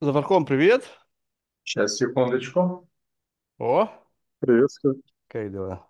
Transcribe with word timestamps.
Заварком, 0.00 0.44
привет. 0.46 0.84
Сейчас, 1.64 1.96
секундочку. 1.98 2.88
О, 3.58 3.88
Приветствую. 4.40 5.02
как 5.28 5.50
дела? 5.52 5.88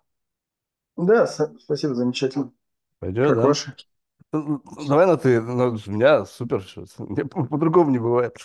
Да, 0.95 1.27
с- 1.27 1.53
спасибо, 1.59 1.95
замечательно. 1.95 2.51
Пойдет, 2.99 3.27
Как 3.29 3.35
да? 3.35 3.47
ваши? 3.47 3.75
Ну, 4.33 4.61
Давай 4.87 5.05
на 5.07 5.17
ты. 5.17 5.41
Ну, 5.41 5.69
у 5.85 5.91
меня 5.91 6.25
супер. 6.25 6.61
всё. 6.61 6.85
Мне 6.99 7.25
по- 7.25 7.45
по-другому 7.45 7.91
не 7.91 7.99
бывает. 7.99 8.37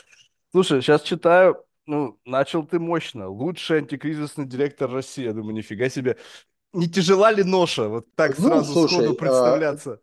Слушай, 0.53 0.83
сейчас 0.83 1.03
читаю. 1.03 1.65
Ну, 1.87 2.21
начал 2.25 2.65
ты 2.67 2.79
мощно. 2.79 3.29
Лучший 3.29 3.79
антикризисный 3.79 4.47
директор 4.47 4.91
России. 4.91 5.25
Я 5.25 5.33
думаю, 5.33 5.55
нифига 5.55 5.89
себе. 5.89 6.17
Не 6.73 6.89
тяжела 6.89 7.33
ли 7.33 7.45
ноша? 7.45 7.89
Вот 7.89 8.15
так 8.17 8.39
Ну, 8.39 8.49
сразу 8.49 8.73
сходу 8.73 8.89
слушай, 8.89 9.07
а, 9.11 9.15
представляться. 9.15 10.01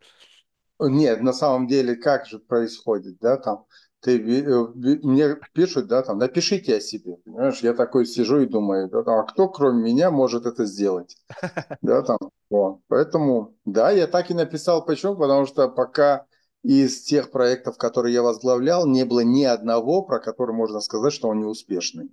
нет, 0.80 1.22
на 1.22 1.34
самом 1.34 1.68
деле, 1.68 1.96
как 1.96 2.26
же 2.26 2.40
происходит, 2.40 3.18
да, 3.20 3.38
там, 3.38 3.66
ты, 4.02 4.18
э, 4.18 4.68
мне 4.76 5.38
пишут, 5.54 5.88
да, 5.88 6.02
там, 6.02 6.18
напишите 6.18 6.78
о 6.78 6.82
себе, 6.82 7.18
понимаешь, 7.18 7.60
я 7.60 7.74
такой 7.74 8.06
сижу 8.06 8.40
и 8.40 8.46
думаю, 8.46 8.90
да, 8.90 9.00
а 9.06 9.24
кто 9.24 9.50
кроме 9.50 9.92
меня 9.92 10.12
может 10.12 10.46
это 10.46 10.66
сделать, 10.66 11.18
да, 11.82 12.02
там, 12.02 12.18
вот. 12.50 12.80
Поэтому, 12.88 13.56
да, 13.66 13.92
я 13.92 14.08
так 14.08 14.32
и 14.32 14.34
написал, 14.34 14.86
почему, 14.86 15.16
потому 15.16 15.46
что 15.46 15.68
пока 15.68 16.26
из 16.64 17.02
тех 17.04 17.32
проектов, 17.32 17.78
которые 17.78 18.14
я 18.14 18.22
возглавлял, 18.22 18.86
не 18.86 19.06
было 19.06 19.22
ни 19.22 19.44
одного, 19.44 20.02
про 20.04 20.20
который 20.20 20.56
можно 20.56 20.82
сказать, 20.82 21.14
что 21.14 21.30
он 21.30 21.40
не 21.40 21.46
успешный. 21.46 22.10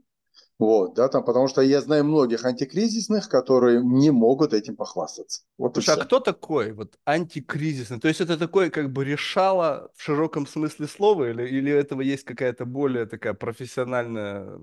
Вот, 0.59 0.95
да, 0.95 1.09
там, 1.09 1.25
потому 1.25 1.49
что 1.49 1.61
я 1.61 1.81
знаю 1.83 2.05
многих 2.05 2.45
антикризисных, 2.45 3.29
которые 3.29 3.83
не 3.83 4.11
могут 4.11 4.55
этим 4.55 4.75
похвастаться. 4.77 5.43
Вот 5.59 5.77
Слушай, 5.77 5.91
а 5.91 5.97
все. 5.97 6.05
кто 6.05 6.21
такой 6.21 6.73
вот 6.73 6.99
антикризисный? 7.05 8.01
То 8.01 8.09
есть 8.09 8.23
это 8.23 8.39
такой 8.39 8.71
как 8.71 8.91
бы 8.91 9.05
решало 9.05 9.91
в 9.95 10.03
широком 10.03 10.47
смысле 10.47 10.87
слова 10.87 11.29
или, 11.31 11.47
или 11.47 11.71
этого 11.71 12.01
есть 12.01 12.25
какая-то 12.25 12.65
более 12.65 13.05
такая 13.05 13.35
профессиональная 13.35 14.59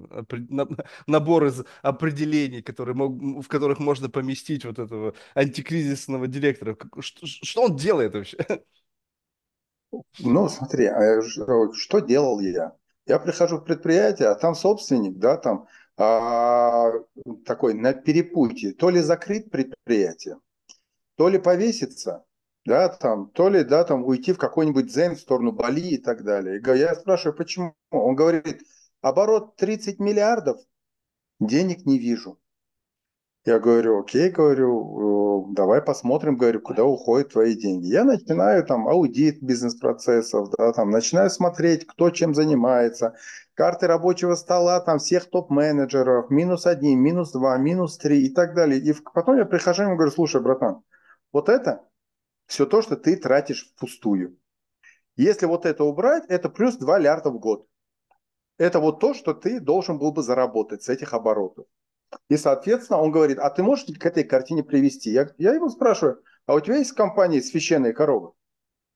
на- 0.50 0.68
набор 1.08 1.46
из 1.46 1.64
определений, 1.84 2.64
которые 2.64 2.96
мог, 2.96 3.46
в 3.46 3.48
которых 3.48 3.78
можно 3.78 4.10
поместить 4.10 4.66
вот 4.66 4.80
этого 4.80 5.14
антикризисного 5.36 6.28
директора? 6.28 6.76
Что, 7.02 7.28
что 7.28 7.62
он 7.66 7.76
делает 7.76 8.16
вообще? 8.16 8.38
Ну, 10.18 10.50
смотри, 10.50 10.86
а 10.88 11.22
что 11.22 11.74
что 11.74 12.00
делал 12.00 12.40
я? 12.40 12.74
Я 13.06 13.20
прихожу 13.20 13.58
в 13.58 13.64
предприятие, 13.66 14.30
а 14.30 14.36
там 14.36 14.56
собственник, 14.56 15.18
да, 15.20 15.38
там 15.38 15.68
а, 15.98 16.92
такой 17.46 17.74
на 17.74 17.94
перепутье. 17.94 18.74
То 18.74 18.90
ли 18.90 19.02
закрыть 19.02 19.52
предприятие, 19.52 20.40
то 21.16 21.30
ли 21.30 21.38
повеситься, 21.38 22.26
да, 22.66 22.90
там, 22.90 23.30
то 23.32 23.50
ли, 23.50 23.64
да, 23.64 23.84
там 23.84 24.06
уйти 24.06 24.34
в 24.34 24.38
какой-нибудь 24.38 24.88
дзен 24.88 25.16
в 25.16 25.20
сторону 25.20 25.52
Бали 25.52 25.82
и 25.82 25.98
так 25.98 26.24
далее. 26.24 26.62
Я 26.66 26.96
спрашиваю, 26.96 27.36
почему? 27.36 27.76
Он 27.92 28.16
говорит, 28.16 28.62
оборот 29.02 29.56
30 29.58 30.00
миллиардов, 30.00 30.58
денег 31.40 31.86
не 31.86 32.00
вижу. 32.00 32.40
Я 33.46 33.60
говорю, 33.60 34.00
окей, 34.00 34.30
говорю, 34.30 35.52
давай 35.52 35.82
посмотрим, 35.82 36.38
говорю, 36.38 36.62
куда 36.62 36.86
уходят 36.86 37.34
твои 37.34 37.56
деньги. 37.56 37.88
Я 37.88 38.06
начинаю 38.06 38.66
там 38.66 38.88
аудит 38.88 39.44
бизнес-процессов, 39.44 40.50
да, 40.58 40.72
там, 40.72 40.92
начинаю 40.92 41.30
смотреть, 41.30 41.86
кто 41.86 42.10
чем 42.10 42.34
занимается, 42.34 43.16
карты 43.56 43.88
рабочего 43.88 44.36
стола, 44.36 44.80
там, 44.80 45.00
всех 45.00 45.30
топ-менеджеров, 45.30 46.30
минус 46.30 46.66
один, 46.66 47.00
минус 47.00 47.32
два, 47.32 47.58
минус 47.58 47.98
три 47.98 48.26
и 48.26 48.34
так 48.34 48.56
далее. 48.56 48.80
И 48.80 48.94
потом 49.14 49.38
я 49.38 49.46
прихожу 49.46 49.84
и 49.84 49.96
говорю, 49.96 50.12
слушай, 50.12 50.42
братан, 50.42 50.82
вот 51.32 51.50
это 51.50 51.84
все 52.48 52.66
то, 52.66 52.82
что 52.82 52.96
ты 52.96 53.16
тратишь 53.16 53.72
впустую. 53.76 54.38
Если 55.16 55.46
вот 55.46 55.66
это 55.66 55.84
убрать, 55.84 56.26
это 56.28 56.50
плюс 56.50 56.76
2 56.78 57.00
лярда 57.00 57.30
в 57.30 57.40
год. 57.40 57.68
Это 58.58 58.80
вот 58.80 59.00
то, 59.00 59.14
что 59.14 59.34
ты 59.34 59.60
должен 59.60 60.00
был 60.00 60.12
бы 60.12 60.24
заработать 60.24 60.84
с 60.84 60.90
этих 60.90 61.14
оборотов. 61.14 61.66
И, 62.30 62.38
соответственно, 62.38 63.00
он 63.00 63.12
говорит, 63.12 63.40
а 63.40 63.50
ты 63.50 63.64
можешь 63.64 63.86
к 63.86 64.06
этой 64.06 64.24
картине 64.24 64.64
привести? 64.64 65.12
Я, 65.12 65.30
я 65.38 65.54
его 65.54 65.70
спрашиваю, 65.70 66.22
а 66.46 66.56
у 66.56 66.60
тебя 66.60 66.78
есть 66.78 66.92
в 66.92 66.96
компании 66.96 67.40
священные 67.40 67.94
коровы? 67.94 68.34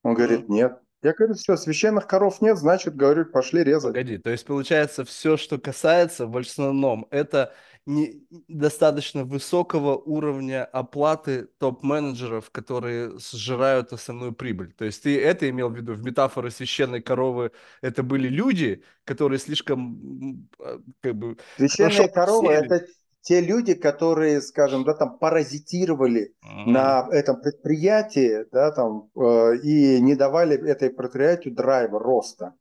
Он 0.03 0.13
говорит, 0.13 0.49
нет. 0.49 0.79
Я 1.03 1.13
говорю, 1.13 1.35
все, 1.35 1.55
священных 1.57 2.07
коров 2.07 2.41
нет, 2.41 2.57
значит, 2.57 2.95
говорю, 2.95 3.25
пошли 3.25 3.63
резать. 3.63 3.93
Погоди, 3.93 4.17
то 4.17 4.31
есть 4.31 4.45
получается 4.45 5.05
все, 5.05 5.37
что 5.37 5.59
касается 5.59 6.25
в 6.25 6.35
основном, 6.35 7.07
это 7.11 7.53
не 7.85 8.27
достаточно 8.49 9.23
высокого 9.23 9.95
уровня 9.95 10.65
оплаты 10.65 11.47
топ-менеджеров, 11.57 12.51
которые 12.51 13.17
сжирают 13.17 13.93
основную 13.93 14.33
прибыль. 14.33 14.73
То 14.73 14.83
есть 14.85 15.03
ты 15.03 15.21
это 15.21 15.49
имел 15.49 15.69
в 15.69 15.75
виду 15.75 15.93
в 15.93 16.03
метафоре 16.03 16.51
священной 16.51 17.01
коровы, 17.01 17.51
это 17.81 18.03
были 18.03 18.27
люди, 18.27 18.83
которые 19.05 19.39
слишком 19.39 20.49
а, 20.59 20.81
как 20.99 21.15
бы 21.15 21.37
коровы– 21.57 22.09
подсели. 22.09 22.65
это 22.65 22.87
те 23.27 23.41
люди, 23.41 23.73
которые, 23.73 24.41
скажем, 24.41 24.85
да, 24.85 24.93
там 24.93 25.17
паразитировали 25.17 26.33
М. 26.41 26.71
на 26.71 27.05
этом 27.11 27.41
предприятии, 27.41 28.45
да, 28.53 28.71
там, 28.71 29.09
э, 29.17 29.57
и 29.63 29.99
не 29.99 30.15
давали 30.15 30.55
этой 30.55 30.89
предприятию 30.89 31.53
драйва, 31.53 31.99
роста. 31.99 32.53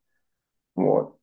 Вот. 0.75 1.19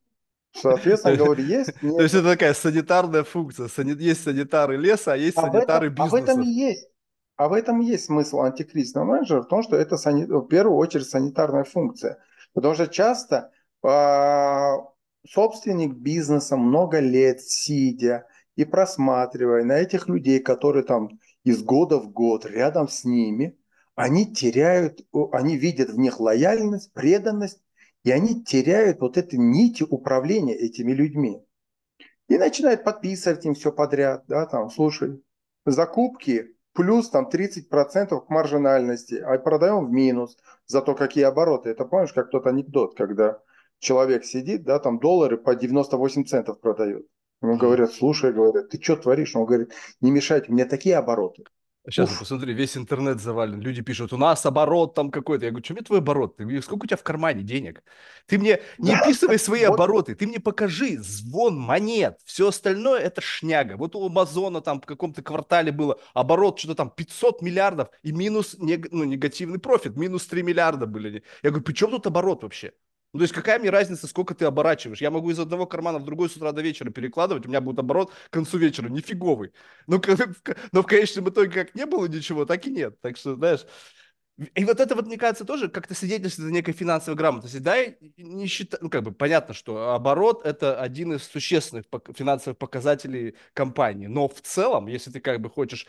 То 0.53 0.61
Соответственно, 0.61 1.17
говорю, 1.17 1.43
есть, 1.43 1.73
то 1.81 1.85
нет. 1.85 2.01
есть 2.03 2.15
это 2.15 2.31
такая 2.31 2.53
санитарная 2.53 3.25
функция. 3.25 3.67
Есть 3.99 4.23
санитары 4.23 4.77
леса, 4.77 5.11
а 5.11 5.17
есть 5.17 5.37
А 5.37 5.41
в 5.41 5.45
этом, 5.47 5.55
санитары 5.55 5.93
а 5.97 6.05
в 6.05 6.15
этом 6.15 6.41
и 6.41 6.47
есть. 6.47 6.87
А 7.35 7.49
в 7.49 7.53
этом 7.53 7.81
и 7.81 7.85
есть 7.85 8.05
смысл 8.05 8.39
антикризисного 8.39 9.03
менеджера, 9.03 9.41
в 9.41 9.49
том, 9.49 9.61
что 9.61 9.75
это 9.75 9.97
сани- 9.97 10.23
в 10.25 10.47
первую 10.47 10.77
очередь 10.77 11.09
санитарная 11.09 11.65
функция. 11.65 12.17
Потому 12.53 12.75
что 12.75 12.87
часто 12.87 13.51
а, 13.83 14.77
собственник 15.27 15.95
бизнеса 15.95 16.55
много 16.55 16.99
лет 16.99 17.41
сидя 17.41 18.25
и 18.55 18.65
просматривая 18.65 19.63
на 19.63 19.79
этих 19.79 20.07
людей, 20.07 20.39
которые 20.39 20.83
там 20.83 21.19
из 21.43 21.63
года 21.63 21.99
в 21.99 22.11
год 22.11 22.45
рядом 22.45 22.87
с 22.87 23.03
ними, 23.03 23.57
они 23.95 24.33
теряют, 24.33 25.05
они 25.31 25.57
видят 25.57 25.89
в 25.89 25.97
них 25.97 26.19
лояльность, 26.19 26.93
преданность, 26.93 27.61
и 28.03 28.11
они 28.11 28.43
теряют 28.43 28.99
вот 28.99 29.17
эти 29.17 29.35
нити 29.35 29.83
управления 29.83 30.55
этими 30.55 30.91
людьми. 30.91 31.43
И 32.27 32.37
начинает 32.37 32.83
подписывать 32.83 33.45
им 33.45 33.53
все 33.53 33.71
подряд, 33.71 34.23
да, 34.27 34.45
там, 34.45 34.69
слушай, 34.69 35.21
закупки 35.65 36.55
плюс 36.73 37.09
там 37.09 37.29
30% 37.29 38.25
к 38.25 38.29
маржинальности, 38.29 39.15
а 39.15 39.37
продаем 39.37 39.85
в 39.85 39.91
минус, 39.91 40.37
зато 40.65 40.95
какие 40.95 41.23
обороты. 41.25 41.69
Это 41.69 41.85
помнишь, 41.85 42.13
как 42.13 42.29
тот 42.31 42.47
анекдот, 42.47 42.95
когда 42.97 43.39
человек 43.79 44.25
сидит, 44.25 44.63
да, 44.63 44.79
там 44.79 44.99
доллары 44.99 45.37
по 45.37 45.55
98 45.55 46.25
центов 46.25 46.59
продает. 46.59 47.05
Ему 47.43 47.57
говорят, 47.57 47.93
слушай, 47.93 48.31
говорят, 48.31 48.69
ты 48.69 48.81
что 48.81 48.95
творишь? 48.95 49.35
Он 49.35 49.45
говорит, 49.45 49.73
не 49.99 50.11
мешайте, 50.11 50.49
у 50.49 50.53
меня 50.53 50.65
такие 50.65 50.95
обороты. 50.95 51.43
Сейчас 51.85 52.07
вот 52.07 52.13
Уф, 52.13 52.19
посмотри, 52.19 52.53
весь 52.53 52.77
интернет 52.77 53.19
завален. 53.19 53.59
Люди 53.59 53.81
пишут, 53.81 54.13
у 54.13 54.17
нас 54.17 54.45
оборот 54.45 54.95
там 54.95 55.11
какой-то. 55.11 55.43
Я 55.43 55.51
говорю, 55.51 55.65
что 55.65 55.73
мне 55.73 55.83
твой 55.83 55.99
оборот? 55.99 56.37
Ты 56.37 56.61
сколько 56.61 56.85
у 56.85 56.87
тебя 56.87 56.95
в 56.95 57.03
кармане 57.03 57.43
денег? 57.43 57.83
Ты 58.25 58.39
мне 58.39 58.61
не 58.77 58.93
описывай 58.93 59.37
свои 59.39 59.63
обороты, 59.63 60.15
ты 60.15 60.25
мне 60.25 60.39
покажи 60.39 60.97
звон 60.99 61.59
монет. 61.59 62.17
Все 62.23 62.47
остальное 62.47 63.01
это 63.01 63.19
шняга. 63.19 63.75
Вот 63.75 63.97
у 63.97 64.05
Амазона 64.05 64.61
там 64.61 64.79
в 64.79 64.85
каком-то 64.85 65.21
квартале 65.21 65.73
было 65.73 65.99
оборот 66.13 66.57
что-то 66.57 66.75
там 66.75 66.89
500 66.89 67.41
миллиардов 67.41 67.89
и 68.01 68.13
минус, 68.13 68.55
ну, 68.57 69.03
негативный 69.03 69.59
профит, 69.59 69.97
минус 69.97 70.25
3 70.27 70.41
миллиарда 70.41 70.85
были. 70.85 71.23
Я 71.43 71.49
говорю, 71.49 71.65
при 71.65 71.73
чем 71.73 71.91
тут 71.91 72.07
оборот 72.07 72.43
вообще? 72.43 72.71
Ну, 73.13 73.19
то 73.19 73.23
есть 73.23 73.33
какая 73.33 73.59
мне 73.59 73.69
разница, 73.69 74.07
сколько 74.07 74.33
ты 74.33 74.45
оборачиваешь? 74.45 74.99
Я 75.01 75.11
могу 75.11 75.29
из 75.29 75.39
одного 75.39 75.67
кармана 75.67 75.99
в 75.99 76.03
другой 76.05 76.29
с 76.29 76.35
утра 76.35 76.51
до 76.51 76.61
вечера 76.63 76.89
перекладывать, 76.89 77.45
у 77.45 77.49
меня 77.49 77.61
будет 77.61 77.77
оборот 77.79 78.11
к 78.29 78.33
концу 78.33 78.57
вечера 78.57 78.89
нифиговый. 78.89 79.51
В- 79.87 79.95
но 80.71 80.81
в 80.81 80.85
конечном 80.87 81.29
итоге 81.29 81.51
как 81.51 81.75
не 81.75 81.85
было 81.85 82.07
ничего, 82.07 82.45
так 82.45 82.65
и 82.65 82.71
нет. 82.71 82.99
Так 83.01 83.17
что, 83.17 83.35
знаешь, 83.35 83.65
и 84.55 84.65
вот 84.65 84.79
это 84.79 84.95
вот, 84.95 85.05
мне 85.05 85.17
кажется, 85.17 85.45
тоже 85.45 85.69
как-то 85.69 85.93
свидетельствует 85.93 86.49
о 86.49 86.51
некой 86.53 86.73
финансовой 86.73 87.15
грамотности. 87.15 87.57
Да, 87.57 87.75
не 88.17 88.47
считаю, 88.47 88.83
ну, 88.83 88.89
как 88.89 89.03
бы 89.03 89.11
понятно, 89.11 89.53
что 89.53 89.93
оборот– 89.93 90.43
это 90.43 90.79
один 90.81 91.13
из 91.13 91.23
существенных 91.23 91.85
финансовых 92.15 92.57
показателей 92.57 93.35
компании. 93.53 94.07
Но 94.07 94.27
в 94.27 94.41
целом, 94.41 94.87
если 94.87 95.11
ты 95.11 95.19
как 95.19 95.39
бы 95.39 95.51
хочешь 95.51 95.85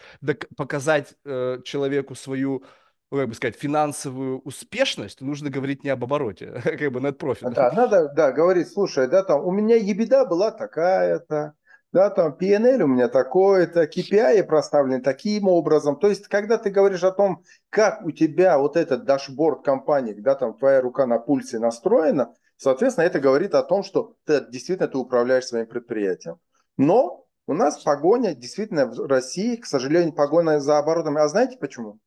показать 0.56 1.14
э, 1.24 1.60
человеку 1.64 2.14
свою, 2.14 2.64
ну, 3.14 3.20
как 3.20 3.28
бы 3.28 3.34
сказать, 3.34 3.54
финансовую 3.56 4.40
успешность, 4.40 5.20
нужно 5.20 5.48
говорить 5.48 5.84
не 5.84 5.90
об 5.90 6.02
обороте, 6.02 6.60
как 6.64 6.90
бы 6.90 6.98
net 6.98 7.16
profit. 7.16 7.48
Да, 7.50 7.70
надо, 7.70 8.08
да, 8.08 8.32
говорить, 8.32 8.68
слушай, 8.68 9.06
да, 9.06 9.22
там, 9.22 9.44
у 9.46 9.52
меня 9.52 9.76
ебеда 9.76 10.24
была 10.24 10.50
такая-то, 10.50 11.54
да, 11.92 12.10
там, 12.10 12.36
PNL 12.36 12.82
у 12.82 12.86
меня 12.88 13.08
такое-то, 13.08 13.84
KPI 13.84 14.42
проставлены 14.42 15.00
таким 15.00 15.46
образом. 15.46 15.96
То 15.96 16.08
есть, 16.08 16.26
когда 16.26 16.58
ты 16.58 16.70
говоришь 16.70 17.04
о 17.04 17.12
том, 17.12 17.44
как 17.70 18.04
у 18.04 18.10
тебя 18.10 18.58
вот 18.58 18.76
этот 18.76 19.04
дашборд 19.04 19.64
компании, 19.64 20.14
да, 20.14 20.34
там, 20.34 20.54
твоя 20.58 20.80
рука 20.80 21.06
на 21.06 21.20
пульсе 21.20 21.60
настроена, 21.60 22.34
соответственно, 22.56 23.04
это 23.04 23.20
говорит 23.20 23.54
о 23.54 23.62
том, 23.62 23.84
что 23.84 24.16
ты, 24.24 24.44
действительно 24.50 24.88
ты 24.88 24.98
управляешь 24.98 25.46
своим 25.46 25.66
предприятием. 25.66 26.40
Но 26.76 27.26
у 27.46 27.54
нас 27.54 27.80
погоня, 27.80 28.34
действительно, 28.34 28.86
в 28.86 29.06
России, 29.06 29.54
к 29.54 29.66
сожалению, 29.66 30.14
погоня 30.14 30.58
за 30.58 30.78
оборотами. 30.78 31.20
А 31.20 31.28
знаете 31.28 31.58
почему? 31.58 32.00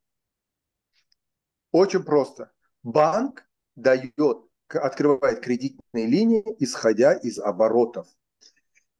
Очень 1.72 2.02
просто. 2.02 2.50
Банк 2.82 3.44
дает 3.76 4.14
открывает 4.68 5.40
кредитные 5.40 6.06
линии, 6.06 6.44
исходя 6.58 7.14
из 7.14 7.38
оборотов. 7.38 8.06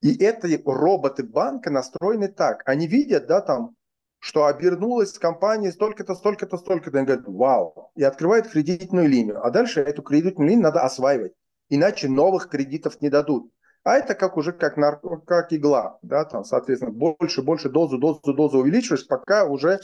И 0.01 0.15
эти 0.15 0.61
роботы 0.65 1.25
банка 1.25 1.71
настроены 1.71 2.29
так. 2.29 2.63
Они 2.67 2.87
видят, 2.87 3.27
да, 3.27 3.41
там, 3.41 3.75
что 4.21 4.47
обернулась 4.47 5.19
компания 5.19 5.73
столько-то, 5.73 6.15
столько-то, 6.15 6.57
столько-то. 6.57 6.99
Они 6.99 7.07
говорят, 7.07 7.27
вау. 7.27 7.91
И 7.97 8.03
открывают 8.03 8.49
кредитную 8.49 9.09
линию. 9.09 9.45
А 9.45 9.51
дальше 9.51 9.81
эту 9.81 10.03
кредитную 10.03 10.49
линию 10.49 10.65
надо 10.65 10.83
осваивать. 10.83 11.33
Иначе 11.69 12.09
новых 12.09 12.49
кредитов 12.49 13.01
не 13.01 13.11
дадут. 13.11 13.53
А 13.85 13.97
это 13.97 14.15
как 14.15 14.37
уже 14.37 14.53
как, 14.53 14.77
нар... 14.77 15.01
как 15.27 15.53
игла, 15.53 15.99
да, 16.03 16.25
там, 16.25 16.45
соответственно, 16.45 16.93
больше, 16.93 17.43
больше 17.43 17.71
дозу, 17.71 17.97
дозу, 17.99 18.35
дозу 18.35 18.59
увеличиваешь, 18.59 19.07
пока 19.07 19.45
уже, 19.45 19.81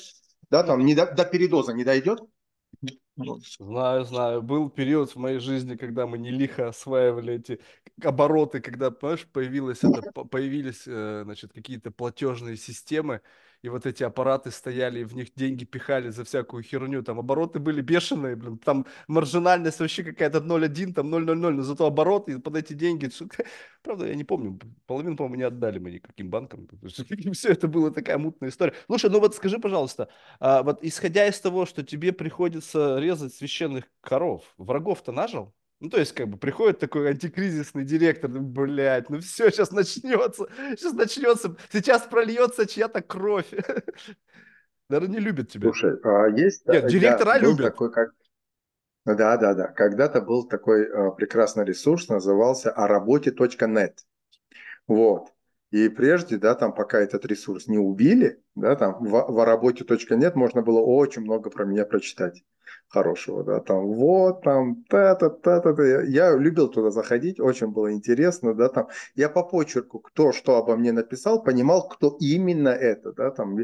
да, 0.50 0.62
там, 0.62 0.84
не 0.84 0.94
до, 0.94 1.06
до 1.06 1.24
передоза 1.24 1.72
не 1.72 1.84
дойдет, 1.84 2.20
Знаю, 3.58 4.04
знаю. 4.04 4.42
Был 4.42 4.68
период 4.70 5.10
в 5.10 5.16
моей 5.16 5.38
жизни, 5.38 5.76
когда 5.76 6.06
мы 6.06 6.18
не 6.18 6.30
лихо 6.30 6.68
осваивали 6.68 7.34
эти 7.34 7.60
обороты, 8.02 8.60
когда, 8.60 8.90
понимаешь, 8.90 9.26
появилось 9.32 9.84
это, 9.84 10.02
появились, 10.24 10.82
э, 10.86 11.22
значит, 11.24 11.52
какие-то 11.52 11.92
платежные 11.92 12.56
системы, 12.56 13.20
и 13.64 13.68
вот 13.70 13.86
эти 13.86 14.02
аппараты 14.02 14.50
стояли, 14.50 15.00
и 15.00 15.04
в 15.04 15.14
них 15.14 15.34
деньги 15.34 15.64
пихали 15.64 16.10
за 16.10 16.24
всякую 16.24 16.62
херню, 16.62 17.02
там 17.02 17.18
обороты 17.18 17.58
были 17.60 17.80
бешеные, 17.80 18.36
блин, 18.36 18.58
там 18.58 18.84
маржинальность 19.08 19.80
вообще 19.80 20.04
какая-то 20.04 20.40
0,1, 20.40 20.92
там 20.92 21.08
0,00, 21.08 21.54
но 21.54 21.62
зато 21.62 21.86
обороты 21.86 22.38
под 22.38 22.56
эти 22.56 22.74
деньги, 22.74 23.10
правда, 23.82 24.06
я 24.06 24.14
не 24.16 24.24
помню, 24.24 24.60
половину, 24.86 25.16
по-моему, 25.16 25.36
не 25.36 25.44
отдали 25.44 25.78
мы 25.78 25.92
никаким 25.92 26.28
банкам, 26.28 26.68
все 27.32 27.52
это 27.52 27.66
было 27.66 27.90
такая 27.90 28.18
мутная 28.18 28.50
история. 28.50 28.74
Слушай, 28.84 29.08
ну 29.08 29.18
вот 29.18 29.34
скажи, 29.34 29.58
пожалуйста, 29.58 30.10
а 30.40 30.62
вот 30.62 30.84
исходя 30.84 31.26
из 31.26 31.40
того, 31.40 31.64
что 31.64 31.82
тебе 31.82 32.12
приходится 32.12 32.98
резать 32.98 33.32
священных 33.32 33.84
коров, 34.02 34.42
врагов-то 34.58 35.10
нажил? 35.10 35.54
Ну, 35.80 35.90
то 35.90 35.98
есть, 35.98 36.12
как 36.12 36.28
бы, 36.28 36.38
приходит 36.38 36.78
такой 36.78 37.10
антикризисный 37.10 37.84
директор, 37.84 38.30
ну, 38.30 38.40
блядь, 38.40 39.10
ну 39.10 39.20
все, 39.20 39.50
сейчас 39.50 39.70
начнется, 39.70 40.46
сейчас 40.70 40.92
начнется, 40.92 41.56
сейчас 41.72 42.02
прольется 42.02 42.66
чья-то 42.66 43.02
кровь. 43.02 43.50
Наверное, 44.88 45.16
не 45.16 45.20
любят 45.20 45.50
тебя. 45.50 45.68
Слушай, 45.68 45.98
а 46.02 46.28
есть... 46.28 46.66
Нет, 46.66 46.86
директора 46.86 47.38
любят. 47.38 47.66
Такой, 47.66 47.92
как... 47.92 48.10
Да, 49.04 49.36
да, 49.36 49.54
да. 49.54 49.66
Когда-то 49.68 50.20
был 50.20 50.46
такой 50.48 50.84
э, 50.84 51.10
прекрасный 51.16 51.64
ресурс, 51.64 52.08
назывался 52.08 52.70
о 52.70 52.86
работе.нет. 52.86 53.98
Вот. 54.86 55.28
И 55.74 55.88
прежде, 55.88 56.36
да, 56.36 56.54
там, 56.54 56.72
пока 56.72 57.00
этот 57.00 57.26
ресурс 57.26 57.66
не 57.66 57.78
убили, 57.78 58.40
да, 58.54 58.76
там, 58.76 59.04
в, 59.04 59.10
в 59.10 59.44
работе.нет 59.44 60.36
можно 60.36 60.62
было 60.62 60.78
очень 60.78 61.22
много 61.22 61.50
про 61.50 61.64
меня 61.64 61.84
прочитать 61.84 62.44
хорошего, 62.86 63.42
да, 63.42 63.58
там 63.58 63.88
вот, 63.88 64.42
там, 64.42 64.84
та-та, 64.88 65.30
та-та, 65.30 65.72
та. 65.72 66.02
Я 66.02 66.36
любил 66.36 66.68
туда 66.68 66.92
заходить, 66.92 67.40
очень 67.40 67.72
было 67.72 67.92
интересно, 67.92 68.54
да, 68.54 68.68
там, 68.68 68.86
я 69.16 69.28
по 69.28 69.42
почерку, 69.42 69.98
кто 69.98 70.30
что 70.30 70.58
обо 70.58 70.76
мне 70.76 70.92
написал, 70.92 71.42
понимал, 71.42 71.88
кто 71.88 72.16
именно 72.20 72.68
это, 72.68 73.12
да, 73.12 73.32
там, 73.32 73.58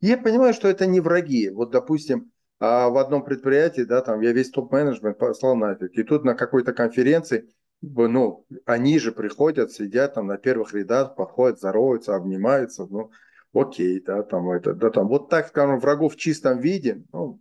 я 0.00 0.18
понимаю, 0.18 0.54
что 0.54 0.66
это 0.66 0.86
не 0.86 0.98
враги, 0.98 1.48
вот, 1.50 1.70
допустим, 1.70 2.32
а 2.58 2.88
в 2.88 2.98
одном 2.98 3.22
предприятии, 3.24 3.82
да, 3.82 4.00
там, 4.00 4.20
я 4.20 4.32
весь 4.32 4.50
топ-менеджмент 4.50 5.16
послал 5.16 5.54
нафиг, 5.54 5.96
и 5.96 6.02
тут 6.02 6.24
на 6.24 6.34
какой-то 6.34 6.72
конференции, 6.72 7.54
ну, 7.82 8.46
они 8.64 8.98
же 8.98 9.12
приходят, 9.12 9.72
сидят 9.72 10.14
там 10.14 10.28
на 10.28 10.38
первых 10.38 10.72
рядах, 10.72 11.16
подходят, 11.16 11.58
здороваются, 11.58 12.14
обнимаются, 12.14 12.86
ну, 12.86 13.10
окей, 13.52 14.00
да, 14.00 14.22
там, 14.22 14.50
это, 14.50 14.74
да, 14.74 14.90
там, 14.90 15.08
вот 15.08 15.28
так, 15.28 15.48
скажем, 15.48 15.78
врагов 15.78 16.14
в 16.14 16.16
чистом 16.16 16.60
виде, 16.60 17.04
ну, 17.12 17.40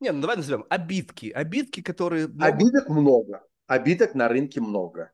не, 0.00 0.12
ну 0.12 0.20
давай 0.20 0.36
назовем 0.36 0.64
обидки. 0.68 1.30
Обидки, 1.30 1.82
которые... 1.82 2.26
Обидок 2.40 2.88
много. 2.88 3.42
Обидок 3.66 4.14
на 4.14 4.28
рынке 4.28 4.60
много. 4.60 5.10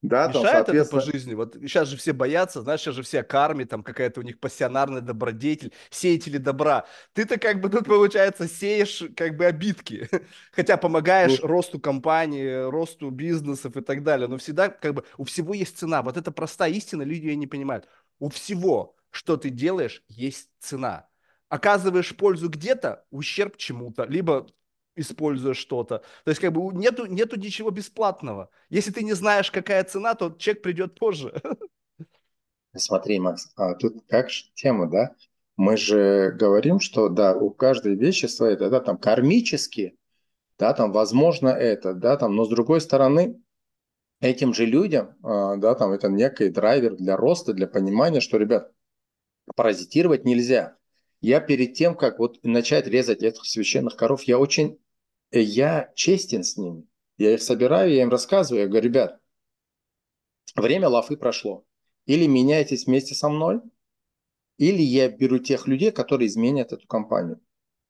Да, 0.00 0.28
Мешает 0.28 0.32
там, 0.32 0.42
соответственно... 0.44 1.00
это 1.00 1.06
по 1.06 1.12
жизни? 1.12 1.34
Вот 1.34 1.54
сейчас 1.54 1.88
же 1.88 1.96
все 1.96 2.12
боятся, 2.12 2.62
знаешь, 2.62 2.80
сейчас 2.80 2.94
же 2.94 3.02
все 3.02 3.22
карми, 3.24 3.64
там 3.64 3.82
какая-то 3.82 4.20
у 4.20 4.22
них 4.22 4.38
пассионарная 4.38 5.00
добродетель, 5.00 5.72
сеятели 5.90 6.38
добра. 6.38 6.86
Ты-то 7.14 7.38
как 7.38 7.60
бы 7.60 7.68
тут, 7.68 7.86
получается, 7.86 8.46
сеешь 8.46 9.02
как 9.16 9.36
бы 9.36 9.46
обидки, 9.46 10.08
хотя 10.52 10.76
помогаешь 10.76 11.40
ну... 11.40 11.48
росту 11.48 11.80
компании, 11.80 12.70
росту 12.70 13.10
бизнесов 13.10 13.76
и 13.76 13.80
так 13.80 14.04
далее, 14.04 14.28
но 14.28 14.38
всегда 14.38 14.68
как 14.68 14.94
бы 14.94 15.04
у 15.16 15.24
всего 15.24 15.52
есть 15.52 15.78
цена. 15.78 16.02
Вот 16.02 16.16
это 16.16 16.30
простая 16.30 16.70
истина, 16.70 17.02
люди 17.02 17.26
ее 17.26 17.36
не 17.36 17.46
понимают. 17.46 17.88
У 18.20 18.28
всего, 18.28 18.96
что 19.10 19.36
ты 19.36 19.50
делаешь, 19.50 20.04
есть 20.08 20.48
цена 20.60 21.08
оказываешь 21.48 22.14
пользу 22.16 22.48
где-то, 22.48 23.04
ущерб 23.10 23.56
чему-то, 23.56 24.04
либо 24.04 24.46
используя 24.98 25.54
что-то. 25.54 25.98
То 26.24 26.30
есть 26.30 26.40
как 26.40 26.52
бы 26.52 26.74
нету, 26.74 27.06
нету 27.06 27.38
ничего 27.38 27.70
бесплатного. 27.70 28.50
Если 28.70 28.90
ты 28.90 29.02
не 29.02 29.12
знаешь, 29.12 29.50
какая 29.50 29.84
цена, 29.84 30.14
то 30.14 30.34
чек 30.38 30.62
придет 30.62 30.98
позже. 30.98 31.34
Смотри, 32.76 33.18
Макс, 33.18 33.50
а 33.56 33.74
тут 33.74 34.04
как 34.08 34.30
же 34.30 34.44
тема, 34.54 34.88
да? 34.88 35.14
Мы 35.56 35.76
же 35.76 36.30
говорим, 36.38 36.78
что 36.78 37.08
да, 37.08 37.34
у 37.34 37.50
каждой 37.50 37.96
вещи 37.96 38.26
свои, 38.26 38.56
да, 38.56 38.68
да, 38.68 38.80
там 38.80 38.96
кармически, 38.96 39.98
да, 40.58 40.72
там 40.72 40.92
возможно 40.92 41.48
это, 41.48 41.94
да, 41.94 42.16
там, 42.16 42.36
но 42.36 42.44
с 42.44 42.48
другой 42.48 42.80
стороны, 42.80 43.40
этим 44.20 44.54
же 44.54 44.66
людям, 44.66 45.16
а, 45.22 45.56
да, 45.56 45.74
там 45.74 45.92
это 45.92 46.08
некий 46.08 46.50
драйвер 46.50 46.96
для 46.96 47.16
роста, 47.16 47.54
для 47.54 47.66
понимания, 47.66 48.20
что, 48.20 48.38
ребят, 48.38 48.72
паразитировать 49.56 50.24
нельзя. 50.24 50.76
Я 51.20 51.40
перед 51.40 51.74
тем, 51.74 51.96
как 51.96 52.18
вот 52.18 52.38
начать 52.44 52.86
резать 52.86 53.22
этих 53.22 53.44
священных 53.44 53.96
коров, 53.96 54.22
я 54.24 54.38
очень, 54.38 54.78
я 55.30 55.92
честен 55.94 56.42
с 56.42 56.56
ними. 56.56 56.86
Я 57.16 57.34
их 57.34 57.42
собираю, 57.42 57.92
я 57.92 58.02
им 58.02 58.10
рассказываю, 58.10 58.62
я 58.62 58.68
говорю, 58.68 58.88
ребят, 58.88 59.20
время 60.54 60.88
лафы 60.88 61.16
прошло. 61.16 61.64
Или 62.06 62.26
меняйтесь 62.26 62.86
вместе 62.86 63.14
со 63.14 63.28
мной, 63.28 63.60
или 64.56 64.82
я 64.82 65.08
беру 65.08 65.38
тех 65.38 65.66
людей, 65.66 65.90
которые 65.90 66.28
изменят 66.28 66.72
эту 66.72 66.86
компанию. 66.86 67.40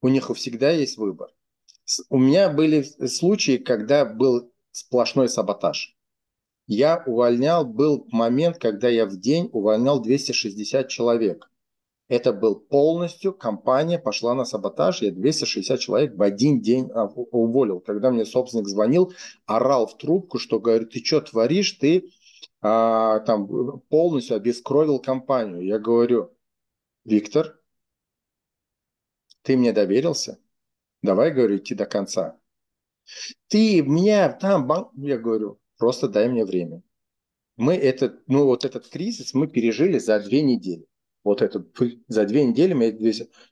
У 0.00 0.08
них 0.08 0.30
всегда 0.34 0.70
есть 0.70 0.96
выбор. 0.96 1.30
У 2.10 2.18
меня 2.18 2.50
были 2.50 2.82
случаи, 2.82 3.56
когда 3.56 4.04
был 4.04 4.52
сплошной 4.72 5.28
саботаж. 5.28 5.96
Я 6.66 7.02
увольнял, 7.06 7.64
был 7.64 8.06
момент, 8.12 8.58
когда 8.58 8.88
я 8.88 9.06
в 9.06 9.16
день 9.16 9.48
увольнял 9.52 10.00
260 10.00 10.88
человек. 10.88 11.50
Это 12.08 12.32
был 12.32 12.58
полностью, 12.58 13.34
компания 13.34 13.98
пошла 13.98 14.34
на 14.34 14.46
саботаж, 14.46 15.02
я 15.02 15.12
260 15.12 15.78
человек 15.78 16.16
в 16.16 16.22
один 16.22 16.62
день 16.62 16.90
а, 16.94 17.04
уволил. 17.04 17.80
Когда 17.80 18.10
мне 18.10 18.24
собственник 18.24 18.66
звонил, 18.66 19.12
орал 19.44 19.86
в 19.86 19.98
трубку, 19.98 20.38
что 20.38 20.58
говорит, 20.58 20.90
ты 20.90 21.04
что 21.04 21.20
творишь, 21.20 21.72
ты 21.72 22.10
а, 22.62 23.20
там 23.20 23.80
полностью 23.90 24.36
обескровил 24.36 25.00
компанию. 25.00 25.62
Я 25.62 25.78
говорю, 25.78 26.34
Виктор, 27.04 27.60
ты 29.42 29.58
мне 29.58 29.72
доверился? 29.72 30.38
Давай, 31.02 31.30
говорю, 31.30 31.58
идти 31.58 31.74
до 31.74 31.84
конца. 31.84 32.40
Ты 33.48 33.82
меня 33.82 34.32
там, 34.32 34.66
банк, 34.66 34.92
я 34.96 35.18
говорю, 35.18 35.60
просто 35.76 36.08
дай 36.08 36.28
мне 36.30 36.46
время. 36.46 36.82
Мы 37.56 37.74
этот, 37.74 38.26
ну 38.28 38.46
вот 38.46 38.64
этот 38.64 38.88
кризис 38.88 39.34
мы 39.34 39.46
пережили 39.46 39.98
за 39.98 40.20
две 40.20 40.42
недели 40.42 40.87
вот 41.24 41.42
это 41.42 41.64
за 42.08 42.24
две 42.24 42.44
недели 42.44 42.72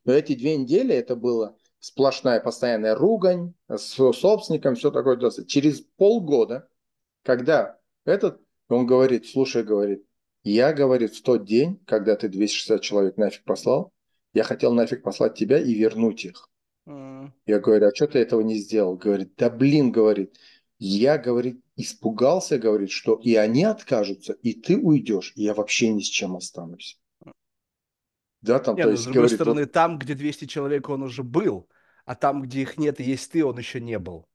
но 0.04 0.12
эти 0.12 0.34
две 0.34 0.56
недели 0.56 0.94
это 0.94 1.16
было 1.16 1.56
сплошная 1.80 2.40
постоянная 2.40 2.94
ругань 2.94 3.54
с 3.68 3.94
собственником, 4.12 4.74
все 4.74 4.90
такое. 4.90 5.18
Через 5.46 5.80
полгода, 5.96 6.68
когда 7.22 7.78
этот, 8.04 8.40
он 8.68 8.86
говорит, 8.86 9.26
слушай, 9.26 9.62
говорит, 9.62 10.04
я, 10.42 10.72
говорит, 10.72 11.14
в 11.14 11.22
тот 11.22 11.44
день, 11.44 11.80
когда 11.86 12.16
ты 12.16 12.28
260 12.28 12.80
человек 12.80 13.16
нафиг 13.16 13.44
послал, 13.44 13.92
я 14.32 14.44
хотел 14.44 14.72
нафиг 14.72 15.02
послать 15.02 15.34
тебя 15.34 15.58
и 15.58 15.74
вернуть 15.74 16.24
их. 16.24 16.50
Mm. 16.86 17.30
Я 17.46 17.58
говорю, 17.58 17.88
а 17.88 17.94
что 17.94 18.06
ты 18.06 18.20
этого 18.20 18.42
не 18.42 18.56
сделал? 18.56 18.96
Говорит, 18.96 19.34
да 19.36 19.50
блин, 19.50 19.90
говорит, 19.90 20.36
я, 20.78 21.18
говорит, 21.18 21.60
испугался, 21.76 22.58
говорит, 22.58 22.90
что 22.90 23.14
и 23.16 23.34
они 23.34 23.64
откажутся, 23.64 24.34
и 24.34 24.52
ты 24.52 24.76
уйдешь, 24.76 25.32
и 25.36 25.42
я 25.42 25.54
вообще 25.54 25.88
ни 25.88 26.00
с 26.00 26.06
чем 26.06 26.36
останусь. 26.36 27.00
Да, 28.46 28.58
там, 28.58 28.76
не, 28.76 28.82
то 28.82 28.88
ну, 28.88 28.92
есть, 28.92 29.02
с 29.02 29.04
другой 29.06 29.22
говорит, 29.22 29.36
стороны, 29.36 29.60
вот... 29.62 29.72
там, 29.72 29.98
где 29.98 30.14
200 30.14 30.44
человек, 30.46 30.88
он 30.88 31.02
уже 31.02 31.22
был, 31.22 31.68
а 32.04 32.14
там, 32.14 32.42
где 32.42 32.62
их 32.62 32.78
нет 32.78 33.00
и 33.00 33.04
есть 33.04 33.32
ты, 33.32 33.44
он 33.44 33.58
еще 33.58 33.80
не 33.80 33.98
был. 33.98 34.28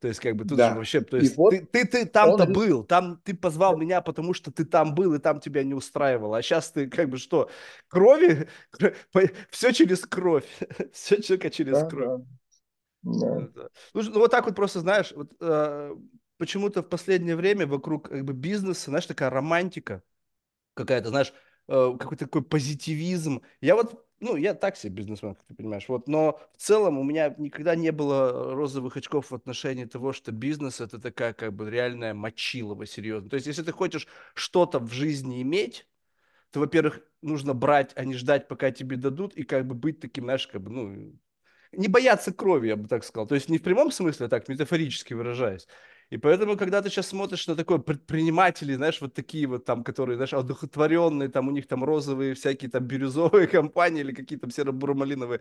То 0.00 0.06
есть, 0.06 0.20
как 0.20 0.36
бы 0.36 0.44
тут 0.44 0.58
да. 0.58 0.70
же 0.70 0.76
вообще, 0.76 1.00
то 1.00 1.16
есть, 1.16 1.36
вот 1.36 1.50
ты, 1.50 1.66
ты, 1.66 1.84
ты 1.84 2.06
там-то 2.06 2.44
он... 2.44 2.52
был, 2.52 2.84
там 2.84 3.20
ты 3.24 3.34
позвал 3.34 3.76
меня, 3.76 4.00
потому 4.00 4.32
что 4.32 4.52
ты 4.52 4.64
там 4.64 4.94
был, 4.94 5.14
и 5.14 5.18
там 5.18 5.40
тебя 5.40 5.64
не 5.64 5.74
устраивало. 5.74 6.38
А 6.38 6.42
сейчас 6.42 6.70
ты, 6.70 6.88
как 6.88 7.08
бы, 7.10 7.18
что, 7.18 7.50
крови? 7.88 8.48
Все 9.50 9.72
через 9.72 10.06
кровь. 10.06 10.46
Все 10.92 11.16
только 11.16 11.50
через 11.50 11.80
да, 11.80 11.86
кровь. 11.86 12.22
Да. 13.02 13.40
Да. 13.54 13.68
Ну, 13.94 14.02
ну, 14.02 14.18
вот 14.20 14.30
так 14.30 14.46
вот 14.46 14.54
просто, 14.54 14.80
знаешь, 14.80 15.12
вот, 15.16 15.32
э, 15.40 15.96
почему-то 16.36 16.82
в 16.82 16.88
последнее 16.88 17.34
время 17.34 17.66
вокруг 17.66 18.08
как 18.08 18.24
бы, 18.24 18.32
бизнеса, 18.32 18.90
знаешь, 18.90 19.06
такая 19.06 19.30
романтика 19.30 20.02
какая-то, 20.74 21.08
знаешь, 21.08 21.32
какой-то 21.68 22.24
такой 22.24 22.42
позитивизм. 22.42 23.42
Я 23.60 23.76
вот 23.76 24.04
ну, 24.20 24.36
я 24.36 24.54
так 24.54 24.76
себе 24.76 24.94
бизнесмен, 24.94 25.34
как 25.34 25.44
ты 25.44 25.54
понимаешь. 25.54 25.88
Вот, 25.88 26.08
но 26.08 26.40
в 26.56 26.60
целом 26.60 26.98
у 26.98 27.04
меня 27.04 27.34
никогда 27.38 27.76
не 27.76 27.92
было 27.92 28.54
розовых 28.54 28.96
очков 28.96 29.30
в 29.30 29.34
отношении 29.34 29.84
того, 29.84 30.12
что 30.12 30.32
бизнес 30.32 30.80
это 30.80 30.98
такая 30.98 31.32
как 31.32 31.52
бы 31.52 31.70
реальная 31.70 32.14
мочилова, 32.14 32.84
серьезно. 32.86 33.30
То 33.30 33.36
есть, 33.36 33.46
если 33.46 33.62
ты 33.62 33.72
хочешь 33.72 34.08
что-то 34.34 34.80
в 34.80 34.92
жизни 34.92 35.40
иметь, 35.42 35.86
то, 36.50 36.60
во-первых, 36.60 37.00
нужно 37.22 37.54
брать, 37.54 37.92
а 37.94 38.04
не 38.04 38.14
ждать, 38.14 38.48
пока 38.48 38.70
тебе 38.70 38.96
дадут, 38.96 39.34
и 39.34 39.44
как 39.44 39.66
бы 39.66 39.74
быть 39.74 40.00
таким, 40.00 40.24
знаешь, 40.24 40.46
как 40.48 40.62
бы, 40.62 40.70
ну, 40.70 41.12
не 41.72 41.88
бояться 41.88 42.32
крови, 42.32 42.68
я 42.68 42.76
бы 42.76 42.88
так 42.88 43.04
сказал. 43.04 43.26
То 43.26 43.34
есть 43.34 43.48
не 43.48 43.58
в 43.58 43.62
прямом 43.62 43.92
смысле, 43.92 44.26
а 44.26 44.28
так 44.28 44.48
метафорически 44.48 45.14
выражаясь. 45.14 45.68
И 46.10 46.16
поэтому, 46.16 46.56
когда 46.56 46.80
ты 46.80 46.88
сейчас 46.88 47.08
смотришь 47.08 47.46
на 47.48 47.54
такое 47.54 47.78
предприниматели, 47.78 48.74
знаешь, 48.74 49.00
вот 49.02 49.12
такие 49.12 49.46
вот 49.46 49.66
там, 49.66 49.84
которые, 49.84 50.16
знаешь, 50.16 50.32
одухотворенные, 50.32 51.28
там 51.28 51.48
у 51.48 51.50
них 51.50 51.66
там 51.66 51.84
розовые 51.84 52.34
всякие 52.34 52.70
там 52.70 52.84
бирюзовые 52.84 53.46
компании 53.58 54.00
или 54.00 54.12
какие-то 54.12 54.42
там 54.42 54.50
серо-буро-малиновые, 54.50 55.40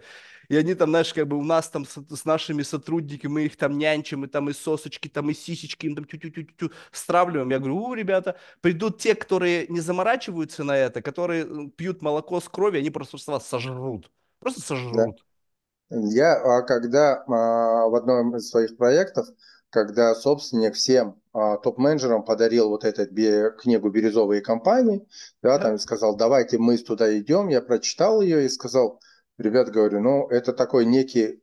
и 0.50 0.58
они 0.58 0.76
там, 0.76 0.90
знаешь, 0.90 1.14
как 1.14 1.26
бы 1.28 1.38
у 1.38 1.44
нас 1.44 1.70
там 1.70 1.86
с, 1.86 1.96
с 2.10 2.26
нашими 2.26 2.64
сотрудниками, 2.64 3.32
мы 3.32 3.46
их 3.46 3.56
там 3.56 3.78
нянчим, 3.78 4.26
и 4.26 4.28
там 4.28 4.50
и 4.50 4.54
сосочки, 4.54 5.08
там 5.08 5.30
и 5.30 5.34
сисечки, 5.34 5.86
им 5.86 5.96
там 5.96 6.04
тю-тю-тю-тю 6.04 6.72
стравливаем. 6.92 7.50
Я 7.50 7.60
говорю, 7.60 7.78
у, 7.78 7.94
ребята, 7.94 8.36
придут 8.60 8.98
те, 8.98 9.16
которые 9.16 9.68
не 9.68 9.80
заморачиваются 9.80 10.66
на 10.66 10.76
это, 10.76 11.02
которые 11.02 11.70
пьют 11.70 12.02
молоко 12.02 12.42
с 12.42 12.50
крови, 12.50 12.80
они 12.80 12.90
просто 12.90 13.18
вас 13.32 13.48
сожрут. 13.48 14.12
Просто 14.40 14.62
сожрут. 14.62 14.96
Да. 14.96 15.06
Я, 15.90 16.36
а, 16.36 16.64
когда 16.64 17.24
а, 17.28 17.88
в 17.88 17.96
одном 17.96 18.36
из 18.36 18.50
своих 18.50 18.76
проектов 18.76 19.28
когда 19.70 20.16
собственник 20.16 20.76
всем 20.76 21.22
а, 21.34 21.58
топ-менеджерам 21.58 22.24
подарил 22.24 22.70
вот 22.70 22.84
эту 22.86 23.06
книгу 23.58 23.90
«Бирюзовые 23.90 24.42
компании», 24.42 25.06
да, 25.42 25.60
там 25.60 25.78
сказал, 25.78 26.16
давайте 26.16 26.58
мы 26.58 26.78
туда 26.78 27.18
идем, 27.18 27.50
я 27.50 27.62
прочитал 27.62 28.22
ее 28.22 28.46
и 28.46 28.50
сказал, 28.50 29.00
ребят, 29.38 29.70
говорю, 29.70 30.02
ну, 30.02 30.28
это 30.30 30.54
такой 30.54 30.86
некий 30.86 31.42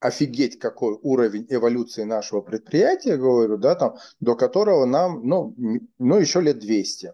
офигеть, 0.00 0.58
какой 0.58 0.98
уровень 1.02 1.46
эволюции 1.50 2.04
нашего 2.04 2.40
предприятия, 2.40 3.16
говорю, 3.16 3.58
да, 3.58 3.74
там, 3.74 3.96
до 4.18 4.34
которого 4.34 4.86
нам, 4.86 5.26
ну, 5.26 5.54
ну, 5.98 6.18
еще 6.18 6.40
лет 6.40 6.58
200. 6.58 7.12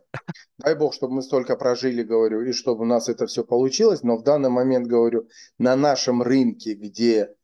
Дай 0.58 0.76
бог, 0.76 0.94
чтобы 0.94 1.14
мы 1.14 1.22
столько 1.22 1.56
прожили, 1.56 2.04
говорю, 2.04 2.42
и 2.42 2.52
чтобы 2.52 2.82
у 2.82 2.86
нас 2.86 3.08
это 3.08 3.26
все 3.26 3.44
получилось, 3.44 4.02
но 4.02 4.16
в 4.16 4.22
данный 4.22 4.50
момент, 4.50 4.86
говорю, 4.86 5.28
на 5.58 5.74
нашем 5.74 6.22
рынке, 6.22 6.74
где 6.74 7.34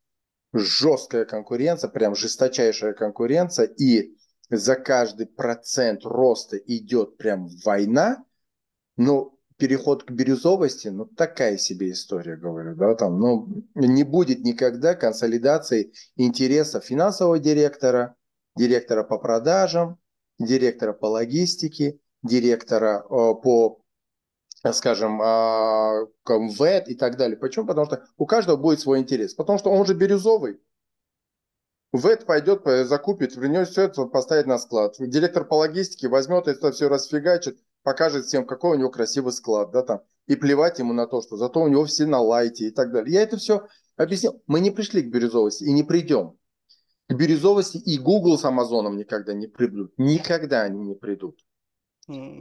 жесткая 0.52 1.24
конкуренция, 1.24 1.88
прям 1.88 2.14
жесточайшая 2.14 2.92
конкуренция, 2.92 3.66
и 3.66 4.16
за 4.50 4.76
каждый 4.76 5.26
процент 5.26 6.04
роста 6.04 6.56
идет 6.58 7.16
прям 7.16 7.48
война, 7.64 8.24
ну, 8.96 9.38
переход 9.56 10.04
к 10.04 10.10
бирюзовости, 10.10 10.88
ну, 10.88 11.06
такая 11.06 11.56
себе 11.56 11.92
история, 11.92 12.36
говорю, 12.36 12.74
да, 12.74 12.94
там, 12.94 13.18
ну, 13.18 13.64
не 13.74 14.02
будет 14.02 14.40
никогда 14.40 14.94
консолидации 14.94 15.92
интересов 16.16 16.84
финансового 16.84 17.38
директора, 17.38 18.16
директора 18.56 19.04
по 19.04 19.18
продажам, 19.18 19.98
директора 20.38 20.92
по 20.92 21.06
логистике, 21.06 22.00
директора 22.22 23.04
э, 23.04 23.08
по 23.08 23.81
скажем, 24.70 25.20
а, 25.20 26.06
ВЭД 26.24 26.88
и 26.88 26.94
так 26.94 27.16
далее. 27.16 27.36
Почему? 27.36 27.66
Потому 27.66 27.86
что 27.86 28.04
у 28.16 28.26
каждого 28.26 28.56
будет 28.56 28.80
свой 28.80 29.00
интерес. 29.00 29.34
Потому 29.34 29.58
что 29.58 29.70
он 29.70 29.84
же 29.84 29.94
бирюзовый. 29.94 30.60
ВЭД 31.92 32.24
пойдет, 32.24 32.62
закупит, 32.86 33.34
принесет, 33.34 33.96
поставит 34.12 34.46
на 34.46 34.58
склад. 34.58 34.94
Директор 34.98 35.44
по 35.44 35.54
логистике 35.54 36.08
возьмет 36.08 36.48
это 36.48 36.72
все 36.72 36.88
расфигачит, 36.88 37.58
покажет 37.82 38.24
всем, 38.24 38.46
какой 38.46 38.76
у 38.76 38.80
него 38.80 38.90
красивый 38.90 39.32
склад, 39.32 39.72
да, 39.72 39.82
там, 39.82 40.00
и 40.26 40.36
плевать 40.36 40.78
ему 40.78 40.92
на 40.94 41.06
то, 41.06 41.20
что 41.20 41.36
зато 41.36 41.60
у 41.60 41.68
него 41.68 41.84
все 41.84 42.06
на 42.06 42.20
лайте 42.20 42.68
и 42.68 42.70
так 42.70 42.92
далее. 42.92 43.12
Я 43.12 43.22
это 43.22 43.36
все 43.36 43.66
объяснил. 43.96 44.42
Мы 44.46 44.60
не 44.60 44.70
пришли 44.70 45.02
к 45.02 45.10
бирюзовости 45.10 45.64
и 45.64 45.72
не 45.72 45.82
придем. 45.82 46.38
К 47.08 47.14
бирюзовости 47.14 47.76
и 47.76 47.98
Google 47.98 48.38
с 48.38 48.44
Амазоном 48.44 48.96
никогда 48.96 49.34
не 49.34 49.46
придут. 49.46 49.92
Никогда 49.98 50.62
они 50.62 50.80
не 50.80 50.94
придут. 50.94 51.40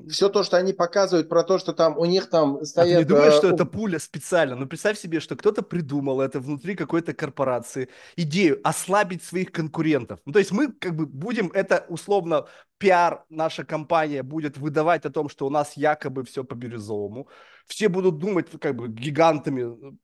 Все 0.10 0.30
то, 0.30 0.44
что 0.44 0.58
они 0.58 0.74
показывают 0.74 1.30
про 1.30 1.44
то, 1.44 1.60
что 1.60 1.72
там 1.74 1.98
у 1.98 2.06
них 2.06 2.30
там 2.30 2.66
стоят... 2.66 2.90
А 2.90 2.92
ты 2.92 2.98
не 3.00 3.06
думаешь, 3.06 3.34
что 3.34 3.50
это 3.50 3.66
пуля 3.66 4.00
специально? 4.00 4.56
Ну, 4.56 4.66
представь 4.66 4.98
себе, 4.98 5.20
что 5.20 5.36
кто-то 5.36 5.62
придумал 5.62 6.20
это 6.20 6.40
внутри 6.40 6.76
какой-то 6.76 7.14
корпорации, 7.14 7.90
идею 8.16 8.60
ослабить 8.64 9.24
своих 9.24 9.52
конкурентов. 9.52 10.20
Ну, 10.26 10.34
то 10.34 10.40
есть 10.40 10.52
мы 10.52 10.72
как 10.72 10.96
бы 10.96 11.06
будем 11.06 11.52
это 11.54 11.86
условно 11.90 12.48
пиар 12.80 13.24
наша 13.30 13.64
компания 13.64 14.24
будет 14.24 14.58
выдавать 14.58 15.06
о 15.06 15.12
том, 15.12 15.30
что 15.30 15.46
у 15.46 15.52
нас 15.52 15.78
якобы 15.78 16.24
все 16.24 16.44
по 16.44 16.56
бирюзовому. 16.56 17.28
Все 17.72 17.88
будут 17.88 18.18
думать, 18.18 18.48
как 18.60 18.76
бы 18.76 18.90
гигантами 18.90 19.98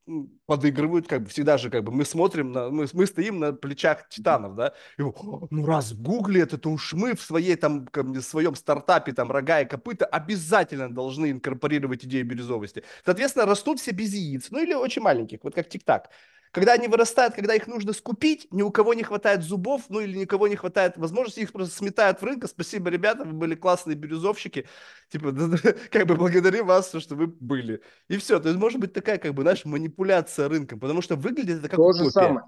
подыгрывают, 0.46 1.06
как 1.06 1.24
бы 1.24 1.28
всегда 1.28 1.58
же 1.58 1.68
как 1.68 1.84
бы 1.84 1.92
мы 1.92 2.06
смотрим, 2.06 2.50
на, 2.50 2.70
мы, 2.70 2.86
мы 2.94 3.04
стоим 3.04 3.40
на 3.40 3.52
плечах 3.52 4.08
титанов, 4.08 4.54
да, 4.54 4.72
и, 4.96 5.02
ну 5.02 5.66
раз 5.66 5.92
в 5.92 6.00
Гугле 6.00 6.40
это, 6.40 6.56
то 6.56 6.70
уж 6.70 6.94
мы 6.94 7.14
в 7.14 7.20
своей 7.20 7.56
там, 7.56 7.86
как, 7.86 8.06
в 8.06 8.22
своем 8.22 8.54
стартапе 8.54 9.12
там 9.12 9.30
рога 9.30 9.60
и 9.60 9.66
копыта 9.66 10.06
обязательно 10.06 10.90
должны 10.90 11.30
инкорпорировать 11.30 12.06
идею 12.06 12.24
бирюзовости. 12.24 12.84
Соответственно, 13.04 13.44
растут 13.44 13.80
все 13.80 13.90
без 13.90 14.14
яиц, 14.14 14.46
ну 14.50 14.62
или 14.62 14.72
очень 14.72 15.02
маленьких, 15.02 15.40
вот 15.42 15.54
как 15.54 15.68
тик-так. 15.68 16.08
Когда 16.50 16.72
они 16.72 16.88
вырастают, 16.88 17.34
когда 17.34 17.54
их 17.54 17.66
нужно 17.66 17.92
скупить, 17.92 18.48
ни 18.50 18.62
у 18.62 18.70
кого 18.70 18.94
не 18.94 19.02
хватает 19.02 19.42
зубов, 19.42 19.82
ну 19.88 20.00
или 20.00 20.16
никого 20.16 20.48
не 20.48 20.56
хватает 20.56 20.96
возможности, 20.96 21.40
их 21.40 21.52
просто 21.52 21.74
сметают 21.76 22.20
в 22.20 22.24
рынок. 22.24 22.48
Спасибо, 22.48 22.90
ребята, 22.90 23.24
вы 23.24 23.32
были 23.32 23.54
классные 23.54 23.96
бирюзовщики. 23.96 24.66
Типа, 25.10 25.32
как 25.90 26.06
бы 26.06 26.16
благодарим 26.16 26.66
вас, 26.66 26.92
что 26.98 27.14
вы 27.14 27.26
были. 27.26 27.82
И 28.08 28.16
все. 28.16 28.40
То 28.40 28.48
есть 28.48 28.60
может 28.60 28.80
быть 28.80 28.92
такая, 28.92 29.18
как 29.18 29.34
бы, 29.34 29.42
знаешь, 29.42 29.64
манипуляция 29.64 30.48
рынком, 30.48 30.80
потому 30.80 31.02
что 31.02 31.16
выглядит 31.16 31.58
это 31.58 31.68
как 31.68 31.76
То 31.76 31.92
же 31.92 32.10
самое. 32.10 32.44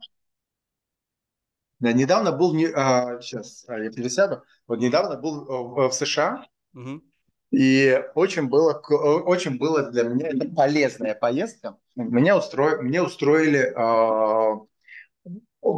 Да, 1.80 1.92
недавно 1.92 2.32
был, 2.32 2.54
а, 2.74 3.20
сейчас 3.22 3.64
а, 3.66 3.78
я 3.78 3.90
пересяду, 3.90 4.42
вот 4.66 4.80
недавно 4.80 5.16
был 5.16 5.46
в, 5.46 5.88
в 5.88 5.92
США, 5.92 6.46
угу. 6.74 7.02
И 7.50 8.00
очень 8.14 8.48
было, 8.48 8.74
очень 8.74 9.58
было 9.58 9.90
для 9.90 10.04
меня 10.04 10.28
это 10.28 10.48
полезная 10.48 11.14
поездка. 11.14 11.76
Меня 11.96 12.36
устроили, 12.36 12.80
мне 12.82 13.02
устроили 13.02 13.72
э, 13.74 15.70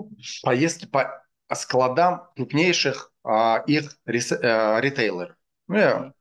поездки 0.42 0.86
по 0.86 1.24
складам 1.54 2.28
крупнейших 2.36 3.12
э, 3.24 3.64
их 3.66 3.98
э, 4.04 4.80
ритейлеров. 4.80 5.34
Ну, 5.68 5.76
я, 5.76 6.12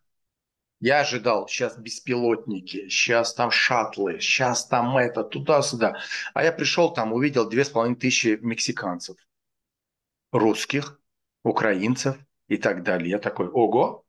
я 0.80 1.02
ожидал, 1.02 1.50
сейчас 1.50 1.78
беспилотники, 1.78 2.88
сейчас 2.88 3.34
там 3.34 3.52
шаттлы, 3.52 4.22
сейчас 4.22 4.66
там 4.68 4.98
это, 4.98 5.24
туда-сюда. 5.26 5.98
А 6.34 6.44
я 6.46 6.54
пришел 6.54 6.94
там, 6.94 7.12
увидел 7.12 7.50
две 7.50 7.66
с 7.66 7.70
половиной 7.70 7.98
тысячи 7.98 8.40
мексиканцев, 8.42 9.18
русских, 10.32 11.00
украинцев 11.44 12.18
и 12.48 12.56
так 12.56 12.84
далее. 12.84 13.10
Я 13.10 13.20
такой, 13.20 13.50
ого, 13.50 14.06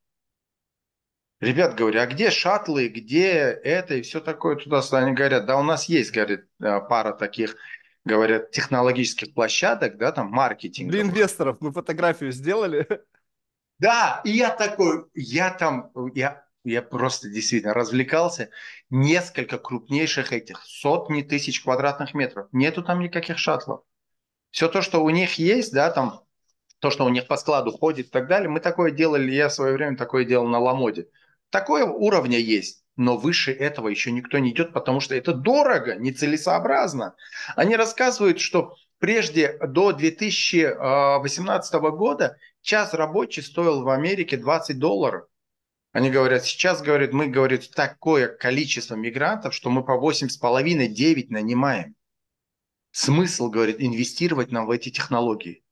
Ребят, 1.43 1.75
говорю, 1.75 2.01
а 2.01 2.07
где 2.07 2.31
шаттлы, 2.31 2.87
где 2.87 3.33
это 3.33 3.97
и 3.97 4.03
все 4.03 4.21
такое 4.21 4.55
туда-сюда? 4.55 4.99
Они 4.99 5.11
говорят, 5.11 5.45
да 5.45 5.59
у 5.59 5.65
нас 5.65 5.87
есть, 5.87 6.13
говорит, 6.13 6.47
э, 6.63 6.81
пара 6.89 7.13
таких, 7.13 7.57
говорят, 8.05 8.53
технологических 8.53 9.35
площадок, 9.35 9.99
да, 9.99 10.13
там, 10.13 10.29
маркетинг. 10.29 10.93
Для 10.93 11.03
инвесторов 11.03 11.57
мы 11.59 11.73
фотографию 11.73 12.31
сделали. 12.31 12.87
Да, 13.81 14.21
и 14.25 14.31
я 14.31 14.51
такой, 14.51 15.07
я 15.15 15.51
там, 15.51 15.91
я, 16.15 16.45
я 16.63 16.81
просто 16.81 17.29
действительно 17.29 17.75
развлекался. 17.75 18.51
Несколько 18.89 19.59
крупнейших 19.59 20.33
этих, 20.33 20.63
сотни 20.63 21.23
тысяч 21.23 21.61
квадратных 21.61 22.15
метров. 22.15 22.47
Нету 22.53 22.85
там 22.85 23.01
никаких 23.01 23.39
шаттлов. 23.39 23.83
Все 24.53 24.69
то, 24.69 24.81
что 24.81 25.03
у 25.03 25.11
них 25.11 25.35
есть, 25.41 25.73
да, 25.73 25.91
там, 25.91 26.23
то, 26.79 26.91
что 26.91 27.05
у 27.05 27.09
них 27.09 27.27
по 27.27 27.37
складу 27.37 27.73
ходит 27.73 28.07
и 28.07 28.11
так 28.11 28.29
далее, 28.29 28.49
мы 28.49 28.61
такое 28.61 28.93
делали, 28.93 29.33
я 29.33 29.49
в 29.49 29.53
свое 29.53 29.75
время 29.75 29.97
такое 29.97 30.25
делал 30.25 30.47
на 30.47 30.61
Ламоде. 30.61 31.09
Такое 31.53 31.85
уровня 31.85 32.39
есть, 32.39 32.83
но 32.97 33.19
выше 33.19 33.53
этого 33.53 33.89
еще 33.89 34.11
никто 34.11 34.39
не 34.39 34.53
идет, 34.53 34.73
потому 34.73 35.01
что 35.01 35.15
это 35.15 35.35
дорого, 35.35 35.97
нецелесообразно. 35.97 37.15
Они 37.57 37.77
рассказывают, 37.77 38.41
что 38.41 38.75
прежде 38.99 39.59
до 39.59 39.93
2018 39.93 41.75
года 41.75 42.39
час 42.63 42.95
рабочий 42.95 43.43
стоил 43.43 43.83
в 43.83 43.91
Америке 43.91 44.39
20 44.39 44.79
долларов. 44.79 45.27
Они 45.93 46.09
говорят, 46.11 46.43
сейчас, 46.45 46.81
говорят, 46.81 47.13
мы, 47.13 47.27
говорит, 47.27 47.71
такое 47.73 48.29
количество 48.29 48.95
мигрантов, 48.95 49.53
что 49.53 49.69
мы 49.69 49.85
по 49.85 50.01
8,5-9 50.01 51.27
нанимаем. 51.29 51.97
Смысл, 52.93 53.51
говорит, 53.51 53.77
инвестировать 53.79 54.53
нам 54.53 54.65
в 54.65 54.71
эти 54.71 54.89
технологии. 54.89 55.63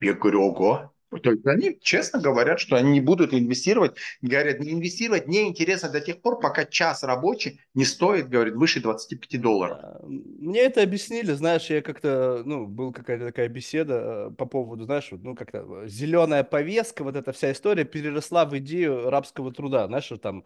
Я 0.00 0.14
говорю, 0.14 0.44
ого, 0.44 0.93
то 1.22 1.30
есть 1.30 1.46
они 1.46 1.78
честно 1.80 2.20
говорят, 2.20 2.60
что 2.60 2.76
они 2.76 2.92
не 2.92 3.00
будут 3.00 3.32
инвестировать. 3.32 3.96
Говорят, 4.22 4.60
не 4.60 4.72
инвестировать 4.72 5.28
неинтересно 5.28 5.88
до 5.88 6.00
тех 6.00 6.20
пор, 6.20 6.40
пока 6.40 6.64
час 6.64 7.02
рабочий 7.02 7.60
не 7.74 7.84
стоит, 7.84 8.28
говорит, 8.28 8.54
выше 8.54 8.80
25 8.80 9.40
долларов. 9.40 9.78
Мне 10.04 10.60
это 10.60 10.82
объяснили, 10.82 11.32
знаешь, 11.32 11.70
я 11.70 11.82
как-то, 11.82 12.42
ну, 12.44 12.66
был 12.66 12.92
какая-то 12.92 13.26
такая 13.26 13.48
беседа 13.48 14.28
э, 14.30 14.30
по 14.36 14.46
поводу, 14.46 14.84
знаешь, 14.84 15.08
ну, 15.10 15.34
как-то 15.34 15.86
зеленая 15.86 16.44
повестка, 16.44 17.04
вот 17.04 17.16
эта 17.16 17.32
вся 17.32 17.52
история 17.52 17.84
переросла 17.84 18.44
в 18.44 18.56
идею 18.58 19.10
рабского 19.10 19.52
труда, 19.52 19.86
знаешь, 19.86 20.10
там 20.20 20.44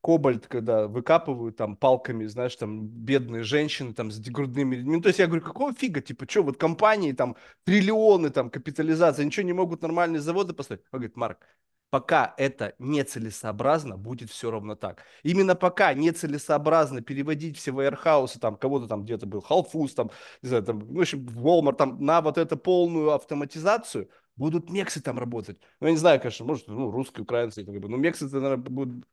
кобальт, 0.00 0.46
когда 0.46 0.86
выкапывают 0.88 1.56
там 1.56 1.76
палками, 1.76 2.26
знаешь, 2.26 2.56
там 2.56 2.86
бедные 2.86 3.42
женщины 3.42 3.92
там 3.92 4.10
с 4.10 4.18
грудными 4.18 4.76
Ну, 4.76 5.00
то 5.00 5.08
есть 5.08 5.18
я 5.18 5.26
говорю, 5.26 5.44
какого 5.44 5.72
фига, 5.74 6.00
типа, 6.00 6.26
что, 6.28 6.42
вот 6.42 6.56
компании 6.56 7.12
там 7.12 7.36
триллионы 7.64 8.30
там 8.30 8.50
капитализация, 8.50 9.24
ничего 9.24 9.46
не 9.46 9.52
могут 9.52 9.82
нормальные 9.82 10.20
заводы 10.20 10.54
поставить? 10.54 10.82
Он 10.92 11.00
говорит, 11.00 11.16
Марк, 11.16 11.46
пока 11.90 12.34
это 12.38 12.74
нецелесообразно, 12.78 13.96
будет 13.98 14.30
все 14.30 14.50
равно 14.50 14.74
так. 14.74 15.04
Именно 15.22 15.54
пока 15.54 15.92
нецелесообразно 15.92 17.02
переводить 17.02 17.58
все 17.58 17.72
вейрхаусы, 17.72 18.38
там, 18.40 18.56
кого-то 18.56 18.86
там 18.86 19.04
где-то 19.04 19.26
был, 19.26 19.40
Халфуз, 19.40 19.94
там, 19.94 20.10
не 20.42 20.48
знаю, 20.48 20.64
там, 20.64 20.78
ну, 20.78 20.98
в 20.98 21.00
общем, 21.00 21.26
Walmart, 21.26 21.76
там, 21.76 22.02
на 22.02 22.22
вот 22.22 22.38
эту 22.38 22.56
полную 22.56 23.10
автоматизацию, 23.12 24.08
будут 24.36 24.70
мексы 24.70 25.02
там 25.02 25.18
работать. 25.18 25.58
Ну, 25.80 25.88
я 25.88 25.92
не 25.92 25.98
знаю, 25.98 26.20
конечно, 26.20 26.46
может, 26.46 26.68
ну, 26.68 26.90
русские, 26.90 27.24
украинцы, 27.24 27.62
бы, 27.62 27.88
но 27.88 27.96
мексы, 27.96 28.24
наверное, 28.24 28.56
будут 28.56 29.04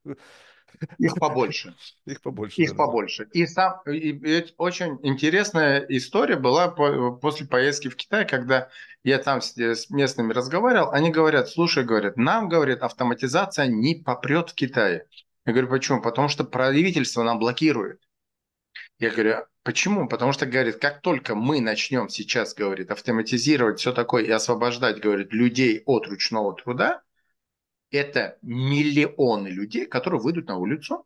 их 0.97 1.15
побольше. 1.15 1.75
Их 2.05 2.21
побольше. 2.21 2.61
Их 2.61 2.75
побольше. 2.75 3.27
И, 3.33 3.45
сам, 3.45 3.81
и, 3.85 4.11
и 4.11 4.45
очень 4.57 4.99
интересная 5.03 5.85
история 5.89 6.37
была 6.37 6.69
по, 6.69 7.11
после 7.13 7.47
поездки 7.47 7.87
в 7.87 7.95
Китай, 7.95 8.27
когда 8.27 8.69
я 9.03 9.17
там 9.19 9.41
с, 9.41 9.57
с 9.57 9.89
местными 9.89 10.33
разговаривал. 10.33 10.91
Они 10.91 11.09
говорят, 11.09 11.49
слушай, 11.49 11.83
говорят, 11.83 12.17
нам, 12.17 12.49
говорят, 12.49 12.81
автоматизация 12.81 13.67
не 13.67 13.95
попрет 13.95 14.51
в 14.51 14.55
Китае. 14.55 15.05
Я 15.45 15.53
говорю, 15.53 15.69
почему? 15.69 16.01
Потому 16.01 16.27
что 16.27 16.43
правительство 16.43 17.23
нам 17.23 17.39
блокирует. 17.39 18.01
Я 18.99 19.11
говорю, 19.11 19.45
почему? 19.63 20.07
Потому 20.07 20.33
что, 20.33 20.45
говорит, 20.45 20.77
как 20.77 21.01
только 21.01 21.35
мы 21.35 21.61
начнем 21.61 22.09
сейчас, 22.09 22.53
говорит, 22.53 22.91
автоматизировать 22.91 23.79
все 23.79 23.93
такое 23.93 24.23
и 24.23 24.31
освобождать, 24.31 24.99
говорит, 24.99 25.31
людей 25.31 25.83
от 25.85 26.07
ручного 26.07 26.55
труда, 26.55 27.01
это 27.91 28.37
миллионы 28.41 29.47
людей, 29.47 29.85
которые 29.85 30.21
выйдут 30.21 30.47
на 30.47 30.57
улицу 30.57 31.05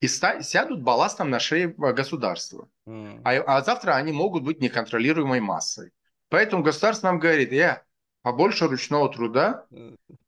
и 0.00 0.08
ста- 0.08 0.42
сядут 0.42 0.82
балластом 0.82 1.30
на 1.30 1.38
шее 1.38 1.68
государства. 1.68 2.68
Mm. 2.88 3.22
А, 3.24 3.58
а 3.58 3.62
завтра 3.62 3.92
они 3.92 4.12
могут 4.12 4.42
быть 4.42 4.60
неконтролируемой 4.60 5.40
массой. 5.40 5.92
Поэтому 6.28 6.62
государство 6.62 7.08
нам 7.08 7.18
говорит, 7.18 7.52
я 7.52 7.84
побольше 8.22 8.66
ручного 8.66 9.12
труда. 9.12 9.66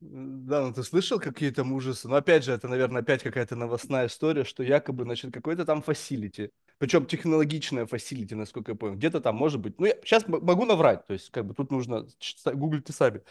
Да, 0.00 0.66
ну 0.66 0.73
ты 0.73 0.82
слышал 0.82 1.18
какие 1.18 1.50
там 1.50 1.73
ужасы? 1.73 2.08
Но 2.08 2.16
опять 2.16 2.44
же, 2.44 2.52
это, 2.52 2.68
наверное, 2.68 3.02
опять 3.02 3.23
какая-то 3.23 3.56
новостная 3.56 4.06
история, 4.06 4.44
что 4.44 4.62
якобы, 4.62 5.04
значит, 5.04 5.32
какой-то 5.32 5.64
там 5.64 5.82
facility. 5.83 6.50
Причем 6.78 7.06
технологичная 7.06 7.87
facility, 7.87 8.35
насколько 8.34 8.73
я 8.73 8.76
понял. 8.76 8.96
Где-то 8.96 9.20
там 9.20 9.37
может 9.37 9.61
быть. 9.61 9.78
Ну, 9.80 9.87
я 9.87 9.94
сейчас 10.04 10.26
могу 10.28 10.66
наврать. 10.66 11.06
То 11.06 11.14
есть, 11.14 11.30
как 11.30 11.46
бы 11.46 11.54
тут 11.54 11.70
нужно 11.70 12.06
гуглите 12.46 12.92
сами. 12.92 13.23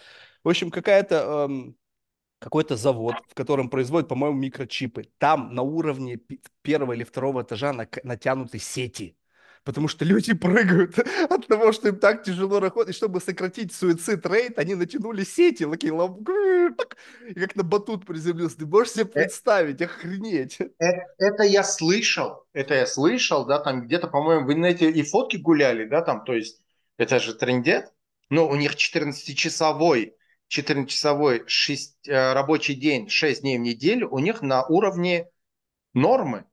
В 0.44 0.50
общем, 0.50 0.72
какая-то 0.72 1.48
эм, 1.50 1.76
какой-то 2.44 2.76
завод, 2.76 3.16
в 3.30 3.34
котором 3.34 3.70
производят, 3.70 4.10
по-моему, 4.10 4.38
микрочипы. 4.38 5.08
Там 5.18 5.56
на 5.56 5.62
уровне 5.62 6.20
первого 6.62 6.94
или 6.94 7.04
второго 7.04 7.42
этажа 7.42 7.74
натянуты 8.04 8.60
сети. 8.60 9.16
Потому 9.64 9.88
что 9.88 10.04
люди 10.04 10.34
прыгают 10.46 11.00
от 11.30 11.48
того, 11.48 11.72
что 11.72 11.88
им 11.88 11.96
так 11.98 12.24
тяжело 12.24 12.60
работать. 12.60 12.94
И 12.94 12.98
чтобы 12.98 13.22
сократить 13.22 13.74
суицид 13.74 14.26
рейд, 14.26 14.60
они 14.60 14.76
натянули 14.76 15.24
сети, 15.24 15.66
такие, 15.66 15.94
и 17.30 17.34
как 17.40 17.56
на 17.56 17.64
батут 17.64 18.06
приземлился. 18.06 18.58
Ты 18.58 18.66
можешь 18.66 18.94
себе 18.94 19.06
э, 19.06 19.08
представить, 19.08 19.82
охренеть. 19.82 20.60
Это, 20.60 21.06
это 21.18 21.44
я 21.44 21.64
слышал, 21.64 22.46
это 22.52 22.74
я 22.74 22.86
слышал, 22.86 23.46
да, 23.46 23.60
там 23.60 23.86
где-то, 23.86 24.08
по-моему, 24.08 24.46
в 24.46 24.50
интернете 24.52 24.92
и 24.92 25.02
фотки 25.04 25.38
гуляли, 25.38 25.86
да, 25.86 26.02
там, 26.02 26.26
то 26.26 26.34
есть 26.34 26.60
это 26.98 27.20
же 27.20 27.34
трендет, 27.34 27.94
но 28.30 28.50
у 28.50 28.56
них 28.56 28.76
14-часовой 28.76 30.16
14-часовой 30.54 31.44
6, 31.48 32.08
э, 32.08 32.34
рабочий 32.34 32.76
день, 32.76 33.10
6 33.10 33.42
дней 33.42 33.58
в 33.58 33.62
неделю, 33.62 34.10
у 34.10 34.20
них 34.20 34.42
на 34.42 34.66
уровне 34.66 35.28
нормы. 35.94 36.46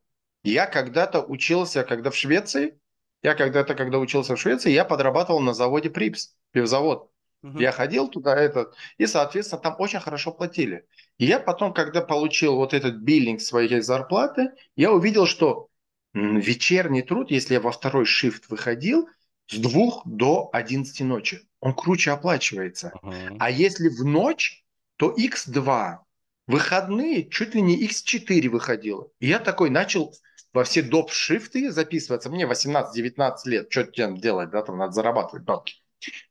Я 0.43 0.67
когда-то 0.67 1.23
учился, 1.23 1.85
когда 1.85 2.11
в 2.11 2.17
Швеции, 2.17 2.79
я 3.23 3.35
когда-то, 3.35 3.75
когда 3.75 3.99
учился 3.99 4.37
в 4.37 4.41
Швеции, 4.41 4.71
я 4.71 4.85
подрабатывал 4.85 5.41
на 5.41 5.53
заводе 5.53 5.91
Припс, 5.91 6.35
пивзавод. 6.53 7.11
Угу. 7.43 7.59
Я 7.59 7.73
ходил 7.73 8.09
туда, 8.09 8.37
этот, 8.37 8.75
и, 8.99 9.07
соответственно, 9.07 9.63
там 9.63 9.77
очень 9.79 10.01
хорошо 10.01 10.33
платили. 10.33 10.87
И 11.19 11.27
я 11.27 11.39
потом, 11.39 11.73
когда 11.73 12.01
получил 12.01 12.57
вот 12.57 12.75
этот 12.75 12.97
биллинг 12.97 13.41
своей 13.41 13.81
зарплаты, 13.81 14.51
я 14.77 14.93
увидел, 14.93 15.27
что 15.27 15.69
вечерний 16.13 17.03
труд, 17.03 17.31
если 17.31 17.55
я 17.55 17.61
во 17.61 17.71
второй 17.71 18.05
шифт 18.05 18.51
выходил, 18.51 19.09
с 19.51 19.59
двух 19.59 20.03
до 20.07 20.49
11 20.53 21.01
ночи 21.01 21.41
он 21.61 21.75
круче 21.75 22.13
оплачивается. 22.13 22.93
Uh-huh. 23.03 23.37
А 23.39 23.51
если 23.51 23.89
в 23.89 24.05
ночь, 24.05 24.65
то 24.97 25.15
X2. 25.15 25.99
Выходные 26.47 27.29
чуть 27.29 27.55
ли 27.55 27.63
не 27.63 27.87
X4 27.87 28.49
выходило. 28.49 29.09
И 29.19 29.29
я 29.29 29.39
такой 29.39 29.71
начал 29.71 30.15
во 30.53 30.65
все 30.65 30.83
доп-шифты 30.83 31.71
записываться. 31.71 32.31
Мне 32.31 32.45
18-19 32.45 33.35
лет. 33.47 33.67
Что 33.71 33.85
тем 33.85 34.17
делать, 34.17 34.51
да, 34.51 34.63
там 34.63 34.79
надо 34.79 34.93
зарабатывать 34.93 35.45
бабки. 35.45 35.75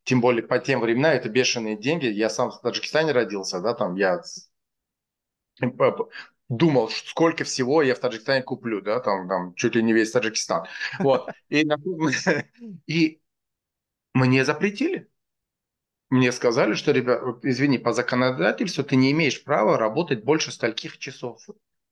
Тем 0.04 0.20
более 0.20 0.44
по 0.44 0.58
тем 0.60 0.82
временам 0.82 1.12
это 1.12 1.30
бешеные 1.30 1.78
деньги. 1.78 2.08
Я 2.08 2.30
сам 2.30 2.52
в 2.52 2.60
Таджикистане 2.62 3.12
родился, 3.12 3.62
да, 3.62 3.74
там 3.74 3.96
я 3.96 4.22
думал, 6.50 6.90
сколько 6.90 7.44
всего 7.44 7.82
я 7.82 7.96
в 7.96 8.00
Таджикистане 8.00 8.44
куплю, 8.44 8.82
да, 8.82 9.00
там, 9.00 9.28
там 9.28 9.56
чуть 9.56 9.76
ли 9.76 9.84
не 9.84 9.94
весь 9.94 10.12
Таджикистан. 10.12 10.66
Вот. 11.00 11.30
И, 11.50 11.66
и 12.88 13.22
мне 14.14 14.44
запретили 14.44 15.10
мне 16.10 16.32
сказали, 16.32 16.74
что, 16.74 16.92
ребят, 16.92 17.22
извини, 17.44 17.78
по 17.78 17.94
законодательству 17.94 18.84
ты 18.84 18.96
не 18.96 19.12
имеешь 19.12 19.44
права 19.44 19.78
работать 19.78 20.24
больше 20.24 20.52
стольких 20.52 20.98
часов 20.98 21.40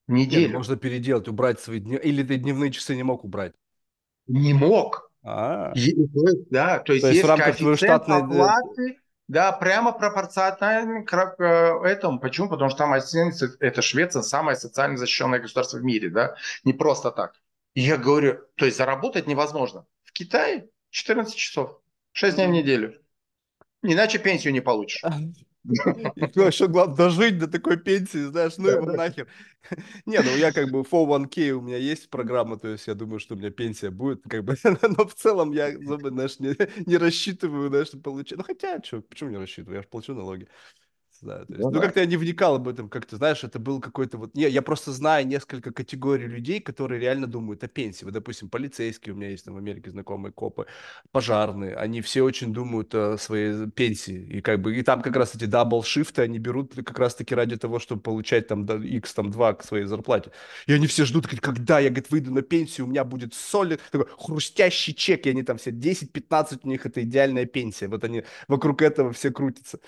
в 0.07 0.11
неделю. 0.11 0.47
Нет, 0.47 0.53
можно 0.53 0.75
переделать, 0.75 1.27
убрать 1.27 1.59
свои 1.59 1.79
дни. 1.79 1.97
Или 1.97 2.23
ты 2.23 2.37
дневные 2.37 2.71
часы 2.71 2.95
не 2.95 3.03
мог 3.03 3.23
убрать? 3.23 3.53
Не 4.25 4.53
мог. 4.53 5.11
А. 5.23 5.73
Да, 6.49 6.79
то 6.79 6.93
есть, 6.93 7.03
то 7.03 7.09
есть 7.09 7.17
есть 7.17 7.23
в 7.23 7.27
рамках 7.27 7.57
твоей 7.57 7.77
штатной... 7.77 8.17
оплаты, 8.17 8.99
да, 9.27 9.51
прямо 9.51 9.91
пропорционально 9.91 11.03
к 11.03 11.35
э, 11.39 11.87
этому. 11.87 12.19
Почему? 12.19 12.49
Потому 12.49 12.69
что 12.69 12.79
там 12.79 12.93
это 12.93 13.81
Швеция 13.81 14.21
самое 14.21 14.55
социально 14.55 14.97
защищенное 14.97 15.39
государство 15.39 15.77
в 15.77 15.83
мире, 15.83 16.09
да, 16.09 16.35
не 16.63 16.73
просто 16.73 17.11
так. 17.11 17.33
И 17.73 17.81
я 17.81 17.97
говорю, 17.97 18.39
то 18.55 18.65
есть 18.65 18.77
заработать 18.77 19.27
невозможно. 19.27 19.85
В 20.03 20.13
Китае 20.13 20.69
14 20.91 21.35
часов, 21.35 21.79
6 22.13 22.35
дней 22.35 22.47
в 22.47 22.51
неделю. 22.51 22.99
Иначе 23.83 24.17
пенсию 24.17 24.53
не 24.53 24.61
получишь. 24.61 25.03
Еще 25.67 26.67
главное, 26.67 26.95
дожить 26.95 27.37
до 27.39 27.47
такой 27.47 27.77
пенсии, 27.77 28.19
знаешь, 28.29 28.53
ну 28.57 28.69
его 28.69 28.91
нахер. 28.91 29.27
Не, 30.05 30.19
ну 30.21 30.35
я 30.37 30.51
как 30.53 30.71
бы 30.71 30.83
401k 30.83 31.51
у 31.51 31.61
меня 31.61 31.77
есть 31.77 32.09
программа, 32.09 32.57
то 32.57 32.69
есть 32.69 32.87
я 32.87 32.93
думаю, 32.95 33.19
что 33.19 33.35
у 33.35 33.37
меня 33.37 33.49
пенсия 33.49 33.89
будет, 33.89 34.21
как 34.29 34.43
бы, 34.45 34.55
но 34.63 35.05
в 35.07 35.13
целом 35.13 35.51
я, 35.51 35.71
знаешь, 35.77 36.39
не, 36.39 36.55
не 36.85 36.97
рассчитываю, 36.97 37.69
знаешь, 37.69 37.91
получить. 38.03 38.37
Ну 38.37 38.43
хотя, 38.43 38.81
что, 38.83 39.01
почему 39.01 39.29
не 39.31 39.37
рассчитываю, 39.37 39.75
я 39.77 39.81
же 39.81 39.87
плачу 39.89 40.13
налоги. 40.13 40.47
Да, 41.21 41.39
есть, 41.39 41.49
ну, 41.49 41.71
ну 41.71 41.81
как-то 41.81 41.99
я 41.99 42.05
не 42.05 42.17
вникал 42.17 42.55
об 42.55 42.67
этом, 42.67 42.89
как 42.89 43.05
то 43.05 43.17
знаешь, 43.17 43.43
это 43.43 43.59
был 43.59 43.79
какой-то 43.79 44.17
вот... 44.17 44.35
Не, 44.35 44.47
я 44.49 44.61
просто 44.61 44.91
знаю 44.91 45.27
несколько 45.27 45.71
категорий 45.71 46.27
людей, 46.27 46.59
которые 46.59 46.99
реально 47.01 47.27
думают 47.27 47.63
о 47.63 47.67
пенсии. 47.67 48.05
Вот, 48.05 48.13
допустим, 48.13 48.49
полицейские, 48.49 49.13
у 49.13 49.17
меня 49.17 49.29
есть 49.29 49.45
там 49.45 49.55
в 49.55 49.57
Америке 49.57 49.91
знакомые 49.91 50.31
копы, 50.31 50.65
пожарные, 51.11 51.75
они 51.75 52.01
все 52.01 52.21
очень 52.21 52.53
думают 52.53 52.93
о 52.95 53.17
своей 53.17 53.69
пенсии. 53.69 54.27
И 54.37 54.41
как 54.41 54.61
бы, 54.61 54.75
и 54.75 54.83
там 54.83 55.01
как 55.01 55.15
раз 55.15 55.35
эти 55.35 55.45
double 55.45 55.83
shift 55.83 56.15
ы 56.15 56.21
они 56.21 56.39
берут 56.39 56.75
как 56.75 56.99
раз-таки 56.99 57.35
ради 57.35 57.57
того, 57.57 57.79
чтобы 57.79 58.01
получать 58.01 58.47
там 58.47 58.65
x 58.65 59.13
там 59.13 59.31
2 59.31 59.53
к 59.53 59.63
своей 59.63 59.85
зарплате. 59.85 60.31
И 60.67 60.73
они 60.73 60.87
все 60.87 61.05
ждут, 61.05 61.27
когда 61.27 61.79
я, 61.79 61.89
говорит, 61.89 62.11
выйду 62.11 62.33
на 62.33 62.41
пенсию, 62.41 62.87
у 62.87 62.89
меня 62.89 63.03
будет 63.03 63.33
solid 63.33 63.77
такой 63.91 64.07
хрустящий 64.17 64.93
чек, 64.93 65.25
и 65.25 65.29
они 65.29 65.43
там 65.43 65.57
все 65.57 65.71
10-15 65.71 66.59
у 66.63 66.67
них 66.67 66.85
это 66.85 67.03
идеальная 67.03 67.45
пенсия. 67.45 67.87
Вот 67.87 68.03
они 68.03 68.23
вокруг 68.47 68.81
этого 68.81 69.11
все 69.13 69.31
крутятся. 69.31 69.79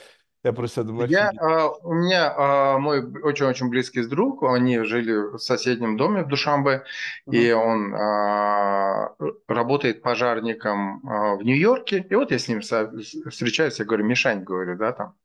Я 0.44 0.54
просто 0.54 0.86
думаю, 0.86 1.10
я, 1.10 1.32
а, 1.38 1.70
у 1.84 1.94
меня 1.94 2.34
а, 2.36 2.78
мой 2.78 3.06
очень-очень 3.22 3.70
близкий 3.70 4.06
друг, 4.06 4.44
они 4.44 4.80
жили 4.84 5.36
в 5.36 5.38
соседнем 5.38 5.98
доме 5.98 6.24
в 6.24 6.28
Душанбе, 6.30 6.86
uh-huh. 7.28 7.36
и 7.36 7.52
он 7.52 7.94
а, 7.94 9.16
работает 9.50 10.02
пожарником 10.02 11.02
а, 11.06 11.36
в 11.36 11.44
Нью-Йорке. 11.44 12.06
И 12.10 12.16
вот 12.16 12.32
я 12.32 12.40
с 12.40 12.48
ним 12.48 12.62
встречаюсь, 12.62 13.80
я 13.80 13.86
говорю, 13.86 14.06
Мишань, 14.06 14.44
говорю, 14.44 14.78
да, 14.78 14.94
там, 14.94 15.16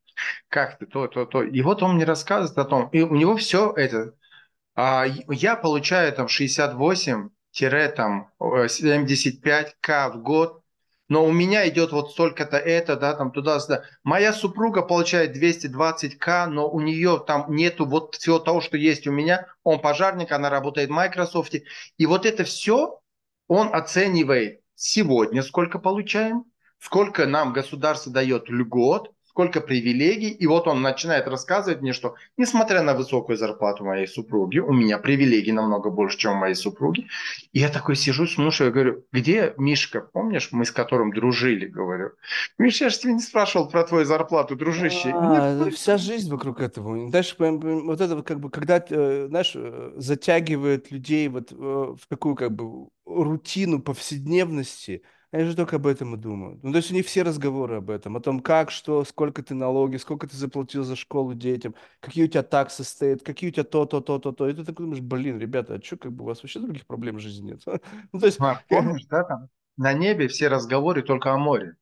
как 0.49 0.79
ты, 0.79 0.87
то, 0.87 1.07
то, 1.07 1.27
то. 1.27 1.45
И 1.45 1.63
вот 1.63 1.85
он 1.85 1.95
мне 1.95 2.05
рассказывает 2.05 2.59
о 2.59 2.65
том, 2.65 2.89
и 2.89 3.03
у 3.03 3.15
него 3.15 3.37
все 3.37 3.73
это, 3.73 4.15
а, 4.75 5.07
я 5.29 5.55
получаю 5.55 6.13
там 6.13 6.27
68 6.27 7.31
там 7.95 8.33
75к 8.41 10.11
в 10.11 10.23
год, 10.23 10.64
но 11.09 11.25
у 11.25 11.33
меня 11.33 11.69
идет 11.69 11.93
вот 11.93 12.13
столько-то 12.13 12.57
это, 12.57 12.97
да, 12.97 13.15
там 13.15 13.31
туда-сюда. 13.31 13.85
Моя 14.03 14.33
супруга 14.33 14.83
получает 14.83 15.37
220к, 15.37 16.47
но 16.47 16.69
у 16.69 16.81
нее 16.81 17.23
там 17.27 17.55
нету 17.55 17.85
вот 17.85 18.15
всего 18.15 18.39
того, 18.39 18.61
что 18.61 18.77
есть 18.77 19.07
у 19.07 19.13
меня. 19.13 19.47
Он 19.63 19.81
пожарник, 19.81 20.33
она 20.33 20.49
работает 20.49 20.89
в 20.89 20.93
Microsoft. 20.93 21.55
И 21.99 22.07
вот 22.07 22.25
это 22.27 22.45
все 22.45 23.01
он 23.49 23.75
оценивает 23.75 24.61
сегодня, 24.75 25.43
сколько 25.43 25.79
получаем, 25.79 26.45
сколько 26.79 27.27
нам 27.27 27.53
государство 27.53 28.13
дает 28.13 28.49
льгот, 28.49 29.14
сколько 29.35 29.61
привилегий. 29.61 30.29
И 30.31 30.47
вот 30.47 30.69
он 30.69 30.81
начинает 30.81 31.27
рассказывать 31.27 31.83
мне, 31.83 31.93
что 31.93 32.15
несмотря 32.37 32.83
на 32.83 32.95
высокую 32.95 33.37
зарплату 33.37 33.85
моей 33.85 34.07
супруги, 34.07 34.61
у 34.61 34.73
меня 34.73 34.97
привилегий 34.97 35.51
намного 35.51 35.91
больше, 35.91 36.19
чем 36.19 36.35
у 36.35 36.37
моей 36.37 36.55
супруги. 36.55 37.09
И 37.53 37.59
я 37.59 37.69
такой 37.69 37.97
сижу, 37.97 38.29
слушаю, 38.29 38.73
говорю, 38.73 39.05
где 39.11 39.53
Мишка, 39.57 40.03
помнишь, 40.03 40.51
мы 40.53 40.65
с 40.65 40.71
которым 40.71 41.13
дружили, 41.13 41.67
говорю. 41.67 42.11
Миша, 42.59 42.85
я 42.85 42.91
же 42.91 42.99
тебя 43.01 43.13
не 43.15 43.21
спрашивал 43.21 43.69
про 43.69 43.83
твою 43.83 44.05
зарплату, 44.05 44.55
дружище. 44.55 45.11
А, 45.13 45.69
вся 45.71 45.97
жизнь 45.99 46.31
вокруг 46.31 46.61
этого. 46.61 47.11
Дальше, 47.11 47.35
вот 47.37 48.01
это 48.01 48.23
как 48.23 48.39
бы, 48.39 48.51
когда, 48.51 48.85
э, 48.89 49.27
знаешь, 49.29 49.53
э, 49.57 49.95
затягивает 49.97 50.93
людей 50.93 51.27
вот 51.27 51.51
э, 51.51 51.57
в 51.57 52.07
такую 52.09 52.37
как 52.37 52.53
бы 52.53 52.87
рутину 53.05 53.83
повседневности, 53.83 55.03
они 55.35 55.47
же 55.47 55.57
только 55.57 55.77
об 55.77 55.87
этом 55.89 56.15
и 56.15 56.17
думают. 56.17 56.63
Ну, 56.63 56.71
то 56.71 56.77
есть 56.77 56.93
у 56.93 56.95
них 56.95 57.07
все 57.07 57.23
разговоры 57.23 57.79
об 57.79 57.91
этом, 57.91 58.17
о 58.17 58.21
том, 58.21 58.39
как, 58.39 58.71
что, 58.71 59.05
сколько 59.05 59.43
ты 59.43 59.55
налоги, 59.55 59.97
сколько 59.97 60.29
ты 60.29 60.37
заплатил 60.37 60.85
за 60.85 60.95
школу 60.95 61.35
детям, 61.35 61.75
какие 61.99 62.25
у 62.25 62.29
тебя 62.29 62.45
таксы 62.45 62.85
стоят, 62.85 63.25
какие 63.25 63.51
у 63.51 63.53
тебя 63.53 63.65
то, 63.65 63.85
то, 63.85 64.01
то, 64.01 64.21
то, 64.21 64.31
то. 64.31 64.49
И 64.49 64.53
ты 64.53 64.65
такой 64.65 64.87
думаешь, 64.87 65.03
блин, 65.03 65.41
ребята, 65.41 65.75
а 65.75 65.83
что, 65.83 65.97
как 65.97 66.13
бы 66.13 66.23
у 66.23 66.27
вас 66.29 66.41
вообще 66.41 66.61
других 66.61 66.87
проблем 66.87 67.17
в 67.17 67.21
жизни 67.21 67.51
нет? 67.51 67.63
ну, 68.13 68.21
то 68.21 68.27
есть... 68.27 68.39
А, 68.41 68.63
помнишь, 68.69 69.07
да, 69.07 69.25
там 69.25 69.49
на 69.77 69.93
небе 69.93 70.29
все 70.29 70.47
разговоры 70.47 71.03
только 71.03 71.33
о 71.33 71.37
море. 71.37 71.75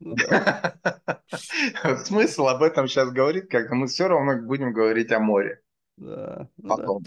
Ну 0.00 0.16
Смысл 2.04 2.46
об 2.46 2.62
этом 2.62 2.88
сейчас 2.88 3.10
говорить, 3.10 3.50
когда 3.50 3.74
мы 3.74 3.88
все 3.88 4.08
равно 4.08 4.40
будем 4.40 4.72
говорить 4.72 5.12
о 5.12 5.20
море. 5.20 5.60
Да. 5.98 6.48
Ну 6.56 6.68
Потом. 6.68 7.04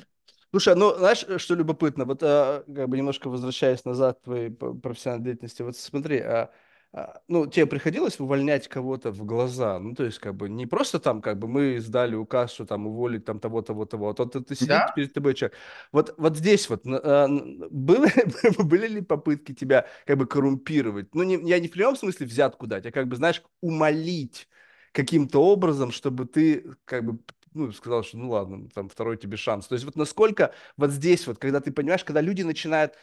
Слушай, 0.52 0.76
ну 0.76 0.96
знаешь, 0.96 1.26
что 1.38 1.56
любопытно? 1.56 2.06
Вот 2.06 2.24
а, 2.24 2.64
как 2.64 2.90
бы 2.90 2.98
немножко 2.98 3.30
возвращаясь 3.30 3.86
назад 3.86 4.20
к 4.20 4.24
твоей 4.24 4.50
профессиональной 4.50 5.26
деятельности, 5.26 5.62
вот 5.62 5.78
смотри, 5.78 6.18
а, 6.20 6.52
а, 6.92 7.22
ну, 7.28 7.46
тебе 7.46 7.68
приходилось 7.68 8.20
увольнять 8.20 8.68
кого-то 8.68 9.12
в 9.12 9.24
глаза? 9.24 9.78
Ну, 9.80 9.94
то 9.94 10.06
есть, 10.06 10.18
как 10.18 10.36
бы, 10.36 10.50
не 10.50 10.66
просто 10.66 11.00
там, 11.00 11.22
как 11.22 11.38
бы, 11.38 11.48
мы 11.48 11.80
сдали 11.80 12.16
указ, 12.16 12.52
что 12.52 12.66
там 12.66 12.88
уволить 12.88 13.26
там 13.26 13.40
того, 13.40 13.62
того, 13.62 13.86
того, 13.86 14.10
а 14.10 14.14
то 14.16 14.26
ты, 14.26 14.56
сидишь 14.56 14.70
да? 14.70 14.92
перед 14.96 15.14
тобой 15.14 15.36
человек. 15.36 15.56
Вот, 15.92 16.16
вот 16.18 16.36
здесь 16.36 16.68
вот, 16.68 16.82
а, 16.88 17.28
были, 17.70 18.12
были 18.64 18.88
ли 18.88 19.02
попытки 19.02 19.54
тебя, 19.54 19.86
как 20.08 20.18
бы, 20.18 20.26
коррумпировать? 20.26 21.14
Ну, 21.14 21.22
не, 21.22 21.36
я 21.48 21.60
не 21.60 21.68
в 21.68 21.72
прямом 21.72 21.96
смысле 21.96 22.26
взятку 22.26 22.66
дать, 22.66 22.88
а, 22.88 22.92
как 22.92 23.08
бы, 23.08 23.16
знаешь, 23.18 23.44
умолить 23.62 24.48
каким-то 24.92 25.44
образом, 25.44 25.92
чтобы 25.92 26.26
ты, 26.26 26.74
как 26.86 27.06
бы, 27.06 27.20
ну, 27.54 27.72
сказал, 27.72 28.04
что 28.04 28.18
ну 28.18 28.30
ладно, 28.30 28.70
там 28.70 28.90
второй 28.90 29.18
тебе 29.18 29.38
шанс. 29.38 29.68
То 29.68 29.74
есть 29.76 29.86
вот 29.86 29.96
насколько 29.96 30.54
вот 30.78 30.92
здесь 30.92 31.28
вот, 31.28 31.38
когда 31.40 31.60
ты 31.62 31.72
понимаешь, 31.72 32.04
когда 32.04 32.22
люди 32.22 32.42
начинают 32.44 32.96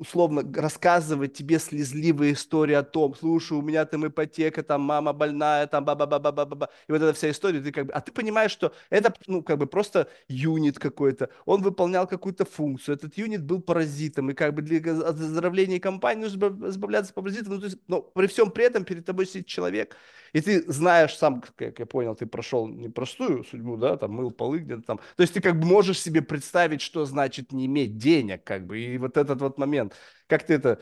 условно 0.00 0.42
рассказывать 0.56 1.34
тебе 1.34 1.58
слезливые 1.58 2.32
истории 2.32 2.74
о 2.74 2.82
том, 2.82 3.14
слушай, 3.14 3.52
у 3.52 3.62
меня 3.62 3.84
там 3.84 4.06
ипотека, 4.06 4.62
там 4.62 4.80
мама 4.80 5.12
больная, 5.12 5.66
там 5.66 5.84
ба 5.84 5.94
ба 5.94 6.06
ба 6.06 6.18
ба 6.18 6.32
ба 6.32 6.46
ба 6.46 6.70
и 6.88 6.92
вот 6.92 7.02
эта 7.02 7.12
вся 7.12 7.30
история, 7.30 7.60
ты 7.60 7.70
как 7.70 7.86
бы, 7.86 7.92
а 7.92 8.00
ты 8.00 8.10
понимаешь, 8.10 8.50
что 8.50 8.72
это, 8.88 9.12
ну, 9.26 9.42
как 9.42 9.58
бы 9.58 9.66
просто 9.66 10.08
юнит 10.28 10.78
какой-то, 10.78 11.28
он 11.44 11.62
выполнял 11.62 12.06
какую-то 12.06 12.46
функцию, 12.46 12.96
этот 12.96 13.18
юнит 13.18 13.44
был 13.44 13.60
паразитом, 13.60 14.30
и 14.30 14.34
как 14.34 14.54
бы 14.54 14.62
для 14.62 14.78
оздоровления 14.90 15.78
компании 15.78 16.22
нужно 16.24 16.68
избавляться 16.68 17.12
по 17.12 17.20
паразитам, 17.20 17.54
ну, 17.54 17.60
то 17.60 17.66
есть, 17.66 17.78
но 17.86 18.00
при 18.00 18.26
всем 18.26 18.50
при 18.50 18.64
этом 18.64 18.84
перед 18.84 19.04
тобой 19.04 19.26
сидит 19.26 19.46
человек, 19.46 19.96
и 20.32 20.40
ты 20.40 20.70
знаешь 20.72 21.16
сам, 21.16 21.42
как 21.56 21.78
я 21.78 21.86
понял, 21.86 22.14
ты 22.14 22.26
прошел 22.26 22.68
непростую 22.68 23.44
судьбу, 23.44 23.76
да, 23.76 23.96
там 23.96 24.12
мыл 24.12 24.30
полы 24.30 24.58
где-то 24.58 24.82
там. 24.82 25.00
То 25.16 25.22
есть 25.22 25.34
ты 25.34 25.40
как 25.40 25.58
бы 25.58 25.66
можешь 25.66 26.00
себе 26.00 26.22
представить, 26.22 26.80
что 26.80 27.04
значит 27.04 27.52
не 27.52 27.66
иметь 27.66 27.98
денег, 27.98 28.44
как 28.44 28.66
бы, 28.66 28.78
и 28.78 28.98
вот 28.98 29.16
этот 29.16 29.40
вот 29.40 29.58
момент. 29.58 29.89
Как 30.26 30.44
ты 30.44 30.54
это, 30.54 30.80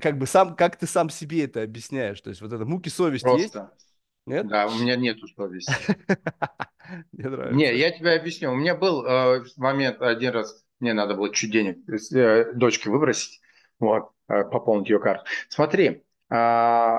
как 0.00 0.18
бы 0.18 0.26
сам, 0.26 0.54
как 0.54 0.76
ты 0.76 0.86
сам 0.86 1.10
себе 1.10 1.44
это 1.44 1.62
объясняешь? 1.62 2.20
То 2.20 2.30
есть 2.30 2.42
вот 2.42 2.52
это 2.52 2.64
муки 2.64 2.88
совести 2.88 3.24
Просто. 3.24 3.42
есть? 3.42 3.86
Нет? 4.26 4.46
Да, 4.46 4.66
у 4.66 4.78
меня 4.78 4.96
нету 4.96 5.26
совести. 5.28 5.72
Не, 7.52 7.74
я 7.76 7.90
тебе 7.90 8.12
объясню. 8.14 8.52
У 8.52 8.56
меня 8.56 8.74
был 8.74 9.04
э, 9.04 9.44
момент 9.56 10.00
один 10.00 10.32
раз, 10.32 10.64
мне 10.80 10.92
надо 10.92 11.14
было 11.14 11.32
чуть 11.32 11.50
денег 11.50 11.78
э, 11.88 12.52
дочке 12.54 12.90
выбросить, 12.90 13.40
вот, 13.78 14.10
э, 14.28 14.44
пополнить 14.44 14.90
ее 14.90 15.00
карту. 15.00 15.24
Смотри, 15.48 16.04
э, 16.30 16.98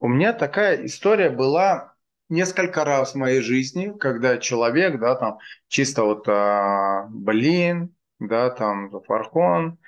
у 0.00 0.08
меня 0.08 0.32
такая 0.32 0.84
история 0.86 1.30
была 1.30 1.92
несколько 2.32 2.84
раз 2.84 3.12
в 3.12 3.18
моей 3.18 3.40
жизни, 3.40 3.92
когда 3.98 4.38
человек, 4.38 4.98
да, 4.98 5.14
там, 5.14 5.38
чисто 5.68 6.04
вот, 6.04 6.26
а, 6.28 7.06
блин, 7.10 7.94
да, 8.18 8.50
там, 8.50 8.90
Фархон, 9.02 9.78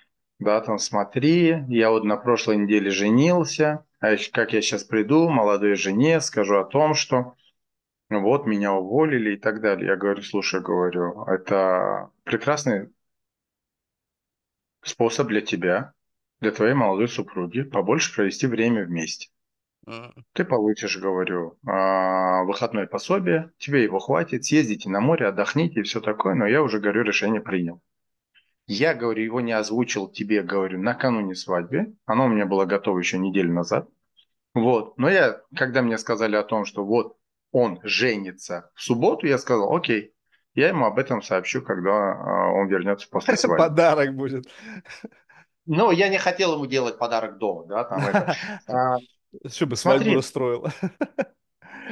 да, 0.44 0.60
там, 0.60 0.78
смотри, 0.78 1.64
я 1.68 1.90
вот 1.90 2.04
на 2.04 2.16
прошлой 2.16 2.56
неделе 2.58 2.90
женился, 2.90 3.84
а 4.00 4.16
как 4.32 4.52
я 4.52 4.62
сейчас 4.62 4.84
приду, 4.84 5.28
молодой 5.28 5.74
жене, 5.74 6.20
скажу 6.20 6.58
о 6.58 6.64
том, 6.64 6.94
что 6.94 7.34
вот 8.10 8.46
меня 8.46 8.72
уволили 8.72 9.34
и 9.34 9.36
так 9.38 9.60
далее. 9.60 9.88
Я 9.88 9.96
говорю, 9.96 10.22
слушай, 10.22 10.60
говорю, 10.60 11.24
это 11.24 12.10
прекрасный 12.24 12.90
способ 14.82 15.28
для 15.28 15.40
тебя, 15.40 15.94
для 16.40 16.52
твоей 16.52 16.74
молодой 16.74 17.08
супруги 17.08 17.62
побольше 17.62 18.14
провести 18.14 18.46
время 18.46 18.84
вместе. 18.84 19.30
Ты 20.32 20.44
получишь, 20.44 20.98
говорю, 20.98 21.58
а, 21.66 22.44
выходное 22.44 22.86
пособие, 22.86 23.52
тебе 23.58 23.82
его 23.82 23.98
хватит, 23.98 24.44
съездите 24.44 24.88
на 24.88 25.00
море, 25.00 25.26
отдохните 25.26 25.80
и 25.80 25.82
все 25.82 26.00
такое, 26.00 26.34
но 26.34 26.46
я 26.46 26.62
уже, 26.62 26.78
говорю, 26.78 27.02
решение 27.02 27.40
принял. 27.40 27.82
Я, 28.66 28.94
говорю, 28.94 29.22
его 29.22 29.40
не 29.40 29.52
озвучил 29.52 30.08
тебе, 30.08 30.42
говорю, 30.42 30.80
накануне 30.80 31.34
свадьбы. 31.34 31.94
Оно 32.06 32.26
у 32.26 32.28
меня 32.28 32.46
было 32.46 32.64
готово 32.64 32.98
еще 32.98 33.18
неделю 33.18 33.52
назад. 33.52 33.88
Вот. 34.54 34.96
Но 34.98 35.10
я, 35.10 35.40
когда 35.54 35.82
мне 35.82 35.98
сказали 35.98 36.36
о 36.36 36.44
том, 36.44 36.64
что 36.64 36.84
вот 36.84 37.16
он 37.52 37.80
женится 37.82 38.70
в 38.74 38.82
субботу, 38.82 39.26
я 39.26 39.38
сказал, 39.38 39.74
окей, 39.74 40.14
я 40.54 40.68
ему 40.68 40.86
об 40.86 40.98
этом 40.98 41.20
сообщу, 41.20 41.62
когда 41.62 41.90
а, 41.90 42.52
он 42.52 42.68
вернется 42.68 43.08
после 43.10 43.36
свадьбы. 43.36 43.58
Подарок 43.58 44.14
будет. 44.14 44.46
Ну, 45.66 45.90
я 45.90 46.08
не 46.08 46.18
хотел 46.18 46.54
ему 46.54 46.66
делать 46.66 46.98
подарок 46.98 47.38
дома, 47.38 47.64
да, 47.66 47.84
там 47.84 48.06
это. 48.06 48.36
А, 48.68 48.96
чтобы 49.48 49.76
свадьбу 49.76 50.14
расстроила. 50.14 50.72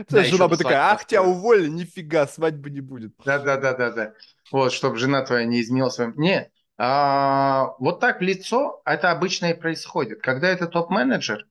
Да, 0.09 0.25
жена 0.25 0.49
бы 0.49 0.57
такая, 0.57 0.91
ах, 0.91 1.05
тебя 1.05 1.23
уволили, 1.23 1.69
нифига, 1.69 2.27
свадьбы 2.27 2.71
не 2.71 2.81
будет. 2.81 3.13
Да-да-да-да-да. 3.27 4.15
Вот, 4.51 4.73
чтобы 4.73 4.97
жена 4.97 5.23
твоя 5.23 5.45
не 5.45 5.61
изменила 5.61 5.91
своим... 5.91 6.15
Не, 6.17 6.51
а, 6.85 7.77
вот 7.79 8.01
так 8.01 8.21
лицо 8.23 8.83
это 8.85 9.13
обычно 9.13 9.53
и 9.53 9.55
происходит. 9.55 10.21
Когда 10.21 10.49
это 10.49 10.67
топ-менеджер, 10.67 11.47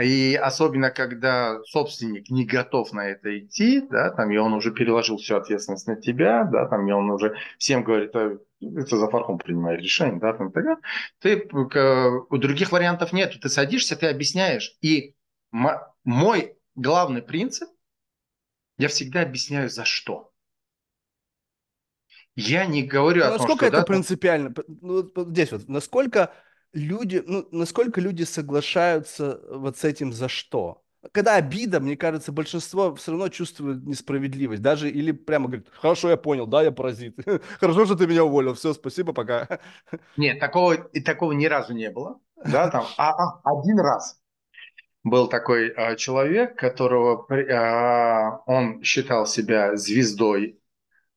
и 0.00 0.38
особенно 0.40 0.92
когда 0.92 1.60
собственник 1.64 2.30
не 2.30 2.46
готов 2.46 2.92
на 2.92 3.08
это 3.08 3.36
идти, 3.40 3.80
да, 3.80 4.10
там, 4.10 4.30
и 4.30 4.36
он 4.36 4.52
уже 4.52 4.70
переложил 4.70 5.16
всю 5.16 5.34
ответственность 5.34 5.88
на 5.88 5.96
тебя, 5.96 6.44
да, 6.44 6.66
там, 6.66 6.86
и 6.86 6.92
он 6.92 7.10
уже 7.10 7.34
всем 7.58 7.82
говорит, 7.82 8.14
«А, 8.14 8.38
это 8.60 8.96
за 8.96 9.08
фархом 9.08 9.38
принимает 9.38 9.80
решение, 9.80 10.20
да, 10.20 10.32
там, 10.32 10.52
тогда 10.52 10.76
ты, 11.18 11.48
у 11.50 12.36
других 12.36 12.70
вариантов 12.70 13.12
нет, 13.12 13.36
ты 13.42 13.48
садишься, 13.48 13.96
ты 13.96 14.06
объясняешь, 14.06 14.76
и 14.80 15.16
мой 16.04 16.56
главный 16.76 17.22
принцип, 17.22 17.68
я 18.76 18.86
всегда 18.86 19.22
объясняю, 19.22 19.70
за 19.70 19.84
что. 19.84 20.30
Я 22.40 22.66
не 22.66 22.84
говорю 22.84 23.22
о 23.24 23.28
том, 23.30 23.38
насколько 23.38 23.66
что... 23.66 23.66
это 23.66 23.76
да, 23.78 23.84
принципиально? 23.84 24.54
Ну, 24.80 25.10
здесь 25.28 25.50
вот, 25.50 25.68
насколько 25.68 26.32
люди, 26.72 27.22
ну, 27.26 27.48
насколько 27.50 28.00
люди 28.00 28.22
соглашаются 28.22 29.40
вот 29.50 29.76
с 29.76 29.82
этим 29.84 30.12
за 30.12 30.28
что? 30.28 30.84
Когда 31.10 31.34
обида, 31.34 31.80
мне 31.80 31.96
кажется, 31.96 32.30
большинство 32.30 32.94
все 32.94 33.10
равно 33.10 33.28
чувствует 33.28 33.84
несправедливость. 33.84 34.62
Даже 34.62 34.88
или 34.88 35.10
прямо 35.10 35.46
говорит, 35.46 35.66
хорошо, 35.72 36.10
я 36.10 36.16
понял, 36.16 36.46
да, 36.46 36.62
я 36.62 36.70
паразит. 36.70 37.16
Хорошо, 37.60 37.86
что 37.86 37.96
ты 37.96 38.06
меня 38.06 38.24
уволил, 38.24 38.54
все, 38.54 38.72
спасибо, 38.72 39.12
пока. 39.12 39.60
Нет, 40.16 40.38
такого, 40.38 40.74
и 40.74 41.00
такого 41.00 41.32
ни 41.32 41.46
разу 41.46 41.72
не 41.72 41.90
было. 41.90 42.20
Да, 42.44 42.70
там, 42.70 42.86
а, 42.98 43.10
а, 43.10 43.40
один 43.44 43.80
раз 43.80 44.20
был 45.02 45.28
такой 45.28 45.70
а, 45.70 45.96
человек, 45.96 46.56
которого 46.56 47.26
а, 47.32 48.42
он 48.46 48.82
считал 48.82 49.26
себя 49.26 49.76
звездой 49.76 50.60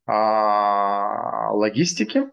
а, 0.06 1.52
логистики. 1.52 2.30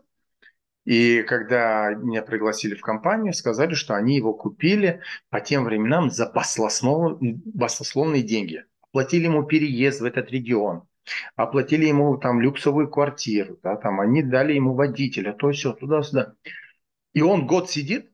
И 0.85 1.22
когда 1.22 1.90
меня 1.94 2.22
пригласили 2.22 2.74
в 2.74 2.81
компанию, 2.81 3.35
сказали, 3.35 3.74
что 3.74 3.94
они 3.94 4.16
его 4.16 4.33
купили 4.33 5.02
по 5.28 5.40
тем 5.40 5.64
временам 5.64 6.11
за 6.11 6.33
баснословные 6.33 8.22
деньги. 8.22 8.64
Оплатили 8.81 9.24
ему 9.24 9.42
переезд 9.42 10.00
в 10.00 10.04
этот 10.04 10.31
регион, 10.31 10.88
оплатили 11.37 11.85
ему 11.85 12.16
там 12.16 12.40
люксовую 12.40 12.88
квартиру, 12.88 13.59
да, 13.62 13.76
там 13.76 14.00
они 14.00 14.22
дали 14.22 14.54
ему 14.54 14.74
водителя, 14.74 15.35
то 15.35 15.50
все 15.52 15.74
туда-сюда. 15.74 16.35
И 17.12 17.20
он 17.20 17.46
год 17.46 17.70
сидит, 17.70 18.11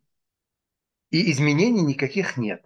и 1.11 1.31
изменений 1.31 1.83
никаких 1.83 2.37
нет. 2.37 2.65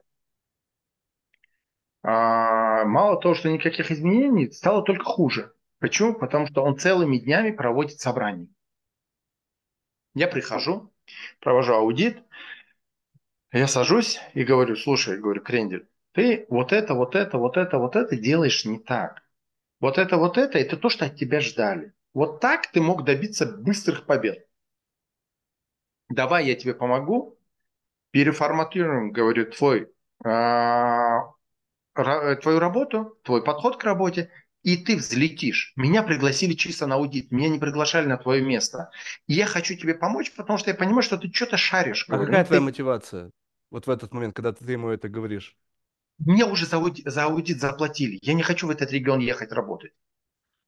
А, 2.02 2.84
мало 2.86 3.20
того, 3.20 3.34
что 3.34 3.50
никаких 3.50 3.90
изменений, 3.90 4.50
стало 4.50 4.82
только 4.82 5.04
хуже. 5.04 5.52
Почему? 5.78 6.14
Потому 6.14 6.46
что 6.46 6.62
он 6.62 6.78
целыми 6.78 7.18
днями 7.18 7.50
проводит 7.50 8.00
собрания. 8.00 8.48
Я 10.14 10.26
прихожу, 10.26 10.92
провожу 11.40 11.74
аудит, 11.74 12.22
я 13.52 13.66
сажусь 13.66 14.20
и 14.34 14.44
говорю, 14.44 14.76
слушай, 14.76 15.18
говорю, 15.18 15.42
Крендель, 15.42 15.88
ты 16.12 16.46
вот 16.48 16.72
это, 16.72 16.94
вот 16.94 17.14
это, 17.14 17.38
вот 17.38 17.56
это, 17.56 17.78
вот 17.78 17.96
это 17.96 18.16
делаешь 18.16 18.64
не 18.64 18.78
так. 18.78 19.22
Вот 19.80 19.96
это, 19.96 20.16
вот 20.16 20.36
это, 20.38 20.58
это 20.58 20.76
то, 20.76 20.88
что 20.88 21.06
от 21.06 21.16
тебя 21.16 21.40
ждали. 21.40 21.94
Вот 22.12 22.40
так 22.40 22.66
ты 22.72 22.80
мог 22.80 23.04
добиться 23.04 23.46
быстрых 23.46 24.06
побед. 24.06 24.46
Давай 26.08 26.46
я 26.46 26.56
тебе 26.56 26.74
помогу, 26.74 27.38
переформатируем, 28.10 29.12
говорю, 29.12 29.50
твой, 29.50 29.92
а, 30.24 31.32
твою 31.94 32.58
работу, 32.58 33.18
твой 33.22 33.44
подход 33.44 33.76
к 33.76 33.84
работе, 33.84 34.30
и 34.62 34.76
ты 34.76 34.96
взлетишь. 34.96 35.72
Меня 35.76 36.02
пригласили 36.02 36.54
чисто 36.54 36.86
на 36.86 36.96
аудит, 36.96 37.30
меня 37.30 37.48
не 37.48 37.58
приглашали 37.58 38.06
на 38.06 38.16
твое 38.16 38.42
место. 38.42 38.90
И 39.26 39.34
я 39.34 39.46
хочу 39.46 39.76
тебе 39.76 39.94
помочь, 39.94 40.32
потому 40.34 40.58
что 40.58 40.70
я 40.70 40.76
понимаю, 40.76 41.02
что 41.02 41.16
ты 41.16 41.32
что-то 41.32 41.56
шаришь. 41.56 42.06
А 42.08 42.18
какая 42.18 42.40
ну, 42.40 42.46
твоя 42.46 42.60
ты... 42.60 42.64
мотивация 42.64 43.30
вот 43.70 43.86
в 43.86 43.90
этот 43.90 44.12
момент, 44.12 44.34
когда 44.34 44.52
ты 44.52 44.70
ему 44.70 44.88
это 44.88 45.08
говоришь? 45.08 45.56
Мне 46.18 46.44
уже 46.44 46.66
за 46.66 46.76
аудит, 46.76 47.06
за 47.06 47.24
аудит 47.24 47.60
заплатили. 47.60 48.18
Я 48.22 48.34
не 48.34 48.42
хочу 48.42 48.66
в 48.66 48.70
этот 48.70 48.90
регион 48.90 49.20
ехать 49.20 49.52
работать. 49.52 49.92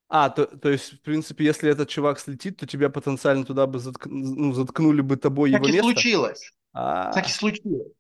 А, 0.09 0.29
то, 0.29 0.47
то 0.47 0.69
есть, 0.69 0.95
в 0.95 1.01
принципе, 1.03 1.45
если 1.45 1.71
этот 1.71 1.89
чувак 1.89 2.19
слетит, 2.19 2.57
то 2.57 2.67
тебя 2.67 2.91
потенциально 2.91 3.45
туда 3.45 3.67
бы 3.67 3.79
затк... 3.79 4.07
ну, 4.07 4.53
заткнули 4.53 5.01
бы 5.03 5.17
тобой 5.17 5.53
так 5.53 5.61
его 5.61 5.69
и 5.69 5.73
место? 5.73 5.93
случилось. 5.93 6.53
А-а-а. 6.73 7.13
Так 7.13 7.29
и 7.29 7.31
случилось. 7.31 7.93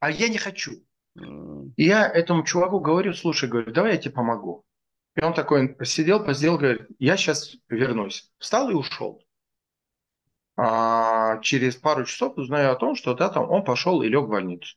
А 0.00 0.10
я 0.10 0.28
не 0.28 0.38
хочу. 0.38 0.84
И 1.16 1.84
я 1.84 2.08
этому 2.08 2.44
чуваку 2.44 2.80
говорю, 2.80 3.12
слушай, 3.14 3.48
говорю, 3.48 3.72
давай 3.72 3.92
я 3.92 3.98
тебе 3.98 4.14
помогу. 4.14 4.64
И 5.16 5.22
он 5.22 5.32
такой 5.32 5.76
сидел, 5.84 6.24
посидел, 6.24 6.58
говорит, 6.58 6.88
я 6.98 7.16
сейчас 7.16 7.54
вернусь. 7.68 8.32
Встал 8.38 8.70
и 8.70 8.74
ушел. 8.74 9.22
А 10.56 11.38
через 11.38 11.76
пару 11.76 12.04
часов 12.04 12.36
узнаю 12.36 12.72
о 12.72 12.76
том, 12.76 12.94
что 12.94 13.14
да, 13.14 13.28
там 13.28 13.50
он 13.50 13.64
пошел 13.64 14.02
и 14.02 14.08
лег 14.08 14.24
в 14.24 14.28
больницу. 14.28 14.76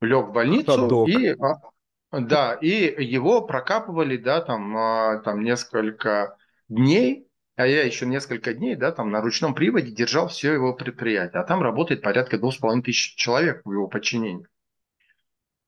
Лег 0.00 0.28
в 0.28 0.32
больницу 0.32 0.72
Ходок. 0.72 1.08
и 1.08 1.34
а, 1.38 2.20
да, 2.20 2.54
и 2.54 3.04
его 3.04 3.42
прокапывали, 3.42 4.16
да, 4.16 4.42
там, 4.42 4.76
а, 4.76 5.18
там 5.18 5.42
несколько 5.42 6.36
дней, 6.68 7.28
а 7.56 7.66
я 7.66 7.84
еще 7.84 8.06
несколько 8.06 8.52
дней, 8.52 8.76
да, 8.76 8.92
там 8.92 9.10
на 9.10 9.20
ручном 9.20 9.54
приводе 9.54 9.90
держал 9.90 10.28
все 10.28 10.52
его 10.52 10.74
предприятие. 10.74 11.40
А 11.40 11.44
там 11.44 11.62
работает 11.62 12.02
порядка 12.02 12.38
двух 12.38 12.54
с 12.54 12.58
половиной 12.58 12.82
тысяч 12.82 13.14
человек 13.16 13.62
в 13.64 13.72
его 13.72 13.88
подчинении. 13.88 14.46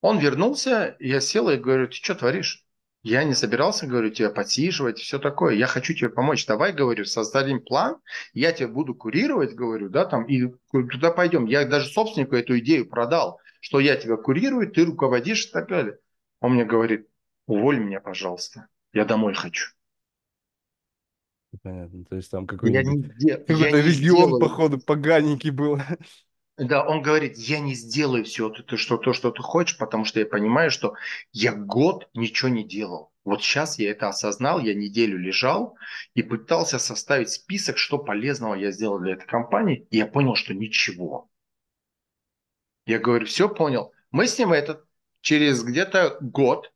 Он 0.04 0.18
вернулся, 0.18 0.96
я 1.00 1.18
сел 1.18 1.48
и 1.48 1.56
говорю, 1.56 1.88
ты 1.88 1.94
что 1.94 2.14
творишь? 2.14 2.62
Я 3.02 3.24
не 3.24 3.32
собирался, 3.32 3.86
говорю, 3.86 4.10
тебя 4.10 4.28
подсиживать, 4.28 4.98
все 4.98 5.18
такое. 5.18 5.54
Я 5.54 5.66
хочу 5.66 5.94
тебе 5.94 6.10
помочь. 6.10 6.44
Давай, 6.44 6.74
говорю, 6.74 7.06
создадим 7.06 7.62
план, 7.62 7.96
я 8.34 8.52
тебя 8.52 8.68
буду 8.68 8.94
курировать, 8.94 9.54
говорю, 9.54 9.88
да, 9.88 10.04
там, 10.04 10.26
и 10.26 10.52
туда 10.70 11.10
пойдем. 11.10 11.46
Я 11.46 11.64
даже 11.64 11.88
собственнику 11.88 12.36
эту 12.36 12.58
идею 12.58 12.86
продал, 12.86 13.40
что 13.60 13.80
я 13.80 13.96
тебя 13.96 14.18
курирую, 14.18 14.70
ты 14.70 14.84
руководишь 14.84 15.46
и 15.46 15.50
так 15.50 15.70
далее. 15.70 15.96
Он 16.40 16.52
мне 16.52 16.66
говорит, 16.66 17.08
уволь 17.46 17.78
меня, 17.78 17.98
пожалуйста, 17.98 18.68
я 18.92 19.06
домой 19.06 19.32
хочу. 19.32 19.70
Понятно, 21.62 22.04
то 22.04 22.16
есть 22.16 22.30
там 22.30 22.46
какой-нибудь 22.46 23.10
какой 23.46 23.80
регион, 23.80 24.26
сделаю. 24.26 24.40
походу, 24.40 24.78
поганенький 24.78 25.48
был. 25.48 25.78
Да, 26.56 26.86
он 26.86 27.02
говорит, 27.02 27.36
я 27.36 27.58
не 27.58 27.74
сделаю 27.74 28.24
все 28.24 28.48
это, 28.48 28.76
что, 28.76 28.96
то, 28.96 29.12
что 29.12 29.32
ты 29.32 29.42
хочешь, 29.42 29.76
потому 29.76 30.04
что 30.04 30.20
я 30.20 30.26
понимаю, 30.26 30.70
что 30.70 30.94
я 31.32 31.52
год 31.52 32.08
ничего 32.14 32.48
не 32.48 32.62
делал. 32.62 33.12
Вот 33.24 33.42
сейчас 33.42 33.78
я 33.78 33.90
это 33.90 34.08
осознал, 34.08 34.60
я 34.60 34.74
неделю 34.74 35.18
лежал 35.18 35.76
и 36.14 36.22
пытался 36.22 36.78
составить 36.78 37.30
список, 37.30 37.76
что 37.78 37.98
полезного 37.98 38.54
я 38.54 38.70
сделал 38.70 39.00
для 39.00 39.14
этой 39.14 39.26
компании, 39.26 39.86
и 39.90 39.96
я 39.96 40.06
понял, 40.06 40.36
что 40.36 40.54
ничего. 40.54 41.28
Я 42.86 42.98
говорю, 42.98 43.26
все 43.26 43.48
понял. 43.48 43.92
Мы 44.12 44.26
с 44.28 44.38
ним 44.38 44.52
этот 44.52 44.84
через 45.22 45.62
где-то 45.64 46.18
год 46.20 46.72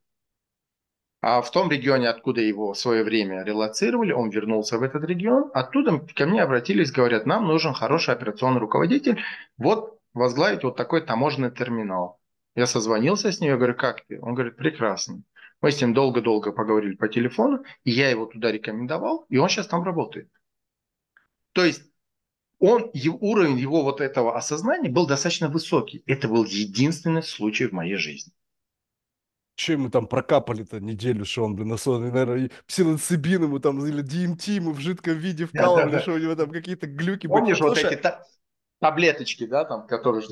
а 1.20 1.42
в 1.42 1.50
том 1.50 1.70
регионе, 1.70 2.08
откуда 2.08 2.40
его 2.40 2.72
в 2.72 2.78
свое 2.78 3.02
время 3.02 3.42
релацировали, 3.42 4.12
он 4.12 4.30
вернулся 4.30 4.78
в 4.78 4.82
этот 4.82 5.04
регион. 5.04 5.50
Оттуда 5.52 5.98
ко 6.14 6.26
мне 6.26 6.42
обратились, 6.42 6.92
говорят, 6.92 7.26
нам 7.26 7.46
нужен 7.46 7.74
хороший 7.74 8.14
операционный 8.14 8.60
руководитель. 8.60 9.20
Вот 9.56 9.98
возглавить 10.14 10.62
вот 10.62 10.76
такой 10.76 11.04
таможенный 11.04 11.50
терминал. 11.50 12.20
Я 12.54 12.66
созвонился 12.66 13.32
с 13.32 13.40
ним, 13.40 13.50
я 13.50 13.56
говорю, 13.56 13.74
как 13.74 14.04
ты? 14.06 14.20
Он 14.20 14.34
говорит, 14.34 14.56
прекрасно. 14.56 15.22
Мы 15.60 15.72
с 15.72 15.80
ним 15.80 15.92
долго-долго 15.92 16.52
поговорили 16.52 16.94
по 16.94 17.08
телефону, 17.08 17.64
и 17.82 17.90
я 17.90 18.10
его 18.10 18.26
туда 18.26 18.52
рекомендовал, 18.52 19.26
и 19.28 19.38
он 19.38 19.48
сейчас 19.48 19.66
там 19.66 19.82
работает. 19.82 20.30
То 21.52 21.64
есть 21.64 21.82
он, 22.60 22.90
уровень 23.20 23.58
его 23.58 23.82
вот 23.82 24.00
этого 24.00 24.36
осознания 24.36 24.88
был 24.88 25.06
достаточно 25.06 25.48
высокий. 25.48 26.02
Это 26.06 26.28
был 26.28 26.44
единственный 26.44 27.22
случай 27.24 27.66
в 27.66 27.72
моей 27.72 27.96
жизни. 27.96 28.32
Че 29.58 29.76
мы 29.76 29.90
там 29.90 30.06
прокапали-то 30.06 30.78
неделю, 30.78 31.24
что 31.24 31.44
он, 31.44 31.56
блин, 31.56 31.72
особенно, 31.72 32.12
наверное, 32.12 32.48
псилоцибин 32.68 33.42
ему 33.42 33.58
там, 33.58 33.84
или 33.84 34.04
DMT 34.04 34.52
ему 34.52 34.70
в 34.70 34.78
жидком 34.78 35.14
виде 35.14 35.46
вкалывали, 35.46 35.90
да, 35.90 36.00
что 36.00 36.12
у 36.12 36.18
него 36.18 36.36
там 36.36 36.52
какие-то 36.52 36.86
глюки 36.86 37.26
были. 37.26 37.40
Помнишь 37.40 37.60
вот 37.60 37.76
эти 37.76 38.00
таблеточки, 38.78 39.46
да, 39.46 39.64
там, 39.64 39.88
которые... 39.88 40.22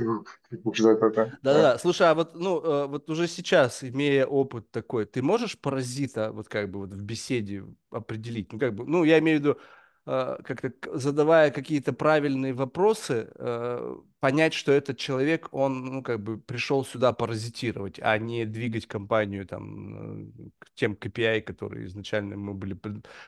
Да-да, 1.42 1.76
слушай, 1.78 2.08
а 2.08 2.14
вот, 2.14 2.36
ну, 2.36 2.60
э, 2.62 2.86
вот 2.86 3.10
уже 3.10 3.26
сейчас, 3.26 3.82
имея 3.82 4.26
опыт 4.26 4.70
такой, 4.70 5.06
ты 5.06 5.22
можешь 5.22 5.58
паразита 5.58 6.30
вот 6.30 6.48
как 6.48 6.70
бы 6.70 6.78
вот 6.78 6.94
в 6.94 7.02
беседе 7.02 7.64
определить? 7.90 8.52
Ну, 8.52 8.60
как 8.60 8.76
бы, 8.76 8.86
ну, 8.86 9.02
я 9.02 9.18
имею 9.18 9.38
в 9.38 9.40
виду, 9.40 9.58
как-то 10.06 10.72
задавая 10.96 11.50
какие-то 11.50 11.92
правильные 11.92 12.52
вопросы, 12.54 13.28
э, 13.34 13.96
понять, 14.20 14.54
что 14.54 14.70
этот 14.70 14.98
человек, 14.98 15.48
он, 15.50 15.84
ну, 15.84 16.02
как 16.02 16.20
бы 16.22 16.38
пришел 16.38 16.84
сюда 16.84 17.12
паразитировать, 17.12 17.98
а 18.00 18.16
не 18.18 18.44
двигать 18.44 18.86
компанию 18.86 19.46
там 19.46 20.28
э, 20.28 20.50
к 20.60 20.70
тем 20.74 20.94
KPI, 20.94 21.40
которые 21.42 21.86
изначально 21.86 22.36
мы 22.36 22.54
были 22.54 22.78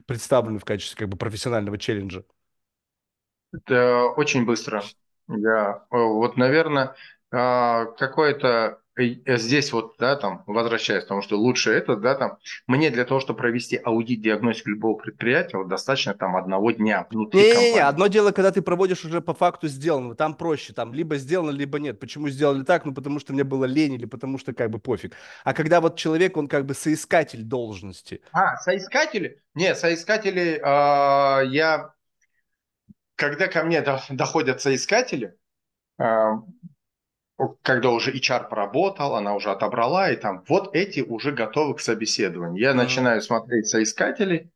представлены 0.06 0.60
в 0.60 0.64
качестве 0.64 0.96
как 0.96 1.08
бы 1.08 1.16
профессионального 1.16 1.78
челленджа. 1.78 2.24
Это 3.52 4.04
очень 4.16 4.44
быстро. 4.44 4.82
Я, 5.26 5.84
вот, 5.90 6.36
наверное, 6.36 6.94
какое-то 7.30 8.48
Э, 8.48 8.87
здесь 8.98 9.72
вот, 9.72 9.94
да, 9.98 10.16
там, 10.16 10.42
возвращаясь 10.46 11.04
тому, 11.04 11.22
что 11.22 11.38
лучше 11.38 11.70
это, 11.70 11.96
да, 11.96 12.14
там, 12.14 12.38
мне 12.66 12.90
для 12.90 13.04
того, 13.04 13.20
чтобы 13.20 13.38
провести 13.38 13.76
аудит, 13.76 14.20
диагностику 14.20 14.70
любого 14.70 14.98
предприятия, 14.98 15.56
вот 15.56 15.68
достаточно 15.68 16.14
там 16.14 16.36
одного 16.36 16.72
дня 16.72 17.06
внутри 17.10 17.40
не, 17.40 17.46
компании. 17.48 17.68
Не, 17.70 17.74
не, 17.74 17.80
одно 17.80 18.06
дело, 18.08 18.32
когда 18.32 18.50
ты 18.50 18.62
проводишь 18.62 19.04
уже 19.04 19.20
по 19.20 19.34
факту 19.34 19.68
сделанного, 19.68 20.14
там 20.14 20.34
проще, 20.34 20.72
там, 20.72 20.92
либо 20.92 21.16
сделано, 21.16 21.50
либо 21.50 21.78
нет. 21.78 22.00
Почему 22.00 22.28
сделали 22.28 22.64
так? 22.64 22.84
Ну, 22.84 22.92
потому 22.92 23.20
что 23.20 23.32
мне 23.32 23.44
было 23.44 23.64
лень 23.64 23.94
или 23.94 24.06
потому 24.06 24.38
что 24.38 24.52
как 24.52 24.70
бы 24.70 24.78
пофиг. 24.78 25.14
А 25.44 25.54
когда 25.54 25.80
вот 25.80 25.96
человек, 25.96 26.36
он 26.36 26.48
как 26.48 26.66
бы 26.66 26.74
соискатель 26.74 27.42
должности. 27.42 28.20
А, 28.32 28.56
соискатели? 28.56 29.40
Нет, 29.54 29.78
соискатели, 29.78 30.60
э, 30.62 31.46
я, 31.48 31.92
когда 33.16 33.48
ко 33.48 33.62
мне 33.62 33.84
доходят 34.10 34.60
соискатели, 34.60 35.34
э, 35.98 36.04
когда 37.62 37.90
уже 37.90 38.12
HR 38.12 38.48
поработал, 38.48 39.14
она 39.14 39.34
уже 39.34 39.50
отобрала, 39.50 40.10
и 40.10 40.16
там 40.16 40.44
вот 40.48 40.74
эти 40.74 41.00
уже 41.00 41.32
готовы 41.32 41.74
к 41.74 41.80
собеседованию. 41.80 42.60
Я 42.60 42.70
mm-hmm. 42.70 42.74
начинаю 42.74 43.22
смотреть 43.22 43.68
соискателей, 43.68 44.50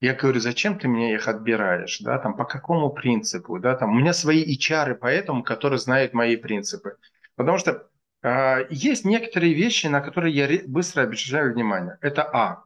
я 0.00 0.14
говорю, 0.14 0.38
зачем 0.38 0.78
ты 0.78 0.86
мне 0.86 1.14
их 1.14 1.28
отбираешь, 1.28 1.98
да, 2.00 2.18
там, 2.18 2.36
по 2.36 2.44
какому 2.44 2.90
принципу, 2.90 3.58
да, 3.58 3.74
там, 3.74 3.90
у 3.90 3.94
меня 3.94 4.12
свои 4.12 4.44
HR, 4.56 4.94
поэтому, 4.94 5.42
которые 5.42 5.78
знают 5.78 6.12
мои 6.12 6.36
принципы. 6.36 6.98
Потому 7.36 7.58
что 7.58 7.88
э, 8.22 8.66
есть 8.70 9.04
некоторые 9.04 9.54
вещи, 9.54 9.86
на 9.86 10.00
которые 10.00 10.34
я 10.34 10.60
быстро 10.66 11.02
обращаю 11.02 11.54
внимание. 11.54 11.98
Это 12.00 12.22
А, 12.22 12.64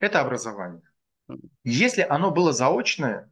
это 0.00 0.20
образование. 0.20 0.82
Если 1.64 2.02
оно 2.02 2.30
было 2.30 2.52
заочное, 2.52 3.30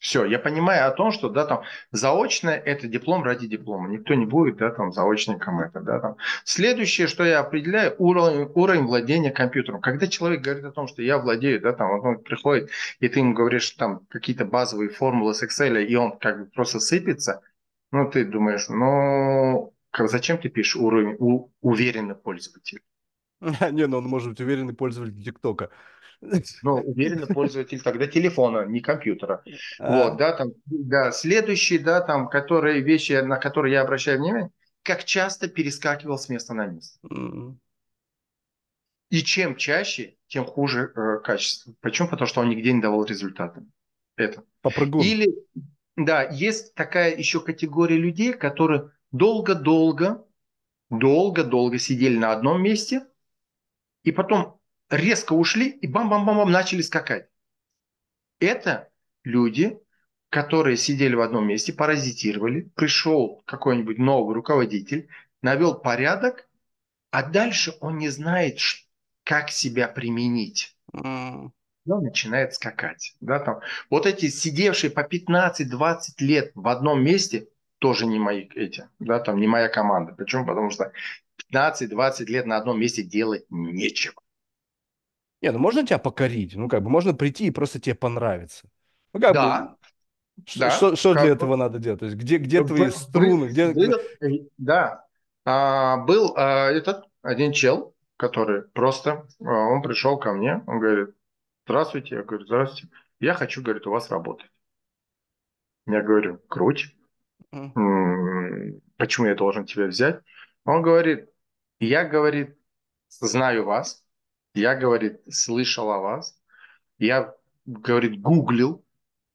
все, 0.00 0.24
я 0.24 0.38
понимаю 0.38 0.88
о 0.88 0.90
том, 0.92 1.12
что, 1.12 1.28
да, 1.28 1.44
там, 1.44 1.62
заочное– 1.92 2.56
это 2.64 2.88
диплом 2.88 3.22
ради 3.22 3.46
диплома. 3.46 3.88
Никто 3.88 4.14
не 4.14 4.24
будет, 4.24 4.56
да, 4.56 4.70
там, 4.70 4.92
заочником 4.92 5.60
это, 5.60 5.80
да, 5.80 6.00
там. 6.00 6.16
Следующее, 6.44 7.06
что 7.06 7.22
я 7.24 7.40
определяю, 7.40 7.94
уровень, 7.98 8.50
уровень 8.54 8.86
владения 8.86 9.30
компьютером. 9.30 9.82
Когда 9.82 10.06
человек 10.06 10.40
говорит 10.40 10.64
о 10.64 10.72
том, 10.72 10.88
что 10.88 11.02
я 11.02 11.18
владею, 11.18 11.60
да, 11.60 11.74
там, 11.74 11.90
он 11.90 12.18
приходит, 12.18 12.70
и 12.98 13.08
ты 13.08 13.20
ему 13.20 13.34
говоришь, 13.34 13.70
там, 13.72 14.00
какие-то 14.08 14.46
базовые 14.46 14.88
формулы 14.88 15.34
с 15.34 15.42
Excel, 15.42 15.84
и 15.84 15.94
он 15.96 16.18
как 16.18 16.40
бы 16.40 16.46
просто 16.46 16.80
сыпется, 16.80 17.42
ну, 17.92 18.10
ты 18.10 18.24
думаешь, 18.24 18.70
ну, 18.70 19.74
зачем 19.98 20.38
ты 20.38 20.48
пишешь 20.48 20.76
уровень 20.76 21.16
у, 21.18 21.50
уверенный 21.60 22.14
пользователь? 22.14 22.80
Не, 23.40 23.86
ну 23.86 23.98
он 23.98 24.04
может 24.04 24.30
быть 24.30 24.40
уверенный 24.40 24.74
пользователь 24.74 25.22
ТикТока. 25.22 25.70
Ну, 26.62 26.74
уверенный 26.74 27.26
пользователь 27.26 27.80
тогда 27.80 28.06
телефона, 28.06 28.66
не 28.66 28.80
компьютера. 28.80 29.42
Вот, 29.78 30.16
да, 30.16 30.32
там, 30.32 30.52
да, 30.66 31.12
следующие, 31.12 31.78
да, 31.78 32.00
там, 32.00 32.28
которые 32.28 32.82
вещи, 32.82 33.12
на 33.20 33.36
которые 33.36 33.72
я 33.72 33.82
обращаю 33.82 34.18
внимание, 34.18 34.50
как 34.82 35.04
часто 35.04 35.48
перескакивал 35.48 36.18
с 36.18 36.28
места 36.28 36.54
на 36.54 36.66
место. 36.66 36.98
И 39.10 39.22
чем 39.22 39.56
чаще, 39.56 40.16
тем 40.28 40.44
хуже 40.44 40.92
э, 40.94 41.18
качество. 41.24 41.74
Почему? 41.80 42.08
Потому 42.08 42.28
что 42.28 42.42
он 42.42 42.48
нигде 42.48 42.72
не 42.72 42.80
давал 42.80 43.04
результаты. 43.04 43.62
Это. 44.16 44.44
Попрыгун. 44.60 45.02
Или, 45.02 45.34
да, 45.96 46.22
есть 46.22 46.74
такая 46.74 47.16
еще 47.16 47.40
категория 47.40 47.96
людей, 47.96 48.32
которые 48.34 48.92
долго-долго 49.10 50.24
долго-долго 50.90 51.78
сидели 51.78 52.18
на 52.18 52.32
одном 52.32 52.62
месте, 52.62 53.06
и 54.02 54.12
потом 54.12 54.59
резко 54.90 55.32
ушли 55.32 55.68
и 55.68 55.86
бам-бам-бам-бам 55.86 56.50
начали 56.50 56.82
скакать. 56.82 57.28
Это 58.40 58.88
люди, 59.24 59.78
которые 60.30 60.76
сидели 60.76 61.14
в 61.14 61.20
одном 61.20 61.46
месте, 61.46 61.72
паразитировали, 61.72 62.70
пришел 62.74 63.42
какой-нибудь 63.46 63.98
новый 63.98 64.34
руководитель, 64.34 65.08
навел 65.42 65.74
порядок, 65.74 66.48
а 67.10 67.22
дальше 67.22 67.74
он 67.80 67.98
не 67.98 68.08
знает, 68.08 68.58
как 69.24 69.50
себя 69.50 69.88
применить. 69.88 70.76
Mm. 70.94 71.50
Он 71.88 72.02
начинает 72.02 72.54
скакать. 72.54 73.14
Да, 73.20 73.40
там. 73.40 73.60
Вот 73.88 74.06
эти 74.06 74.28
сидевшие 74.28 74.90
по 74.90 75.00
15-20 75.00 75.96
лет 76.18 76.52
в 76.54 76.68
одном 76.68 77.02
месте, 77.02 77.48
тоже 77.78 78.06
не 78.06 78.18
мои 78.18 78.46
эти, 78.54 78.88
да, 78.98 79.18
там 79.18 79.40
не 79.40 79.46
моя 79.46 79.68
команда. 79.68 80.12
Почему? 80.12 80.44
Потому 80.46 80.70
что 80.70 80.92
15-20 81.52 82.26
лет 82.26 82.46
на 82.46 82.56
одном 82.56 82.78
месте 82.78 83.02
делать 83.02 83.44
нечего. 83.48 84.20
Не, 85.42 85.52
ну 85.52 85.58
можно 85.58 85.86
тебя 85.86 85.98
покорить, 85.98 86.54
ну 86.54 86.68
как 86.68 86.82
бы 86.82 86.90
можно 86.90 87.14
прийти 87.14 87.46
и 87.46 87.50
просто 87.50 87.80
тебе 87.80 87.94
понравится. 87.94 88.68
Ну 89.12 89.20
как 89.20 89.34
да. 89.34 89.60
бы, 89.60 89.76
да, 90.56 90.70
что, 90.70 90.96
что 90.96 91.14
для 91.14 91.24
бы... 91.24 91.28
этого 91.28 91.56
надо 91.56 91.78
делать? 91.78 92.00
То 92.00 92.06
есть 92.06 92.16
где, 92.16 92.38
где 92.38 92.64
твои 92.64 92.90
струны? 92.90 93.46
Где... 93.46 93.74
Да, 94.58 95.06
а, 95.44 95.98
был 95.98 96.34
а, 96.36 96.70
этот 96.70 97.06
один 97.22 97.52
чел, 97.52 97.94
который 98.16 98.62
просто, 98.62 99.26
а, 99.40 99.44
он 99.44 99.82
пришел 99.82 100.18
ко 100.18 100.32
мне, 100.32 100.62
он 100.66 100.80
говорит, 100.80 101.14
здравствуйте, 101.64 102.16
я 102.16 102.22
говорю, 102.22 102.44
здравствуйте, 102.46 102.94
я 103.20 103.34
хочу, 103.34 103.62
говорит, 103.62 103.86
у 103.86 103.90
вас 103.90 104.10
работать. 104.10 104.50
Я 105.86 106.02
говорю, 106.02 106.38
круть, 106.48 106.94
mm. 107.52 108.80
почему 108.96 109.26
я 109.26 109.34
должен 109.34 109.64
тебя 109.64 109.86
взять? 109.86 110.20
Он 110.64 110.82
говорит, 110.82 111.28
я, 111.80 112.04
говорит, 112.04 112.56
знаю 113.08 113.64
вас, 113.64 114.04
я, 114.54 114.74
говорит, 114.74 115.20
слышал 115.28 115.90
о 115.90 115.98
вас, 115.98 116.38
я, 116.98 117.34
говорит, 117.66 118.20
гуглил, 118.20 118.84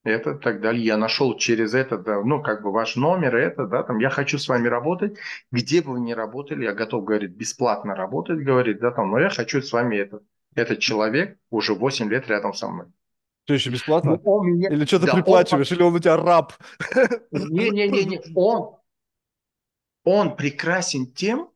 это 0.03 0.35
так 0.35 0.61
далее. 0.61 0.85
Я 0.85 0.97
нашел 0.97 1.35
через 1.35 1.73
это, 1.73 1.97
да, 1.97 2.21
ну, 2.21 2.41
как 2.41 2.61
бы 2.61 2.71
ваш 2.71 2.95
номер, 2.95 3.35
это, 3.35 3.65
да, 3.65 3.83
там, 3.83 3.97
я 3.99 4.09
хочу 4.09 4.37
с 4.37 4.47
вами 4.47 4.67
работать, 4.67 5.17
где 5.51 5.81
бы 5.81 5.93
вы 5.93 5.99
ни 5.99 6.13
работали, 6.13 6.63
я 6.63 6.73
готов, 6.73 7.03
говорит, 7.03 7.35
бесплатно 7.35 7.95
работать, 7.95 8.39
говорит, 8.39 8.79
да, 8.79 8.91
там, 8.91 9.09
но 9.09 9.19
я 9.19 9.29
хочу 9.29 9.61
с 9.61 9.73
вами 9.73 9.97
этот, 9.97 10.23
этот 10.53 10.79
человек 10.79 11.37
уже 11.49 11.73
8 11.73 12.09
лет 12.09 12.27
рядом 12.27 12.53
со 12.53 12.67
мной. 12.67 12.87
Что 13.45 13.53
еще 13.55 13.69
бесплатно? 13.71 14.19
Ну, 14.23 14.43
меня... 14.43 14.69
Или 14.69 14.85
что-то 14.85 15.07
да, 15.07 15.13
приплачиваешь, 15.15 15.71
он... 15.71 15.77
или 15.77 15.83
он 15.83 15.95
у 15.95 15.99
тебя 15.99 16.17
раб? 16.17 16.53
Не-не-не, 17.31 18.21
он, 18.35 18.75
он 20.03 20.35
прекрасен 20.35 21.11
тем, 21.11 21.49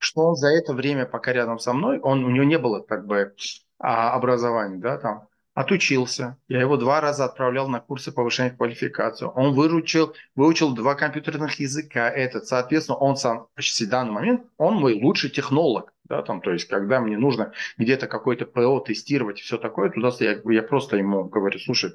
что 0.00 0.34
за 0.34 0.48
это 0.48 0.72
время, 0.72 1.04
пока 1.06 1.32
рядом 1.32 1.58
со 1.58 1.72
мной, 1.74 2.00
он, 2.00 2.24
у 2.24 2.30
него 2.30 2.44
не 2.44 2.58
было, 2.58 2.80
как 2.80 3.06
бы, 3.06 3.34
а, 3.78 4.14
образования, 4.14 4.78
да, 4.78 4.96
там, 4.96 5.28
отучился. 5.52 6.38
Я 6.48 6.60
его 6.60 6.78
два 6.78 7.00
раза 7.00 7.26
отправлял 7.26 7.68
на 7.68 7.80
курсы 7.80 8.10
повышения 8.10 8.50
квалификации. 8.50 9.26
Он 9.26 9.54
выручил, 9.54 10.14
выучил 10.34 10.74
два 10.74 10.94
компьютерных 10.94 11.60
языка. 11.60 12.08
Этот, 12.08 12.46
соответственно, 12.46 12.96
он 12.96 13.16
сам 13.16 13.48
почти 13.54 13.84
в 13.84 13.90
данный 13.90 14.12
момент, 14.12 14.46
он 14.56 14.76
мой 14.76 14.94
лучший 14.94 15.28
технолог. 15.30 15.92
Да, 16.04 16.22
там, 16.22 16.40
то 16.40 16.50
есть, 16.50 16.66
когда 16.66 17.00
мне 17.00 17.16
нужно 17.16 17.52
где-то 17.78 18.08
какой-то 18.08 18.46
ПО 18.46 18.80
тестировать 18.80 19.38
и 19.38 19.42
все 19.42 19.58
такое, 19.58 19.90
туда 19.90 20.10
я, 20.20 20.40
я 20.44 20.62
просто 20.62 20.96
ему 20.96 21.24
говорю, 21.24 21.58
слушай, 21.60 21.92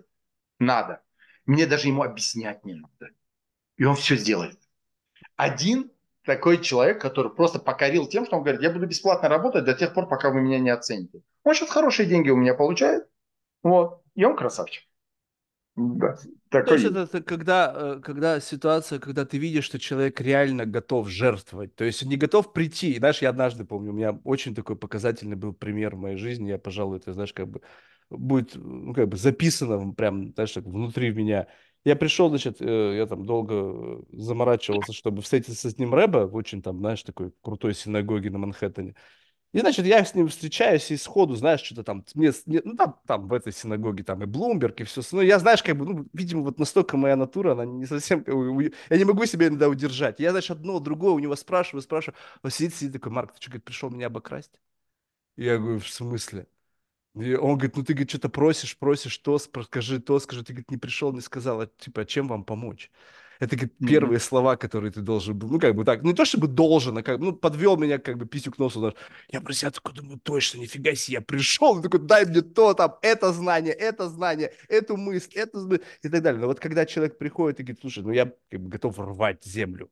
надо. 0.59 1.01
Мне 1.45 1.65
даже 1.65 1.87
ему 1.87 2.03
объяснять 2.03 2.63
не 2.63 2.75
надо. 2.75 3.09
И 3.77 3.83
он 3.83 3.95
все 3.95 4.15
сделает. 4.15 4.57
Один 5.35 5.91
такой 6.25 6.61
человек, 6.61 7.01
который 7.01 7.31
просто 7.31 7.59
покорил 7.59 8.07
тем, 8.07 8.25
что 8.25 8.37
он 8.37 8.43
говорит, 8.43 8.61
я 8.61 8.71
буду 8.71 8.87
бесплатно 8.87 9.29
работать 9.29 9.65
до 9.65 9.73
тех 9.73 9.93
пор, 9.93 10.07
пока 10.07 10.31
вы 10.31 10.41
меня 10.41 10.59
не 10.59 10.69
оцените. 10.69 11.21
Он 11.43 11.53
сейчас 11.53 11.69
хорошие 11.69 12.07
деньги 12.07 12.29
у 12.29 12.35
меня 12.35 12.53
получает, 12.53 13.05
вот. 13.63 14.01
И 14.15 14.23
он 14.25 14.35
красавчик. 14.35 14.83
Да, 15.75 16.15
такой... 16.49 16.67
То 16.67 16.73
есть 16.75 16.85
это, 16.85 16.99
это 17.01 17.21
когда, 17.21 17.73
э, 17.75 17.99
когда 18.01 18.39
ситуация, 18.39 18.97
когда 18.99 19.25
ты 19.25 19.37
видишь, 19.37 19.65
что 19.65 19.77
человек 19.77 20.21
реально 20.21 20.65
готов 20.65 21.09
жертвовать, 21.09 21.75
то 21.75 21.83
есть 21.83 22.03
не 22.05 22.15
готов 22.15 22.53
прийти. 22.53 22.93
И, 22.93 22.99
знаешь, 22.99 23.21
я 23.21 23.29
однажды 23.29 23.65
помню, 23.65 23.91
у 23.91 23.95
меня 23.95 24.19
очень 24.23 24.55
такой 24.55 24.77
показательный 24.77 25.35
был 25.35 25.53
пример 25.53 25.95
в 25.95 25.99
моей 25.99 26.17
жизни, 26.17 26.49
я, 26.49 26.57
пожалуй, 26.57 26.97
это, 26.97 27.11
знаешь, 27.11 27.33
как 27.33 27.49
бы 27.49 27.61
будет, 28.09 28.55
ну, 28.55 28.93
как 28.93 29.09
бы 29.09 29.17
записано 29.17 29.93
прям, 29.93 30.33
знаешь, 30.33 30.53
так 30.53 30.63
внутри 30.63 31.11
меня. 31.11 31.47
Я 31.85 31.95
пришел, 31.95 32.29
значит, 32.29 32.57
э, 32.61 32.95
я 32.97 33.05
там 33.05 33.25
долго 33.25 34.03
заморачивался, 34.11 34.91
чтобы 34.91 35.21
встретиться 35.21 35.69
с 35.69 35.77
ним 35.77 35.93
Рэба 35.93 36.27
в 36.27 36.35
очень 36.35 36.61
там, 36.63 36.79
знаешь, 36.79 37.03
такой 37.03 37.31
крутой 37.41 37.75
синагоге 37.75 38.31
на 38.31 38.39
Манхэттене. 38.39 38.95
И, 39.53 39.59
значит, 39.59 39.85
я 39.85 40.03
с 40.03 40.15
ним 40.15 40.27
встречаюсь 40.27 40.91
и 40.91 40.97
сходу, 40.97 41.35
знаешь, 41.35 41.61
что-то 41.61 41.83
там, 41.83 42.05
мне, 42.15 42.31
ну, 42.45 42.75
там, 42.75 42.99
там 43.07 43.27
в 43.27 43.33
этой 43.33 43.53
синагоге 43.53 44.03
там 44.03 44.23
и 44.23 44.25
Блумберг, 44.25 44.81
и 44.81 44.83
все. 44.83 45.01
Ну, 45.11 45.21
я, 45.21 45.39
знаешь, 45.39 45.63
как 45.63 45.77
бы, 45.77 45.85
ну, 45.85 46.07
видимо, 46.13 46.43
вот 46.43 46.59
настолько 46.59 46.97
моя 46.97 47.15
натура, 47.15 47.53
она 47.53 47.65
не 47.65 47.85
совсем, 47.85 48.25
я 48.89 48.97
не 48.97 49.05
могу 49.05 49.25
себя 49.25 49.47
иногда 49.47 49.69
удержать. 49.69 50.19
Я, 50.19 50.31
значит, 50.31 50.51
одно, 50.51 50.79
другое 50.79 51.13
у 51.13 51.19
него 51.19 51.35
спрашиваю, 51.35 51.81
спрашиваю. 51.83 52.17
Он 52.43 52.51
сидит, 52.51 52.75
сидит 52.75 52.93
такой, 52.93 53.11
Марк, 53.11 53.33
ты 53.33 53.41
что, 53.41 53.51
говорит, 53.51 53.65
пришел 53.65 53.89
меня 53.91 54.07
обокрасть? 54.07 54.59
Я 55.37 55.57
говорю, 55.57 55.79
в 55.79 55.87
смысле? 55.89 56.47
И 57.15 57.33
он 57.33 57.57
говорит, 57.57 57.77
ну 57.77 57.83
ты, 57.83 57.93
говорит, 57.93 58.09
что-то 58.09 58.29
просишь, 58.29 58.77
просишь, 58.77 59.17
то, 59.17 59.37
скажи 59.37 59.99
то, 59.99 60.19
скажи. 60.19 60.43
Ты, 60.43 60.53
говорит, 60.53 60.71
не 60.71 60.77
пришел, 60.77 61.13
не 61.13 61.21
сказал, 61.21 61.61
а, 61.61 61.67
типа, 61.67 62.01
а 62.01 62.05
чем 62.05 62.27
вам 62.27 62.43
помочь? 62.43 62.91
Это 63.39 63.55
mm-hmm. 63.55 63.87
первые 63.87 64.19
слова, 64.19 64.55
которые 64.55 64.91
ты 64.91 65.01
должен 65.01 65.37
был, 65.37 65.49
ну, 65.49 65.59
как 65.59 65.75
бы 65.75 65.83
так, 65.83 66.03
ну, 66.03 66.09
не 66.09 66.15
то 66.15 66.25
чтобы 66.25 66.47
должен, 66.47 66.97
а 66.97 67.03
как 67.03 67.19
ну, 67.19 67.33
подвел 67.33 67.77
меня, 67.77 67.99
как 67.99 68.17
бы, 68.17 68.25
писю 68.25 68.51
к 68.51 68.57
носу. 68.57 68.81
Даже. 68.81 68.95
Я 69.29 69.41
про 69.41 69.53
себя 69.53 69.71
такой 69.71 69.93
думаю, 69.93 70.19
точно, 70.23 70.59
нифига 70.59 70.95
себе, 70.95 71.15
я 71.15 71.21
пришел, 71.21 71.81
такой, 71.81 71.99
дай 71.99 72.25
мне 72.25 72.41
то, 72.41 72.73
там, 72.73 72.95
это 73.01 73.33
знание, 73.33 73.73
это 73.73 74.09
знание, 74.09 74.53
эту 74.69 74.97
мысль, 74.97 75.31
это 75.35 75.59
и 76.01 76.09
так 76.09 76.21
далее. 76.21 76.39
Но 76.39 76.47
вот 76.47 76.59
когда 76.59 76.85
человек 76.85 77.17
приходит 77.17 77.59
и 77.59 77.63
говорит, 77.63 77.81
слушай, 77.81 78.03
ну, 78.03 78.11
я 78.11 78.31
как 78.49 78.61
бы 78.61 78.69
готов 78.69 78.99
рвать 78.99 79.43
землю, 79.43 79.89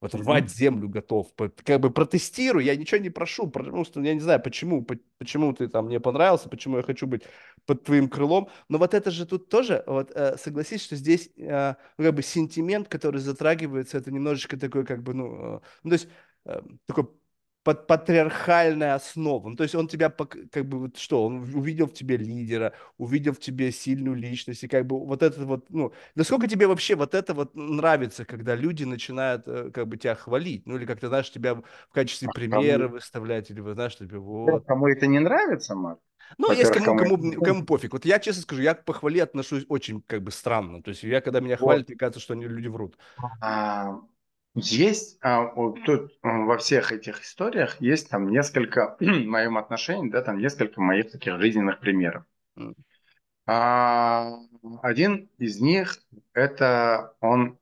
вот 0.00 0.14
рвать 0.14 0.50
землю 0.50 0.88
готов. 0.88 1.28
Как 1.64 1.80
бы 1.80 1.90
протестирую, 1.90 2.64
я 2.64 2.76
ничего 2.76 3.00
не 3.00 3.10
прошу, 3.10 3.48
потому 3.48 3.84
что 3.84 4.00
я 4.00 4.14
не 4.14 4.20
знаю, 4.20 4.40
почему, 4.40 4.86
почему 5.18 5.52
ты 5.52 5.68
там 5.68 5.86
мне 5.86 5.98
понравился, 6.00 6.48
почему 6.48 6.76
я 6.76 6.82
хочу 6.82 7.06
быть 7.06 7.22
под 7.66 7.84
твоим 7.84 8.08
крылом. 8.08 8.48
Но 8.68 8.78
вот 8.78 8.94
это 8.94 9.10
же 9.10 9.26
тут 9.26 9.48
тоже, 9.48 9.82
вот 9.86 10.12
э, 10.14 10.36
согласись, 10.38 10.84
что 10.84 10.96
здесь 10.96 11.30
э, 11.36 11.74
ну, 11.98 12.04
как 12.04 12.14
бы 12.14 12.22
сентимент, 12.22 12.88
который 12.88 13.20
затрагивается, 13.20 13.98
это 13.98 14.10
немножечко 14.10 14.56
такой 14.56 14.84
как 14.84 15.02
бы, 15.02 15.14
ну, 15.14 15.56
э, 15.56 15.60
ну 15.82 15.90
то 15.90 15.94
есть 15.94 16.08
такой 16.86 17.08
под 17.62 17.86
патриархальная 17.86 18.94
основа. 18.94 19.48
Ну, 19.48 19.56
то 19.56 19.62
есть 19.62 19.74
он 19.74 19.88
тебя 19.88 20.10
как 20.10 20.66
бы 20.66 20.78
вот 20.78 20.96
что, 20.96 21.26
он 21.26 21.54
увидел 21.54 21.86
в 21.86 21.92
тебе 21.92 22.16
лидера, 22.16 22.72
увидел 22.96 23.32
в 23.32 23.40
тебе 23.40 23.72
сильную 23.72 24.16
личность, 24.16 24.64
и 24.64 24.68
как 24.68 24.86
бы 24.86 25.04
вот 25.04 25.22
это 25.22 25.44
вот, 25.44 25.66
ну, 25.68 25.92
насколько 26.14 26.48
тебе 26.48 26.66
вообще 26.66 26.94
вот 26.94 27.14
это 27.14 27.34
вот 27.34 27.54
нравится, 27.54 28.24
когда 28.24 28.54
люди 28.54 28.84
начинают 28.84 29.46
э, 29.46 29.70
как 29.70 29.86
бы 29.88 29.96
тебя 29.96 30.14
хвалить, 30.14 30.66
ну, 30.66 30.76
или 30.76 30.86
как-то, 30.86 31.08
знаешь, 31.08 31.30
тебя 31.30 31.56
в 31.56 31.92
качестве 31.92 32.28
а 32.28 32.32
примера 32.32 32.84
кому... 32.84 32.94
выставлять, 32.94 33.50
или, 33.50 33.60
знаешь, 33.60 33.96
тебе 33.96 34.18
вот. 34.18 34.64
Кому 34.66 34.88
это 34.88 35.06
не 35.06 35.18
нравится, 35.18 35.74
Марк? 35.74 36.00
Ну, 36.36 36.52
есть 36.52 36.72
кому, 36.72 36.96
кому, 36.96 37.16
кому, 37.16 37.32
кому 37.42 37.64
пофиг. 37.64 37.92
Вот 37.92 38.04
я, 38.04 38.18
честно 38.18 38.42
скажу, 38.42 38.60
я 38.60 38.74
к 38.74 38.84
похвале 38.84 39.22
отношусь 39.22 39.64
очень 39.68 40.02
как 40.02 40.22
бы 40.22 40.30
странно. 40.30 40.82
То 40.82 40.90
есть 40.90 41.02
я, 41.02 41.20
когда 41.20 41.40
меня 41.40 41.56
хвалят, 41.56 41.82
вот. 41.82 41.88
мне 41.88 41.96
кажется, 41.96 42.20
что 42.20 42.34
они 42.34 42.46
люди 42.46 42.68
врут. 42.68 42.98
А, 43.40 44.00
есть 44.58 45.18
а, 45.22 45.46
тут 45.84 46.12
во 46.22 46.58
всех 46.58 46.92
этих 46.92 47.22
историях 47.22 47.80
есть 47.80 48.10
там 48.10 48.28
несколько, 48.28 48.96
в 49.00 49.04
моем 49.04 49.58
отношении, 49.58 50.10
да, 50.10 50.22
там 50.22 50.38
несколько 50.38 50.80
моих 50.80 51.10
таких 51.10 51.38
жизненных 51.40 51.80
примеров. 51.80 52.24
А, 53.46 54.34
один 54.82 55.30
из 55.38 55.60
них 55.60 55.98
это 56.34 57.14
он 57.20 57.58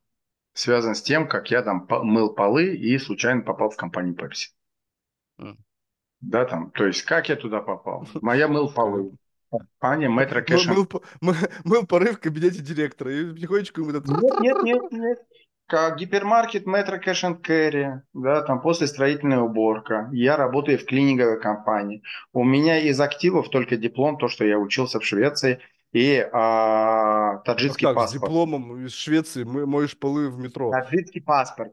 связан 0.52 0.94
с 0.94 1.02
тем, 1.02 1.28
как 1.28 1.50
я 1.50 1.62
там 1.62 1.86
мыл 1.88 2.34
полы 2.34 2.74
и 2.74 2.98
случайно 2.98 3.42
попал 3.42 3.70
в 3.70 3.76
компанию 3.76 4.14
Pepsi. 4.14 4.48
Mm. 5.38 5.56
Да, 6.20 6.44
там, 6.44 6.70
то 6.72 6.86
есть 6.86 7.02
как 7.02 7.28
я 7.28 7.36
туда 7.36 7.60
попал? 7.60 8.08
Моя 8.14 8.48
мыл 8.48 8.70
полы. 8.70 9.12
Компания 9.50 10.08
Metro 10.08 10.44
Cash. 10.44 10.66
Мыл, 10.66 10.88
мыл, 11.20 11.34
мыл 11.64 11.86
порыв 11.86 12.16
в 12.16 12.20
кабинете 12.20 12.62
директора 12.62 13.12
и 13.12 13.32
потихонечку 13.32 13.82
ему... 13.82 13.92
Нет, 13.92 14.40
нет, 14.40 14.62
нет, 14.62 14.92
нет 14.92 15.18
как 15.20 15.45
гипермаркет 15.68 16.66
Metro 16.66 17.02
Cash 17.02 17.24
and 17.24 17.42
Carry, 17.42 18.00
да, 18.12 18.42
там 18.42 18.60
после 18.60 18.86
строительная 18.86 19.40
уборка. 19.40 20.08
Я 20.12 20.36
работаю 20.36 20.78
в 20.78 20.84
клининговой 20.84 21.40
компании. 21.40 22.02
У 22.32 22.44
меня 22.44 22.78
из 22.78 23.00
активов 23.00 23.50
только 23.50 23.76
диплом, 23.76 24.18
то, 24.18 24.28
что 24.28 24.44
я 24.44 24.58
учился 24.58 25.00
в 25.00 25.04
Швеции, 25.04 25.60
и 25.92 26.28
а, 26.32 27.38
таджикский 27.38 27.86
а 27.86 27.90
как, 27.90 27.96
паспорт. 27.96 28.10
С 28.10 28.22
дипломом 28.22 28.84
из 28.84 28.94
Швеции 28.94 29.44
моешь 29.44 29.98
полы 29.98 30.30
в 30.30 30.38
метро. 30.38 30.70
Таджикский 30.70 31.22
паспорт. 31.22 31.72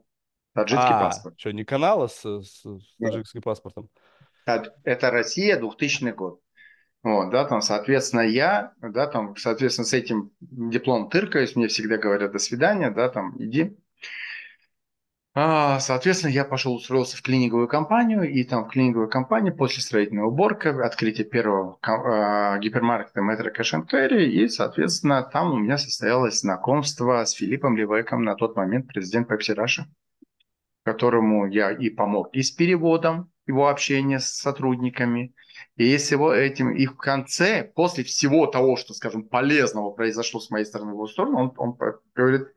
Таджикский 0.54 0.94
а, 0.96 1.00
паспорт. 1.00 1.40
Что, 1.40 1.52
не 1.52 1.64
канала 1.64 2.08
с, 2.08 2.24
с, 2.24 2.64
с 2.64 2.96
таджикским 3.00 3.42
паспортом? 3.42 3.90
Это 4.46 5.12
Россия, 5.12 5.60
2000 5.60 6.12
год. 6.12 6.40
Вот, 7.04 7.32
да, 7.32 7.44
там, 7.44 7.62
соответственно, 7.62 8.22
я, 8.22 8.72
да, 8.82 9.08
там, 9.08 9.36
соответственно, 9.36 9.86
с 9.86 9.94
этим 9.94 10.32
диплом 10.40 11.10
тыркаюсь, 11.10 11.56
мне 11.58 11.68
всегда 11.68 11.98
говорят 11.98 12.32
до 12.32 12.40
свидания, 12.40 12.92
да, 12.92 13.10
там, 13.10 13.36
иди. 13.38 13.78
А, 15.36 15.80
соответственно, 15.80 16.32
я 16.32 16.46
пошел 16.46 16.76
устроился 16.76 17.18
в 17.18 17.24
клининговую 17.24 17.68
компанию, 17.68 18.30
и 18.30 18.44
там 18.44 18.66
в 18.66 18.68
клининговой 18.70 19.10
компании 19.10 19.50
после 19.50 19.82
строительной 19.82 20.26
уборки, 20.26 20.68
открытия 20.68 21.24
первого 21.24 21.80
э, 21.82 22.60
гипермаркета 22.60 23.20
and 23.20 23.90
Carry, 23.92 24.26
и, 24.26 24.48
соответственно, 24.48 25.24
там 25.24 25.54
у 25.54 25.58
меня 25.58 25.80
состоялось 25.80 26.42
знакомство 26.42 27.26
с 27.26 27.32
Филиппом 27.32 27.76
Ливеком, 27.76 28.24
на 28.24 28.36
тот 28.36 28.56
момент 28.56 28.88
президент 28.88 29.32
Pepsi 29.32 29.56
Russia, 29.56 29.86
которому 30.86 31.48
я 31.48 31.72
и 31.72 31.90
помог 31.90 32.30
и 32.36 32.44
с 32.44 32.52
переводом 32.52 33.32
его 33.48 33.70
общения 33.70 34.20
с 34.20 34.36
сотрудниками, 34.36 35.34
и 35.78 35.98
с 35.98 36.12
его 36.12 36.32
этим, 36.32 36.76
и 36.76 36.86
в 36.86 36.96
конце, 36.96 37.64
после 37.64 38.04
всего 38.04 38.46
того, 38.46 38.76
что, 38.76 38.94
скажем, 38.94 39.24
полезного 39.24 39.90
произошло 39.90 40.40
с 40.40 40.52
моей 40.52 40.66
стороны 40.66 40.92
в 40.92 40.94
его 40.94 41.08
сторону, 41.08 41.38
он, 41.40 41.54
он 41.58 41.78
говорит, 42.14 42.50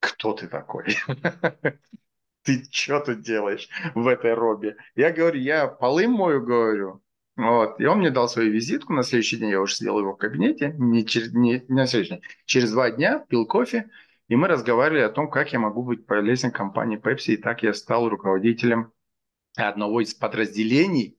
кто 0.00 0.32
ты 0.32 0.48
такой? 0.48 0.96
Ты 2.42 2.64
что 2.70 3.00
тут 3.00 3.20
делаешь 3.20 3.68
в 3.94 4.06
этой 4.06 4.32
робе? 4.32 4.76
Я 4.94 5.12
говорю, 5.12 5.38
я 5.38 5.68
полы 5.68 6.08
мою, 6.08 6.42
говорю. 6.42 7.02
Вот. 7.36 7.78
И 7.80 7.84
он 7.84 7.98
мне 7.98 8.10
дал 8.10 8.28
свою 8.28 8.50
визитку. 8.50 8.94
На 8.94 9.02
следующий 9.02 9.36
день 9.36 9.50
я 9.50 9.60
уже 9.60 9.74
сидел 9.74 10.02
в 10.02 10.16
кабинете. 10.16 10.74
Не, 10.78 11.04
через, 11.04 11.32
не, 11.34 11.64
не 11.68 11.74
на 11.74 11.86
следующий 11.86 12.14
день. 12.14 12.22
Через 12.46 12.72
два 12.72 12.90
дня 12.90 13.18
пил 13.28 13.46
кофе. 13.46 13.90
И 14.28 14.36
мы 14.36 14.48
разговаривали 14.48 15.02
о 15.02 15.10
том, 15.10 15.30
как 15.30 15.52
я 15.52 15.58
могу 15.58 15.82
быть 15.82 16.06
полезен 16.06 16.50
компании 16.50 16.98
Pepsi. 16.98 17.34
И 17.34 17.36
так 17.36 17.62
я 17.62 17.74
стал 17.74 18.08
руководителем 18.08 18.92
одного 19.56 20.00
из 20.00 20.14
подразделений 20.14 21.18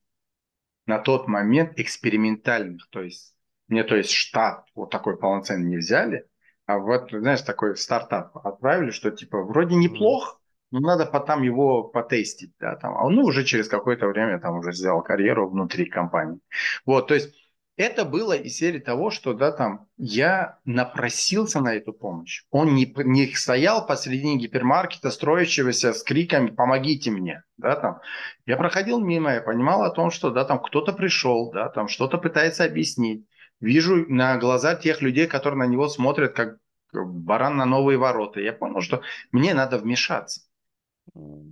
на 0.87 0.97
тот 0.97 1.27
момент 1.27 1.79
экспериментальных. 1.79 2.89
То 2.89 3.03
есть 3.03 3.35
мне, 3.67 3.83
то 3.83 3.95
есть 3.95 4.11
штат 4.11 4.67
вот 4.75 4.89
такой 4.89 5.17
полноценный 5.17 5.69
не 5.69 5.77
взяли, 5.77 6.27
а 6.71 6.77
вот, 6.77 7.11
знаешь, 7.11 7.41
такой 7.41 7.75
стартап 7.75 8.37
отправили, 8.45 8.91
что 8.91 9.11
типа 9.11 9.41
вроде 9.43 9.75
неплох, 9.75 10.39
но 10.71 10.79
надо 10.79 11.05
потом 11.05 11.43
его 11.43 11.83
потестить, 11.83 12.53
да, 12.59 12.75
там, 12.75 12.95
а 12.95 13.05
он 13.05 13.15
ну, 13.15 13.23
уже 13.23 13.43
через 13.43 13.67
какое-то 13.67 14.07
время 14.07 14.39
там 14.39 14.57
уже 14.57 14.71
сделал 14.71 15.01
карьеру 15.01 15.49
внутри 15.49 15.85
компании. 15.85 16.39
Вот, 16.85 17.07
то 17.07 17.13
есть 17.13 17.35
это 17.77 18.05
было 18.05 18.33
из 18.33 18.57
серии 18.57 18.79
того, 18.79 19.11
что, 19.11 19.33
да, 19.33 19.51
там, 19.51 19.87
я 19.97 20.59
напросился 20.65 21.61
на 21.61 21.73
эту 21.73 21.93
помощь. 21.93 22.43
Он 22.51 22.75
не, 22.75 22.93
не 22.97 23.27
стоял 23.33 23.85
посредине 23.85 24.37
гипермаркета, 24.37 25.09
строящегося 25.09 25.93
с 25.93 26.03
криками 26.03 26.51
«помогите 26.51 27.11
мне», 27.11 27.43
да, 27.57 27.75
там. 27.75 27.99
Я 28.45 28.57
проходил 28.57 28.99
мимо, 28.99 29.33
я 29.33 29.41
понимал 29.41 29.83
о 29.83 29.89
том, 29.89 30.11
что, 30.11 30.29
да, 30.29 30.45
там, 30.45 30.59
кто-то 30.59 30.93
пришел, 30.93 31.51
да, 31.51 31.69
там, 31.69 31.87
что-то 31.87 32.17
пытается 32.17 32.65
объяснить. 32.65 33.25
Вижу 33.59 34.05
на 34.07 34.37
глаза 34.37 34.75
тех 34.75 35.01
людей, 35.01 35.27
которые 35.27 35.59
на 35.59 35.67
него 35.67 35.87
смотрят, 35.87 36.33
как 36.33 36.57
баран 36.93 37.57
на 37.57 37.65
новые 37.65 37.97
ворота. 37.97 38.39
Я 38.39 38.53
понял, 38.53 38.81
что 38.81 39.01
мне 39.31 39.53
надо 39.53 39.77
вмешаться. 39.77 40.41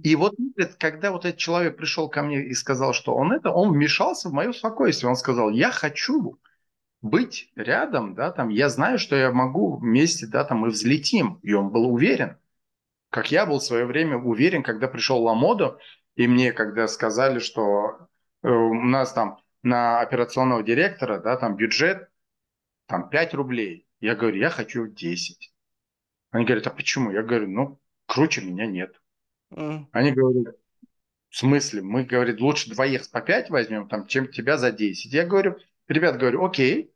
И 0.03 0.15
вот 0.15 0.35
когда 0.77 1.11
вот 1.11 1.25
этот 1.25 1.39
человек 1.39 1.77
пришел 1.77 2.09
ко 2.09 2.21
мне 2.21 2.45
и 2.45 2.53
сказал, 2.53 2.93
что 2.93 3.15
он 3.15 3.33
это, 3.33 3.49
он 3.49 3.73
вмешался 3.73 4.29
в 4.29 4.33
мое 4.33 4.53
спокойствие. 4.53 5.09
Он 5.09 5.15
сказал, 5.15 5.49
я 5.49 5.71
хочу 5.71 6.39
быть 7.01 7.51
рядом, 7.55 8.13
да, 8.15 8.31
там, 8.31 8.49
я 8.49 8.69
знаю, 8.69 8.99
что 8.99 9.15
я 9.15 9.31
могу 9.31 9.77
вместе, 9.77 10.27
да, 10.27 10.43
там, 10.43 10.59
мы 10.59 10.69
взлетим. 10.69 11.39
И 11.43 11.53
он 11.53 11.69
был 11.69 11.91
уверен. 11.91 12.37
Как 13.09 13.31
я 13.31 13.45
был 13.45 13.59
в 13.59 13.63
свое 13.63 13.85
время 13.85 14.17
уверен, 14.17 14.63
когда 14.63 14.87
пришел 14.87 15.21
Ламодо, 15.23 15.79
и 16.15 16.27
мне 16.27 16.51
когда 16.51 16.87
сказали, 16.87 17.39
что 17.39 18.07
э, 18.43 18.49
у 18.49 18.73
нас 18.73 19.13
там 19.13 19.39
на 19.63 19.99
операционного 20.01 20.63
директора, 20.63 21.19
да, 21.19 21.37
там 21.37 21.55
бюджет, 21.55 22.09
там 22.87 23.09
5 23.09 23.33
рублей. 23.33 23.88
Я 24.01 24.15
говорю, 24.15 24.37
я 24.37 24.49
хочу 24.49 24.87
10. 24.87 25.51
Они 26.31 26.45
говорят, 26.45 26.67
а 26.67 26.71
почему? 26.71 27.11
Я 27.11 27.23
говорю, 27.23 27.49
ну, 27.49 27.79
круче 28.05 28.41
меня 28.41 28.65
нет. 28.65 28.99
Mm. 29.53 29.85
Они 29.91 30.11
говорят, 30.11 30.55
в 31.29 31.37
смысле? 31.37 31.81
Мы, 31.81 32.03
говорит, 32.03 32.39
лучше 32.39 32.69
двоих 32.71 33.09
по 33.11 33.21
5 33.21 33.49
возьмем, 33.49 33.87
там, 33.87 34.07
чем 34.07 34.27
тебя 34.27 34.57
за 34.57 34.71
10. 34.71 35.13
Я 35.13 35.25
говорю, 35.25 35.57
ребят, 35.87 36.17
говорю, 36.17 36.43
окей, 36.43 36.93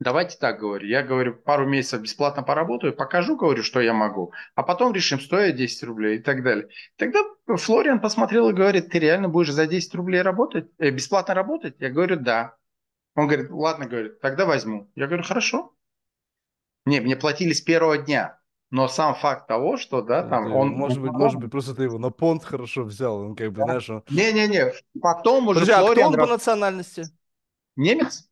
давайте 0.00 0.36
так 0.38 0.58
говорю. 0.58 0.86
Я 0.86 1.02
говорю, 1.02 1.34
пару 1.34 1.66
месяцев 1.66 2.00
бесплатно 2.02 2.42
поработаю, 2.42 2.94
покажу, 2.94 3.36
говорю, 3.36 3.62
что 3.62 3.80
я 3.80 3.92
могу, 3.92 4.32
а 4.54 4.62
потом 4.62 4.92
решим, 4.92 5.20
стоит 5.20 5.56
10 5.56 5.84
рублей 5.84 6.18
и 6.18 6.22
так 6.22 6.42
далее. 6.42 6.68
Тогда 6.96 7.20
Флориан 7.46 8.00
посмотрел 8.00 8.48
и 8.50 8.54
говорит, 8.54 8.90
ты 8.90 8.98
реально 8.98 9.28
будешь 9.28 9.52
за 9.52 9.66
10 9.66 9.94
рублей 9.94 10.22
работать, 10.22 10.68
э, 10.78 10.90
бесплатно 10.90 11.34
работать? 11.34 11.76
Я 11.78 11.90
говорю, 11.90 12.16
да. 12.16 12.56
Он 13.14 13.26
говорит, 13.26 13.50
ладно, 13.50 13.86
говорит, 13.86 14.20
тогда 14.20 14.46
возьму. 14.46 14.90
Я 14.94 15.06
говорю, 15.06 15.22
хорошо. 15.22 15.74
Не, 16.84 17.00
мне 17.00 17.16
платили 17.16 17.52
с 17.52 17.60
первого 17.60 17.98
дня. 17.98 18.38
Но 18.70 18.88
сам 18.88 19.14
факт 19.14 19.46
того, 19.48 19.76
что, 19.76 20.00
да, 20.00 20.22
там 20.26 20.46
это, 20.46 20.54
он... 20.54 20.70
Может 20.70 20.98
быть, 20.98 21.12
может 21.12 21.38
быть, 21.38 21.50
просто 21.50 21.74
ты 21.74 21.82
его 21.82 21.98
на 21.98 22.10
понт 22.10 22.42
хорошо 22.42 22.84
взял, 22.84 23.18
он 23.18 23.36
как 23.36 23.52
бы, 23.52 23.58
да. 23.58 23.64
знаешь... 23.64 23.90
Он... 23.90 24.02
Не-не-не, 24.08 24.72
потом 25.00 25.48
уже 25.48 25.60
Подожди, 25.60 25.72
а 25.72 25.92
кто 25.92 26.06
он 26.06 26.14
по 26.14 26.26
национальности? 26.26 27.04
Немец? 27.76 28.30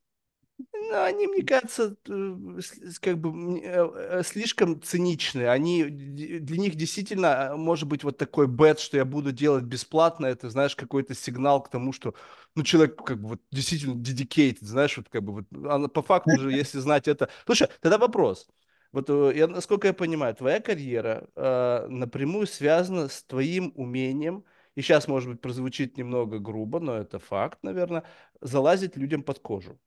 Ну, 0.72 1.02
они, 1.02 1.26
мне 1.26 1.42
кажется, 1.44 1.96
э, 2.08 2.60
как 3.00 3.18
бы 3.18 3.60
э, 3.60 4.18
э, 4.20 4.22
слишком 4.24 4.80
циничны. 4.82 5.46
Они, 5.48 5.84
для 5.84 6.58
них 6.58 6.74
действительно 6.74 7.54
может 7.56 7.88
быть 7.88 8.04
вот 8.04 8.18
такой 8.18 8.46
бет, 8.46 8.80
что 8.80 8.96
я 8.96 9.04
буду 9.04 9.32
делать 9.32 9.64
бесплатно. 9.64 10.26
Это, 10.26 10.50
знаешь, 10.50 10.74
какой-то 10.76 11.14
сигнал 11.14 11.62
к 11.62 11.70
тому, 11.70 11.92
что, 11.92 12.14
ну, 12.54 12.62
человек 12.62 13.02
как 13.04 13.20
бы 13.20 13.28
вот 13.30 13.40
действительно 13.50 13.94
dedicated, 13.94 14.58
знаешь, 14.62 14.96
вот 14.96 15.08
как 15.08 15.22
бы 15.22 15.32
вот, 15.32 15.44
а 15.66 15.88
по 15.88 16.02
факту 16.02 16.38
же, 16.38 16.52
если 16.52 16.78
знать 16.78 17.08
это... 17.08 17.28
Слушай, 17.46 17.68
тогда 17.80 17.98
вопрос. 17.98 18.48
Вот 18.92 19.08
я, 19.08 19.46
насколько 19.46 19.86
я 19.86 19.92
понимаю, 19.94 20.34
твоя 20.34 20.60
карьера 20.60 21.28
э, 21.36 21.86
напрямую 21.88 22.46
связана 22.48 23.08
с 23.08 23.22
твоим 23.22 23.72
умением, 23.76 24.44
и 24.74 24.82
сейчас, 24.82 25.06
может 25.08 25.30
быть, 25.30 25.40
прозвучит 25.40 25.96
немного 25.96 26.38
грубо, 26.38 26.80
но 26.80 26.96
это 26.96 27.18
факт, 27.18 27.58
наверное, 27.62 28.04
залазить 28.40 28.96
людям 28.96 29.22
под 29.22 29.38
кожу 29.40 29.78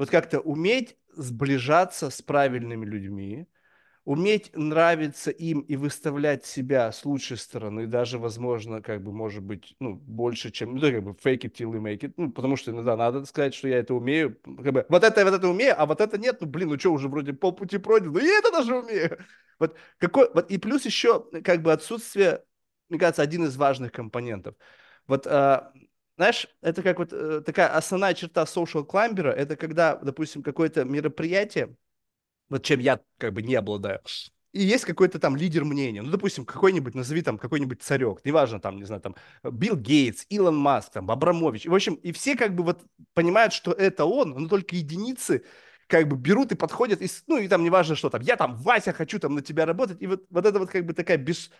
вот 0.00 0.08
как-то 0.08 0.40
уметь 0.40 0.96
сближаться 1.14 2.08
с 2.08 2.22
правильными 2.22 2.86
людьми, 2.86 3.46
уметь 4.06 4.50
нравиться 4.54 5.30
им 5.30 5.60
и 5.60 5.76
выставлять 5.76 6.46
себя 6.46 6.90
с 6.90 7.04
лучшей 7.04 7.36
стороны, 7.36 7.86
даже, 7.86 8.18
возможно, 8.18 8.80
как 8.80 9.04
бы, 9.04 9.12
может 9.12 9.42
быть, 9.42 9.76
ну, 9.78 9.96
больше, 9.96 10.50
чем, 10.52 10.76
ну, 10.76 10.80
как 10.80 11.02
бы, 11.04 11.10
fake 11.10 11.40
it 11.42 11.52
till 11.52 11.70
you 11.74 11.82
make 11.82 11.98
it, 11.98 12.14
ну, 12.16 12.32
потому 12.32 12.56
что 12.56 12.70
иногда 12.70 12.96
надо 12.96 13.26
сказать, 13.26 13.54
что 13.54 13.68
я 13.68 13.76
это 13.76 13.92
умею, 13.92 14.38
как 14.42 14.72
бы, 14.72 14.86
вот 14.88 15.04
это, 15.04 15.22
вот 15.22 15.34
это 15.34 15.48
умею, 15.48 15.74
а 15.76 15.84
вот 15.84 16.00
это 16.00 16.16
нет, 16.16 16.38
ну, 16.40 16.46
блин, 16.46 16.70
ну, 16.70 16.78
что, 16.78 16.94
уже 16.94 17.10
вроде 17.10 17.34
полпути 17.34 17.76
пройдено, 17.76 18.12
ну, 18.12 18.20
я 18.20 18.38
это 18.38 18.52
даже 18.52 18.78
умею. 18.78 19.18
Вот, 19.58 19.76
какой, 19.98 20.30
вот, 20.32 20.50
и 20.50 20.56
плюс 20.56 20.86
еще, 20.86 21.26
как 21.44 21.60
бы, 21.60 21.74
отсутствие, 21.74 22.42
мне 22.88 22.98
кажется, 22.98 23.20
один 23.20 23.44
из 23.44 23.54
важных 23.58 23.92
компонентов. 23.92 24.54
Вот, 25.06 25.26
а, 25.26 25.74
знаешь, 26.20 26.48
это 26.60 26.82
как 26.82 26.98
вот 26.98 27.14
э, 27.14 27.40
такая 27.40 27.68
основная 27.74 28.12
черта 28.12 28.42
social 28.42 28.86
climber, 28.86 29.28
это 29.28 29.56
когда, 29.56 29.96
допустим, 29.96 30.42
какое-то 30.42 30.84
мероприятие, 30.84 31.74
вот 32.50 32.62
чем 32.62 32.78
я 32.80 33.00
как 33.16 33.32
бы 33.32 33.40
не 33.40 33.54
обладаю, 33.54 34.02
и 34.52 34.60
есть 34.62 34.84
какой-то 34.84 35.18
там 35.18 35.34
лидер 35.34 35.64
мнения, 35.64 36.02
ну, 36.02 36.10
допустим, 36.10 36.44
какой-нибудь, 36.44 36.94
назови 36.94 37.22
там 37.22 37.38
какой-нибудь 37.38 37.80
царек, 37.80 38.20
неважно, 38.26 38.60
там, 38.60 38.76
не 38.76 38.84
знаю, 38.84 39.00
там, 39.00 39.16
Билл 39.42 39.76
Гейтс, 39.76 40.26
Илон 40.28 40.58
Маск, 40.58 40.92
там, 40.92 41.10
Абрамович, 41.10 41.64
в 41.64 41.74
общем, 41.74 41.94
и 41.94 42.12
все 42.12 42.36
как 42.36 42.54
бы 42.54 42.64
вот 42.64 42.82
понимают, 43.14 43.54
что 43.54 43.72
это 43.72 44.04
он, 44.04 44.30
но 44.30 44.46
только 44.46 44.76
единицы 44.76 45.46
как 45.86 46.06
бы 46.06 46.16
берут 46.16 46.52
и 46.52 46.54
подходят, 46.54 47.00
и, 47.00 47.08
ну, 47.28 47.38
и 47.38 47.48
там 47.48 47.64
неважно, 47.64 47.94
что 47.94 48.10
там, 48.10 48.20
я 48.20 48.36
там, 48.36 48.56
Вася, 48.56 48.92
хочу 48.92 49.18
там 49.18 49.36
на 49.36 49.40
тебя 49.40 49.64
работать, 49.64 50.02
и 50.02 50.06
вот, 50.06 50.26
вот 50.28 50.44
это 50.44 50.58
вот 50.58 50.68
как 50.68 50.84
бы 50.84 50.92
такая 50.92 51.16
без... 51.16 51.50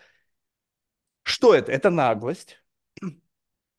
Что 1.22 1.54
это? 1.54 1.72
Это 1.72 1.88
наглость, 1.88 2.60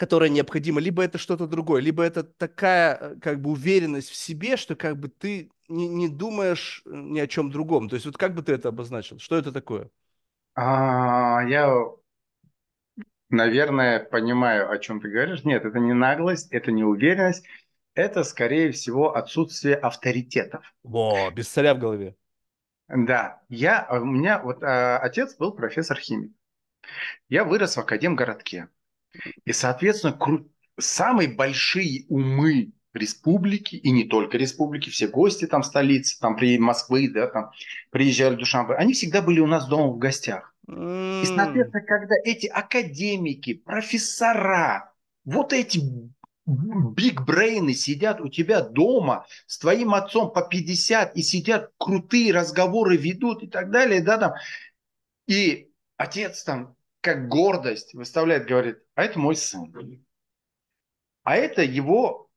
которая 0.02 0.32
необходима, 0.32 0.82
либо 0.82 1.04
это 1.04 1.20
что-то 1.20 1.46
другое, 1.46 1.80
либо 1.80 2.02
это 2.02 2.24
такая 2.24 2.98
э, 3.00 3.16
как 3.22 3.40
бы 3.40 3.52
уверенность 3.52 4.10
в 4.10 4.16
себе, 4.16 4.58
что 4.58 4.76
как 4.76 4.98
бы 4.98 5.10
ты 5.10 5.52
не, 5.70 5.88
не 5.88 6.10
думаешь 6.10 6.82
э, 6.88 6.90
ни 6.92 7.20
о 7.20 7.28
чем 7.28 7.52
другом. 7.52 7.88
То 7.88 7.94
есть 7.94 8.08
вот 8.08 8.18
как 8.18 8.34
бы 8.34 8.42
ты 8.42 8.54
это 8.54 8.70
обозначил? 8.70 9.20
Что 9.20 9.38
это 9.38 9.52
такое? 9.52 9.92
А, 10.56 11.44
я, 11.48 11.72
наверное, 13.30 14.00
понимаю, 14.00 14.72
о 14.72 14.80
чем 14.80 15.00
ты 15.02 15.08
говоришь. 15.08 15.44
Нет, 15.44 15.66
это 15.66 15.78
не 15.78 15.94
наглость, 15.94 16.52
это 16.52 16.72
не 16.72 16.84
уверенность, 16.84 17.46
это, 17.94 18.24
скорее 18.24 18.72
всего, 18.72 19.16
отсутствие 19.16 19.76
авторитетов. 19.76 20.66
Во, 20.82 21.30
без 21.30 21.48
царя 21.48 21.76
в 21.76 21.78
голове. 21.78 22.16
Да, 22.88 23.40
я, 23.50 23.88
у 23.92 24.04
меня 24.04 24.40
вот 24.40 24.64
а, 24.64 24.98
отец 24.98 25.36
был 25.36 25.52
профессор 25.52 26.00
химии. 26.00 26.34
Я 27.30 27.44
вырос 27.44 27.78
в 27.78 27.80
Академгородке. 27.82 28.68
И, 29.46 29.54
соответственно, 29.54 30.14
кру... 30.14 30.50
самые 30.80 31.30
большие 31.30 32.06
умы 32.10 32.72
республики, 32.94 33.76
и 33.76 33.92
не 33.92 34.04
только 34.04 34.38
республики, 34.38 34.90
все 34.90 35.08
гости 35.08 35.48
там 35.48 35.64
столицы, 35.64 36.20
там 36.20 36.36
при 36.36 36.58
Москвы, 36.58 37.10
да, 37.10 37.28
там 37.28 37.52
приезжали 37.90 38.36
Душанбе, 38.36 38.76
они 38.76 38.94
всегда 38.94 39.22
были 39.22 39.40
у 39.40 39.48
нас 39.48 39.68
дома 39.68 39.88
в 39.88 39.98
гостях. 39.98 40.54
И, 40.68 41.24
соответственно, 41.26 41.84
когда 41.84 42.16
эти 42.24 42.48
академики, 42.48 43.54
профессора, 43.54 44.94
вот 45.26 45.54
эти 45.54 45.82
биг-брейны 46.46 47.74
сидят 47.74 48.20
у 48.20 48.28
тебя 48.28 48.62
дома 48.62 49.26
с 49.48 49.58
твоим 49.60 49.94
отцом 49.94 50.32
по 50.32 50.42
50 50.42 51.16
и 51.16 51.22
сидят, 51.22 51.72
крутые 51.78 52.34
разговоры 52.34 52.98
ведут 52.98 53.44
и 53.44 53.48
так 53.48 53.72
далее, 53.72 54.02
да, 54.02 54.18
там, 54.18 54.34
И 55.28 55.70
отец 55.98 56.44
там, 56.44 56.76
как 57.02 57.28
гордость, 57.28 57.94
выставляет, 57.94 58.46
говорит, 58.46 58.78
а 58.96 59.04
это 59.04 59.20
мой 59.20 59.36
сын. 59.36 59.74
А 61.24 61.36
это 61.36 61.64
его 61.64 62.30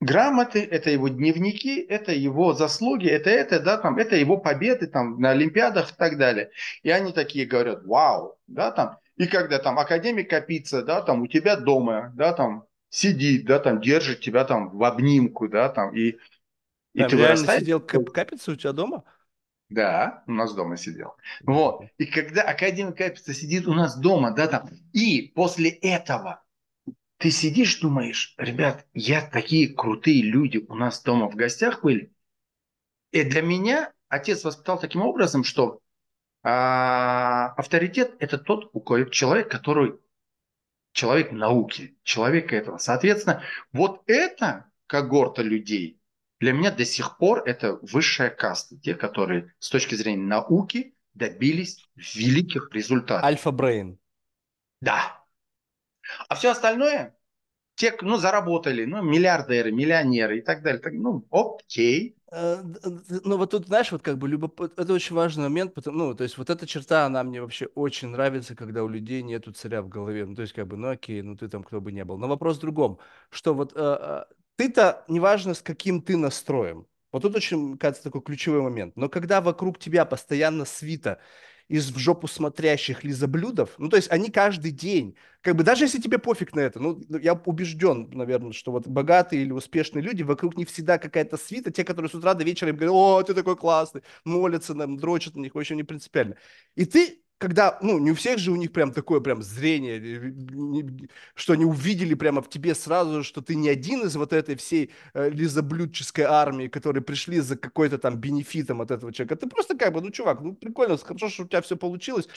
грамоты, 0.00 0.62
это 0.64 0.90
его 0.90 1.08
дневники, 1.08 1.80
это 1.80 2.12
его 2.12 2.52
заслуги, 2.52 3.08
это 3.08 3.30
это, 3.30 3.60
да, 3.60 3.78
там, 3.78 3.98
это 3.98 4.16
его 4.16 4.36
победы 4.38 4.86
там 4.86 5.20
на 5.20 5.30
Олимпиадах 5.30 5.92
и 5.92 5.94
так 5.96 6.18
далее. 6.18 6.50
И 6.82 6.90
они 6.90 7.12
такие 7.12 7.46
говорят, 7.46 7.84
вау, 7.84 8.38
да, 8.46 8.70
там. 8.72 8.98
И 9.16 9.26
когда 9.26 9.58
там 9.58 9.78
академик 9.78 10.28
Капица, 10.28 10.82
да, 10.82 11.00
там 11.00 11.22
у 11.22 11.26
тебя 11.26 11.56
дома, 11.56 12.12
да, 12.14 12.32
там 12.32 12.64
сидит, 12.90 13.46
да, 13.46 13.58
там 13.58 13.80
держит 13.80 14.20
тебя 14.20 14.44
там 14.44 14.76
в 14.76 14.84
обнимку, 14.84 15.48
да, 15.48 15.68
там 15.68 15.94
и 15.94 16.16
и 16.92 17.00
там 17.00 17.10
ты 17.10 17.16
вырастаешь... 17.16 17.60
сидел 17.60 17.80
Капица 17.80 18.52
у 18.52 18.56
тебя 18.56 18.72
дома? 18.72 19.04
Да, 19.68 20.22
у 20.26 20.32
нас 20.32 20.54
дома 20.54 20.76
сидел. 20.76 21.16
Вот. 21.42 21.82
И 21.98 22.06
когда 22.06 22.42
академик 22.42 22.96
Капица 22.96 23.34
сидит 23.34 23.66
у 23.66 23.74
нас 23.74 23.98
дома, 23.98 24.30
да, 24.30 24.46
там, 24.46 24.68
и 24.92 25.32
после 25.34 25.70
этого 25.70 26.44
ты 27.18 27.30
сидишь, 27.30 27.80
думаешь, 27.80 28.34
ребят, 28.38 28.86
я 28.94 29.26
такие 29.26 29.74
крутые 29.74 30.22
люди 30.22 30.64
у 30.68 30.74
нас 30.74 31.02
дома 31.02 31.28
в 31.28 31.34
гостях 31.34 31.82
были. 31.82 32.12
И 33.10 33.24
для 33.24 33.42
меня 33.42 33.92
отец 34.08 34.44
воспитал 34.44 34.78
таким 34.78 35.02
образом, 35.02 35.42
что 35.42 35.80
а, 36.42 37.54
авторитет– 37.56 38.14
это 38.20 38.38
тот 38.38 38.70
у 38.72 38.80
кого 38.80 39.04
человек, 39.04 39.50
который 39.50 39.98
человек 40.92 41.32
науки, 41.32 41.96
человек 42.04 42.52
этого. 42.52 42.78
Соответственно, 42.78 43.42
вот 43.72 44.02
это 44.06 44.70
когорта 44.86 45.42
людей 45.42 46.00
для 46.40 46.52
меня 46.52 46.70
до 46.70 46.84
сих 46.84 47.18
пор 47.18 47.42
это 47.46 47.78
высшая 47.82 48.30
каста, 48.30 48.76
те, 48.78 48.94
которые 48.94 49.54
с 49.58 49.70
точки 49.70 49.94
зрения 49.94 50.24
науки 50.24 50.94
добились 51.14 51.84
великих 51.96 52.70
результатов. 52.72 53.24
Альфа-брейн. 53.24 53.98
Да, 54.80 55.16
а 56.28 56.34
все 56.34 56.50
остальное, 56.50 57.16
те, 57.74 57.94
ну, 58.00 58.16
заработали, 58.16 58.84
ну, 58.84 59.02
миллиардеры, 59.02 59.70
миллионеры 59.70 60.38
и 60.38 60.40
так 60.40 60.62
далее. 60.62 60.80
Так, 60.80 60.94
ну, 60.94 61.26
окей. 61.30 62.16
Э, 62.32 62.62
ну, 63.24 63.36
вот 63.36 63.50
тут, 63.50 63.66
знаешь, 63.66 63.92
вот 63.92 64.02
как 64.02 64.18
бы 64.18 64.28
любоп... 64.28 64.60
это 64.60 64.92
очень 64.92 65.14
важный 65.14 65.44
момент, 65.44 65.74
потому, 65.74 65.98
ну, 65.98 66.14
то 66.14 66.24
есть 66.24 66.38
вот 66.38 66.50
эта 66.50 66.66
черта, 66.66 67.06
она 67.06 67.22
мне 67.22 67.40
вообще 67.40 67.66
очень 67.74 68.08
нравится, 68.08 68.54
когда 68.56 68.82
у 68.82 68.88
людей 68.88 69.22
нету 69.22 69.52
царя 69.52 69.82
в 69.82 69.88
голове. 69.88 70.24
Ну, 70.24 70.34
то 70.34 70.42
есть 70.42 70.54
как 70.54 70.66
бы, 70.66 70.76
ну, 70.76 70.88
окей, 70.88 71.22
ну, 71.22 71.36
ты 71.36 71.48
там 71.48 71.62
кто 71.62 71.80
бы 71.80 71.92
не 71.92 72.04
был. 72.04 72.18
Но 72.18 72.28
вопрос 72.28 72.56
в 72.56 72.60
другом, 72.60 72.98
что 73.30 73.54
вот 73.54 73.72
э, 73.74 73.78
э 73.78 74.24
ты-то, 74.56 75.04
неважно, 75.08 75.54
с 75.54 75.62
каким 75.62 76.02
ты 76.02 76.16
настроем, 76.16 76.86
вот 77.12 77.22
тут 77.22 77.36
очень, 77.36 77.78
кажется, 77.78 78.04
такой 78.04 78.22
ключевой 78.22 78.62
момент. 78.62 78.96
Но 78.96 79.08
когда 79.08 79.40
вокруг 79.40 79.78
тебя 79.78 80.04
постоянно 80.04 80.64
свита 80.64 81.18
из 81.68 81.90
в 81.90 81.98
жопу 81.98 82.28
смотрящих 82.28 83.02
лизоблюдов, 83.04 83.74
ну, 83.78 83.88
то 83.88 83.96
есть 83.96 84.10
они 84.10 84.30
каждый 84.30 84.70
день, 84.70 85.16
как 85.40 85.56
бы 85.56 85.64
даже 85.64 85.84
если 85.84 86.00
тебе 86.00 86.18
пофиг 86.18 86.54
на 86.54 86.60
это, 86.60 86.78
ну, 86.78 87.02
я 87.18 87.34
убежден, 87.34 88.08
наверное, 88.12 88.52
что 88.52 88.70
вот 88.70 88.86
богатые 88.86 89.42
или 89.42 89.50
успешные 89.50 90.02
люди, 90.02 90.22
вокруг 90.22 90.56
них 90.56 90.68
всегда 90.68 90.98
какая-то 90.98 91.36
свита, 91.36 91.72
те, 91.72 91.82
которые 91.84 92.10
с 92.10 92.14
утра 92.14 92.34
до 92.34 92.44
вечера 92.44 92.70
им 92.70 92.76
говорят, 92.76 92.94
о, 92.94 93.22
ты 93.22 93.34
такой 93.34 93.56
классный, 93.56 94.02
молятся 94.24 94.74
нам, 94.74 94.96
дрочат 94.96 95.34
на 95.36 95.40
них, 95.40 95.54
вообще 95.54 95.74
не 95.74 95.82
принципиально. 95.84 96.36
И 96.76 96.84
ты 96.84 97.22
когда, 97.38 97.78
ну, 97.82 97.98
не 97.98 98.12
у 98.12 98.14
всех 98.14 98.38
же 98.38 98.50
у 98.50 98.56
них 98.56 98.72
прям 98.72 98.92
такое 98.92 99.20
прям 99.20 99.42
зрение, 99.42 99.98
э, 100.00 101.08
что 101.34 101.52
они 101.52 101.64
увидели 101.64 102.14
прямо 102.14 102.40
в 102.40 102.48
тебе 102.48 102.74
сразу, 102.74 103.22
что 103.24 103.42
ты 103.42 103.54
не 103.54 103.68
один 103.68 104.06
из 104.06 104.16
вот 104.16 104.32
этой 104.32 104.56
всей 104.56 104.90
э, 105.14 105.28
лизоблюдческой 105.30 106.24
армии, 106.24 106.68
которые 106.68 107.02
пришли 107.02 107.40
за 107.40 107.56
какой-то 107.56 107.98
там 107.98 108.16
бенефитом 108.16 108.80
от 108.80 108.90
этого 108.90 109.12
человека. 109.12 109.36
Ты 109.36 109.48
просто 109.48 109.76
как 109.76 109.92
бы, 109.92 110.00
ну, 110.00 110.10
чувак, 110.10 110.40
ну, 110.40 110.54
прикольно, 110.54 110.96
хорошо, 110.96 111.28
что 111.28 111.42
у 111.44 111.46
тебя 111.48 111.60
все 111.60 111.76
получилось, 111.76 112.28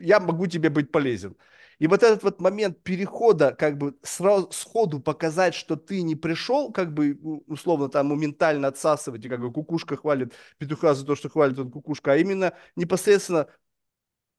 я 0.00 0.20
могу 0.20 0.46
тебе 0.46 0.70
быть 0.70 0.92
полезен. 0.92 1.36
И 1.80 1.86
вот 1.88 2.02
этот 2.02 2.22
вот 2.22 2.40
момент 2.40 2.82
перехода, 2.82 3.52
как 3.52 3.78
бы 3.78 3.96
сразу, 4.02 4.48
сходу 4.52 5.00
показать, 5.00 5.54
что 5.54 5.76
ты 5.76 6.02
не 6.02 6.14
пришел, 6.14 6.70
как 6.72 6.94
бы 6.94 7.18
условно 7.46 7.88
там 7.88 8.06
моментально 8.08 8.68
отсасывать, 8.68 9.24
и 9.24 9.28
как 9.28 9.40
бы 9.40 9.52
кукушка 9.52 9.96
хвалит 9.96 10.32
петуха 10.58 10.94
за 10.94 11.04
то, 11.04 11.16
что 11.16 11.28
хвалит 11.28 11.58
он 11.58 11.70
кукушка, 11.70 12.12
а 12.12 12.16
именно 12.16 12.52
непосредственно 12.76 13.48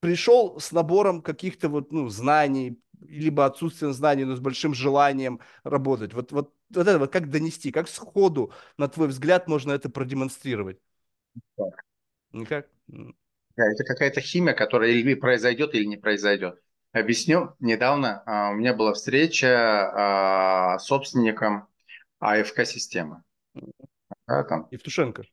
пришел 0.05 0.59
с 0.59 0.71
набором 0.71 1.21
каких-то 1.21 1.69
вот, 1.69 1.91
ну, 1.91 2.09
знаний, 2.09 2.79
либо 3.01 3.45
отсутствием 3.45 3.93
знаний, 3.93 4.25
но 4.25 4.35
с 4.35 4.39
большим 4.39 4.73
желанием 4.73 5.39
работать. 5.63 6.13
Вот, 6.13 6.31
вот, 6.31 6.53
вот 6.69 6.87
это 6.87 6.99
вот 6.99 7.11
как 7.11 7.29
донести, 7.29 7.71
как 7.71 7.87
сходу, 7.87 8.51
на 8.77 8.87
твой 8.87 9.07
взгляд, 9.07 9.47
можно 9.47 9.71
это 9.71 9.89
продемонстрировать? 9.89 10.77
Как? 11.57 11.83
Никак? 12.31 12.67
Да, 12.87 13.63
это 13.71 13.83
какая-то 13.83 14.21
химия, 14.21 14.53
которая 14.53 14.91
или 14.91 15.13
произойдет, 15.13 15.73
или 15.73 15.85
не 15.85 15.97
произойдет. 15.97 16.61
Объясню. 16.91 17.55
Недавно 17.59 18.23
а, 18.25 18.51
у 18.51 18.55
меня 18.55 18.73
была 18.73 18.93
встреча 18.93 19.47
а, 19.47 20.79
с 20.79 20.85
собственником 20.85 21.67
АФК-системы. 22.19 23.23
Да, 24.27 24.43
там. 24.43 24.67
Евтушенко. 24.71 25.23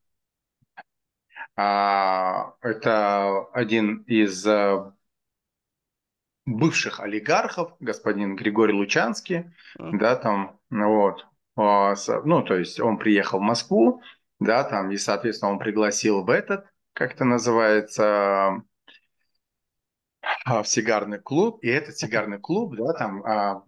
А, 1.55 2.55
это 2.63 3.45
один 3.53 4.05
из 4.07 4.47
э, 4.47 4.91
бывших 6.47 7.01
олигархов, 7.01 7.75
господин 7.79 8.37
Григорий 8.37 8.73
Лучанский, 8.73 9.53
mm. 9.79 9.99
да, 9.99 10.17
там, 10.17 10.59
вот, 10.71 11.27
а, 11.57 11.95
ну, 12.25 12.43
то 12.43 12.57
есть 12.57 12.81
он 12.81 12.97
приехал 12.97 13.39
в 13.39 13.43
Москву, 13.43 14.03
да, 14.41 14.65
там, 14.65 14.91
и, 14.91 14.97
соответственно, 14.97 15.53
он 15.53 15.59
пригласил 15.59 16.25
в 16.25 16.31
этот, 16.31 16.65
как 16.95 17.15
это 17.15 17.25
называется, 17.25 18.63
а, 20.47 20.63
в 20.63 20.69
сигарный 20.69 21.19
клуб, 21.19 21.59
и 21.63 21.69
этот 21.69 21.99
сигарный 21.99 22.39
клуб, 22.39 22.77
да, 22.77 22.95
там, 22.95 23.65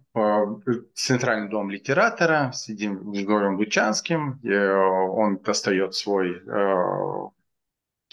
Центральный 0.95 1.49
дом 1.49 1.69
литератора, 1.69 2.51
сидим 2.53 3.13
с 3.13 3.17
Григорием 3.17 3.57
Лучанским, 3.57 4.39
он 5.11 5.37
достает 5.39 5.93
свой 5.93 6.41
э, 6.41 7.29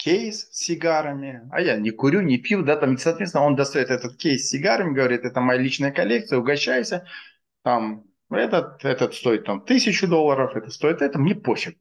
кейс 0.03 0.49
с 0.51 0.57
сигарами, 0.57 1.47
а 1.51 1.61
я 1.61 1.77
не 1.77 1.91
курю, 1.91 2.21
не 2.21 2.37
пью, 2.37 2.61
да, 2.61 2.75
там, 2.75 2.97
соответственно, 2.97 3.45
он 3.45 3.55
достает 3.55 3.89
этот 3.89 4.17
кейс 4.17 4.45
с 4.45 4.49
сигарами, 4.49 4.93
говорит, 4.93 5.23
это 5.23 5.39
моя 5.39 5.59
личная 5.61 5.91
коллекция, 5.91 6.39
угощайся, 6.39 7.05
там, 7.63 8.03
этот, 8.29 8.83
этот 8.83 9.13
стоит 9.13 9.45
там 9.45 9.61
тысячу 9.61 10.07
долларов, 10.07 10.57
это 10.57 10.69
стоит 10.71 11.01
это, 11.01 11.19
мне 11.19 11.35
пофиг, 11.35 11.77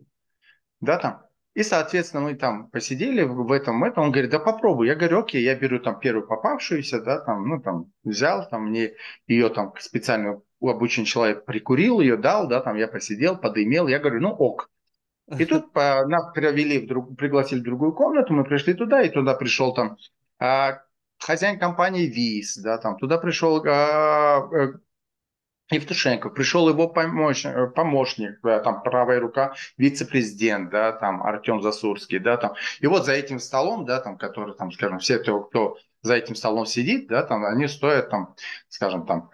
да, 0.81 0.99
там, 0.99 1.23
и, 1.55 1.65
соответственно, 1.65 2.23
мы 2.23 2.35
там 2.37 2.71
посидели 2.71 3.23
в 3.23 3.51
этом, 3.51 3.83
этом, 3.83 4.05
он 4.05 4.13
говорит, 4.13 4.31
да 4.31 4.39
попробуй, 4.39 4.87
я 4.87 4.95
говорю, 4.95 5.19
окей, 5.19 5.43
я 5.43 5.57
беру 5.57 5.81
там 5.81 5.99
первую 5.99 6.27
попавшуюся, 6.27 7.01
да, 7.01 7.19
там, 7.19 7.49
ну, 7.49 7.61
там, 7.61 7.93
взял, 8.05 8.49
там, 8.49 8.69
мне 8.69 8.93
ее 9.27 9.49
там 9.49 9.75
специально 9.81 10.41
обученный 10.61 11.07
человек 11.07 11.45
прикурил 11.45 12.01
ее, 12.01 12.17
дал, 12.17 12.47
да, 12.47 12.61
там, 12.61 12.77
я 12.77 12.87
посидел, 12.87 13.37
подымел, 13.37 13.89
я 13.89 13.99
говорю, 13.99 14.21
ну, 14.21 14.31
ок, 14.31 14.71
и 15.29 15.45
тут 15.45 15.73
по, 15.73 16.05
нас 16.07 16.33
провели, 16.35 16.79
в 16.81 16.87
друг, 16.87 17.17
пригласили 17.17 17.61
в 17.61 17.65
другую 17.65 17.93
комнату, 17.93 18.35
мы 18.35 18.45
пришли 18.45 18.75
туда, 18.75 19.03
и 19.03 19.09
туда 19.09 19.35
пришел 19.35 19.73
там 19.73 19.97
а, 20.39 20.83
хозяин 21.19 21.59
компании 21.59 22.07
ВИС, 22.07 22.59
да, 22.59 22.79
там 22.79 22.97
туда 22.97 23.19
пришел 23.19 23.63
а, 23.65 24.39
а, 24.39 24.73
Евтушенко, 25.71 26.29
пришел 26.31 26.69
его 26.69 26.89
помощ, 26.89 27.47
э, 27.47 27.67
помощник, 27.69 28.41
да, 28.43 28.61
там 28.61 28.83
правая 28.83 29.21
рука, 29.21 29.55
вице-президент, 29.79 30.71
да, 30.71 30.93
там 30.93 31.23
Артем 31.23 31.63
Засурский, 31.63 32.19
да, 32.19 32.37
там. 32.37 32.55
И 32.81 32.87
вот 32.87 33.07
за 33.07 33.13
этим 33.13 33.39
столом, 33.39 33.87
да, 33.87 34.01
там, 34.01 34.19
который, 34.19 34.55
там, 34.55 34.71
скажем, 34.73 34.99
все, 34.99 35.19
кто, 35.19 35.45
кто 35.45 35.79
за 36.03 36.15
этим 36.17 36.35
столом 36.35 36.67
сидит, 36.67 37.07
да, 37.09 37.23
там, 37.23 37.45
они 37.45 37.69
стоят, 37.69 38.11
там, 38.11 38.35
скажем, 38.69 39.07
там, 39.07 39.31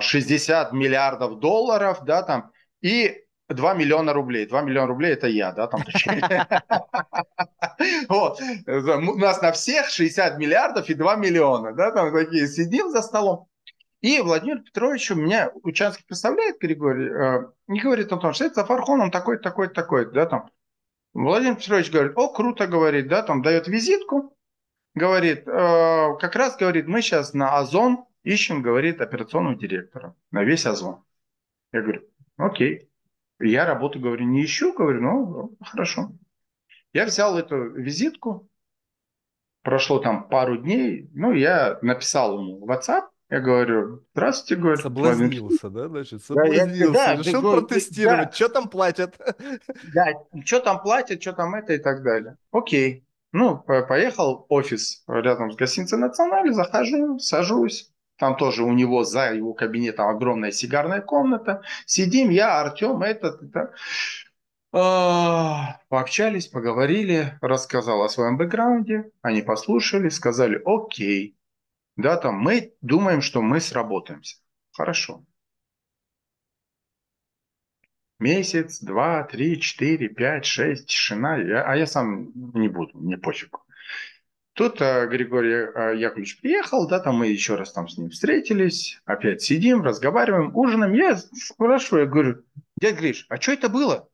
60 0.00 0.72
миллиардов 0.72 1.38
долларов, 1.38 2.00
да, 2.04 2.22
там, 2.22 2.50
и 2.80 3.25
2 3.48 3.74
миллиона 3.74 4.12
рублей. 4.12 4.46
2 4.46 4.62
миллиона 4.62 4.88
рублей 4.88 5.12
это 5.12 5.28
я, 5.28 5.52
да, 5.52 5.68
там 5.68 5.82
Вот. 8.08 8.40
У 8.66 9.18
нас 9.18 9.42
на 9.42 9.52
всех 9.52 9.88
60 9.88 10.38
миллиардов 10.38 10.88
и 10.88 10.94
2 10.94 11.16
миллиона, 11.16 11.72
да, 11.72 11.92
там 11.92 12.12
такие 12.12 12.48
сидим 12.48 12.90
за 12.90 13.02
столом. 13.02 13.48
И 14.00 14.20
Владимир 14.20 14.60
Петрович 14.60 15.10
у 15.10 15.14
меня 15.14 15.50
Учанский 15.62 16.04
представляет 16.06 16.60
Григорий 16.60 17.08
э, 17.08 17.46
и 17.68 17.80
говорит 17.80 18.12
о 18.12 18.18
том, 18.18 18.34
что 18.34 18.44
это 18.44 18.64
Фархон, 18.64 19.00
он 19.00 19.10
такой, 19.10 19.38
такой, 19.38 19.68
такой, 19.68 20.12
да, 20.12 20.26
там. 20.26 20.50
Владимир 21.14 21.56
Петрович 21.56 21.90
говорит, 21.90 22.12
о, 22.14 22.28
круто, 22.28 22.66
говорит, 22.66 23.08
да, 23.08 23.22
там 23.22 23.42
дает 23.42 23.68
визитку, 23.68 24.36
говорит, 24.94 25.48
э, 25.48 26.16
как 26.20 26.36
раз 26.36 26.56
говорит, 26.56 26.86
мы 26.86 27.00
сейчас 27.00 27.32
на 27.32 27.56
Озон 27.56 28.04
ищем, 28.22 28.60
говорит, 28.60 29.00
операционного 29.00 29.56
директора 29.56 30.14
на 30.30 30.44
весь 30.44 30.66
Озон. 30.66 31.02
Я 31.72 31.82
говорю, 31.82 32.02
окей. 32.36 32.90
Я 33.38 33.66
работу, 33.66 34.00
говорю, 34.00 34.24
не 34.24 34.44
ищу, 34.44 34.72
говорю, 34.72 35.02
ну, 35.02 35.56
хорошо. 35.60 36.12
Я 36.92 37.04
взял 37.04 37.38
эту 37.38 37.70
визитку, 37.70 38.48
прошло 39.62 39.98
там 39.98 40.28
пару 40.28 40.56
дней, 40.56 41.10
ну, 41.12 41.32
я 41.32 41.78
написал 41.82 42.38
ему 42.38 42.64
в 42.64 42.70
WhatsApp, 42.70 43.08
я 43.28 43.40
говорю, 43.40 44.04
здравствуйте, 44.14 44.62
говорю. 44.62 44.76
Соблазнился, 44.80 45.68
да, 45.68 45.88
значит, 45.88 46.22
соблазнился, 46.22 46.92
да, 46.92 47.10
я, 47.10 47.16
да, 47.16 47.22
решил 47.22 47.42
говорю, 47.42 47.66
протестировать, 47.66 48.28
да, 48.28 48.32
что 48.32 48.48
там 48.48 48.68
платят. 48.68 49.20
Да, 49.92 50.06
что 50.44 50.60
там 50.60 50.80
платят, 50.80 51.20
что 51.20 51.32
там 51.32 51.54
это 51.56 51.74
и 51.74 51.78
так 51.78 52.02
далее. 52.02 52.36
Окей. 52.52 53.04
Ну, 53.32 53.58
поехал 53.58 54.46
офис 54.48 55.02
рядом 55.08 55.50
с 55.50 55.56
гостиницей 55.56 55.98
«Националь», 55.98 56.54
захожу, 56.54 57.18
сажусь. 57.18 57.90
Там 58.18 58.36
тоже 58.36 58.62
у 58.62 58.72
него 58.72 59.04
за 59.04 59.32
его 59.34 59.52
кабинетом 59.52 60.08
огромная 60.08 60.50
сигарная 60.50 61.00
комната. 61.00 61.62
Сидим, 61.84 62.30
я, 62.30 62.60
Артем, 62.60 63.02
этот, 63.02 63.42
это. 63.42 63.74
А, 64.72 65.80
пообщались, 65.88 66.48
поговорили, 66.48 67.38
рассказал 67.40 68.02
о 68.02 68.08
своем 68.08 68.36
бэкграунде. 68.36 69.10
Они 69.22 69.42
послушали, 69.42 70.08
сказали, 70.08 70.60
окей. 70.64 71.36
Да, 71.96 72.16
там 72.16 72.36
мы 72.36 72.74
думаем, 72.80 73.20
что 73.22 73.42
мы 73.42 73.60
сработаемся. 73.60 74.38
Хорошо. 74.72 75.24
Месяц, 78.18 78.80
два, 78.80 79.24
три, 79.24 79.60
четыре, 79.60 80.08
пять, 80.08 80.46
шесть, 80.46 80.88
тишина. 80.88 81.34
А 81.34 81.76
я 81.76 81.86
сам 81.86 82.32
не 82.54 82.68
буду, 82.68 82.98
мне 82.98 83.18
пофиг. 83.18 83.58
Тут 84.56 84.80
а, 84.80 85.06
Григорий 85.06 85.68
а, 85.74 85.92
Яковлевич 85.92 86.40
приехал, 86.40 86.88
да, 86.88 86.98
там 86.98 87.16
мы 87.16 87.26
еще 87.26 87.56
раз 87.56 87.74
там 87.74 87.88
с 87.88 87.98
ним 87.98 88.08
встретились, 88.08 89.02
опять 89.04 89.42
сидим, 89.42 89.82
разговариваем, 89.82 90.56
ужинаем. 90.56 90.94
Я 90.94 91.18
спрашиваю, 91.18 92.04
я 92.04 92.10
говорю, 92.10 92.42
дядя 92.80 92.96
Гриш, 92.96 93.26
а 93.28 93.38
что 93.38 93.52
это 93.52 93.68
было? 93.68 94.08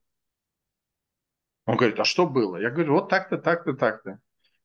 Он 1.64 1.76
говорит, 1.76 2.00
а 2.00 2.04
что 2.04 2.26
было? 2.26 2.56
Я 2.56 2.70
говорю, 2.70 2.94
вот 2.94 3.08
так-то, 3.08 3.38
так-то, 3.38 3.74
так-то. 3.74 4.18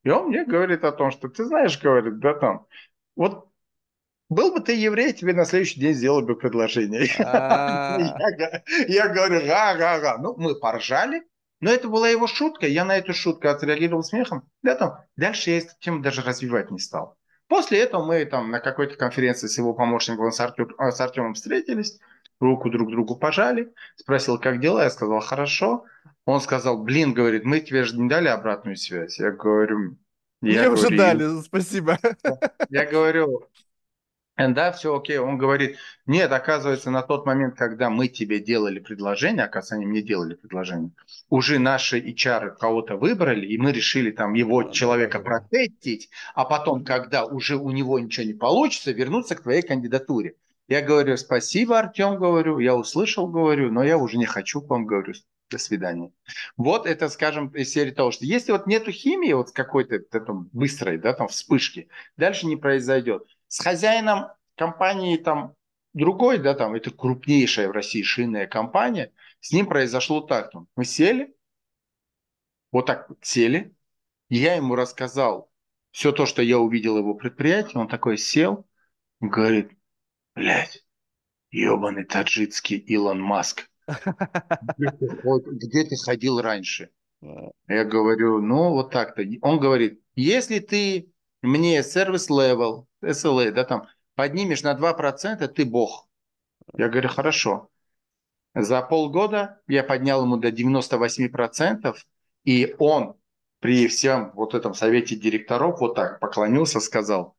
И 0.03 0.09
он 0.09 0.29
мне 0.29 0.45
говорит 0.45 0.83
о 0.83 0.91
том, 0.91 1.11
что 1.11 1.29
ты 1.29 1.45
знаешь, 1.45 1.79
говорит, 1.79 2.17
да 2.17 2.33
там, 2.33 2.65
вот 3.15 3.47
был 4.29 4.51
бы 4.51 4.61
ты 4.61 4.73
еврей, 4.73 5.13
тебе 5.13 5.33
на 5.33 5.45
следующий 5.45 5.79
день 5.79 5.93
сделали 5.93 6.25
бы 6.25 6.35
предложение. 6.35 7.07
А. 7.23 7.99
Я 8.87 9.09
говорю, 9.09 9.45
га-га-га. 9.45 10.17
Ну, 10.17 10.35
мы 10.37 10.55
поржали, 10.55 11.21
но 11.59 11.71
это 11.71 11.87
была 11.87 12.09
его 12.09 12.27
шутка. 12.27 12.67
Я 12.67 12.85
на 12.85 12.97
эту 12.97 13.13
шутку 13.13 13.47
отреагировал 13.47 14.03
смехом. 14.03 14.47
Да, 14.61 14.75
там, 14.75 14.97
дальше 15.15 15.51
я 15.51 15.57
эту 15.59 15.71
тему 15.79 16.01
даже 16.01 16.21
развивать 16.21 16.71
не 16.71 16.79
стал. 16.79 17.17
После 17.47 17.79
этого 17.79 18.03
мы 18.03 18.25
там 18.25 18.51
на 18.51 18.59
какой-то 18.59 18.95
конференции 18.95 19.47
с 19.47 19.57
его 19.57 19.73
помощником 19.73 20.31
с, 20.31 20.39
Артем, 20.39 20.69
с 20.77 20.99
Артемом 20.99 21.33
встретились, 21.33 21.97
руку 22.39 22.69
друг 22.69 22.91
другу 22.91 23.15
пожали, 23.15 23.73
спросил, 23.95 24.37
как 24.37 24.59
дела, 24.59 24.83
я 24.83 24.89
сказал, 24.89 25.19
хорошо. 25.21 25.85
Он 26.25 26.41
сказал, 26.41 26.83
блин, 26.83 27.13
говорит, 27.13 27.45
мы 27.45 27.61
тебе 27.61 27.83
же 27.83 27.97
не 27.97 28.09
дали 28.09 28.27
обратную 28.27 28.75
связь. 28.75 29.17
Я 29.17 29.31
говорю, 29.31 29.97
я 30.41 30.61
Мне 30.61 30.63
говорю, 30.63 30.73
уже 30.73 30.89
дали, 30.95 31.41
спасибо. 31.41 31.97
Я 32.69 32.85
говорю, 32.85 33.47
да, 34.37 34.71
все 34.71 34.95
окей. 34.95 35.17
Он 35.17 35.37
говорит, 35.37 35.77
нет, 36.05 36.31
оказывается, 36.31 36.91
на 36.91 37.01
тот 37.01 37.25
момент, 37.25 37.55
когда 37.55 37.89
мы 37.89 38.07
тебе 38.07 38.39
делали 38.39 38.79
предложение, 38.79 39.43
оказывается, 39.43 39.75
они 39.75 39.87
мне 39.87 40.01
делали 40.03 40.35
предложение, 40.35 40.91
уже 41.29 41.57
наши 41.57 41.99
HR 41.99 42.55
кого-то 42.57 42.97
выбрали, 42.97 43.47
и 43.47 43.57
мы 43.57 43.71
решили 43.71 44.11
там 44.11 44.35
его 44.35 44.63
человека 44.65 45.19
протестить, 45.19 46.09
а 46.35 46.45
потом, 46.45 46.85
когда 46.85 47.25
уже 47.25 47.57
у 47.57 47.71
него 47.71 47.99
ничего 47.99 48.27
не 48.27 48.33
получится, 48.33 48.91
вернуться 48.91 49.35
к 49.35 49.41
твоей 49.41 49.63
кандидатуре. 49.63 50.35
Я 50.67 50.81
говорю, 50.81 51.17
спасибо, 51.17 51.79
Артем, 51.79 52.17
говорю, 52.17 52.59
я 52.59 52.75
услышал, 52.75 53.27
говорю, 53.27 53.71
но 53.71 53.83
я 53.83 53.97
уже 53.97 54.17
не 54.17 54.25
хочу 54.25 54.61
к 54.61 54.69
вам, 54.69 54.85
говорю, 54.85 55.13
до 55.49 55.57
свидания. 55.57 56.11
Вот 56.57 56.85
это, 56.85 57.09
скажем, 57.09 57.47
из 57.49 57.71
серии 57.71 57.91
того, 57.91 58.11
что 58.11 58.25
если 58.25 58.51
вот 58.51 58.67
нету 58.67 58.91
химии 58.91 59.33
вот 59.33 59.51
какой-то 59.51 59.99
быстрой, 60.51 60.99
да, 60.99 61.13
там 61.13 61.27
вспышки, 61.29 61.87
дальше 62.17 62.45
не 62.45 62.57
произойдет 62.57 63.23
с 63.47 63.59
хозяином 63.59 64.27
компании 64.55 65.17
там 65.17 65.55
другой, 65.93 66.37
да, 66.37 66.53
там 66.53 66.75
это 66.75 66.91
крупнейшая 66.91 67.67
в 67.67 67.71
России 67.71 68.03
шинная 68.03 68.47
компания, 68.47 69.11
с 69.39 69.51
ним 69.51 69.67
произошло 69.67 70.21
так, 70.21 70.51
там, 70.51 70.67
мы 70.75 70.85
сели, 70.85 71.35
вот 72.71 72.85
так 72.85 73.09
сели, 73.21 73.73
и 74.29 74.37
я 74.37 74.55
ему 74.55 74.75
рассказал 74.75 75.51
все 75.91 76.11
то, 76.11 76.25
что 76.25 76.41
я 76.41 76.59
увидел 76.59 76.97
его 76.97 77.15
предприятие, 77.15 77.79
он 77.79 77.87
такой 77.87 78.17
сел, 78.17 78.67
говорит, 79.19 79.71
блядь, 80.35 80.85
ебаный 81.49 82.03
таджикский 82.03 82.77
Илон 82.77 83.21
Маск, 83.21 83.69
где 84.77 85.83
ты 85.85 85.95
ходил 85.95 86.41
раньше? 86.41 86.91
Я 87.21 87.83
говорю, 87.83 88.41
ну 88.41 88.71
вот 88.71 88.91
так-то. 88.91 89.23
Он 89.41 89.59
говорит, 89.59 90.01
если 90.15 90.59
ты 90.59 91.11
мне 91.41 91.83
сервис 91.83 92.29
level, 92.29 92.85
SLA, 93.03 93.51
да, 93.51 93.63
там, 93.63 93.87
поднимешь 94.15 94.63
на 94.63 94.73
2%, 94.73 95.47
ты 95.47 95.65
бог. 95.65 96.07
Я 96.75 96.89
говорю, 96.89 97.09
хорошо. 97.09 97.69
За 98.53 98.81
полгода 98.81 99.61
я 99.67 99.83
поднял 99.83 100.23
ему 100.23 100.37
до 100.37 100.49
98%, 100.49 101.95
и 102.43 102.75
он 102.79 103.15
при 103.59 103.87
всем 103.87 104.31
вот 104.33 104.53
этом 104.53 104.73
совете 104.73 105.15
директоров 105.15 105.79
вот 105.79 105.95
так 105.95 106.19
поклонился, 106.19 106.79
сказал, 106.79 107.35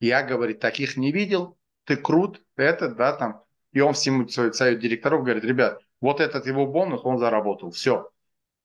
я, 0.00 0.22
говорит, 0.22 0.60
таких 0.60 0.96
не 0.96 1.12
видел, 1.12 1.56
ты 1.84 1.96
крут, 1.96 2.42
это, 2.56 2.88
да, 2.88 3.16
там. 3.16 3.42
И 3.72 3.80
он 3.80 3.94
всему 3.94 4.28
совет 4.28 4.80
директоров 4.80 5.24
говорит, 5.24 5.44
ребят, 5.44 5.80
вот 6.00 6.20
этот 6.20 6.46
его 6.46 6.66
бонус 6.66 7.00
он 7.04 7.18
заработал, 7.18 7.70
все. 7.70 8.10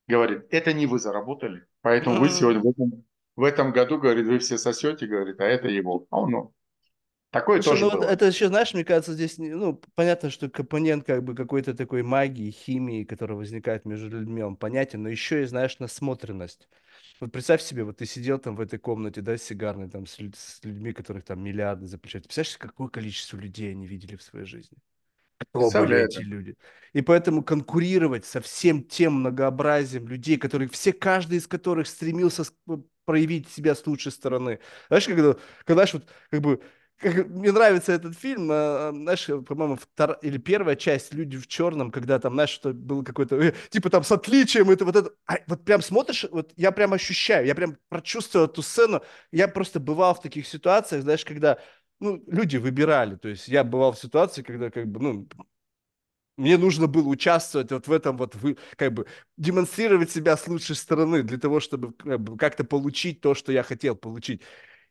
Говорит, 0.07 0.47
это 0.51 0.73
не 0.73 0.85
вы 0.85 0.99
заработали, 0.99 1.65
поэтому 1.81 2.19
вы 2.19 2.29
сегодня 2.29 2.61
в 2.61 2.67
этом 2.67 3.05
в 3.35 3.43
этом 3.43 3.71
году, 3.71 3.97
говорит, 3.97 4.25
вы 4.25 4.39
все 4.39 4.57
сосете, 4.57 5.07
говорит, 5.07 5.39
а 5.39 5.45
это 5.45 5.67
его. 5.67 6.05
А 6.09 6.21
он, 6.21 6.31
ну, 6.31 6.53
Такое 7.33 7.63
Слушай, 7.63 7.79
тоже 7.79 7.95
ну, 7.95 7.99
было. 7.99 8.09
Это 8.09 8.25
еще, 8.27 8.47
знаешь, 8.47 8.75
мне 8.75 8.85
кажется, 8.85 9.13
здесь, 9.13 9.39
ну, 9.39 9.81
понятно, 9.95 10.29
что 10.29 10.51
компонент 10.51 11.03
как 11.03 11.23
бы 11.23 11.33
какой-то 11.33 11.73
такой 11.73 12.03
магии, 12.03 12.51
химии, 12.51 13.05
которая 13.05 13.35
возникает 13.35 13.85
между 13.85 14.07
людьми, 14.07 14.43
он 14.43 14.55
понятен, 14.55 15.01
но 15.01 15.09
еще 15.09 15.41
и, 15.41 15.45
знаешь, 15.45 15.79
насмотренность. 15.79 16.69
Вот 17.19 17.31
представь 17.31 17.63
себе, 17.63 17.85
вот 17.85 17.97
ты 17.97 18.05
сидел 18.05 18.37
там 18.37 18.55
в 18.55 18.61
этой 18.61 18.77
комнате, 18.77 19.21
да, 19.21 19.35
сигарной, 19.35 19.89
там, 19.89 20.05
с, 20.05 20.19
с 20.19 20.59
людьми, 20.63 20.93
которых 20.93 21.25
там 21.25 21.43
миллиарды 21.43 21.87
за 21.87 21.97
плечами. 21.97 22.21
Представляешь, 22.21 22.57
какое 22.59 22.87
количество 22.89 23.37
людей 23.37 23.71
они 23.71 23.87
видели 23.87 24.15
в 24.15 24.21
своей 24.21 24.45
жизни? 24.45 24.77
Кто 25.39 25.71
были 25.71 26.05
эти 26.05 26.19
люди? 26.19 26.55
И 26.93 27.01
поэтому 27.01 27.43
конкурировать 27.43 28.25
со 28.25 28.41
всем 28.41 28.83
тем 28.83 29.13
многообразием 29.13 30.07
людей, 30.07 30.37
которые 30.37 30.69
все, 30.69 30.93
каждый 30.93 31.39
из 31.39 31.47
которых 31.47 31.87
стремился 31.87 32.43
проявить 33.05 33.49
себя 33.49 33.75
с 33.75 33.85
лучшей 33.85 34.11
стороны. 34.11 34.59
Знаешь, 34.87 35.05
когда, 35.05 35.35
когда 35.65 35.73
знаешь, 35.85 35.93
вот, 35.93 36.03
как 36.29 36.41
бы, 36.41 36.61
как, 36.97 37.27
мне 37.27 37.51
нравится 37.51 37.91
этот 37.91 38.17
фильм, 38.17 38.51
э, 38.51 38.91
знаешь, 38.91 39.25
по-моему, 39.45 39.75
втор... 39.75 40.17
или 40.21 40.37
первая 40.37 40.75
часть 40.75 41.13
«Люди 41.13 41.37
в 41.37 41.47
черном», 41.47 41.91
когда 41.91 42.19
там, 42.19 42.33
знаешь, 42.33 42.49
что 42.49 42.73
было 42.73 43.03
какой-то, 43.03 43.35
э, 43.37 43.53
типа 43.69 43.89
там 43.89 44.03
с 44.03 44.11
отличием, 44.11 44.69
это 44.69 44.85
вот 44.85 44.95
это, 44.95 45.11
а, 45.27 45.37
вот 45.47 45.65
прям 45.65 45.81
смотришь, 45.81 46.25
вот 46.31 46.53
я 46.55 46.71
прям 46.71 46.93
ощущаю, 46.93 47.45
я 47.45 47.55
прям 47.55 47.77
прочувствую 47.89 48.45
эту 48.45 48.61
сцену, 48.61 49.01
я 49.31 49.47
просто 49.47 49.79
бывал 49.79 50.15
в 50.15 50.21
таких 50.21 50.47
ситуациях, 50.47 51.03
знаешь, 51.03 51.25
когда, 51.25 51.59
ну, 51.99 52.23
люди 52.27 52.57
выбирали, 52.57 53.15
то 53.15 53.27
есть 53.27 53.47
я 53.47 53.63
бывал 53.63 53.93
в 53.93 53.99
ситуации, 53.99 54.41
когда, 54.41 54.69
как 54.69 54.87
бы, 54.87 54.99
ну, 55.01 55.27
мне 56.37 56.57
нужно 56.57 56.87
было 56.87 57.07
участвовать 57.07 57.71
вот 57.71 57.87
в 57.87 57.91
этом 57.91 58.17
вот, 58.17 58.35
вы, 58.35 58.57
как 58.75 58.93
бы 58.93 59.05
демонстрировать 59.37 60.11
себя 60.11 60.35
с 60.37 60.47
лучшей 60.47 60.75
стороны 60.75 61.23
для 61.23 61.37
того, 61.37 61.59
чтобы 61.59 61.93
как-то 62.37 62.63
получить 62.63 63.21
то, 63.21 63.35
что 63.35 63.51
я 63.51 63.63
хотел 63.63 63.95
получить. 63.95 64.41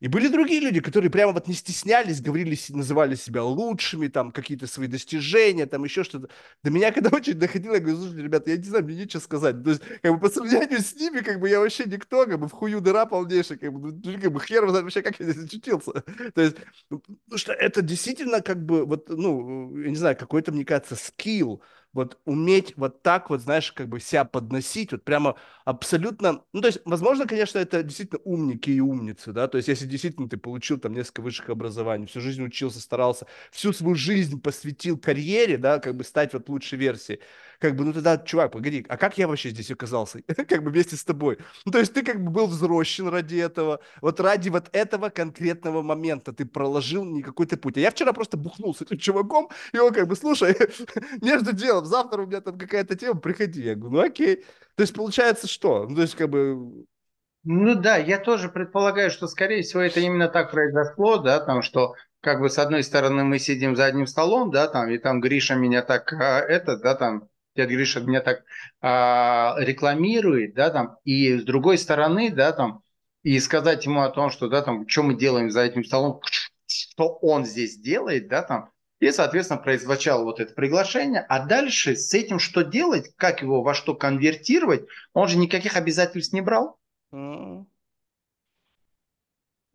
И 0.03 0.09
были 0.09 0.27
другие 0.27 0.59
люди, 0.59 0.81
которые 0.81 1.13
прямо 1.13 1.33
вот 1.33 1.47
не 1.47 1.55
стеснялись, 1.55 2.21
говорили, 2.21 2.59
называли 2.71 3.15
себя 3.15 3.45
лучшими, 3.45 4.09
там, 4.09 4.33
какие-то 4.33 4.67
свои 4.67 4.89
достижения, 4.89 5.65
там, 5.67 5.85
еще 5.85 6.03
что-то. 6.03 6.29
До 6.65 6.73
меня 6.73 6.91
когда 6.91 7.11
очень 7.17 7.35
доходило, 7.35 7.75
я 7.75 7.79
говорю, 7.79 7.99
слушайте, 7.99 8.25
ребята, 8.25 8.51
я 8.51 8.57
не 8.57 8.65
знаю, 8.65 8.85
мне 8.85 8.97
нечего 8.97 9.21
сказать. 9.21 9.63
То 9.63 9.71
есть, 9.71 9.83
как 10.03 10.13
бы, 10.13 10.19
по 10.19 10.29
сравнению 10.29 10.81
с 10.81 10.97
ними, 10.97 11.21
как 11.21 11.39
бы, 11.39 11.49
я 11.49 11.61
вообще 11.61 11.85
никто, 11.85 12.27
как 12.27 12.41
бы, 12.41 12.49
в 12.49 12.51
хую 12.51 12.81
дыра 12.81 13.07
полнейшая, 13.07 13.59
как 13.59 13.73
бы, 13.73 13.93
ну, 13.93 14.21
как 14.21 14.33
бы, 14.33 14.41
хер 14.41 14.69
знает 14.69 14.83
вообще, 14.83 15.03
как 15.03 15.21
я 15.21 15.31
здесь 15.31 15.45
очутился. 15.45 15.93
То 16.35 16.43
есть, 16.43 16.57
ну, 16.91 16.99
потому 16.99 17.39
что 17.39 17.53
это 17.53 17.81
действительно, 17.81 18.41
как 18.41 18.67
бы, 18.67 18.85
вот, 18.85 19.09
ну, 19.09 19.79
я 19.79 19.89
не 19.89 19.97
знаю, 19.97 20.17
какой-то, 20.17 20.51
мне 20.51 20.65
кажется, 20.65 20.97
скилл, 20.97 21.63
вот 21.93 22.19
уметь 22.25 22.75
вот 22.77 23.03
так 23.03 23.31
вот, 23.31 23.41
знаешь, 23.41 23.73
как 23.73 23.89
бы 23.89 24.01
себя 24.01 24.25
подносить, 24.25 24.93
вот 24.93 25.05
прямо 25.05 25.37
абсолютно, 25.65 26.43
ну, 26.53 26.61
то 26.61 26.69
есть, 26.69 26.81
возможно, 26.85 27.27
конечно, 27.27 27.59
это 27.59 27.83
действительно 27.83 28.21
умники 28.25 28.71
и 28.71 28.81
умницы, 28.81 29.33
да, 29.33 29.49
то 29.49 29.57
есть, 29.59 29.69
если 29.69 29.87
действительно 29.87 30.29
ты 30.29 30.37
получил 30.37 30.79
там 30.79 30.95
несколько 30.95 31.21
высших 31.23 31.51
образований, 31.51 32.07
всю 32.07 32.21
жизнь 32.21 32.43
учился, 32.43 32.81
старался, 32.81 33.27
всю 33.51 33.73
свою 33.73 33.95
жизнь 33.95 34.41
посвятил 34.41 34.99
карьере, 34.99 35.59
да, 35.59 35.79
как 35.79 35.97
бы 35.97 36.05
стать 36.05 36.33
вот 36.33 36.49
лучшей 36.49 36.79
версией, 36.79 37.21
как 37.63 37.77
бы, 37.77 37.85
ну 37.85 37.93
тогда, 37.93 38.19
чувак, 38.19 38.51
погоди, 38.51 38.85
а 38.89 38.97
как 38.97 39.19
я 39.19 39.29
вообще 39.29 39.51
здесь 39.51 39.71
оказался? 39.71 40.21
как 40.49 40.65
бы 40.65 40.71
вместе 40.73 40.97
с 40.97 41.05
тобой. 41.05 41.39
Ну, 41.65 41.71
то 41.71 41.79
есть 41.79 41.95
ты 41.95 42.03
как 42.03 42.21
бы 42.21 42.33
был 42.33 42.49
взрощен 42.49 43.07
ради 43.07 43.37
этого, 43.37 43.79
вот 44.01 44.19
ради 44.19 44.49
вот 44.49 44.69
этого 44.73 45.11
конкретного 45.11 45.81
момента 45.81 46.33
ты 46.33 46.45
проложил 46.45 47.05
не 47.05 47.23
какой-то 47.23 47.57
путь. 47.57 47.77
А 47.77 47.81
я 47.81 47.93
вчера 47.93 48.13
просто 48.13 48.37
бухнул 48.37 48.75
с 48.75 48.83
этим 48.83 48.99
чуваком, 48.99 49.49
и 49.73 49.79
он 49.79 49.95
как 49.95 50.09
бы, 50.09 50.17
слушай, 50.17 50.57
между 51.23 51.53
делом, 51.53 51.87
завтра 51.87 52.23
у 52.23 52.27
меня 52.27 52.41
там 52.41 52.59
какая-то 52.59 52.97
тема, 52.97 53.21
приходи. 53.21 53.63
Я 53.63 53.77
говорю, 53.77 53.95
ну 53.95 54.03
окей. 54.03 54.45
То 54.75 54.83
есть 54.83 54.95
получается 54.95 55.47
что? 55.47 55.87
Ну, 55.87 55.95
то 55.95 56.03
есть 56.03 56.17
как 56.17 56.31
бы 56.31 56.85
ну 57.45 57.75
да, 57.77 57.97
я 57.97 58.19
тоже 58.19 58.49
предполагаю, 58.49 59.11
что, 59.11 59.27
скорее 59.29 59.63
всего, 59.63 59.83
это 59.83 60.01
именно 60.01 60.29
так 60.29 60.51
произошло, 60.51 61.19
да, 61.19 61.41
там, 61.41 61.63
что 61.63 61.95
как 62.21 62.41
бы 62.41 62.49
с 62.49 62.59
одной 62.59 62.85
стороны 62.85 63.25
мы 63.25 63.41
сидим 63.41 63.75
за 63.75 63.87
одним 63.87 64.07
столом, 64.07 64.51
да, 64.53 64.69
там, 64.69 64.89
и 64.91 64.99
там 64.99 65.21
Гриша 65.21 65.57
меня 65.57 65.83
так, 65.83 66.13
а, 66.13 66.39
это, 66.39 66.77
да, 66.77 66.95
там, 66.95 67.29
дядя 67.55 67.75
Гриша 67.75 68.01
меня 68.01 68.21
так 68.21 68.45
а, 68.81 69.55
рекламирует, 69.59 70.55
да, 70.55 70.71
там, 70.71 70.97
и 71.05 71.37
с 71.39 71.45
другой 71.45 71.79
стороны, 71.79 72.31
да, 72.31 72.53
там, 72.53 72.83
и 73.23 73.39
сказать 73.41 73.85
ему 73.85 74.01
о 74.01 74.11
том, 74.11 74.31
что, 74.31 74.49
да, 74.49 74.63
там, 74.63 74.89
что 74.89 75.03
мы 75.03 75.15
делаем 75.15 75.51
за 75.51 75.63
этим 75.63 75.85
столом, 75.85 76.21
что 76.67 77.19
он 77.21 77.45
здесь 77.45 77.79
делает, 77.79 78.29
да, 78.29 78.43
там, 78.43 78.71
и, 79.01 79.11
соответственно, 79.11 79.61
производил 79.61 80.23
вот 80.23 80.39
это 80.39 80.55
приглашение. 80.55 81.27
А 81.29 81.45
дальше 81.45 81.97
с 81.97 82.15
этим 82.15 82.39
что 82.39 82.63
делать, 82.63 83.13
как 83.17 83.43
его 83.43 83.63
во 83.63 83.75
что 83.75 83.95
конвертировать, 83.95 84.87
он 85.13 85.27
же 85.27 85.39
никаких 85.39 85.77
обязательств 85.77 86.33
не 86.33 86.41
брал. 86.41 86.79
Mm. 87.13 87.65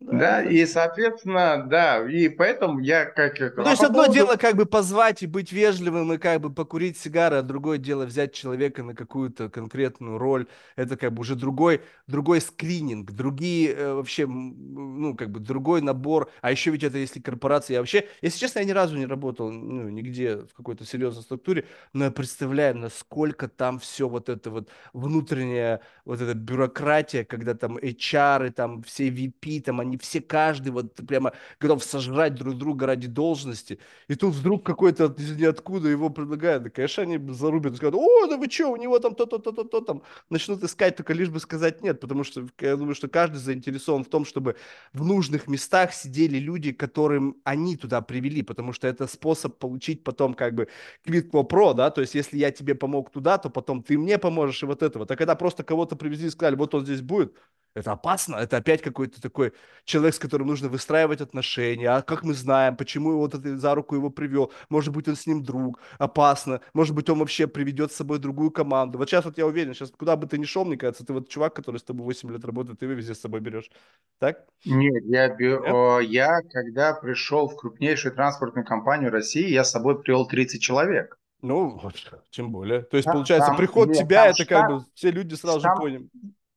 Да, 0.00 0.44
и, 0.44 0.64
соответственно, 0.64 1.64
да, 1.66 2.08
и 2.08 2.28
поэтому 2.28 2.78
я 2.78 3.04
как... 3.04 3.40
Ну, 3.56 3.64
то 3.64 3.70
есть 3.70 3.82
одно 3.82 4.04
поводу... 4.04 4.14
дело 4.14 4.36
как 4.36 4.54
бы 4.54 4.64
позвать 4.64 5.24
и 5.24 5.26
быть 5.26 5.50
вежливым 5.50 6.12
и 6.12 6.18
как 6.18 6.40
бы 6.40 6.50
покурить 6.50 6.96
сигары, 6.96 7.38
а 7.38 7.42
другое 7.42 7.78
дело 7.78 8.04
взять 8.06 8.32
человека 8.32 8.84
на 8.84 8.94
какую-то 8.94 9.48
конкретную 9.48 10.16
роль. 10.16 10.46
Это 10.76 10.96
как 10.96 11.12
бы 11.12 11.22
уже 11.22 11.34
другой, 11.34 11.80
другой 12.06 12.40
скрининг, 12.40 13.10
другие 13.10 13.72
э, 13.72 13.92
вообще, 13.94 14.28
ну, 14.28 15.16
как 15.16 15.30
бы 15.30 15.40
другой 15.40 15.82
набор. 15.82 16.30
А 16.42 16.52
еще 16.52 16.70
ведь 16.70 16.84
это 16.84 16.98
если 16.98 17.18
корпорация. 17.18 17.74
Я 17.74 17.80
вообще, 17.80 18.06
если 18.22 18.38
честно, 18.38 18.60
я 18.60 18.66
ни 18.66 18.72
разу 18.72 18.96
не 18.96 19.06
работал 19.06 19.50
ну, 19.50 19.88
нигде 19.88 20.36
в 20.36 20.54
какой-то 20.54 20.84
серьезной 20.84 21.24
структуре, 21.24 21.64
но 21.92 22.04
я 22.04 22.10
представляю, 22.12 22.76
насколько 22.76 23.48
там 23.48 23.80
все 23.80 24.08
вот 24.08 24.28
это 24.28 24.50
вот 24.50 24.68
внутренняя 24.92 25.80
вот 26.04 26.20
эта 26.20 26.34
бюрократия, 26.34 27.24
когда 27.24 27.54
там 27.54 27.78
HR, 27.78 28.46
и 28.46 28.50
там 28.50 28.84
все 28.84 29.08
VP, 29.08 29.62
там 29.62 29.80
они 29.80 29.87
все, 29.96 30.20
каждый 30.20 30.70
вот 30.70 30.94
прямо 30.94 31.32
готов 31.60 31.82
сожрать 31.82 32.34
друг 32.34 32.58
друга 32.58 32.86
ради 32.86 33.06
должности. 33.06 33.78
И 34.08 34.14
тут 34.14 34.34
вдруг 34.34 34.64
какой-то 34.66 35.14
из 35.16 35.36
ниоткуда 35.36 35.88
его 35.88 36.10
предлагают. 36.10 36.64
Да, 36.64 36.70
конечно, 36.70 37.02
они 37.04 37.18
зарубят 37.32 37.74
и 37.74 37.76
скажут, 37.76 37.94
о, 37.96 38.26
да 38.26 38.36
вы 38.36 38.50
что, 38.50 38.72
у 38.72 38.76
него 38.76 38.98
там 38.98 39.14
то-то, 39.14 39.38
то-то, 39.38 39.64
то 39.64 39.80
там. 39.80 40.02
Начнут 40.30 40.62
искать, 40.62 40.96
только 40.96 41.12
лишь 41.14 41.30
бы 41.30 41.40
сказать 41.40 41.82
нет, 41.82 42.00
потому 42.00 42.24
что 42.24 42.46
я 42.60 42.76
думаю, 42.76 42.94
что 42.94 43.08
каждый 43.08 43.36
заинтересован 43.36 44.04
в 44.04 44.08
том, 44.08 44.24
чтобы 44.24 44.56
в 44.92 45.04
нужных 45.04 45.48
местах 45.48 45.92
сидели 45.92 46.38
люди, 46.38 46.72
которым 46.72 47.36
они 47.44 47.76
туда 47.76 48.00
привели, 48.00 48.42
потому 48.42 48.72
что 48.72 48.88
это 48.88 49.06
способ 49.06 49.58
получить 49.58 50.04
потом 50.04 50.34
как 50.34 50.54
бы 50.54 50.68
pro 51.06 51.48
pro, 51.48 51.74
да, 51.74 51.90
то 51.90 52.00
есть 52.00 52.14
если 52.14 52.38
я 52.38 52.50
тебе 52.50 52.74
помог 52.74 53.10
туда, 53.10 53.38
то 53.38 53.50
потом 53.50 53.82
ты 53.82 53.96
мне 53.98 54.18
поможешь 54.18 54.62
и 54.62 54.66
вот 54.66 54.82
этого. 54.82 55.06
Так 55.06 55.18
когда 55.18 55.34
просто 55.34 55.62
кого-то 55.64 55.96
привезли 55.96 56.28
и 56.28 56.30
сказали, 56.30 56.56
вот 56.56 56.74
он 56.74 56.84
здесь 56.84 57.00
будет, 57.00 57.34
это 57.74 57.92
опасно, 57.92 58.36
это 58.36 58.56
опять 58.56 58.82
какой-то 58.82 59.20
такой 59.20 59.52
человек, 59.84 60.14
с 60.14 60.18
которым 60.18 60.48
нужно 60.48 60.68
выстраивать 60.68 61.20
отношения. 61.20 61.88
А 61.88 62.02
как 62.02 62.24
мы 62.24 62.34
знаем, 62.34 62.76
почему 62.76 63.18
вот 63.18 63.34
это, 63.34 63.56
за 63.56 63.74
руку 63.74 63.94
его 63.94 64.10
привел? 64.10 64.52
Может 64.68 64.94
быть, 64.94 65.08
он 65.08 65.16
с 65.16 65.26
ним 65.26 65.42
друг, 65.42 65.78
опасно. 65.98 66.60
Может 66.74 66.94
быть, 66.94 67.08
он 67.08 67.18
вообще 67.18 67.46
приведет 67.46 67.92
с 67.92 67.96
собой 67.96 68.18
другую 68.18 68.50
команду. 68.50 68.98
Вот 68.98 69.08
сейчас 69.08 69.24
вот 69.24 69.38
я 69.38 69.46
уверен, 69.46 69.74
сейчас 69.74 69.90
куда 69.90 70.16
бы 70.16 70.26
ты 70.26 70.38
ни 70.38 70.44
шел, 70.44 70.64
мне 70.64 70.76
кажется, 70.76 71.04
ты 71.04 71.12
вот 71.12 71.28
чувак, 71.28 71.54
который 71.54 71.78
с 71.78 71.84
тобой 71.84 72.04
8 72.04 72.30
лет 72.32 72.44
работает, 72.44 72.78
ты 72.78 72.86
его 72.86 72.94
везде 72.94 73.14
с 73.14 73.20
собой 73.20 73.40
берешь. 73.40 73.70
Так? 74.18 74.44
Нет, 74.64 75.04
я, 75.06 75.28
Нет? 75.28 76.08
я 76.10 76.40
когда 76.50 76.94
пришел 76.94 77.48
в 77.48 77.56
крупнейшую 77.56 78.14
транспортную 78.14 78.66
компанию 78.66 79.10
России, 79.10 79.48
я 79.48 79.64
с 79.64 79.70
собой 79.70 80.00
привел 80.00 80.26
30 80.26 80.60
человек. 80.60 81.18
Ну, 81.40 81.78
вот, 81.80 81.94
тем 82.30 82.50
более. 82.50 82.82
То 82.82 82.96
есть, 82.96 83.04
там, 83.04 83.14
получается, 83.14 83.48
там, 83.48 83.56
приход 83.56 83.88
нет, 83.88 83.98
тебя, 83.98 84.26
это 84.26 84.42
штат, 84.42 84.48
как 84.48 84.70
бы 84.70 84.84
все 84.94 85.10
люди 85.12 85.34
сразу 85.34 85.60
там, 85.60 85.76
же 85.76 85.80
поняли. 85.80 86.08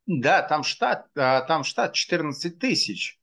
Да, 0.07 0.41
там 0.41 0.63
штат, 0.63 1.07
а, 1.15 1.41
там 1.41 1.63
штат 1.63 1.93
14 1.93 2.59
тысяч. 2.59 3.19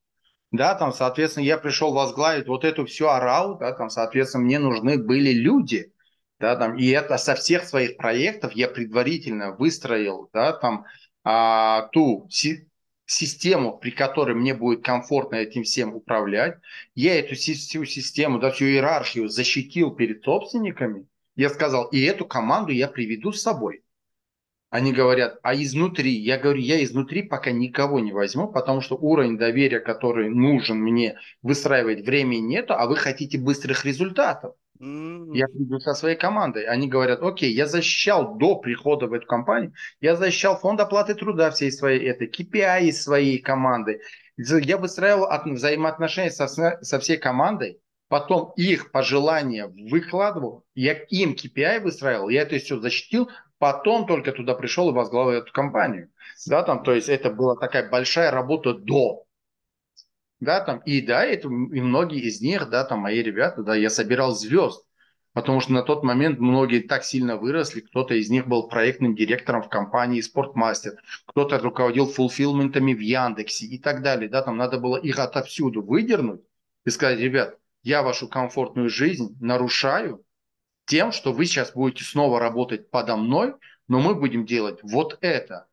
Да, 0.51 0.75
там, 0.75 0.93
соответственно, 0.93 1.45
я 1.45 1.59
пришел 1.59 1.93
возглавить 1.93 2.47
вот 2.47 2.65
эту 2.65 2.87
всю 2.87 3.09
орал, 3.09 3.59
да, 3.59 3.73
там, 3.73 3.91
соответственно, 3.91 4.45
мне 4.45 4.59
нужны 4.59 4.97
были 4.97 5.33
люди, 5.33 5.93
да, 6.41 6.57
там, 6.57 6.79
и 6.79 6.87
это 6.89 7.19
со 7.19 7.35
всех 7.35 7.65
своих 7.65 7.99
проектов 7.99 8.53
я 8.53 8.69
предварительно 8.69 9.53
выстроил, 9.55 10.31
да, 10.33 10.55
там, 10.55 10.87
а, 11.25 11.89
ту 11.93 12.27
си 12.31 12.69
систему, 13.05 13.79
при 13.79 13.91
которой 13.91 14.35
мне 14.35 14.55
будет 14.55 14.85
комфортно 14.85 15.37
этим 15.37 15.65
всем 15.65 15.95
управлять. 15.95 16.59
Я 16.95 17.19
эту 17.19 17.35
всю 17.35 17.85
систему, 17.87 18.39
да, 18.39 18.51
всю 18.51 18.67
иерархию 18.67 19.29
защитил 19.29 19.93
перед 19.95 20.23
собственниками. 20.23 21.07
Я 21.35 21.49
сказал, 21.49 21.87
и 21.87 22.01
эту 22.03 22.27
команду 22.27 22.73
я 22.73 22.87
приведу 22.89 23.33
с 23.33 23.41
собой. 23.41 23.83
Они 24.71 24.93
говорят, 24.93 25.39
а 25.43 25.55
изнутри? 25.55 26.13
Я 26.13 26.37
говорю, 26.39 26.61
я 26.61 26.83
изнутри 26.85 27.23
пока 27.23 27.53
никого 27.53 28.01
не 28.01 28.13
возьму, 28.13 28.49
потому 28.49 28.83
что 28.83 28.97
уровень 28.97 29.39
доверия, 29.39 29.81
который 29.81 30.29
нужен 30.29 30.79
мне 30.79 31.19
выстраивать, 31.43 32.05
времени 32.05 32.41
нету, 32.41 32.75
а 32.75 32.87
вы 32.87 32.97
хотите 32.97 33.39
быстрых 33.39 33.87
результатов. 33.87 34.55
Mm-hmm. 34.81 35.35
Я 35.35 35.49
приду 35.49 35.81
со 35.81 35.95
своей 35.95 36.17
командой. 36.17 36.65
Они 36.65 36.87
говорят, 36.87 37.23
окей, 37.23 37.53
я 37.53 37.67
защищал 37.67 38.37
до 38.37 38.57
прихода 38.57 39.07
в 39.07 39.15
эту 39.15 39.27
компанию, 39.27 39.73
я 40.01 40.17
защищал 40.17 40.59
фонд 40.59 40.81
оплаты 40.81 41.15
труда 41.15 41.51
всей 41.51 41.73
своей 41.73 42.07
этой, 42.07 42.29
KPI 42.29 42.93
своей 42.93 43.39
команды. 43.39 44.01
Я 44.37 44.77
выстраивал 44.77 45.29
взаимоотношения 45.47 46.31
со, 46.31 46.47
со 46.47 47.01
всей 47.01 47.17
командой, 47.17 47.81
потом 48.09 48.53
их 48.57 48.93
пожелания 48.93 49.67
выкладывал, 49.67 50.65
я 50.75 50.93
им 50.93 51.33
KPI 51.33 51.81
выстраивал, 51.81 52.29
я 52.29 52.43
это 52.43 52.59
все 52.59 52.79
защитил, 52.79 53.29
потом 53.59 54.07
только 54.07 54.33
туда 54.33 54.55
пришел 54.55 54.91
и 54.91 54.93
возглавил 54.93 55.43
эту 55.43 55.53
компанию. 55.53 56.11
Да, 56.47 56.63
там, 56.63 56.83
то 56.83 56.93
есть 56.93 57.09
это 57.09 57.31
была 57.31 57.57
такая 57.57 57.89
большая 57.89 58.31
работа 58.31 58.75
до. 58.75 59.25
Да, 60.41 60.61
там, 60.61 60.79
и 60.81 61.01
да, 61.01 61.25
это, 61.25 61.49
и 61.49 61.81
многие 61.81 62.21
из 62.21 62.41
них, 62.41 62.71
да, 62.71 62.85
там, 62.85 63.01
мои 63.01 63.23
ребята, 63.23 63.63
да, 63.65 63.75
я 63.75 63.91
собирал 63.91 64.37
звезд, 64.37 64.87
потому 65.33 65.61
что 65.61 65.73
на 65.73 65.83
тот 65.83 66.05
момент 66.05 66.39
многие 66.39 66.79
так 66.81 67.03
сильно 67.03 67.37
выросли, 67.37 67.81
кто-то 67.81 68.15
из 68.15 68.31
них 68.31 68.47
был 68.47 68.69
проектным 68.69 69.17
директором 69.17 69.63
в 69.63 69.69
компании 69.69 70.21
Спортмастер, 70.21 70.93
кто-то 71.27 71.59
руководил 71.59 72.07
фулфилментами 72.07 72.95
в 72.95 73.01
Яндексе 73.01 73.67
и 73.67 73.79
так 73.79 74.03
далее, 74.03 74.29
да, 74.29 74.43
там 74.43 74.57
надо 74.57 74.79
было 74.79 74.97
их 74.97 75.19
отовсюду 75.19 75.83
выдернуть 75.83 76.43
и 76.85 76.91
сказать, 76.91 77.19
ребят, 77.19 77.59
я 77.83 78.05
вашу 78.05 78.29
комфортную 78.29 78.89
жизнь 78.89 79.37
нарушаю, 79.41 80.25
тем, 80.89 81.13
что 81.13 81.33
вы 81.33 81.45
сейчас 81.45 81.73
будете 81.73 82.03
снова 82.03 82.41
работать 82.41 82.91
подо 82.91 83.17
мной, 83.17 83.55
но 83.87 84.01
мы 84.01 84.15
будем 84.15 84.45
делать 84.45 84.81
вот 84.83 85.19
это. 85.21 85.67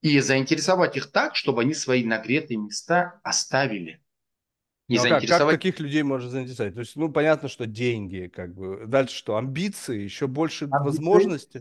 И 0.00 0.18
заинтересовать 0.20 0.96
их 0.96 1.10
так, 1.10 1.34
чтобы 1.34 1.62
они 1.62 1.74
свои 1.74 2.04
нагретые 2.04 2.58
места 2.58 3.20
оставили. 3.22 4.00
Не 4.86 4.98
ну, 4.98 5.04
а 5.06 5.20
как, 5.20 5.28
как 5.28 5.50
таких 5.50 5.80
людей 5.80 6.02
можно 6.02 6.28
заинтересовать? 6.28 6.74
То 6.74 6.80
есть, 6.80 6.94
ну, 6.94 7.10
понятно, 7.10 7.48
что 7.48 7.66
деньги, 7.66 8.30
как 8.32 8.54
бы. 8.54 8.84
Дальше 8.86 9.16
что? 9.16 9.36
Амбиции, 9.36 10.02
еще 10.02 10.26
больше 10.26 10.66
амбиции, 10.66 10.84
возможностей. 10.84 11.60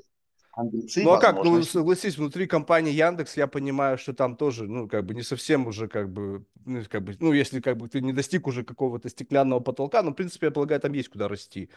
Амбиции, 0.51 1.03
ну, 1.03 1.11
а 1.13 1.21
как? 1.21 1.41
Ну, 1.41 1.63
согласись, 1.63 2.17
внутри 2.17 2.47
компании 2.47 2.91
Яндекс 2.91 3.37
я 3.37 3.47
понимаю, 3.47 3.97
что 3.97 4.13
там 4.13 4.35
тоже, 4.35 4.67
ну, 4.67 4.89
как 4.89 5.05
бы 5.05 5.15
не 5.15 5.23
совсем 5.23 5.67
уже, 5.67 5.87
как 5.87 6.11
бы, 6.11 6.45
ну, 6.65 6.83
как 6.89 7.01
бы, 7.03 7.15
ну, 7.19 7.31
если 7.31 7.61
как 7.61 7.77
бы 7.77 7.87
ты 7.87 8.01
не 8.01 8.11
достиг 8.11 8.45
уже 8.45 8.65
какого-то 8.65 9.07
стеклянного 9.07 9.61
потолка, 9.61 10.03
ну, 10.03 10.11
в 10.11 10.15
принципе, 10.15 10.47
я 10.47 10.51
полагаю, 10.51 10.81
там 10.81 10.91
есть 10.91 11.07
куда 11.07 11.29
расти. 11.29 11.69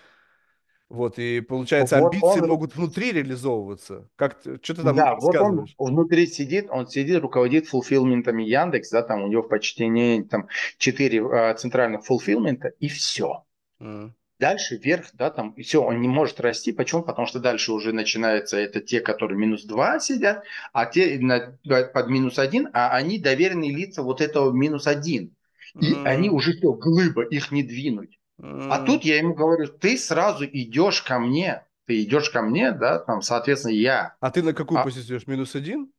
Вот, 0.89 1.19
и 1.19 1.41
получается, 1.41 1.99
вот 1.99 2.15
амбиции 2.15 2.41
он... 2.41 2.49
могут 2.49 2.77
внутри 2.77 3.11
реализовываться. 3.11 4.09
Как 4.15 4.39
что 4.41 4.75
ты 4.75 4.83
там 4.83 4.95
да, 4.95 5.17
вот 5.17 5.35
он 5.37 5.67
внутри 5.79 6.29
сидит, 6.29 6.69
он 6.71 6.87
сидит, 6.87 7.21
руководит 7.21 7.67
фулфилментами 7.67 8.45
Яндекс, 8.45 8.91
да, 8.91 9.03
там 9.03 9.25
у 9.25 9.27
него 9.27 9.43
в 9.43 9.49
почтении 9.49 10.23
там 10.23 10.47
четыре 10.79 11.27
а, 11.27 11.55
центральных 11.55 12.05
фулфилмента, 12.05 12.69
и 12.79 12.89
все. 12.89 13.45
Mm. 13.81 14.13
Дальше 14.39 14.77
вверх, 14.77 15.07
да, 15.15 15.31
там, 15.31 15.53
и 15.53 15.63
все, 15.63 15.83
он 15.83 16.01
не 16.01 16.09
может 16.09 16.41
расти. 16.41 16.71
Почему? 16.71 17.03
Потому 17.03 17.27
что 17.27 17.41
дальше 17.41 17.73
уже 17.73 17.93
начинается 17.93 18.57
это 18.57 18.81
те, 18.81 19.01
которые 19.01 19.39
минус 19.39 19.65
2 19.65 19.99
сидят, 19.99 20.45
а 20.73 20.87
те 20.87 21.19
на, 21.19 21.59
под 21.65 22.09
минус 22.09 22.39
1, 22.39 22.69
а 22.73 22.91
они 22.91 23.19
доверенные 23.19 23.75
лица 23.75 24.03
вот 24.03 24.21
этого 24.21 24.53
минус 24.53 24.87
1. 24.87 25.35
И 25.81 25.93
mm. 25.93 26.07
они 26.07 26.31
уже 26.31 26.53
все, 26.53 26.73
глыба, 26.73 27.23
их 27.25 27.51
не 27.51 27.63
двинуть. 27.65 28.16
А 28.43 28.85
тут 28.85 29.05
я 29.05 29.19
ему 29.19 29.35
говорю, 29.35 29.69
ты 29.69 29.97
сразу 29.97 30.45
идешь 30.45 31.03
ко 31.03 31.19
мне, 31.19 31.65
ты 31.87 32.03
идешь 32.03 32.31
ко 32.31 32.43
мне, 32.43 32.73
да, 32.73 32.99
там, 32.99 33.23
соответственно, 33.23 33.73
я. 33.73 34.17
А 34.21 34.31
ты 34.31 34.43
на 34.43 34.53
какую 34.53 34.81
а... 34.81 34.85
позицию 34.85 35.19
идешь? 35.19 35.27
Минус 35.27 35.55
один? 35.55 35.91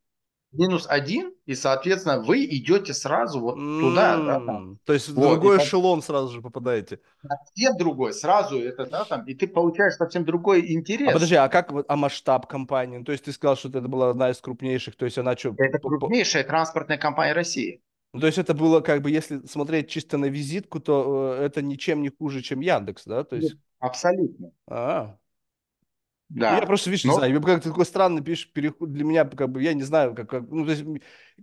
Минус 0.50 0.86
один, 0.88 1.34
и, 1.44 1.54
соответственно, 1.54 2.22
вы 2.22 2.46
идете 2.46 2.94
сразу 2.94 3.38
вот 3.38 3.56
туда. 3.56 4.16
Да, 4.16 4.40
там. 4.40 4.78
То 4.86 4.94
есть 4.94 5.10
вот, 5.10 5.32
другой 5.32 5.58
эшелон 5.58 6.00
сразу 6.00 6.32
же 6.32 6.40
попадаете. 6.40 7.00
Совсем 7.20 7.76
другой, 7.76 8.14
сразу 8.14 8.58
это, 8.58 8.86
да, 8.86 9.04
там, 9.04 9.26
и 9.26 9.34
ты 9.34 9.46
получаешь 9.46 9.96
совсем 9.96 10.24
другой 10.24 10.72
интерес. 10.72 11.10
А 11.10 11.12
подожди, 11.12 11.34
а 11.34 11.48
как, 11.50 11.70
а 11.86 11.96
масштаб 11.96 12.46
компании? 12.46 13.02
То 13.02 13.12
есть 13.12 13.24
ты 13.24 13.32
сказал, 13.32 13.56
что 13.56 13.68
это 13.68 13.82
была 13.82 14.08
одна 14.08 14.30
из 14.30 14.38
крупнейших, 14.38 14.96
то 14.96 15.04
есть 15.04 15.18
она 15.18 15.36
что? 15.36 15.54
Это 15.58 15.78
крупнейшая 15.78 16.44
транспортная 16.44 16.96
компания 16.96 17.34
России. 17.34 17.82
Ну, 18.18 18.22
то 18.22 18.26
есть 18.26 18.38
это 18.38 18.52
было 18.52 18.80
как 18.80 19.00
бы, 19.00 19.12
если 19.12 19.46
смотреть 19.46 19.88
чисто 19.88 20.18
на 20.18 20.24
визитку, 20.24 20.80
то 20.80 21.36
э, 21.38 21.44
это 21.44 21.62
ничем 21.62 22.02
не 22.02 22.08
хуже, 22.08 22.42
чем 22.42 22.58
Яндекс, 22.58 23.04
да? 23.04 23.22
То 23.22 23.36
есть... 23.36 23.54
Абсолютно. 23.78 24.50
А, 24.66 25.16
да. 26.28 26.56
Я 26.58 26.66
просто, 26.66 26.90
видишь, 26.90 27.04
не 27.04 27.10
Но- 27.10 27.16
знаю, 27.16 27.42
как 27.42 27.62
ты 27.62 27.70
такой 27.70 27.86
странный 27.86 28.22
пишешь 28.22 28.50
переход 28.52 28.92
для 28.92 29.04
меня, 29.04 29.24
как 29.24 29.50
бы, 29.50 29.62
я 29.62 29.72
не 29.72 29.82
знаю, 29.82 30.14
как, 30.14 30.28
как- 30.28 30.48
ну, 30.50 30.64
то 30.64 30.72
есть, 30.72 30.84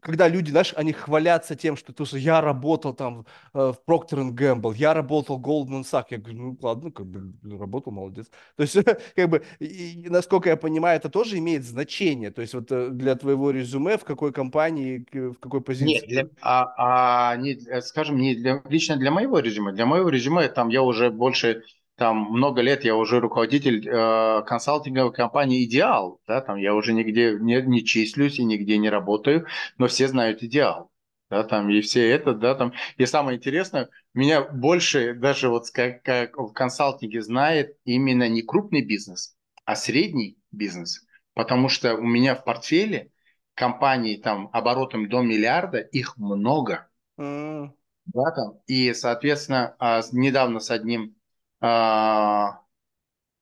когда 0.01 0.27
люди, 0.27 0.51
знаешь, 0.51 0.73
они 0.75 0.91
хвалятся 0.93 1.55
тем, 1.55 1.75
что, 1.77 1.93
то, 1.93 2.05
что 2.05 2.17
я 2.17 2.41
работал 2.41 2.93
там 2.93 3.25
э, 3.53 3.73
в 3.73 3.77
Procter 3.87 4.29
Gamble, 4.31 4.75
я 4.75 4.93
работал 4.93 5.37
в 5.39 5.41
Goldman 5.41 5.83
Sachs, 5.83 6.05
я 6.11 6.17
говорю, 6.17 6.37
ну, 6.37 6.57
ладно, 6.61 6.91
как 6.91 7.05
бы, 7.07 7.33
работал, 7.57 7.91
молодец. 7.93 8.27
То 8.57 8.63
есть, 8.63 8.75
как 9.15 9.29
бы, 9.29 9.43
и, 9.59 10.05
насколько 10.09 10.49
я 10.49 10.57
понимаю, 10.57 10.97
это 10.97 11.09
тоже 11.09 11.37
имеет 11.39 11.63
значение, 11.63 12.31
то 12.31 12.41
есть, 12.41 12.53
вот 12.53 12.71
э, 12.71 12.89
для 12.89 13.15
твоего 13.15 13.51
резюме, 13.51 13.97
в 13.97 14.03
какой 14.03 14.31
компании, 14.31 15.05
в 15.11 15.35
какой 15.39 15.61
позиции. 15.61 15.93
Нет, 15.93 16.05
для, 16.07 16.29
а, 16.41 17.31
а 17.31 17.35
не, 17.37 17.55
для- 17.55 17.81
скажем, 17.81 18.17
не 18.17 18.35
для, 18.35 18.61
лично 18.69 18.97
для 18.97 19.11
моего 19.11 19.39
резюме. 19.39 19.71
Для 19.71 19.85
моего 19.85 20.09
резюме 20.09 20.47
там 20.49 20.69
я 20.69 20.81
уже 20.81 21.09
больше, 21.09 21.63
там 21.97 22.17
много 22.31 22.61
лет 22.61 22.83
я 22.83 22.95
уже 22.95 23.19
руководитель 23.19 23.87
э, 23.87 24.43
консалтинговой 24.45 25.13
компании 25.13 25.63
«Идеал». 25.65 26.21
Да, 26.27 26.41
там 26.41 26.57
я 26.57 26.73
уже 26.75 26.93
нигде 26.93 27.37
не, 27.39 27.61
не 27.61 27.85
числюсь 27.85 28.39
и 28.39 28.43
нигде 28.43 28.77
не 28.77 28.89
работаю, 28.89 29.47
но 29.77 29.87
все 29.87 30.07
знают 30.07 30.43
«Идеал». 30.43 30.91
Да, 31.29 31.43
там 31.43 31.69
и 31.69 31.81
все 31.81 32.09
это, 32.11 32.33
да, 32.33 32.53
там. 32.55 32.73
И 32.97 33.05
самое 33.05 33.37
интересное, 33.37 33.89
меня 34.13 34.41
больше 34.43 35.13
даже 35.15 35.49
вот 35.49 35.69
как, 35.71 36.03
как 36.03 36.37
в 36.37 36.51
консалтинге 36.53 37.21
знает 37.21 37.77
именно 37.83 38.29
не 38.29 38.43
крупный 38.43 38.81
бизнес, 38.85 39.35
а 39.65 39.75
средний 39.75 40.37
бизнес. 40.51 41.05
Потому 41.33 41.67
что 41.69 41.95
у 41.95 42.03
меня 42.03 42.35
в 42.35 42.43
портфеле 42.43 43.11
компаний 43.55 44.17
там 44.17 44.49
оборотом 44.53 45.09
до 45.09 45.21
миллиарда, 45.21 45.79
их 45.79 46.17
много. 46.17 46.87
М, 47.17 47.75
Да, 48.05 48.31
там. 48.31 48.59
И, 48.67 48.93
соответственно, 48.93 49.75
а, 49.79 50.01
недавно 50.11 50.59
с 50.59 50.69
одним 50.71 51.15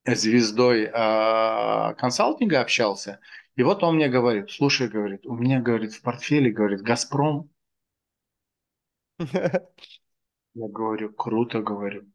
звездой 0.06 0.90
а, 0.94 1.94
консалтинга 1.96 2.62
общался, 2.62 3.20
и 3.56 3.64
вот 3.64 3.84
он 3.84 3.96
мне 3.96 4.10
говорит, 4.10 4.52
слушай, 4.52 4.88
говорит, 4.88 5.26
у 5.26 5.36
меня, 5.36 5.62
говорит, 5.62 5.94
в 5.94 6.02
портфеле, 6.02 6.52
говорит, 6.52 6.82
Газпром. 6.82 7.50
Я 10.56 10.68
говорю, 10.68 11.14
круто, 11.14 11.62
говорю. 11.62 12.06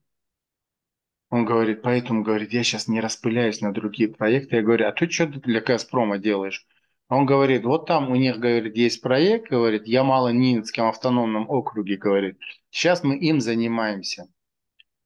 Он 1.31 1.45
говорит, 1.45 1.83
поэтому, 1.83 2.23
говорит, 2.23 2.53
я 2.53 2.63
сейчас 2.65 2.89
не 2.89 3.01
распыляюсь 3.01 3.61
на 3.61 3.73
другие 3.73 4.09
проекты. 4.09 4.57
Я 4.57 4.63
говорю, 4.63 4.89
а 4.89 4.93
ты 4.93 5.09
что 5.11 5.27
для 5.27 5.61
Газпрома 5.61 6.19
делаешь? 6.19 6.67
Он 7.09 7.27
говорит, 7.27 7.65
вот 7.65 7.87
там 7.87 8.11
у 8.11 8.17
них, 8.17 8.39
говорит, 8.39 8.77
есть 8.77 9.01
проект, 9.01 9.51
говорит, 9.51 9.87
Ямало-Ненецком 9.87 10.89
автономном 10.89 11.49
округе, 11.49 11.97
говорит. 11.97 12.39
Сейчас 12.71 13.03
мы 13.05 13.17
им 13.19 13.41
занимаемся. 13.41 14.29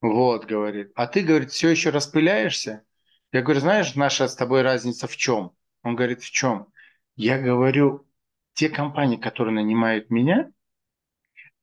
Вот, 0.03 0.47
говорит. 0.47 0.91
А 0.97 1.07
ты, 1.07 1.23
говорит, 1.23 1.53
все 1.53 1.69
еще 1.71 1.91
распыляешься? 1.91 2.85
Я 3.31 3.41
говорю, 3.41 3.61
знаешь, 3.61 3.95
наша 3.95 4.27
с 4.27 4.35
тобой 4.35 4.63
разница 4.63 5.07
в 5.07 5.17
чем? 5.17 5.53
Он 5.85 5.95
говорит, 5.95 6.23
в 6.23 6.31
чем? 6.31 6.67
Я 7.15 7.39
говорю, 7.39 8.07
те 8.53 8.69
компании, 8.69 9.17
которые 9.17 9.55
нанимают 9.55 10.11
меня, 10.11 10.51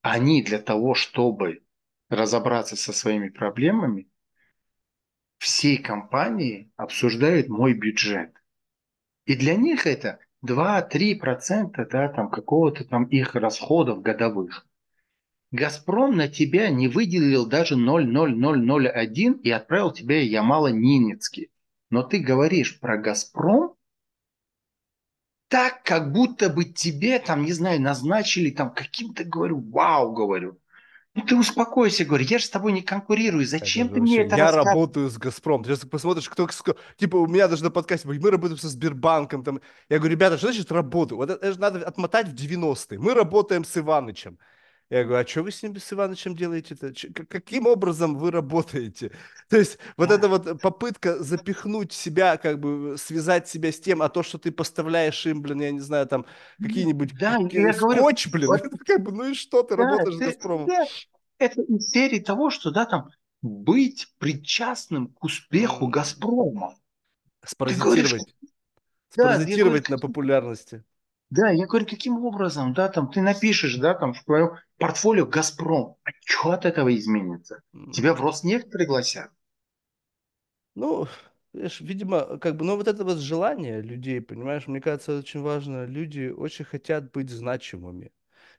они 0.02 0.42
для 0.42 0.60
того, 0.60 0.94
чтобы 0.94 1.64
разобраться 2.10 2.78
со 2.78 2.94
своими 2.94 3.28
проблемами, 3.28 4.08
всей 5.38 5.78
компании 5.78 6.72
обсуждают 6.78 7.50
мой 7.50 7.74
бюджет. 7.74 8.34
И 9.26 9.36
для 9.36 9.56
них 9.56 9.86
это 9.86 10.20
2-3% 10.46 11.86
да, 11.90 12.08
там, 12.08 12.30
какого-то 12.30 12.86
там 12.86 13.04
их 13.04 13.36
расходов 13.36 14.02
годовых. 14.02 14.66
Газпром 15.52 16.16
на 16.16 16.28
тебя 16.28 16.70
не 16.70 16.88
выделил 16.88 17.46
даже 17.48 17.76
0,0001 17.76 19.42
и 19.42 19.50
отправил 19.50 19.92
тебя 19.92 20.22
Ямало-Ненецкий. 20.22 21.50
Но 21.90 22.04
ты 22.04 22.20
говоришь 22.20 22.80
про 22.80 22.98
Газпром 22.98 23.76
так, 25.48 25.82
как 25.84 26.12
будто 26.12 26.50
бы 26.50 26.66
тебе 26.66 27.18
там, 27.18 27.44
не 27.44 27.54
знаю, 27.54 27.82
назначили 27.82 28.52
там 28.52 28.72
каким-то, 28.72 29.24
говорю, 29.24 29.60
вау, 29.60 30.14
говорю. 30.14 30.60
Ну 31.16 31.24
ты 31.24 31.36
успокойся, 31.36 32.06
говорю, 32.06 32.24
я 32.26 32.38
же 32.38 32.46
с 32.46 32.50
тобой 32.52 32.72
не 32.72 32.84
конкурирую, 32.84 33.46
зачем 33.46 33.88
Это 33.88 33.96
ты 33.96 34.02
мне 34.02 34.20
это 34.20 34.36
Я 34.36 34.52
работаю 34.52 35.10
с 35.10 35.18
Газпром. 35.18 35.64
Ты 35.64 35.72
сейчас 35.72 35.86
посмотришь, 35.90 36.30
кто, 36.30 36.46
ск- 36.46 36.78
типа, 36.98 37.18
у 37.18 37.26
меня 37.26 37.48
даже 37.48 37.64
на 37.64 37.72
подкасте, 37.72 38.08
мы 38.08 38.30
работаем 38.30 38.60
со 38.60 38.70
Сбербанком. 38.70 39.44
Там. 39.44 39.60
Я 39.90 39.98
говорю, 39.98 40.14
ребята, 40.14 40.38
что 40.38 40.48
значит 40.52 40.72
работаю? 40.72 41.18
Вот 41.18 41.32
это, 41.32 41.44
это 41.44 41.54
же 41.54 41.60
надо 41.60 41.86
отмотать 41.86 42.28
в 42.28 42.36
90-е. 42.36 43.00
Мы 43.00 43.16
работаем 43.16 43.66
с 43.66 43.76
Иванычем. 43.76 44.38
Я 44.90 45.04
говорю, 45.04 45.24
а 45.24 45.28
что 45.28 45.44
вы 45.44 45.52
с 45.52 45.62
ним 45.62 45.76
с 45.78 45.94
Иванычем 45.94 46.36
делаете-то? 46.36 46.94
Каким 47.28 47.68
образом 47.68 48.18
вы 48.18 48.32
работаете? 48.32 49.12
То 49.50 49.58
есть 49.58 49.78
вот 49.98 50.10
эта 50.10 50.28
вот 50.28 50.60
попытка 50.62 51.22
запихнуть 51.24 51.94
себя, 51.94 52.38
как 52.38 52.60
бы 52.60 52.96
связать 52.98 53.48
себя 53.48 53.72
с 53.72 53.80
тем, 53.80 54.02
а 54.02 54.10
то, 54.10 54.24
что 54.24 54.40
ты 54.40 54.52
поставляешь 54.52 55.26
им, 55.28 55.42
блин, 55.44 55.62
я 55.62 55.72
не 55.72 55.80
знаю, 55.80 56.08
там 56.08 56.26
какие-нибудь 56.60 57.16
Да, 57.20 57.38
какие- 57.38 57.62
я 57.62 57.74
говорю, 57.74 58.00
скотч, 58.02 58.28
блин, 58.30 58.48
вот- 58.48 58.62
это 58.66 58.78
как 58.86 59.04
бы, 59.04 59.12
ну 59.12 59.30
и 59.30 59.34
что, 59.36 59.62
ты 59.62 59.78
Да, 59.78 59.84
работаешь 59.84 60.16
с 60.16 60.18
ты- 60.20 60.26
Газпромом? 60.26 60.68
да, 60.68 60.86
Это 61.38 61.62
из 61.62 61.90
серии 61.92 62.20
того, 62.20 62.50
что 62.50 62.72
да, 62.72 62.86
там 62.86 63.10
быть 63.44 64.08
причастным 64.18 65.10
к 65.14 65.24
успеху. 65.24 65.88
Газпрома. 65.88 66.76
Спаразитировать. 67.46 68.36
Да, 69.16 69.34
я 69.34 69.36
Спаразитировать 69.38 69.84
говорю, 69.88 70.02
на 70.02 70.08
популярности. 70.08 70.84
Да, 71.32 71.50
я 71.50 71.66
говорю, 71.66 71.88
каким 71.88 72.24
образом, 72.26 72.74
да, 72.74 72.88
там 72.88 73.10
ты 73.12 73.22
напишешь, 73.22 73.76
да, 73.78 73.94
там 73.96 74.14
в 74.14 74.24
твоем 74.24 74.52
портфолио 74.78 75.26
Газпром, 75.26 75.96
а 76.04 76.10
что 76.26 76.52
от 76.52 76.66
этого 76.66 76.96
изменится? 76.96 77.62
Тебя 77.94 78.14
в 78.14 78.22
Роснефть 78.22 78.70
пригласят. 78.72 79.32
Ну, 80.76 81.08
видишь, 81.54 81.82
видимо, 81.82 82.38
как 82.40 82.56
бы, 82.58 82.66
ну 82.66 82.76
вот 82.76 82.88
это 82.88 83.04
вот 83.04 83.18
желание 83.20 83.82
людей, 83.82 84.22
понимаешь, 84.22 84.68
мне 84.68 84.82
кажется, 84.82 85.18
очень 85.20 85.42
важно, 85.42 85.86
люди 85.86 86.30
очень 86.36 86.66
хотят 86.66 87.12
быть 87.12 87.30
значимыми. 87.30 88.12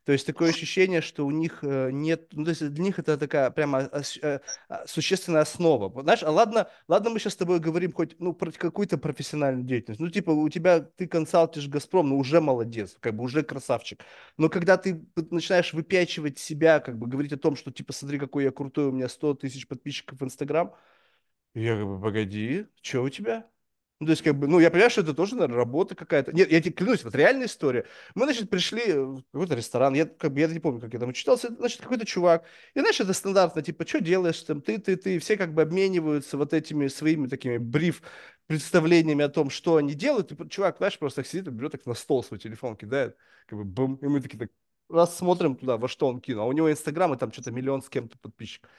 То 0.04 0.12
есть 0.12 0.26
такое 0.26 0.50
ощущение, 0.50 1.02
что 1.02 1.26
у 1.26 1.30
них 1.30 1.58
э, 1.62 1.90
нет, 1.92 2.28
ну, 2.32 2.44
то 2.44 2.50
есть 2.50 2.66
для 2.68 2.82
них 2.82 2.98
это 2.98 3.18
такая 3.18 3.50
прямо 3.50 3.82
э, 3.82 4.40
а, 4.68 4.86
существенная 4.86 5.42
основа. 5.42 5.92
Знаешь, 6.02 6.22
а 6.22 6.30
ладно, 6.30 6.68
ладно, 6.88 7.10
мы 7.10 7.18
сейчас 7.18 7.34
с 7.34 7.36
тобой 7.36 7.60
говорим 7.60 7.92
хоть, 7.92 8.18
ну, 8.18 8.32
про 8.32 8.50
какую-то 8.50 8.96
профессиональную 8.96 9.64
деятельность. 9.64 10.00
Ну, 10.00 10.08
типа, 10.08 10.30
у 10.30 10.48
тебя, 10.48 10.80
ты 10.80 11.06
консалтишь 11.06 11.68
Газпром, 11.68 12.08
ну, 12.08 12.18
уже 12.18 12.40
молодец, 12.40 12.96
как 13.00 13.14
бы 13.14 13.24
уже 13.24 13.42
красавчик. 13.42 14.02
Но 14.38 14.48
когда 14.48 14.78
ты 14.78 15.04
начинаешь 15.30 15.74
выпячивать 15.74 16.38
себя, 16.38 16.80
как 16.80 16.98
бы 16.98 17.06
говорить 17.06 17.32
о 17.32 17.38
том, 17.38 17.54
что, 17.54 17.70
типа, 17.70 17.92
смотри, 17.92 18.18
какой 18.18 18.44
я 18.44 18.50
крутой, 18.52 18.86
у 18.86 18.92
меня 18.92 19.08
100 19.08 19.34
тысяч 19.34 19.68
подписчиков 19.68 20.18
в 20.20 20.24
Инстаграм, 20.24 20.74
я 21.54 21.76
как 21.76 21.86
бы, 21.86 22.00
погоди, 22.00 22.66
что 22.80 23.02
у 23.02 23.08
тебя? 23.08 23.46
Ну, 24.00 24.06
то 24.06 24.12
есть, 24.12 24.22
как 24.22 24.38
бы, 24.38 24.48
ну, 24.48 24.58
я 24.60 24.70
понимаю, 24.70 24.90
что 24.90 25.02
это 25.02 25.12
тоже, 25.12 25.34
наверное, 25.34 25.58
работа 25.58 25.94
какая-то. 25.94 26.32
Нет, 26.32 26.50
я 26.50 26.62
тебе 26.62 26.72
клянусь, 26.72 27.04
вот 27.04 27.14
реальная 27.14 27.46
история. 27.46 27.84
Мы, 28.14 28.24
значит, 28.24 28.48
пришли 28.48 28.94
в 28.94 29.22
какой-то 29.30 29.54
ресторан, 29.54 29.92
я, 29.92 30.06
как 30.06 30.32
бы, 30.32 30.40
я 30.40 30.46
не 30.46 30.58
помню, 30.58 30.80
как 30.80 30.94
я 30.94 30.98
там 30.98 31.12
читался, 31.12 31.54
значит, 31.54 31.82
какой-то 31.82 32.06
чувак. 32.06 32.46
И, 32.74 32.80
знаешь, 32.80 32.98
это 32.98 33.12
стандартно, 33.12 33.60
типа, 33.60 33.86
что 33.86 34.00
делаешь 34.00 34.40
там, 34.42 34.62
ты, 34.62 34.78
ты, 34.78 34.96
ты, 34.96 35.18
все 35.18 35.36
как 35.36 35.52
бы 35.52 35.60
обмениваются 35.60 36.38
вот 36.38 36.54
этими 36.54 36.88
своими 36.88 37.26
такими 37.28 37.58
бриф 37.58 38.00
представлениями 38.46 39.22
о 39.22 39.28
том, 39.28 39.50
что 39.50 39.76
они 39.76 39.92
делают. 39.92 40.32
И 40.32 40.48
чувак, 40.48 40.78
знаешь, 40.78 40.98
просто 40.98 41.22
сидит, 41.22 41.48
берет 41.48 41.72
так 41.72 41.84
на 41.84 41.92
стол 41.92 42.24
свой 42.24 42.40
телефон, 42.40 42.76
кидает, 42.76 43.18
как 43.46 43.58
бы, 43.58 43.64
бум, 43.64 43.96
и 43.96 44.06
мы 44.06 44.22
такие 44.22 44.38
так, 44.38 44.50
раз 44.88 45.14
смотрим 45.18 45.56
туда, 45.56 45.76
во 45.76 45.88
что 45.88 46.06
он 46.08 46.22
кинул. 46.22 46.44
А 46.44 46.46
у 46.46 46.52
него 46.52 46.72
Инстаграм, 46.72 47.12
и 47.12 47.18
там 47.18 47.30
что-то 47.32 47.50
миллион 47.50 47.82
с 47.82 47.90
кем-то 47.90 48.16
подписчиков. 48.18 48.70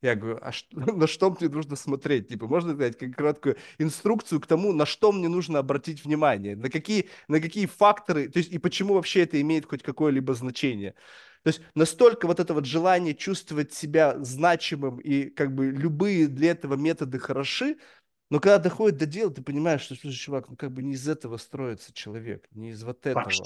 Я 0.00 0.14
говорю, 0.14 0.38
а 0.40 0.52
что, 0.52 0.78
на 0.96 1.06
что 1.06 1.30
мне 1.30 1.48
нужно 1.48 1.76
смотреть? 1.76 2.28
Типа, 2.28 2.46
можно 2.46 2.74
дать 2.74 2.96
как 2.96 3.14
краткую 3.14 3.56
инструкцию 3.78 4.40
к 4.40 4.46
тому, 4.46 4.72
на 4.72 4.86
что 4.86 5.12
мне 5.12 5.28
нужно 5.28 5.58
обратить 5.58 6.04
внимание, 6.04 6.56
на 6.56 6.70
какие, 6.70 7.08
на 7.26 7.40
какие 7.40 7.66
факторы, 7.66 8.28
то 8.28 8.38
есть 8.38 8.52
и 8.52 8.58
почему 8.58 8.94
вообще 8.94 9.22
это 9.22 9.40
имеет 9.40 9.66
хоть 9.66 9.82
какое-либо 9.82 10.34
значение. 10.34 10.94
То 11.42 11.48
есть 11.48 11.60
настолько 11.74 12.26
вот 12.26 12.40
это 12.40 12.52
вот 12.54 12.64
желание 12.64 13.14
чувствовать 13.14 13.72
себя 13.72 14.16
значимым 14.22 14.98
и 14.98 15.30
как 15.30 15.54
бы 15.54 15.70
любые 15.70 16.26
для 16.26 16.50
этого 16.50 16.74
методы 16.74 17.18
хороши, 17.18 17.78
но 18.30 18.40
когда 18.40 18.58
доходит 18.58 18.98
до 18.98 19.06
дела, 19.06 19.30
ты 19.30 19.42
понимаешь, 19.42 19.80
что, 19.82 19.94
слушай, 19.94 20.16
чувак, 20.16 20.48
ну 20.48 20.56
как 20.56 20.72
бы 20.72 20.82
не 20.82 20.94
из 20.94 21.08
этого 21.08 21.38
строится 21.38 21.92
человек, 21.92 22.46
не 22.50 22.70
из 22.70 22.82
вот 22.82 23.06
этого. 23.06 23.24
Вообще. 23.24 23.42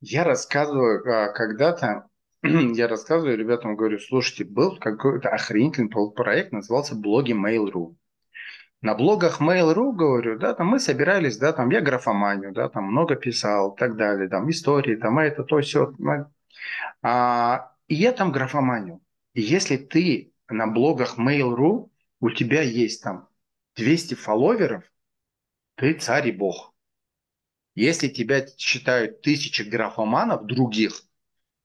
Я 0.00 0.22
рассказываю 0.22 1.02
а, 1.10 1.32
когда-то, 1.32 2.08
я 2.42 2.88
рассказываю 2.88 3.36
ребятам, 3.36 3.76
говорю, 3.76 3.98
слушайте, 3.98 4.44
был 4.44 4.76
какой-то 4.78 5.28
охренительный 5.28 5.90
проект, 6.14 6.52
назывался 6.52 6.94
блоги 6.94 7.32
Mail.ru. 7.32 7.96
На 8.80 8.94
блогах 8.94 9.40
Mail.ru, 9.40 9.92
говорю, 9.92 10.38
да, 10.38 10.54
там 10.54 10.68
мы 10.68 10.78
собирались, 10.78 11.36
да, 11.36 11.52
там 11.52 11.70
я 11.70 11.80
графоманию, 11.80 12.52
да, 12.52 12.68
там 12.68 12.84
много 12.84 13.16
писал, 13.16 13.74
так 13.74 13.96
далее, 13.96 14.28
там 14.28 14.48
истории, 14.50 14.94
там 14.94 15.18
это, 15.18 15.42
то, 15.42 15.60
все. 15.60 15.92
А, 17.02 17.72
и 17.88 17.96
я 17.96 18.12
там 18.12 18.30
графоманию. 18.30 19.00
И 19.34 19.40
если 19.40 19.76
ты 19.76 20.32
на 20.48 20.68
блогах 20.68 21.18
Mail.ru, 21.18 21.90
у 22.20 22.30
тебя 22.30 22.62
есть 22.62 23.02
там 23.02 23.28
200 23.74 24.14
фолловеров, 24.14 24.84
ты 25.74 25.94
царь 25.94 26.28
и 26.28 26.32
бог. 26.32 26.72
Если 27.74 28.08
тебя 28.08 28.46
считают 28.56 29.22
тысячи 29.22 29.62
графоманов 29.62 30.46
других, 30.46 31.07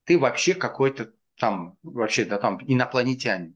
ты 0.05 0.19
вообще 0.19 0.53
какой-то 0.53 1.13
там, 1.39 1.77
вообще, 1.83 2.25
да, 2.25 2.37
там, 2.37 2.59
инопланетянин. 2.65 3.55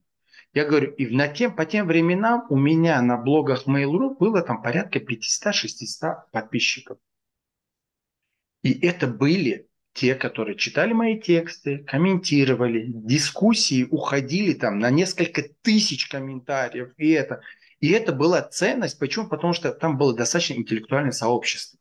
Я 0.54 0.64
говорю, 0.64 0.92
и 0.92 1.06
на 1.14 1.28
тем, 1.28 1.54
по 1.54 1.66
тем 1.66 1.86
временам 1.86 2.46
у 2.48 2.56
меня 2.56 3.00
на 3.02 3.16
блогах 3.16 3.66
Mail.ru 3.66 4.16
было 4.18 4.42
там 4.42 4.62
порядка 4.62 4.98
500-600 4.98 6.30
подписчиков. 6.32 6.98
И 8.62 8.72
это 8.86 9.06
были 9.06 9.68
те, 9.92 10.14
которые 10.14 10.56
читали 10.56 10.92
мои 10.92 11.20
тексты, 11.20 11.78
комментировали, 11.78 12.86
дискуссии 12.86 13.84
уходили 13.90 14.54
там 14.54 14.78
на 14.78 14.90
несколько 14.90 15.42
тысяч 15.62 16.08
комментариев. 16.08 16.92
И 16.96 17.10
это, 17.10 17.42
и 17.80 17.90
это 17.90 18.12
была 18.12 18.42
ценность. 18.42 18.98
Почему? 18.98 19.28
Потому 19.28 19.52
что 19.52 19.72
там 19.72 19.98
было 19.98 20.14
достаточно 20.14 20.54
интеллектуальное 20.54 21.12
сообщество. 21.12 21.78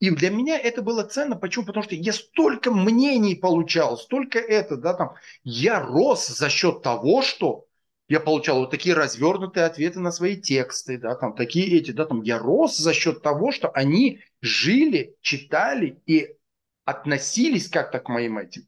И 0.00 0.10
для 0.10 0.30
меня 0.30 0.58
это 0.58 0.82
было 0.82 1.02
ценно. 1.02 1.36
Почему? 1.36 1.66
Потому 1.66 1.82
что 1.82 1.94
я 1.94 2.12
столько 2.12 2.70
мнений 2.70 3.34
получал, 3.34 3.98
столько 3.98 4.38
это, 4.38 4.76
да, 4.76 4.94
там, 4.94 5.14
я 5.42 5.80
рос 5.80 6.28
за 6.28 6.48
счет 6.48 6.82
того, 6.82 7.22
что 7.22 7.66
я 8.08 8.20
получал 8.20 8.60
вот 8.60 8.70
такие 8.70 8.94
развернутые 8.94 9.66
ответы 9.66 10.00
на 10.00 10.12
свои 10.12 10.36
тексты, 10.36 10.98
да, 10.98 11.14
там, 11.14 11.34
такие 11.34 11.78
эти, 11.78 11.90
да, 11.90 12.06
там, 12.06 12.22
я 12.22 12.38
рос 12.38 12.76
за 12.78 12.94
счет 12.94 13.22
того, 13.22 13.52
что 13.52 13.70
они 13.70 14.20
жили, 14.40 15.16
читали 15.20 16.00
и 16.06 16.34
относились 16.84 17.68
как-то 17.68 17.98
к 17.98 18.08
моим 18.08 18.38
этим. 18.38 18.62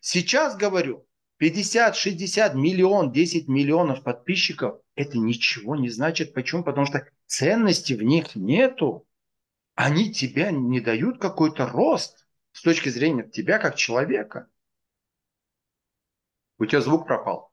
Сейчас 0.00 0.56
говорю, 0.56 1.06
50, 1.38 1.96
60 1.96 2.54
миллион, 2.54 3.10
10 3.10 3.48
миллионов 3.48 4.02
подписчиков, 4.02 4.80
это 4.96 5.18
ничего 5.18 5.76
не 5.76 5.88
значит. 5.88 6.34
Почему? 6.34 6.62
Потому 6.62 6.86
что 6.86 7.08
ценности 7.26 7.94
в 7.94 8.02
них 8.02 8.36
нету 8.36 9.07
они 9.78 10.12
тебя 10.12 10.50
не 10.50 10.80
дают 10.80 11.20
какой-то 11.20 11.64
рост 11.68 12.26
с 12.50 12.62
точки 12.62 12.88
зрения 12.88 13.22
тебя 13.22 13.60
как 13.60 13.76
человека. 13.76 14.48
У 16.58 16.66
тебя 16.66 16.80
звук 16.80 17.06
пропал. 17.06 17.52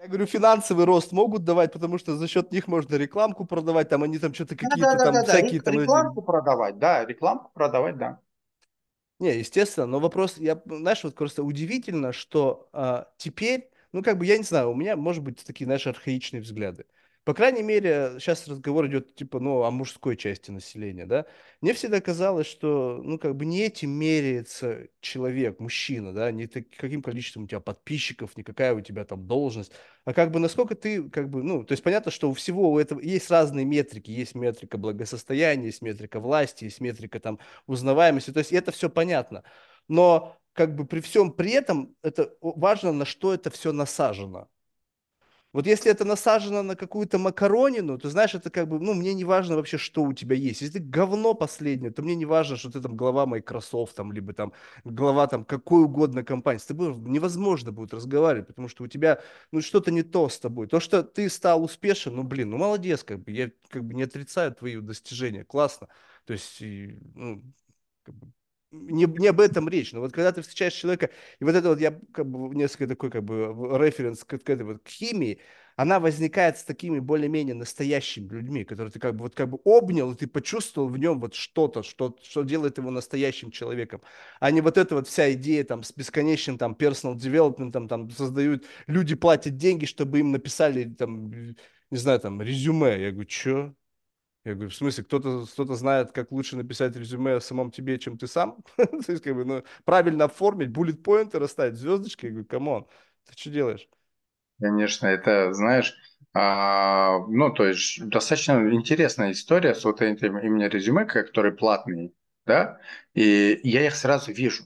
Я 0.00 0.08
говорю, 0.08 0.26
финансовый 0.26 0.84
рост 0.84 1.12
могут 1.12 1.44
давать, 1.44 1.72
потому 1.72 1.98
что 1.98 2.16
за 2.16 2.26
счет 2.26 2.50
них 2.50 2.66
можно 2.66 2.96
рекламку 2.96 3.44
продавать, 3.44 3.88
там 3.88 4.02
они 4.02 4.18
там 4.18 4.34
что-то 4.34 4.56
какие-то 4.56 4.76
да, 4.76 4.94
да, 4.96 5.04
там 5.04 5.14
да, 5.14 5.22
всякие 5.22 5.60
да. 5.60 5.70
там... 5.70 5.80
Рекламку 5.80 6.20
эти... 6.20 6.26
продавать, 6.26 6.78
да, 6.80 7.04
рекламку 7.04 7.52
продавать, 7.54 7.96
да. 7.96 8.20
Не, 9.20 9.38
естественно, 9.38 9.86
но 9.86 10.00
вопрос, 10.00 10.38
я, 10.38 10.60
знаешь, 10.66 11.04
вот 11.04 11.14
просто 11.14 11.44
удивительно, 11.44 12.12
что 12.12 12.68
а, 12.72 13.06
теперь, 13.16 13.70
ну, 13.92 14.02
как 14.02 14.18
бы, 14.18 14.26
я 14.26 14.36
не 14.38 14.44
знаю, 14.44 14.72
у 14.72 14.74
меня, 14.74 14.96
может 14.96 15.22
быть, 15.22 15.44
такие, 15.44 15.66
знаешь, 15.66 15.86
архаичные 15.86 16.42
взгляды. 16.42 16.84
По 17.26 17.34
крайней 17.34 17.64
мере, 17.64 18.12
сейчас 18.20 18.46
разговор 18.46 18.86
идет 18.86 19.16
типа, 19.16 19.40
ну, 19.40 19.64
о 19.64 19.72
мужской 19.72 20.16
части 20.16 20.52
населения, 20.52 21.06
да. 21.06 21.26
Мне 21.60 21.74
всегда 21.74 22.00
казалось, 22.00 22.46
что, 22.46 23.00
ну, 23.02 23.18
как 23.18 23.34
бы 23.34 23.44
не 23.44 23.62
этим 23.62 23.90
меряется 23.90 24.86
человек, 25.00 25.58
мужчина, 25.58 26.12
да, 26.12 26.30
не 26.30 26.46
каким 26.46 27.02
количеством 27.02 27.42
у 27.42 27.46
тебя 27.48 27.58
подписчиков, 27.58 28.36
не 28.36 28.44
какая 28.44 28.74
у 28.74 28.80
тебя 28.80 29.04
там 29.04 29.26
должность, 29.26 29.72
а 30.04 30.12
как 30.12 30.30
бы 30.30 30.38
насколько 30.38 30.76
ты, 30.76 31.10
как 31.10 31.28
бы, 31.28 31.42
ну, 31.42 31.64
то 31.64 31.72
есть 31.72 31.82
понятно, 31.82 32.12
что 32.12 32.30
у 32.30 32.32
всего 32.32 32.70
у 32.70 32.78
этого 32.78 33.00
есть 33.00 33.28
разные 33.28 33.64
метрики, 33.64 34.12
есть 34.12 34.36
метрика 34.36 34.78
благосостояния, 34.78 35.66
есть 35.66 35.82
метрика 35.82 36.20
власти, 36.20 36.62
есть 36.62 36.80
метрика 36.80 37.18
там 37.18 37.40
узнаваемости, 37.66 38.30
то 38.30 38.38
есть 38.38 38.52
это 38.52 38.70
все 38.70 38.88
понятно, 38.88 39.42
но 39.88 40.36
как 40.52 40.76
бы 40.76 40.86
при 40.86 41.00
всем 41.00 41.32
при 41.32 41.50
этом 41.50 41.96
это 42.04 42.32
важно, 42.40 42.92
на 42.92 43.04
что 43.04 43.34
это 43.34 43.50
все 43.50 43.72
насажено. 43.72 44.48
Вот 45.56 45.66
если 45.66 45.90
это 45.90 46.04
насажено 46.04 46.62
на 46.62 46.76
какую-то 46.76 47.16
макаронину, 47.18 47.96
то 47.98 48.10
знаешь, 48.10 48.34
это 48.34 48.50
как 48.50 48.68
бы, 48.68 48.78
ну, 48.78 48.92
мне 48.92 49.14
не 49.14 49.24
важно 49.24 49.56
вообще, 49.56 49.78
что 49.78 50.02
у 50.02 50.12
тебя 50.12 50.36
есть. 50.36 50.60
Если 50.60 50.78
ты 50.80 50.84
говно 50.84 51.32
последнее, 51.32 51.90
то 51.90 52.02
мне 52.02 52.14
не 52.14 52.26
важно, 52.26 52.56
что 52.58 52.70
ты 52.70 52.82
там 52.82 52.94
глава 52.94 53.24
Microsoft, 53.24 53.96
там, 53.96 54.12
либо 54.12 54.34
там 54.34 54.52
глава 54.84 55.26
там 55.26 55.46
какой 55.46 55.84
угодно 55.84 56.22
компании. 56.24 56.58
С 56.58 56.66
тобой 56.66 56.94
невозможно 56.94 57.72
будет 57.72 57.94
разговаривать, 57.94 58.48
потому 58.48 58.68
что 58.68 58.84
у 58.84 58.86
тебя, 58.86 59.22
ну, 59.50 59.62
что-то 59.62 59.90
не 59.90 60.02
то 60.02 60.28
с 60.28 60.38
тобой. 60.38 60.66
То, 60.66 60.78
что 60.78 61.02
ты 61.02 61.26
стал 61.30 61.64
успешен, 61.64 62.14
ну, 62.16 62.22
блин, 62.22 62.50
ну, 62.50 62.58
молодец, 62.58 63.02
как 63.02 63.24
бы, 63.24 63.32
я 63.32 63.50
как 63.70 63.82
бы 63.82 63.94
не 63.94 64.02
отрицаю 64.02 64.54
твои 64.54 64.76
достижения, 64.76 65.42
классно. 65.42 65.88
То 66.26 66.34
есть, 66.34 66.58
ну, 66.60 67.42
как 68.02 68.14
бы, 68.14 68.30
не, 68.70 69.06
не 69.06 69.28
об 69.28 69.40
этом 69.40 69.68
речь. 69.68 69.92
Но 69.92 70.00
вот 70.00 70.12
когда 70.12 70.32
ты 70.32 70.42
встречаешь 70.42 70.74
человека, 70.74 71.10
и 71.40 71.44
вот 71.44 71.54
это 71.54 71.68
вот 71.68 71.80
я 71.80 71.98
как 72.12 72.26
бы 72.26 72.54
несколько 72.54 72.88
такой 72.88 73.10
как 73.10 73.24
бы 73.24 73.46
референс 73.78 74.24
к, 74.24 74.38
к 74.38 74.50
этой 74.50 74.64
вот 74.64 74.82
к 74.82 74.88
химии, 74.88 75.40
она 75.76 76.00
возникает 76.00 76.56
с 76.56 76.64
такими 76.64 76.98
более-менее 77.00 77.54
настоящими 77.54 78.28
людьми, 78.28 78.64
которые 78.64 78.90
ты 78.90 78.98
как 78.98 79.14
бы 79.14 79.24
вот 79.24 79.34
как 79.34 79.50
бы 79.50 79.58
обнял, 79.64 80.10
и 80.10 80.16
ты 80.16 80.26
почувствовал 80.26 80.88
в 80.88 80.98
нем 80.98 81.20
вот 81.20 81.34
что-то, 81.34 81.82
что, 81.82 82.16
что 82.22 82.42
делает 82.42 82.78
его 82.78 82.90
настоящим 82.90 83.50
человеком, 83.50 84.00
а 84.40 84.50
не 84.50 84.62
вот 84.62 84.78
эта 84.78 84.94
вот 84.94 85.06
вся 85.06 85.32
идея 85.34 85.64
там 85.64 85.82
с 85.82 85.92
бесконечным 85.92 86.56
там 86.56 86.72
personal 86.72 87.14
development, 87.14 87.72
там, 87.72 87.88
там 87.88 88.10
создают, 88.10 88.64
люди 88.86 89.14
платят 89.14 89.56
деньги, 89.56 89.84
чтобы 89.84 90.20
им 90.20 90.32
написали 90.32 90.84
там, 90.84 91.30
не 91.90 91.98
знаю, 91.98 92.20
там 92.20 92.40
резюме. 92.40 92.98
Я 93.00 93.10
говорю, 93.12 93.28
что? 93.28 93.74
Я 94.46 94.54
говорю, 94.54 94.70
в 94.70 94.76
смысле, 94.76 95.02
кто-то 95.02 95.44
кто 95.44 95.74
знает, 95.74 96.12
как 96.12 96.30
лучше 96.30 96.54
написать 96.56 96.94
резюме 96.94 97.34
о 97.34 97.40
самом 97.40 97.72
тебе, 97.72 97.98
чем 97.98 98.16
ты 98.16 98.28
сам? 98.28 98.62
То 98.76 98.88
есть, 99.08 99.24
как 99.24 99.34
бы, 99.34 99.44
ну, 99.44 99.64
правильно 99.84 100.26
оформить, 100.26 100.70
bullet 100.70 101.05
point 101.05 101.34
ы 101.34 101.40
расставить, 101.40 101.74
звездочки. 101.74 102.26
Я 102.26 102.30
говорю, 102.30 102.46
come 102.46 102.69
on, 102.69 102.86
ты 103.24 103.32
что 103.36 103.50
делаешь? 103.50 103.88
Конечно, 104.60 105.08
это, 105.08 105.52
знаешь, 105.52 105.96
а, 106.32 107.18
ну, 107.26 107.52
то 107.52 107.66
есть, 107.66 108.08
достаточно 108.08 108.72
интересная 108.72 109.32
история 109.32 109.74
с 109.74 109.84
вот 109.84 110.00
этим 110.00 110.38
именно 110.38 110.68
резюме, 110.68 111.06
который 111.06 111.50
платный, 111.50 112.14
да, 112.46 112.78
и 113.14 113.58
я 113.64 113.84
их 113.84 113.96
сразу 113.96 114.30
вижу. 114.30 114.62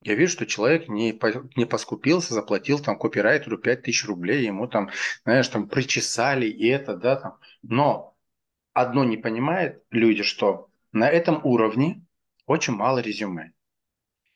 Я 0.00 0.14
вижу, 0.14 0.32
что 0.32 0.46
человек 0.46 0.88
не, 0.88 1.20
не 1.54 1.66
поскупился, 1.66 2.32
заплатил 2.32 2.78
там 2.78 2.98
копирайтеру 2.98 3.58
5000 3.58 4.06
рублей, 4.06 4.46
ему 4.46 4.68
там, 4.68 4.88
знаешь, 5.24 5.48
там 5.48 5.68
причесали 5.68 6.46
и 6.46 6.66
это, 6.68 6.96
да, 6.96 7.16
там. 7.16 7.38
Но 7.62 8.15
одно 8.76 9.04
не 9.04 9.16
понимают 9.16 9.82
люди, 9.90 10.22
что 10.22 10.68
на 10.92 11.08
этом 11.08 11.40
уровне 11.44 12.04
очень 12.46 12.74
мало 12.74 12.98
резюме. 12.98 13.52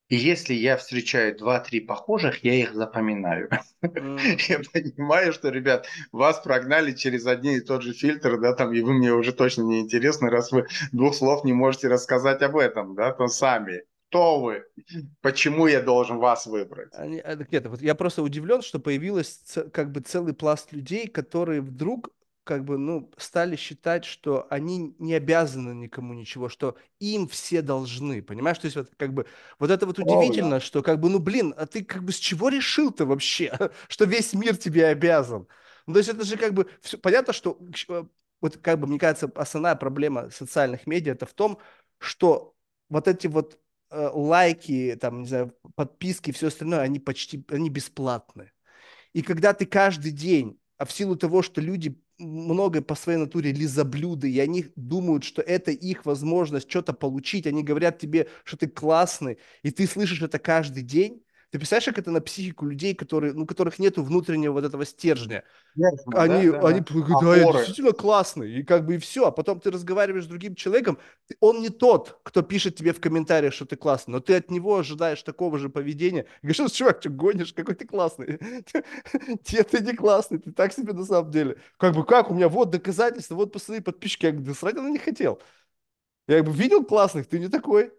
И 0.08 0.16
если 0.16 0.54
я 0.54 0.76
встречаю 0.76 1.36
2-3 1.38 1.82
похожих, 1.82 2.42
я 2.42 2.54
их 2.54 2.74
запоминаю. 2.74 3.48
Mm. 3.82 4.18
я 4.48 4.60
понимаю, 4.72 5.32
что, 5.32 5.50
ребят, 5.50 5.86
вас 6.10 6.40
прогнали 6.40 6.92
через 6.92 7.26
один 7.26 7.58
и 7.58 7.60
тот 7.60 7.82
же 7.82 7.92
фильтр, 7.92 8.40
да, 8.40 8.54
там, 8.54 8.72
и 8.72 8.80
вы 8.80 8.94
мне 8.94 9.12
уже 9.12 9.32
точно 9.32 9.62
не 9.62 9.80
интересны, 9.80 10.30
раз 10.30 10.50
вы 10.50 10.66
двух 10.90 11.14
слов 11.14 11.44
не 11.44 11.52
можете 11.52 11.88
рассказать 11.88 12.42
об 12.42 12.56
этом, 12.56 12.94
да, 12.94 13.12
то 13.12 13.28
сами. 13.28 13.82
Кто 14.08 14.40
вы? 14.40 14.64
Почему 15.20 15.68
я 15.68 15.80
должен 15.80 16.18
вас 16.18 16.46
выбрать? 16.46 16.88
Они, 16.94 17.20
а, 17.20 17.36
нет, 17.48 17.66
вот 17.66 17.80
я 17.80 17.94
просто 17.94 18.22
удивлен, 18.22 18.62
что 18.62 18.80
появилось 18.80 19.40
как 19.72 19.92
бы 19.92 20.00
целый 20.00 20.34
пласт 20.34 20.72
людей, 20.72 21.06
которые 21.06 21.60
вдруг 21.60 22.10
как 22.50 22.64
бы, 22.64 22.78
ну, 22.78 23.12
стали 23.16 23.54
считать, 23.54 24.04
что 24.04 24.48
они 24.50 24.96
не 24.98 25.14
обязаны 25.14 25.72
никому 25.72 26.14
ничего, 26.14 26.48
что 26.48 26.76
им 26.98 27.28
все 27.28 27.62
должны, 27.62 28.22
понимаешь? 28.22 28.58
То 28.58 28.64
есть 28.64 28.76
вот 28.76 28.90
как 28.96 29.14
бы 29.14 29.26
вот 29.60 29.70
это 29.70 29.86
вот 29.86 30.00
удивительно, 30.00 30.56
О, 30.56 30.60
что 30.60 30.82
как 30.82 30.98
бы, 30.98 31.08
ну, 31.08 31.20
блин, 31.20 31.54
а 31.56 31.66
ты 31.66 31.84
как 31.84 32.02
бы 32.02 32.10
с 32.10 32.16
чего 32.16 32.48
решил-то 32.48 33.06
вообще, 33.06 33.56
что 33.88 34.04
весь 34.04 34.32
мир 34.32 34.56
тебе 34.56 34.86
обязан? 34.86 35.46
Ну, 35.86 35.92
то 35.92 35.98
есть 36.00 36.08
это 36.10 36.24
же 36.24 36.36
как 36.36 36.52
бы, 36.52 36.68
все, 36.80 36.98
понятно, 36.98 37.32
что 37.32 37.56
э, 37.88 38.04
вот 38.40 38.56
как 38.56 38.80
бы, 38.80 38.88
мне 38.88 38.98
кажется, 38.98 39.30
основная 39.36 39.76
проблема 39.76 40.28
социальных 40.30 40.88
медиа 40.88 41.12
это 41.12 41.26
в 41.26 41.34
том, 41.34 41.60
что 41.98 42.56
вот 42.88 43.06
эти 43.06 43.28
вот 43.28 43.60
э, 43.90 44.10
лайки, 44.12 44.98
там, 45.00 45.22
не 45.22 45.28
знаю, 45.28 45.54
подписки, 45.76 46.32
все 46.32 46.48
остальное, 46.48 46.80
они 46.80 46.98
почти, 46.98 47.44
они 47.48 47.70
бесплатные. 47.70 48.52
И 49.12 49.22
когда 49.22 49.52
ты 49.54 49.66
каждый 49.66 50.10
день, 50.10 50.58
а 50.78 50.84
в 50.86 50.92
силу 50.92 51.14
того, 51.14 51.42
что 51.42 51.60
люди 51.60 52.00
много 52.20 52.82
по 52.82 52.94
своей 52.94 53.18
натуре 53.18 53.52
лизоблюды, 53.52 54.30
и 54.30 54.38
они 54.38 54.66
думают, 54.76 55.24
что 55.24 55.42
это 55.42 55.70
их 55.70 56.06
возможность 56.06 56.70
что-то 56.70 56.92
получить. 56.92 57.46
Они 57.46 57.62
говорят 57.62 57.98
тебе, 57.98 58.28
что 58.44 58.56
ты 58.56 58.68
классный, 58.68 59.38
и 59.62 59.70
ты 59.70 59.86
слышишь 59.86 60.22
это 60.22 60.38
каждый 60.38 60.82
день. 60.82 61.22
Ты 61.50 61.58
представляешь, 61.58 61.86
как 61.86 61.98
это 61.98 62.12
на 62.12 62.20
психику 62.20 62.64
людей, 62.64 62.94
которые, 62.94 63.32
ну, 63.32 63.44
которых 63.44 63.80
нет 63.80 63.98
внутреннего 63.98 64.52
вот 64.52 64.64
этого 64.64 64.84
стержня? 64.86 65.42
Ясно, 65.74 66.20
они, 66.22 66.48
да, 66.48 66.60
да, 66.60 66.68
они 66.68 66.80
да. 66.80 67.20
да, 67.20 67.36
я 67.36 67.52
действительно 67.52 67.92
классный, 67.92 68.52
и 68.52 68.62
как 68.62 68.86
бы 68.86 68.94
и 68.94 68.98
все. 68.98 69.26
А 69.26 69.32
потом 69.32 69.58
ты 69.58 69.72
разговариваешь 69.72 70.24
с 70.24 70.28
другим 70.28 70.54
человеком, 70.54 70.98
он 71.40 71.60
не 71.60 71.68
тот, 71.68 72.20
кто 72.22 72.42
пишет 72.42 72.76
тебе 72.76 72.92
в 72.92 73.00
комментариях, 73.00 73.52
что 73.52 73.66
ты 73.66 73.74
классный, 73.74 74.12
но 74.12 74.20
ты 74.20 74.36
от 74.36 74.48
него 74.50 74.78
ожидаешь 74.78 75.22
такого 75.24 75.58
же 75.58 75.68
поведения. 75.68 76.22
И 76.42 76.46
говоришь, 76.46 76.56
что, 76.56 76.68
чувак, 76.68 76.98
что 77.00 77.10
гонишь, 77.10 77.52
какой 77.52 77.74
ты 77.74 77.84
классный. 77.84 78.38
Те, 79.44 79.64
ты 79.64 79.80
не 79.82 79.94
классный, 79.94 80.38
ты 80.38 80.52
так 80.52 80.72
себе 80.72 80.92
на 80.92 81.04
самом 81.04 81.32
деле. 81.32 81.56
Как 81.78 81.96
бы, 81.96 82.04
как, 82.04 82.30
у 82.30 82.34
меня 82.34 82.48
вот 82.48 82.70
доказательства, 82.70 83.34
вот 83.34 83.52
посмотри 83.52 83.82
подписчики. 83.82 84.26
Я 84.26 84.32
говорю, 84.32 84.46
да 84.46 84.54
срать 84.54 84.76
она 84.76 84.90
не 84.90 84.98
хотел. 84.98 85.40
Я 86.28 86.38
как 86.38 86.46
бы 86.46 86.52
видел 86.52 86.84
классных, 86.84 87.26
ты 87.26 87.40
не 87.40 87.48
такой. 87.48 87.92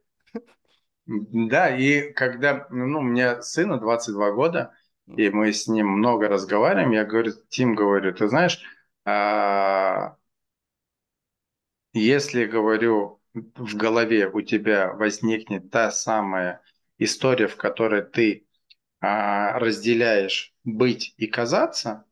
Да, 1.11 1.75
и 1.75 2.13
когда, 2.13 2.67
ну, 2.69 2.99
у 2.99 3.03
меня 3.03 3.41
сыну 3.41 3.79
22 3.79 4.31
года, 4.31 4.73
и 5.07 5.29
мы 5.29 5.51
с 5.51 5.67
ним 5.67 5.87
много 5.87 6.29
разговариваем, 6.29 6.91
я 6.91 7.03
говорю, 7.03 7.33
Тим, 7.49 7.75
говорю, 7.75 8.13
ты 8.13 8.29
знаешь, 8.29 8.61
а, 9.03 10.15
если, 11.93 12.45
говорю, 12.45 13.21
в 13.33 13.75
голове 13.75 14.29
у 14.29 14.41
тебя 14.41 14.93
возникнет 14.93 15.69
та 15.69 15.91
самая 15.91 16.61
история, 16.97 17.47
в 17.47 17.57
которой 17.57 18.03
ты 18.03 18.47
а, 19.01 19.59
разделяешь 19.59 20.53
быть 20.63 21.13
и 21.17 21.27
казаться, 21.27 22.05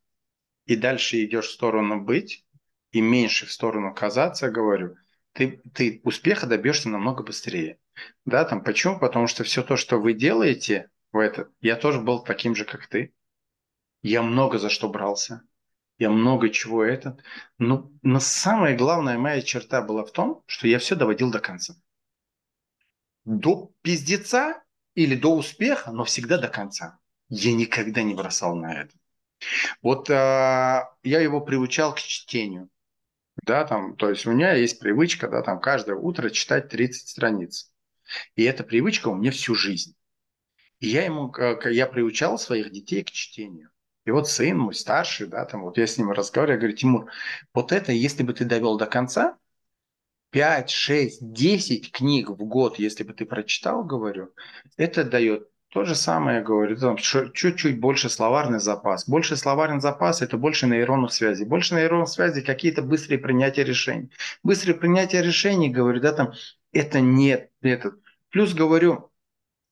и 0.65 0.75
дальше 0.75 1.23
идешь 1.23 1.47
в 1.47 1.53
сторону 1.53 2.01
быть, 2.01 2.45
и 2.91 3.01
меньше 3.01 3.45
в 3.45 3.51
сторону 3.51 3.93
казаться, 3.93 4.49
говорю, 4.49 4.97
ты, 5.33 5.61
ты 5.73 6.01
успеха 6.03 6.47
добьешься 6.47 6.89
намного 6.89 7.23
быстрее. 7.23 7.79
Да, 8.25 8.45
там 8.45 8.63
почему? 8.63 8.99
Потому 8.99 9.27
что 9.27 9.43
все 9.43 9.63
то, 9.63 9.75
что 9.77 9.97
вы 9.97 10.13
делаете 10.13 10.89
в 11.11 11.17
это, 11.17 11.49
я 11.61 11.75
тоже 11.75 11.99
был 12.01 12.23
таким 12.23 12.55
же, 12.55 12.65
как 12.65 12.87
ты. 12.87 13.13
Я 14.01 14.21
много 14.21 14.57
за 14.59 14.69
что 14.69 14.89
брался. 14.89 15.43
Я 15.97 16.09
много 16.09 16.49
чего 16.49 16.83
этот. 16.83 17.21
Но, 17.57 17.91
но 18.01 18.19
самая 18.19 18.77
главная 18.77 19.17
моя 19.17 19.41
черта 19.41 19.81
была 19.81 20.05
в 20.05 20.11
том, 20.11 20.43
что 20.45 20.67
я 20.67 20.79
все 20.79 20.95
доводил 20.95 21.29
до 21.29 21.39
конца. 21.39 21.75
До 23.25 23.71
пиздеца 23.81 24.63
или 24.95 25.15
до 25.15 25.35
успеха, 25.35 25.91
но 25.91 26.05
всегда 26.05 26.37
до 26.37 26.47
конца. 26.47 26.99
Я 27.27 27.53
никогда 27.53 28.01
не 28.01 28.15
бросал 28.15 28.55
на 28.55 28.81
это. 28.81 28.95
Вот 29.81 30.09
а, 30.09 30.89
я 31.03 31.19
его 31.19 31.41
приучал 31.41 31.93
к 31.93 31.99
чтению. 31.99 32.69
Да, 33.45 33.65
там, 33.65 33.95
то 33.95 34.09
есть 34.09 34.25
у 34.25 34.31
меня 34.31 34.53
есть 34.53 34.79
привычка, 34.79 35.27
да, 35.27 35.41
там 35.41 35.59
каждое 35.59 35.95
утро 35.95 36.29
читать 36.29 36.69
30 36.69 37.09
страниц. 37.09 37.71
И 38.35 38.43
эта 38.43 38.63
привычка 38.63 39.09
у 39.09 39.15
меня 39.15 39.31
всю 39.31 39.55
жизнь. 39.55 39.95
И 40.79 40.87
я 40.89 41.05
ему, 41.05 41.33
я 41.69 41.87
приучал 41.87 42.39
своих 42.39 42.71
детей 42.71 43.03
к 43.03 43.11
чтению. 43.11 43.69
И 44.05 44.11
вот 44.11 44.29
сын 44.29 44.57
мой 44.57 44.73
старший, 44.73 45.27
да, 45.27 45.45
там 45.45 45.61
вот 45.61 45.77
я 45.77 45.85
с 45.85 45.97
ним 45.97 46.11
разговариваю, 46.11 46.55
я 46.57 46.59
говорю, 46.61 46.77
Тимур, 46.77 47.11
вот 47.53 47.71
это, 47.71 47.91
если 47.91 48.23
бы 48.23 48.33
ты 48.33 48.45
довел 48.45 48.77
до 48.77 48.85
конца, 48.85 49.37
5, 50.31 50.69
6, 50.69 51.33
10 51.33 51.91
книг 51.91 52.29
в 52.29 52.37
год, 52.45 52.79
если 52.79 53.03
бы 53.03 53.13
ты 53.13 53.25
прочитал, 53.25 53.83
говорю, 53.83 54.33
это 54.77 55.03
дает 55.03 55.49
то 55.69 55.85
же 55.85 55.93
самое, 55.93 56.41
говорю, 56.41 56.75
там 56.77 56.97
чуть-чуть 56.97 57.79
больше 57.79 58.09
словарный 58.09 58.59
запас. 58.59 59.07
Больше 59.07 59.35
словарный 59.35 59.79
запас– 59.79 60.21
это 60.23 60.35
больше 60.35 60.65
нейронных 60.65 61.13
связей. 61.13 61.45
Больше 61.45 61.75
нейронных 61.75 62.09
связей– 62.09 62.41
какие-то 62.43 62.81
быстрые 62.81 63.19
принятия 63.19 63.63
решений. 63.63 64.09
Быстрые 64.43 64.75
принятия 64.75 65.21
решений, 65.21 65.69
говорю, 65.69 66.01
да, 66.01 66.13
там, 66.13 66.33
это 66.71 67.01
нет, 67.01 67.51
этот. 67.61 67.99
Плюс, 68.31 68.55
говорю, 68.55 69.11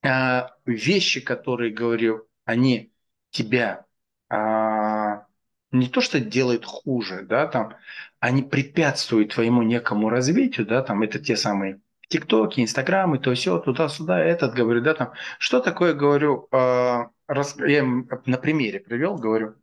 а, 0.03 0.51
вещи, 0.65 1.19
которые, 1.19 1.73
говорю, 1.73 2.27
они 2.45 2.91
тебя 3.31 3.85
а, 4.29 5.25
не 5.71 5.87
то, 5.89 6.01
что 6.01 6.19
делают 6.19 6.63
хуже, 6.65 7.23
да, 7.23 7.47
там, 7.47 7.75
они 8.19 8.43
препятствуют 8.43 9.33
твоему 9.33 9.63
некому 9.63 10.09
развитию, 10.09 10.67
да, 10.67 10.83
там, 10.83 11.01
это 11.01 11.17
те 11.17 11.35
самые 11.35 11.81
ТикТоки, 12.09 12.61
Инстаграмы, 12.61 13.19
то 13.19 13.33
все, 13.33 13.59
туда-сюда, 13.59 14.19
этот, 14.19 14.53
говорю, 14.53 14.81
да, 14.81 14.93
там, 14.93 15.13
что 15.39 15.59
такое, 15.59 15.93
говорю, 15.93 16.47
э, 16.51 17.05
рас, 17.27 17.57
я 17.59 17.83
на 17.83 18.37
примере 18.37 18.79
привел, 18.79 19.15
говорю, 19.15 19.55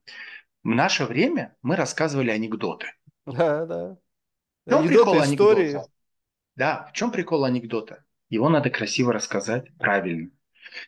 в 0.62 0.68
наше 0.68 1.04
время 1.04 1.56
мы 1.62 1.76
рассказывали 1.76 2.30
анекдоты. 2.30 2.86
Да, 3.26 3.66
да. 3.66 3.96
В 4.66 4.70
чем 4.70 4.78
анекдоты, 4.80 4.88
прикол 4.88 5.22
истории. 5.22 5.64
анекдота? 5.64 5.90
Да, 6.56 6.86
в 6.86 6.92
чем 6.92 7.10
прикол 7.10 7.44
анекдота? 7.44 8.04
Его 8.28 8.48
надо 8.48 8.70
красиво 8.70 9.12
рассказать 9.12 9.66
правильно. 9.78 10.30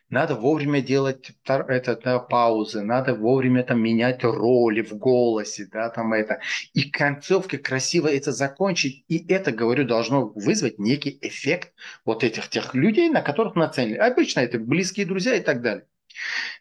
Надо 0.09 0.35
вовремя 0.35 0.81
делать 0.81 1.31
это, 1.45 1.95
да, 1.95 2.19
паузы, 2.19 2.81
надо 2.81 3.13
вовремя 3.13 3.63
там 3.63 3.81
менять 3.81 4.23
роли 4.23 4.81
в 4.81 4.93
голосе, 4.93 5.67
да, 5.71 5.89
там 5.89 6.13
это. 6.13 6.39
И 6.73 6.89
концовка 6.89 7.57
красиво 7.57 8.07
это 8.07 8.31
закончить. 8.31 9.05
И 9.07 9.25
это, 9.31 9.51
говорю, 9.51 9.85
должно 9.85 10.27
вызвать 10.27 10.79
некий 10.79 11.17
эффект 11.21 11.73
вот 12.05 12.23
этих 12.23 12.49
тех 12.49 12.73
людей, 12.73 13.09
на 13.09 13.21
которых 13.21 13.55
нацелены. 13.55 13.97
Обычно 13.97 14.41
это 14.41 14.59
близкие 14.59 15.05
друзья 15.05 15.35
и 15.35 15.41
так 15.41 15.61
далее. 15.61 15.85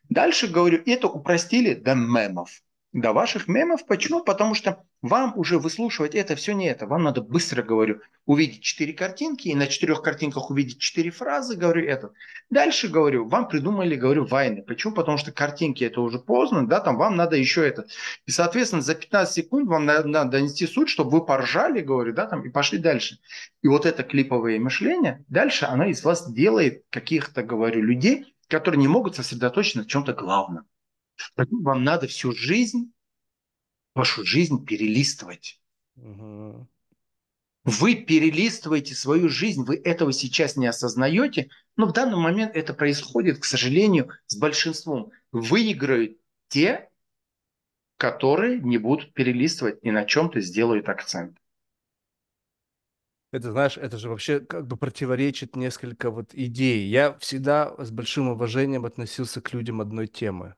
Дальше, 0.08 0.48
говорю, 0.48 0.82
это 0.84 1.08
упростили 1.08 1.74
до 1.74 1.94
мемов 1.94 2.62
до 2.92 3.12
ваших 3.12 3.48
мемов. 3.48 3.84
Почему? 3.86 4.22
Потому 4.22 4.54
что 4.54 4.82
вам 5.02 5.34
уже 5.36 5.58
выслушивать 5.58 6.14
это 6.14 6.34
все 6.34 6.52
не 6.52 6.66
это. 6.66 6.86
Вам 6.86 7.02
надо 7.02 7.20
быстро, 7.20 7.62
говорю, 7.62 8.00
увидеть 8.24 8.62
четыре 8.62 8.92
картинки 8.92 9.48
и 9.48 9.54
на 9.54 9.66
четырех 9.66 10.02
картинках 10.02 10.50
увидеть 10.50 10.80
четыре 10.80 11.10
фразы, 11.10 11.56
говорю, 11.56 11.84
это. 11.86 12.12
Дальше, 12.50 12.88
говорю, 12.88 13.28
вам 13.28 13.48
придумали, 13.48 13.94
говорю, 13.94 14.24
вайны. 14.24 14.62
Почему? 14.62 14.94
Потому 14.94 15.18
что 15.18 15.30
картинки 15.30 15.84
это 15.84 16.00
уже 16.00 16.18
поздно, 16.18 16.66
да, 16.66 16.80
там 16.80 16.96
вам 16.96 17.16
надо 17.16 17.36
еще 17.36 17.66
это. 17.66 17.86
И, 18.24 18.30
соответственно, 18.30 18.82
за 18.82 18.94
15 18.94 19.34
секунд 19.34 19.68
вам 19.68 19.84
надо, 19.84 20.08
надо 20.08 20.30
донести 20.32 20.66
суть, 20.66 20.88
чтобы 20.88 21.10
вы 21.10 21.24
поржали, 21.24 21.82
говорю, 21.82 22.14
да, 22.14 22.26
там, 22.26 22.44
и 22.44 22.48
пошли 22.48 22.78
дальше. 22.78 23.18
И 23.62 23.68
вот 23.68 23.84
это 23.86 24.02
клиповое 24.02 24.58
мышление, 24.58 25.24
дальше 25.28 25.66
оно 25.66 25.84
из 25.84 26.02
вас 26.02 26.32
делает 26.32 26.84
каких-то, 26.90 27.42
говорю, 27.42 27.82
людей, 27.82 28.34
которые 28.48 28.80
не 28.80 28.88
могут 28.88 29.16
сосредоточиться 29.16 29.78
на 29.78 29.84
чем-то 29.86 30.14
главном. 30.14 30.64
Вам 31.36 31.84
надо 31.84 32.06
всю 32.06 32.32
жизнь, 32.32 32.92
вашу 33.94 34.24
жизнь 34.24 34.64
перелистывать. 34.64 35.60
Угу. 35.96 36.68
Вы 37.64 37.94
перелистываете 37.96 38.94
свою 38.94 39.28
жизнь, 39.28 39.64
вы 39.64 39.76
этого 39.76 40.12
сейчас 40.12 40.56
не 40.56 40.66
осознаете, 40.66 41.50
но 41.76 41.86
в 41.86 41.92
данный 41.92 42.16
момент 42.16 42.54
это 42.54 42.74
происходит, 42.74 43.40
к 43.40 43.44
сожалению, 43.44 44.10
с 44.26 44.36
большинством. 44.36 45.10
Выиграют 45.32 46.16
те, 46.48 46.90
которые 47.96 48.60
не 48.60 48.78
будут 48.78 49.12
перелистывать 49.14 49.78
и 49.82 49.90
на 49.90 50.04
чем-то 50.04 50.40
сделают 50.40 50.88
акцент. 50.88 51.36
Это, 53.32 53.50
знаешь, 53.50 53.76
это 53.76 53.98
же 53.98 54.08
вообще 54.08 54.40
как 54.40 54.66
бы 54.66 54.76
противоречит 54.76 55.56
несколько 55.56 56.10
вот 56.10 56.32
идей. 56.34 56.86
Я 56.86 57.18
всегда 57.18 57.74
с 57.82 57.90
большим 57.90 58.28
уважением 58.28 58.84
относился 58.84 59.40
к 59.40 59.52
людям 59.52 59.80
одной 59.80 60.06
темы 60.06 60.54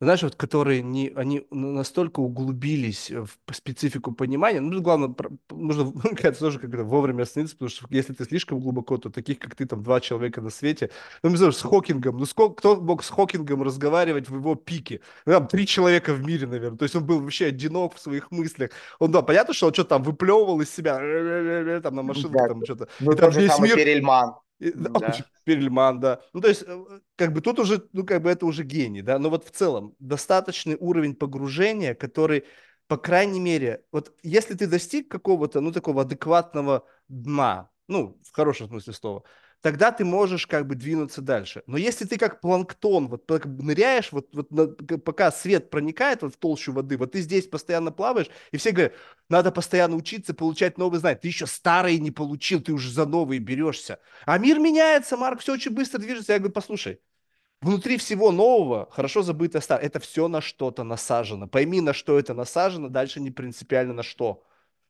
знаешь, 0.00 0.22
вот 0.22 0.36
которые 0.36 0.82
не, 0.82 1.12
они 1.16 1.46
настолько 1.50 2.20
углубились 2.20 3.10
в 3.10 3.28
специфику 3.52 4.12
понимания, 4.12 4.60
ну, 4.60 4.80
главное, 4.80 5.14
нужно 5.50 5.92
кажется, 6.16 6.44
тоже 6.44 6.60
как-то 6.60 6.84
вовремя 6.84 7.22
остановиться, 7.22 7.56
потому 7.56 7.70
что 7.70 7.86
если 7.90 8.12
ты 8.12 8.24
слишком 8.24 8.60
глубоко, 8.60 8.96
то 8.98 9.10
таких, 9.10 9.38
как 9.38 9.56
ты, 9.56 9.66
там, 9.66 9.82
два 9.82 10.00
человека 10.00 10.40
на 10.40 10.50
свете, 10.50 10.90
ну, 11.22 11.30
мы 11.30 11.36
с 11.36 11.62
Хокингом, 11.62 12.18
ну, 12.18 12.26
сколько, 12.26 12.54
кто 12.54 12.76
мог 12.76 13.02
с 13.02 13.10
Хокингом 13.10 13.62
разговаривать 13.62 14.28
в 14.28 14.36
его 14.36 14.54
пике? 14.54 15.00
Ну, 15.26 15.32
там, 15.32 15.48
три 15.48 15.66
человека 15.66 16.14
в 16.14 16.24
мире, 16.24 16.46
наверное, 16.46 16.78
то 16.78 16.84
есть 16.84 16.94
он 16.94 17.04
был 17.04 17.20
вообще 17.20 17.46
одинок 17.46 17.96
в 17.96 18.00
своих 18.00 18.30
мыслях, 18.30 18.70
он, 19.00 19.10
да, 19.10 19.22
понятно, 19.22 19.52
что 19.52 19.66
он 19.66 19.74
что-то 19.74 19.90
там 19.90 20.02
выплевывал 20.04 20.60
из 20.60 20.70
себя, 20.70 21.80
там, 21.80 21.96
на 21.96 22.02
машинке, 22.02 22.38
там, 22.38 22.64
что-то. 22.64 22.88
Ну, 23.00 23.14
тот 23.14 23.34
же 23.34 23.48
самый 23.48 23.68
мир... 23.68 23.76
Перельман. 23.76 24.34
Да. 24.58 25.14
Перельман, 25.44 26.00
да. 26.00 26.20
Ну, 26.32 26.40
то 26.40 26.48
есть, 26.48 26.64
э, 26.66 27.00
как 27.16 27.32
бы 27.32 27.40
тут 27.40 27.58
уже, 27.58 27.88
ну, 27.92 28.04
как 28.04 28.22
бы 28.22 28.30
это 28.30 28.44
уже 28.46 28.64
гений, 28.64 29.02
да. 29.02 29.18
Но 29.18 29.30
вот 29.30 29.44
в 29.46 29.50
целом, 29.50 29.94
достаточный 29.98 30.76
уровень 30.78 31.14
погружения, 31.14 31.94
который, 31.94 32.44
по 32.86 32.96
крайней 32.96 33.40
мере, 33.40 33.84
вот 33.92 34.12
если 34.22 34.54
ты 34.54 34.66
достиг 34.66 35.08
какого-то, 35.08 35.60
ну, 35.60 35.72
такого 35.72 36.02
адекватного 36.02 36.84
дна, 37.08 37.70
ну, 37.86 38.18
в 38.24 38.32
хорошем 38.34 38.68
смысле 38.68 38.92
слова, 38.92 39.22
тогда 39.60 39.92
ты 39.92 40.04
можешь 40.04 40.46
как 40.46 40.66
бы 40.66 40.74
двинуться 40.74 41.22
дальше. 41.22 41.62
Но 41.66 41.76
если 41.76 42.04
ты 42.04 42.18
как 42.18 42.40
планктон, 42.40 43.08
вот 43.08 43.24
как 43.26 43.46
ныряешь, 43.46 44.12
вот, 44.12 44.28
вот 44.34 44.50
на, 44.50 44.68
пока 44.68 45.30
свет 45.32 45.70
проникает 45.70 46.22
вот 46.22 46.34
в 46.34 46.38
толщу 46.38 46.72
воды, 46.72 46.96
вот 46.96 47.12
ты 47.12 47.20
здесь 47.20 47.46
постоянно 47.46 47.92
плаваешь, 47.92 48.28
и 48.52 48.56
все 48.56 48.70
говорят, 48.70 48.94
надо 49.28 49.50
постоянно 49.50 49.96
учиться, 49.96 50.34
получать 50.34 50.78
новые 50.78 51.00
знания. 51.00 51.18
Ты 51.18 51.28
еще 51.28 51.46
старые 51.46 51.98
не 51.98 52.10
получил, 52.10 52.60
ты 52.60 52.72
уже 52.72 52.90
за 52.90 53.06
новые 53.06 53.40
берешься. 53.40 53.98
А 54.26 54.38
мир 54.38 54.58
меняется, 54.58 55.16
Марк, 55.16 55.40
все 55.40 55.54
очень 55.54 55.72
быстро 55.72 55.98
движется. 55.98 56.32
Я 56.32 56.38
говорю, 56.38 56.54
послушай, 56.54 57.00
Внутри 57.60 57.96
всего 57.96 58.30
нового 58.30 58.88
хорошо 58.92 59.22
забытое 59.22 59.60
старое. 59.60 59.84
Это 59.86 59.98
все 59.98 60.28
на 60.28 60.40
что-то 60.40 60.84
насажено. 60.84 61.48
Пойми, 61.48 61.80
на 61.80 61.92
что 61.92 62.16
это 62.16 62.32
насажено, 62.32 62.88
дальше 62.88 63.18
не 63.18 63.32
принципиально 63.32 63.94
на 63.94 64.04
что. 64.04 64.44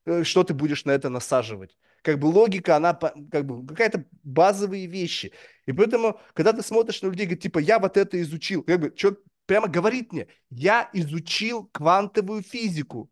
Э, 0.05 0.23
что 0.23 0.45
ты 0.45 0.55
будешь 0.55 0.85
на 0.85 0.91
это 0.93 1.09
насаживать 1.09 1.77
как 2.03 2.19
бы 2.19 2.27
логика, 2.27 2.77
она 2.77 2.95
как 2.95 3.47
бы 3.47 3.67
какая-то 3.67 4.05
базовые 4.23 4.87
вещи. 4.87 5.33
И 5.67 5.73
поэтому, 5.73 6.21
когда 6.35 6.53
ты 6.53 6.63
смотришь 6.63 7.03
на 7.03 7.09
людей, 7.09 7.27
говорит, 7.27 7.43
типа, 7.43 7.59
я 7.59 7.79
вот 7.79 7.97
это 7.97 8.21
изучил, 8.21 8.63
как 8.63 8.81
бы, 8.81 8.93
что 8.97 9.17
прямо 9.47 9.69
говорит 9.69 10.13
мне, 10.13 10.29
я 10.51 10.89
изучил 10.93 11.69
квантовую 11.73 12.43
физику. 12.43 13.11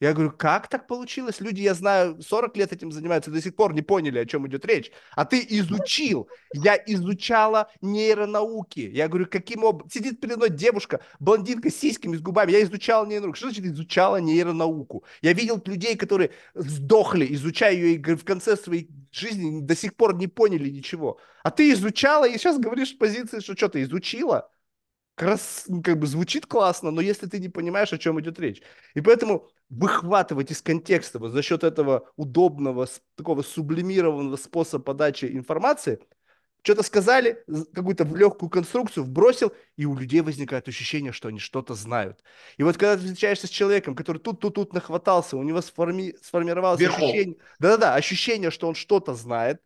Я 0.00 0.12
говорю, 0.12 0.30
как 0.30 0.68
так 0.68 0.86
получилось? 0.86 1.40
Люди, 1.40 1.62
я 1.62 1.74
знаю, 1.74 2.22
40 2.22 2.56
лет 2.56 2.72
этим 2.72 2.92
занимаются, 2.92 3.32
до 3.32 3.42
сих 3.42 3.56
пор 3.56 3.74
не 3.74 3.82
поняли, 3.82 4.20
о 4.20 4.26
чем 4.26 4.46
идет 4.46 4.64
речь. 4.64 4.92
А 5.16 5.24
ты 5.24 5.44
изучил. 5.48 6.28
Я 6.52 6.76
изучала 6.86 7.68
нейронауки. 7.80 8.80
Я 8.80 9.08
говорю, 9.08 9.26
каким 9.26 9.64
образом? 9.64 9.90
Сидит 9.90 10.20
передо 10.20 10.36
мной 10.36 10.50
девушка, 10.50 11.00
блондинка 11.18 11.68
с 11.70 11.76
сиськами, 11.76 12.16
с 12.16 12.20
губами. 12.20 12.52
Я 12.52 12.62
изучала 12.62 13.06
нейронауку. 13.06 13.36
Что 13.36 13.50
значит 13.50 13.64
изучала 13.66 14.18
нейронауку? 14.18 15.04
Я 15.20 15.32
видел 15.32 15.60
людей, 15.66 15.96
которые 15.96 16.30
сдохли, 16.54 17.26
изучая 17.34 17.74
ее, 17.74 17.94
и 17.94 17.98
в 17.98 18.24
конце 18.24 18.56
своей 18.56 18.88
жизни 19.10 19.60
до 19.60 19.74
сих 19.74 19.96
пор 19.96 20.14
не 20.14 20.28
поняли 20.28 20.70
ничего. 20.70 21.18
А 21.42 21.50
ты 21.50 21.72
изучала 21.72 22.28
и 22.28 22.38
сейчас 22.38 22.58
говоришь 22.58 22.94
в 22.94 22.98
позиции, 22.98 23.40
что 23.40 23.56
что, 23.56 23.68
ты 23.68 23.82
изучила? 23.82 24.48
Как 25.18 25.28
раз 25.30 25.66
как 25.82 25.98
бы 25.98 26.06
звучит 26.06 26.46
классно, 26.46 26.92
но 26.92 27.00
если 27.00 27.26
ты 27.26 27.40
не 27.40 27.48
понимаешь, 27.48 27.92
о 27.92 27.98
чем 27.98 28.20
идет 28.20 28.38
речь. 28.38 28.62
И 28.94 29.00
поэтому 29.00 29.48
выхватывать 29.68 30.52
из 30.52 30.62
контекста 30.62 31.18
вот 31.18 31.32
за 31.32 31.42
счет 31.42 31.64
этого 31.64 32.08
удобного, 32.16 32.86
такого 33.16 33.42
сублимированного 33.42 34.36
способа 34.36 34.84
подачи 34.84 35.26
информации, 35.26 35.98
что-то 36.62 36.82
сказали, 36.82 37.42
какую-то 37.74 38.04
легкую 38.04 38.48
конструкцию 38.48 39.04
вбросил, 39.04 39.52
и 39.76 39.86
у 39.86 39.96
людей 39.96 40.20
возникает 40.20 40.68
ощущение, 40.68 41.12
что 41.12 41.28
они 41.28 41.40
что-то 41.40 41.74
знают. 41.74 42.22
И 42.56 42.62
вот 42.62 42.76
когда 42.76 42.96
ты 42.96 43.02
встречаешься 43.02 43.48
с 43.48 43.50
человеком, 43.50 43.96
который 43.96 44.18
тут, 44.18 44.40
тут, 44.40 44.54
тут 44.54 44.72
нахватался, 44.72 45.36
у 45.36 45.42
него 45.42 45.60
сформи... 45.62 46.14
сформировалось 46.22 46.80
Верхов. 46.80 47.02
ощущение, 47.02 47.36
да-да-да, 47.58 47.94
ощущение, 47.94 48.50
что 48.50 48.68
он 48.68 48.74
что-то 48.74 49.14
знает, 49.14 49.60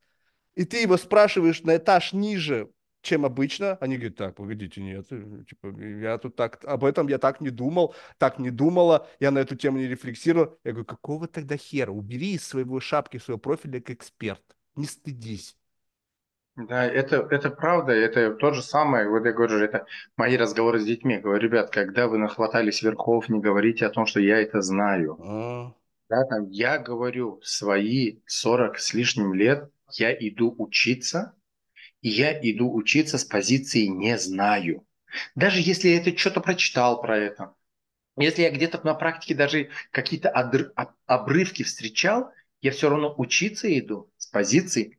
и 0.54 0.64
ты 0.64 0.82
его 0.82 0.96
спрашиваешь 0.96 1.62
на 1.62 1.76
этаж 1.76 2.12
ниже, 2.12 2.70
чем 3.02 3.24
обычно. 3.26 3.76
Они 3.80 3.96
говорят, 3.96 4.16
так, 4.16 4.34
погодите, 4.36 4.80
нет, 4.80 5.06
э, 5.10 5.44
типа, 5.48 5.78
я 5.80 6.18
тут 6.18 6.36
так, 6.36 6.64
об 6.64 6.84
этом 6.84 7.08
я 7.08 7.18
так 7.18 7.40
не 7.40 7.50
думал, 7.50 7.94
так 8.18 8.38
не 8.38 8.50
думала, 8.50 9.08
я 9.20 9.30
на 9.30 9.38
эту 9.40 9.56
тему 9.56 9.78
не 9.78 9.86
рефлексировал. 9.88 10.58
Я 10.64 10.72
говорю, 10.72 10.86
какого 10.86 11.28
тогда 11.28 11.56
хера? 11.56 11.90
Убери 11.90 12.34
из 12.34 12.46
своего 12.46 12.80
шапки, 12.80 13.18
своего 13.18 13.38
профиля 13.38 13.80
как 13.80 13.96
эксперт. 13.96 14.42
Не 14.76 14.86
стыдись. 14.86 15.56
Да, 16.54 16.84
это, 16.84 17.26
это 17.30 17.50
правда, 17.50 17.92
это 17.92 18.34
то 18.34 18.52
же 18.52 18.62
самое, 18.62 19.08
вот 19.08 19.24
я 19.24 19.32
говорю, 19.32 19.58
это 19.58 19.86
мои 20.18 20.36
разговоры 20.36 20.80
с 20.80 20.84
детьми. 20.84 21.16
Говорю, 21.18 21.40
ребят, 21.42 21.70
когда 21.70 22.08
вы 22.08 22.18
нахватались 22.18 22.82
верхов, 22.82 23.30
не 23.30 23.40
говорите 23.40 23.86
о 23.86 23.90
том, 23.90 24.04
что 24.04 24.20
я 24.20 24.38
это 24.38 24.60
знаю. 24.60 25.16
А, 25.18 25.72
Да, 26.10 26.24
там, 26.24 26.50
я 26.50 26.78
говорю, 26.78 27.40
свои 27.42 28.18
40 28.26 28.78
с 28.78 28.92
лишним 28.92 29.32
лет 29.32 29.70
я 29.92 30.12
иду 30.12 30.54
учиться, 30.58 31.34
я 32.08 32.32
иду 32.40 32.72
учиться 32.72 33.18
с 33.18 33.24
позиции 33.24 33.86
«не 33.86 34.18
знаю». 34.18 34.86
Даже 35.34 35.60
если 35.60 35.88
я 35.88 35.98
это 35.98 36.16
что-то 36.16 36.40
прочитал 36.40 37.00
про 37.00 37.18
это, 37.18 37.54
если 38.16 38.42
я 38.42 38.50
где-то 38.50 38.80
на 38.84 38.94
практике 38.94 39.34
даже 39.34 39.70
какие-то 39.90 40.30
обрывки 41.06 41.62
встречал, 41.62 42.30
я 42.60 42.70
все 42.72 42.88
равно 42.90 43.14
учиться 43.16 43.66
иду 43.78 44.10
с 44.18 44.26
позиции 44.26 44.98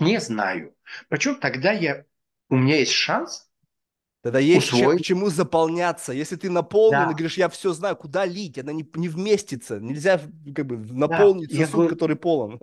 «не 0.00 0.20
знаю». 0.20 0.74
Причем 1.08 1.36
тогда 1.36 1.72
я, 1.72 2.04
у 2.48 2.56
меня 2.56 2.78
есть 2.78 2.92
шанс 2.92 3.48
Тогда 4.22 4.40
есть 4.40 4.68
чем, 4.68 4.80
Усвоить. 4.80 5.04
чему 5.04 5.30
заполняться. 5.30 6.12
Если 6.12 6.34
ты 6.34 6.50
наполнен 6.50 7.04
Да. 7.04 7.10
и 7.10 7.14
говоришь, 7.14 7.36
я 7.38 7.48
все 7.48 7.72
знаю, 7.72 7.94
куда 7.94 8.24
лить, 8.24 8.58
она 8.58 8.72
не, 8.72 8.84
не 8.96 9.08
вместится. 9.08 9.78
Нельзя 9.78 10.20
как 10.52 10.66
бы 10.66 10.78
наполнить 10.78 11.52
я 11.52 11.66
сосуд, 11.66 11.74
говорю- 11.74 11.90
который 11.90 12.16
полон. 12.16 12.60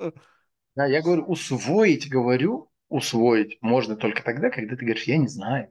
Да, 0.76 0.86
я 0.88 1.02
говорю, 1.02 1.24
усвоить, 1.24 2.10
говорю, 2.10 2.70
усвоить 2.94 3.58
можно 3.62 3.96
только 3.96 4.24
тогда, 4.24 4.50
когда 4.50 4.76
ты 4.76 4.86
говоришь, 4.86 5.06
я 5.06 5.18
не 5.18 5.28
знаю. 5.28 5.70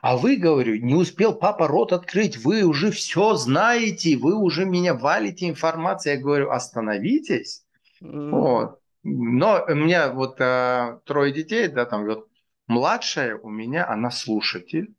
А 0.00 0.16
вы, 0.16 0.36
говорю, 0.36 0.76
не 0.76 0.94
успел 0.94 1.34
папа 1.34 1.68
рот 1.68 1.92
открыть, 1.92 2.38
вы 2.38 2.62
уже 2.62 2.90
все 2.90 3.34
знаете, 3.34 4.16
вы 4.16 4.34
уже 4.34 4.64
меня 4.64 4.94
валите 4.94 5.48
информацией. 5.48 6.14
Я 6.16 6.22
говорю, 6.22 6.50
остановитесь. 6.50 7.64
Вот. 8.00 8.80
Но 9.02 9.64
у 9.68 9.74
меня 9.74 10.10
вот 10.10 10.40
а, 10.40 11.00
трое 11.04 11.32
детей, 11.32 11.68
да, 11.68 11.84
там 11.84 12.04
вот 12.06 12.28
младшая 12.66 13.36
у 13.36 13.50
меня, 13.50 13.86
она 13.86 14.10
слушатель, 14.10 14.94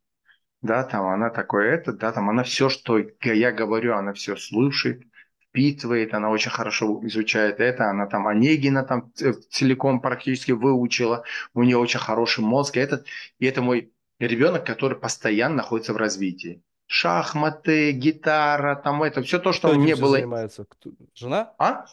да, 0.62 0.84
там 0.84 1.06
она 1.06 1.30
такое 1.30 1.74
это, 1.74 1.92
да, 1.92 2.12
там 2.12 2.30
она 2.30 2.44
все, 2.44 2.68
что 2.68 2.98
я 3.22 3.52
говорю, 3.52 3.96
она 3.96 4.12
все 4.12 4.36
слушает, 4.36 5.02
впитывает, 5.50 6.14
она 6.14 6.30
очень 6.30 6.50
хорошо 6.50 7.00
изучает 7.04 7.60
это, 7.60 7.90
она 7.90 8.06
там 8.06 8.26
Онегина 8.28 8.84
там 8.84 9.12
ц- 9.14 9.32
целиком 9.50 10.00
практически 10.00 10.52
выучила, 10.52 11.24
у 11.54 11.62
нее 11.62 11.76
очень 11.78 12.00
хороший 12.00 12.44
мозг, 12.44 12.76
и, 12.76 12.80
этот, 12.80 13.06
и 13.38 13.46
это 13.46 13.62
мой 13.62 13.92
ребенок, 14.18 14.64
который 14.66 14.98
постоянно 14.98 15.56
находится 15.56 15.92
в 15.92 15.96
развитии. 15.96 16.62
Шахматы, 16.86 17.92
гитара, 17.92 18.74
там 18.76 19.02
это, 19.02 19.22
все 19.22 19.38
то, 19.38 19.52
что 19.52 19.68
Кто 19.68 19.78
мне 19.78 19.94
было... 19.96 20.16
занимается? 20.18 20.64
Кто- 20.68 20.90
Жена? 21.14 21.54
А? 21.58 21.86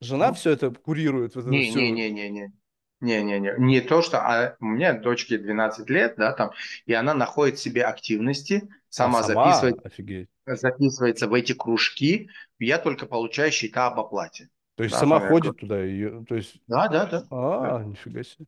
Жена 0.00 0.28
Ну. 0.28 0.34
все 0.34 0.50
это 0.50 0.70
курирует? 0.70 1.34
Вот 1.36 1.42
это 1.42 1.50
Не, 1.50 1.70
всё? 1.70 1.78
не, 1.80 1.90
не, 1.90 2.10
не, 2.10 2.28
не. 2.30 2.52
Не-не-не, 3.00 3.54
не 3.58 3.80
то, 3.82 4.00
что... 4.00 4.20
А 4.20 4.56
у 4.58 4.64
меня 4.64 4.94
дочке 4.94 5.36
12 5.36 5.90
лет, 5.90 6.14
да, 6.16 6.32
там, 6.32 6.52
и 6.86 6.94
она 6.94 7.12
находит 7.12 7.58
в 7.58 7.62
себе 7.62 7.84
активности, 7.84 8.68
А, 8.96 9.12
сама, 9.12 9.22
записывает, 9.22 9.84
Офигеть. 9.84 10.28
записывается 10.46 11.28
в 11.28 11.34
эти 11.34 11.52
кружки, 11.52 12.30
я 12.58 12.78
только 12.78 13.06
получаю 13.06 13.50
счета 13.52 13.86
об 13.88 14.00
оплате. 14.00 14.48
То 14.76 14.84
есть 14.84 14.94
Да, 14.94 15.00
сама 15.00 15.20
ходит 15.20 15.56
туда, 15.58 15.82
ее, 15.82 16.24
то 16.28 16.34
есть, 16.36 16.56
Да, 16.66 16.88
да, 16.88 17.06
да. 17.06 17.24
а, 17.30 17.82
нифига 17.82 18.22
себе. 18.22 18.46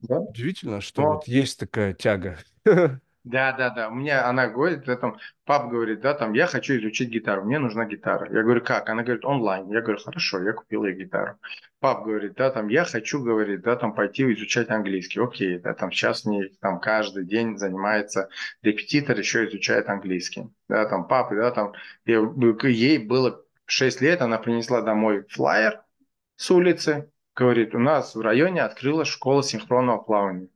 Да. 0.00 0.18
Удивительно, 0.20 0.80
что 0.80 1.02
Но- 1.02 1.14
вот 1.14 1.26
есть 1.26 1.58
такая 1.58 1.94
тяга. 1.94 2.38
Да, 3.30 3.52
да, 3.52 3.68
да. 3.70 3.88
У 3.90 3.94
меня 3.94 4.26
она 4.26 4.46
говорит, 4.48 4.84
да, 4.86 4.96
там, 4.96 5.18
пап 5.44 5.68
говорит, 5.68 6.00
да, 6.00 6.14
там, 6.14 6.32
я 6.32 6.46
хочу 6.46 6.78
изучить 6.78 7.10
гитару, 7.10 7.44
мне 7.44 7.58
нужна 7.58 7.84
гитара. 7.84 8.32
Я 8.32 8.42
говорю, 8.42 8.62
как? 8.64 8.88
Она 8.88 9.02
говорит, 9.02 9.24
онлайн. 9.26 9.68
Я 9.70 9.82
говорю, 9.82 9.98
хорошо, 10.02 10.42
я 10.42 10.52
купил 10.54 10.84
ей 10.86 10.94
гитару. 10.94 11.38
Пап 11.80 12.04
говорит, 12.06 12.34
да, 12.36 12.50
там, 12.50 12.68
я 12.68 12.84
хочу, 12.84 13.22
говорит, 13.22 13.60
да, 13.60 13.76
там, 13.76 13.92
пойти 13.94 14.22
изучать 14.32 14.70
английский. 14.70 15.20
Окей, 15.20 15.58
да, 15.58 15.74
там, 15.74 15.92
сейчас 15.92 16.24
мне 16.24 16.48
там 16.60 16.80
каждый 16.80 17.26
день 17.26 17.58
занимается 17.58 18.30
репетитор, 18.62 19.18
еще 19.18 19.46
изучает 19.46 19.90
английский. 19.90 20.48
Да, 20.68 20.86
там, 20.88 21.06
папа, 21.06 21.34
да, 21.34 21.50
там, 21.50 21.74
я- 22.06 22.22
ей 22.68 22.98
было 22.98 23.44
6 23.66 24.00
лет, 24.00 24.22
она 24.22 24.38
принесла 24.38 24.80
домой 24.80 25.26
флаер 25.28 25.82
с 26.36 26.50
улицы, 26.50 27.10
говорит, 27.36 27.74
у 27.74 27.78
нас 27.78 28.14
в 28.14 28.20
районе 28.22 28.62
открылась 28.62 29.08
школа 29.08 29.42
синхронного 29.42 29.98
плавания. 29.98 30.48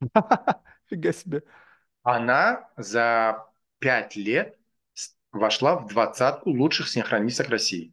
Фига 0.90 1.12
себе. 1.12 1.42
Она 2.04 2.68
за 2.76 3.46
пять 3.80 4.14
лет 4.14 4.56
вошла 5.32 5.76
в 5.76 5.88
двадцатку 5.88 6.50
лучших 6.50 6.88
синхронисток 6.88 7.48
России. 7.48 7.92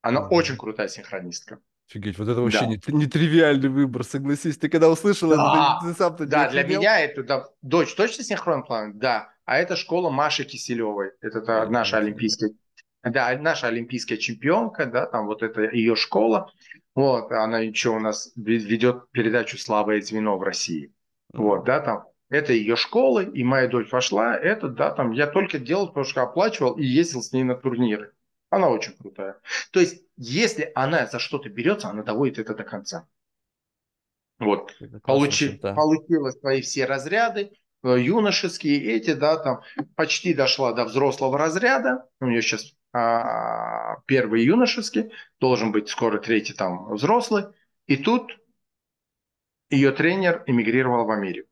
Она 0.00 0.20
Мгм. 0.22 0.32
очень 0.32 0.56
крутая 0.56 0.88
синхронистка. 0.88 1.58
Офигеть, 1.90 2.18
вот 2.18 2.28
это 2.28 2.40
вообще 2.40 2.60
Да. 2.60 2.66
не- 2.66 2.80
нетривиальный 2.88 3.68
выбор, 3.68 4.04
согласись. 4.04 4.56
Ты 4.58 4.68
когда 4.68 4.88
услышал 4.88 5.30
это, 5.32 5.36
Да, 5.42 5.78
ты, 5.82 5.88
ты 5.88 5.94
сам-то 5.94 6.26
Да, 6.26 6.48
для 6.48 6.60
офигел? 6.62 6.80
меня 6.80 7.00
это 7.00 7.22
да, 7.24 7.48
дочь 7.62 7.94
точно 7.94 8.24
синхронный 8.24 8.64
плавание? 8.64 8.94
Да. 8.94 9.28
А 9.44 9.58
это 9.58 9.76
школа 9.76 10.10
Маши 10.10 10.44
Киселевой. 10.44 11.12
Это 11.20 11.40
та 11.42 11.60
Ничего 11.60 11.72
наша 11.72 11.98
олимпийская, 11.98 12.50
да, 13.04 13.36
наша 13.38 13.68
олимпийская 13.68 14.18
чемпионка, 14.18 14.86
да, 14.86 15.06
там 15.06 15.26
вот 15.26 15.42
это 15.42 15.62
ее 15.62 15.94
школа. 15.96 16.50
Вот, 16.94 17.30
она 17.30 17.58
еще 17.60 17.90
у 17.90 18.00
нас 18.00 18.32
ве- 18.36 18.56
ведет 18.58 19.10
передачу 19.10 19.58
«Слава 19.58 19.96
и 19.96 20.00
звено» 20.00 20.38
в 20.38 20.42
России. 20.42 20.92
Вот, 21.32 21.64
да, 21.64 21.80
там, 21.80 22.04
это 22.28 22.52
ее 22.52 22.76
школы, 22.76 23.24
и 23.24 23.44
моя 23.44 23.68
дочь 23.68 23.90
вошла, 23.92 24.36
это, 24.36 24.68
да, 24.68 24.90
там, 24.90 25.12
я 25.12 25.26
только 25.26 25.58
делал, 25.58 25.88
потому 25.88 26.04
что 26.04 26.22
оплачивал 26.22 26.74
и 26.74 26.84
ездил 26.84 27.22
с 27.22 27.32
ней 27.32 27.44
на 27.44 27.54
турниры. 27.54 28.12
Она 28.50 28.68
очень 28.68 28.92
крутая. 28.96 29.40
То 29.70 29.80
есть, 29.80 30.02
если 30.16 30.70
она 30.74 31.06
за 31.06 31.18
что-то 31.18 31.48
берется, 31.48 31.88
она 31.88 32.02
доводит 32.02 32.38
это 32.38 32.54
до 32.54 32.64
конца. 32.64 33.08
Вот. 34.38 34.74
Это 34.80 35.00
Получи, 35.00 35.50
черта. 35.50 35.74
получила 35.74 36.30
свои 36.30 36.60
все 36.60 36.84
разряды, 36.84 37.52
э, 37.82 37.96
юношеские 37.98 38.82
эти, 38.96 39.14
да, 39.14 39.36
там, 39.36 39.62
почти 39.94 40.34
дошла 40.34 40.72
до 40.72 40.84
взрослого 40.84 41.38
разряда. 41.38 42.08
У 42.20 42.26
нее 42.26 42.42
сейчас 42.42 42.74
а, 42.92 44.00
первый 44.06 44.42
юношеский, 44.42 45.12
должен 45.38 45.70
быть 45.70 45.88
скоро 45.88 46.18
третий 46.18 46.54
там 46.54 46.92
взрослый. 46.94 47.44
И 47.86 47.96
тут 47.96 48.38
ее 49.68 49.92
тренер 49.92 50.44
эмигрировал 50.46 51.04
в 51.04 51.10
Америку. 51.10 51.48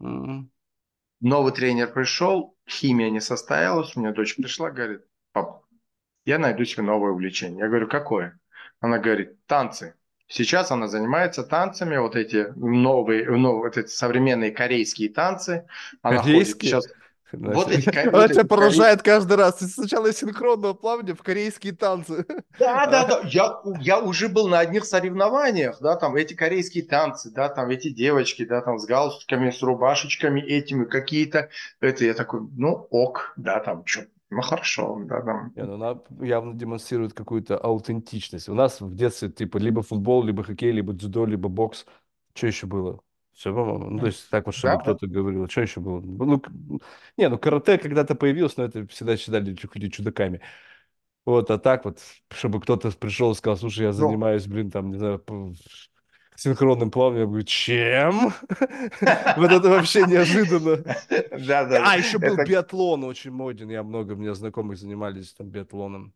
Новый 0.00 1.52
тренер 1.52 1.92
пришел, 1.92 2.56
химия 2.68 3.10
не 3.10 3.20
состоялась, 3.20 3.94
у 3.94 4.00
меня 4.00 4.12
дочь 4.12 4.36
пришла, 4.36 4.70
говорит, 4.70 5.02
пап, 5.32 5.64
я 6.24 6.38
найду 6.38 6.64
себе 6.64 6.82
новое 6.82 7.10
увлечение. 7.10 7.60
Я 7.60 7.68
говорю, 7.68 7.88
какое? 7.88 8.38
Она 8.80 8.98
говорит, 8.98 9.44
танцы. 9.46 9.94
Сейчас 10.26 10.70
она 10.70 10.86
занимается 10.86 11.42
танцами, 11.42 11.96
вот 11.96 12.16
эти 12.16 12.52
новые, 12.56 13.28
ну, 13.28 13.58
вот 13.58 13.76
эти 13.76 13.88
современные 13.88 14.52
корейские 14.52 15.10
танцы. 15.10 15.66
Она 16.02 16.22
ходит 16.22 16.54
Корейские? 16.54 16.70
сейчас. 16.70 16.86
Вот 17.32 17.70
эти 17.70 17.88
Она 18.08 18.28
тебя 18.28 18.44
поражает 18.44 19.02
каждый 19.02 19.36
раз. 19.36 19.58
Сначала 19.60 20.12
синхронного 20.12 20.74
плавания 20.74 21.14
в 21.14 21.22
корейские 21.22 21.74
танцы. 21.74 22.26
Да, 22.58 22.86
да, 22.86 23.06
да. 23.06 23.20
Я, 23.24 23.60
я 23.80 24.00
уже 24.00 24.28
был 24.28 24.48
на 24.48 24.58
одних 24.58 24.84
соревнованиях, 24.84 25.80
да, 25.80 25.96
там 25.96 26.14
эти 26.16 26.34
корейские 26.34 26.84
танцы, 26.84 27.30
да, 27.30 27.48
там 27.48 27.70
эти 27.70 27.88
девочки, 27.88 28.44
да, 28.44 28.60
там 28.60 28.78
с 28.78 28.86
галстуками, 28.86 29.50
с 29.50 29.62
рубашечками 29.62 30.40
этими 30.40 30.84
какие-то. 30.84 31.48
Это 31.80 32.04
я 32.04 32.14
такой, 32.14 32.40
ну, 32.56 32.86
ок, 32.90 33.32
да, 33.36 33.60
там, 33.60 33.86
что, 33.86 34.06
ну, 34.30 34.42
хорошо, 34.42 35.00
да, 35.04 35.22
там. 35.22 35.52
Не, 35.56 35.64
ну 35.64 35.74
она 35.74 35.98
явно 36.20 36.54
демонстрирует 36.54 37.14
какую-то 37.14 37.56
аутентичность. 37.56 38.48
У 38.48 38.54
нас 38.54 38.80
в 38.80 38.94
детстве 38.94 39.30
типа 39.30 39.58
либо 39.58 39.82
футбол, 39.82 40.22
либо 40.22 40.42
хоккей, 40.42 40.72
либо 40.72 40.92
дзюдо, 40.92 41.24
либо 41.24 41.48
бокс. 41.48 41.86
Что 42.34 42.46
еще 42.46 42.66
было? 42.66 43.00
Все, 43.40 43.54
по-моему. 43.54 43.88
Ну, 43.88 44.00
то 44.00 44.06
есть 44.06 44.28
так 44.28 44.44
вот, 44.44 44.54
чтобы 44.54 44.72
Да, 44.72 44.76
да. 44.76 44.82
кто-то 44.82 45.06
говорил. 45.06 45.48
Что 45.48 45.62
еще 45.62 45.80
было? 45.80 45.98
Ну, 46.02 46.42
не, 47.16 47.26
ну 47.30 47.38
карате 47.38 47.78
когда-то 47.78 48.14
появилось, 48.14 48.58
но 48.58 48.64
это 48.64 48.86
всегда 48.88 49.16
считали 49.16 49.54
чудаками. 49.54 50.42
Вот, 51.24 51.50
а 51.50 51.58
так 51.58 51.86
вот, 51.86 52.00
чтобы 52.30 52.60
кто-то 52.60 52.90
пришел 52.90 53.32
и 53.32 53.34
сказал, 53.34 53.56
слушай, 53.56 53.84
я 53.84 53.92
Ну. 53.92 53.94
занимаюсь, 53.94 54.46
блин, 54.46 54.70
там, 54.70 54.90
не 54.90 54.98
знаю, 54.98 55.24
синхронным 56.36 56.90
плаванием. 56.90 57.22
Я 57.22 57.26
говорю, 57.28 57.44
чем? 57.46 58.34
Вот 59.38 59.50
это 59.50 59.70
вообще 59.70 60.02
неожиданно. 60.02 60.84
Да, 61.46 61.64
да. 61.64 61.82
А, 61.92 61.96
еще 61.96 62.18
был 62.18 62.36
биатлон 62.36 63.04
очень 63.04 63.30
моден. 63.30 63.70
Я 63.70 63.82
много, 63.82 64.12
у 64.12 64.16
меня 64.16 64.34
знакомых 64.34 64.76
занимались 64.76 65.32
там 65.32 65.48
биатлоном. 65.48 66.12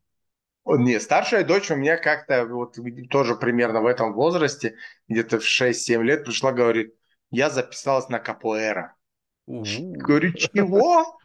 Не, 0.66 0.98
старшая 1.00 1.44
дочь 1.44 1.70
у 1.70 1.76
меня 1.76 1.96
как-то 1.96 2.46
вот 2.46 2.78
тоже 3.10 3.34
примерно 3.34 3.80
в 3.82 3.86
этом 3.86 4.14
возрасте, 4.14 4.76
где-то 5.08 5.38
в 5.38 5.44
6-7 5.44 6.02
лет 6.02 6.24
пришла, 6.24 6.52
говорит, 6.52 6.94
я 7.30 7.50
записалась 7.50 8.08
на 8.08 8.18
капуэра. 8.18 8.94
Говорю, 9.46 10.32
чего? 10.32 11.18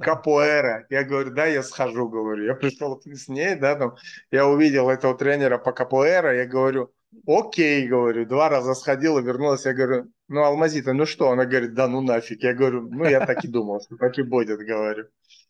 Капуэра. 0.00 0.86
Я 0.90 1.04
говорю, 1.04 1.32
да, 1.32 1.46
я 1.46 1.62
схожу, 1.62 2.08
говорю. 2.08 2.44
Я 2.44 2.54
пришел 2.54 3.00
с 3.00 3.28
ней, 3.28 3.54
да, 3.56 3.74
там, 3.76 3.96
я 4.30 4.46
увидел 4.46 4.88
этого 4.88 5.16
тренера 5.16 5.58
по 5.58 5.72
капуэра, 5.72 6.36
я 6.36 6.46
говорю, 6.46 6.92
окей, 7.26 7.86
говорю, 7.86 8.26
два 8.26 8.48
раза 8.48 8.74
сходила, 8.74 9.20
вернулась, 9.20 9.66
я 9.66 9.72
говорю, 9.72 10.10
ну, 10.28 10.42
Алмазита, 10.42 10.92
ну 10.92 11.06
что? 11.06 11.30
Она 11.30 11.44
говорит, 11.44 11.74
да 11.74 11.88
ну 11.88 12.00
нафиг. 12.00 12.42
Я 12.42 12.54
говорю, 12.54 12.88
ну, 12.90 13.04
я 13.04 13.24
так 13.24 13.44
и 13.44 13.48
думал, 13.48 13.80
что 13.80 13.96
так 13.96 14.18
и 14.18 14.22
будет, 14.22 14.58
говорю. 14.58 15.08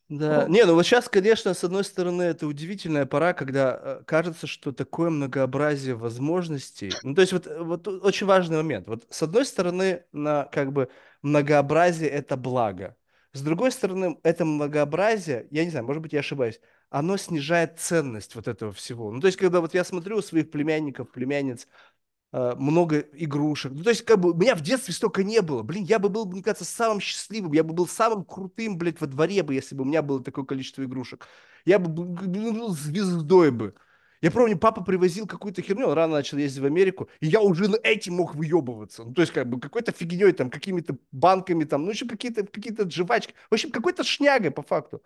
Да, 0.09 0.47
не, 0.49 0.65
ну 0.65 0.75
вот 0.75 0.85
сейчас, 0.85 1.07
конечно, 1.07 1.53
с 1.53 1.63
одной 1.65 1.85
стороны, 1.85 2.23
это 2.23 2.47
удивительная 2.47 3.05
пора, 3.05 3.35
когда 3.35 3.79
э, 4.01 4.03
кажется, 4.07 4.47
что 4.47 4.73
такое 4.73 5.11
многообразие 5.11 5.95
возможностей. 5.95 6.93
Ну, 7.03 7.15
то 7.15 7.21
есть 7.21 7.35
вот, 7.35 7.47
вот 7.47 7.87
очень 7.87 8.27
важный 8.27 8.57
момент. 8.57 8.89
Вот 8.89 9.07
с 9.11 9.23
одной 9.23 9.45
стороны, 9.45 10.05
на 10.13 10.45
как 10.47 10.73
бы 10.73 10.89
многообразие 11.21 12.09
это 12.09 12.39
благо. 12.39 12.97
С 13.35 13.43
другой 13.43 13.71
стороны, 13.71 14.19
это 14.23 14.47
многообразие, 14.47 15.47
я 15.51 15.65
не 15.65 15.71
знаю, 15.71 15.85
может 15.85 16.01
быть, 16.03 16.15
я 16.15 16.21
ошибаюсь, 16.21 16.59
оно 16.89 17.19
снижает 17.19 17.79
ценность 17.79 18.35
вот 18.35 18.49
этого 18.49 18.73
всего. 18.73 19.13
Ну, 19.13 19.21
то 19.21 19.27
есть, 19.27 19.37
когда 19.37 19.61
вот 19.61 19.75
я 19.75 19.85
смотрю 19.85 20.17
у 20.17 20.23
своих 20.23 20.51
племянников, 20.51 21.13
племянниц, 21.13 21.67
Э, 21.67 21.98
много 22.33 22.99
игрушек. 22.99 23.73
Ну, 23.73 23.83
то 23.83 23.91
есть, 23.91 24.05
как 24.05 24.21
бы, 24.21 24.35
меня 24.35 24.55
в 24.55 24.61
детстве 24.61 24.93
столько 24.93 25.25
не 25.25 25.41
было. 25.41 25.63
Блин, 25.63 25.85
я 25.85 25.99
бы 25.99 26.09
был, 26.09 26.27
мне 26.27 26.43
кажется, 26.43 26.65
самым 26.65 27.01
счастливым, 27.01 27.53
я 27.53 27.65
бы 27.65 27.73
был 27.73 27.87
самым 27.89 28.25
крутым, 28.25 28.77
блядь, 28.77 29.01
во 29.01 29.07
дворе 29.07 29.43
бы, 29.43 29.55
если 29.55 29.75
бы 29.75 29.83
у 29.83 29.87
меня 29.87 30.03
было 30.03 30.23
такое 30.23 30.45
количество 30.45 30.85
игрушек. 30.85 31.27
Я 31.65 31.79
бы 31.79 31.89
был 31.89 32.69
звездой 32.75 33.51
бы. 33.51 33.75
Я 34.21 34.31
помню, 34.33 34.59
папа 34.59 34.83
привозил 34.83 35.27
какую-то 35.27 35.63
херню, 35.63 35.87
он 35.87 35.93
рано 35.93 36.15
начал 36.15 36.39
ездить 36.39 36.61
в 36.61 36.67
Америку, 36.67 37.09
и 37.21 37.29
я 37.29 37.41
уже 37.41 37.69
на 37.69 37.77
этим 37.77 38.15
мог 38.15 38.35
выебываться. 38.35 39.05
Ну, 39.05 39.15
то 39.15 39.23
есть, 39.23 39.33
как 39.33 39.49
бы, 39.49 39.61
какой-то 39.61 39.93
фигней, 39.93 40.33
там, 40.33 40.51
какими-то 40.51 40.97
банками, 41.13 41.65
там, 41.65 41.85
ну, 41.85 41.91
еще 41.91 42.07
какие-то 42.07 42.45
какие 42.45 42.75
жвачки. 42.91 43.35
В 43.49 43.55
общем, 43.55 43.71
какой-то 43.71 44.03
шнягой, 44.03 44.51
по 44.51 44.63
факту. 44.63 45.03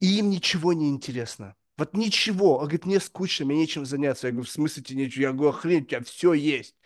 И 0.00 0.18
им 0.18 0.30
ничего 0.30 0.72
не 0.72 0.90
интересно. 0.90 1.54
Вот 1.78 1.96
ничего. 1.96 2.56
Он 2.58 2.64
говорит, 2.64 2.86
мне 2.86 3.00
скучно, 3.00 3.46
мне 3.46 3.56
нечем 3.56 3.84
заняться. 3.86 4.26
Я 4.26 4.32
говорю, 4.32 4.46
в 4.46 4.50
смысле 4.50 4.82
тебе 4.82 5.04
нечем? 5.04 5.22
Я 5.22 5.32
говорю, 5.32 5.50
охренеть, 5.50 5.84
у 5.84 5.86
тебя 5.86 6.02
все 6.02 6.32
есть. 6.32 6.76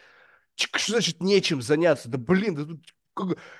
Что 0.54 0.92
значит 0.92 1.20
нечем 1.20 1.60
заняться? 1.60 2.08
Да 2.08 2.18
блин, 2.18 2.54
да 2.54 2.64
тут 2.64 2.86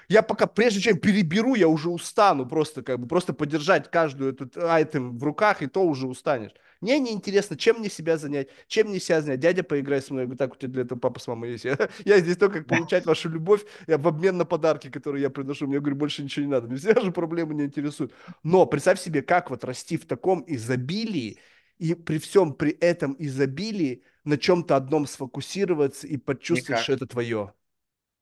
я 0.09 0.23
пока, 0.23 0.47
прежде 0.47 0.81
чем 0.81 0.99
переберу, 0.99 1.55
я 1.55 1.69
уже 1.69 1.89
устану 1.89 2.47
просто, 2.47 2.83
как 2.83 3.01
бы, 3.01 3.09
просто 3.09 3.33
подержать 3.33 3.91
каждую 3.91 4.33
этот 4.33 4.57
айтем 4.57 5.19
в 5.19 5.25
руках, 5.25 5.63
и 5.63 5.67
то 5.67 5.83
уже 5.83 6.07
устанешь. 6.07 6.53
Мне 6.81 6.99
не 6.99 7.13
интересно, 7.13 7.57
чем 7.57 7.79
мне 7.79 7.89
себя 7.89 8.19
занять, 8.19 8.49
чем 8.69 8.89
мне 8.89 9.01
себя 9.01 9.21
занять. 9.21 9.41
Дядя, 9.41 9.63
поиграй 9.63 10.03
со 10.03 10.13
мной. 10.13 10.25
Я 10.25 10.27
говорю, 10.27 10.39
так, 10.39 10.53
у 10.55 10.57
тебя 10.57 10.69
для 10.73 10.83
этого 10.83 10.99
папа 10.99 11.21
с 11.21 11.27
мамой 11.27 11.53
есть. 11.53 11.65
Я, 12.05 12.19
здесь 12.21 12.37
только 12.37 12.59
как 12.59 12.69
получать 12.69 13.07
вашу 13.07 13.29
любовь 13.29 13.65
я 13.87 13.99
в 13.99 14.07
обмен 14.07 14.37
на 14.37 14.45
подарки, 14.45 14.91
которые 14.91 15.23
я 15.23 15.31
приношу. 15.31 15.67
Мне, 15.67 15.81
говорю, 15.81 15.97
больше 15.97 16.23
ничего 16.23 16.45
не 16.45 16.51
надо. 16.51 16.69
Меня 16.69 16.79
все 16.79 17.01
же 17.01 17.13
проблемы 17.13 17.55
не 17.55 17.65
интересуют. 17.65 18.13
Но 18.43 18.67
представь 18.67 19.01
себе, 19.01 19.23
как 19.23 19.51
вот 19.51 19.65
расти 19.65 19.97
в 19.97 20.07
таком 20.07 20.45
изобилии, 20.47 21.39
и 21.79 21.95
при 21.95 22.19
всем 22.19 22.55
при 22.55 22.71
этом 22.71 23.17
изобилии 23.19 24.03
на 24.25 24.39
чем-то 24.39 24.77
одном 24.77 25.07
сфокусироваться 25.07 26.07
и 26.07 26.17
почувствовать, 26.17 26.69
Никак. 26.69 26.83
что 26.83 26.93
это 26.95 27.07
твое 27.07 27.53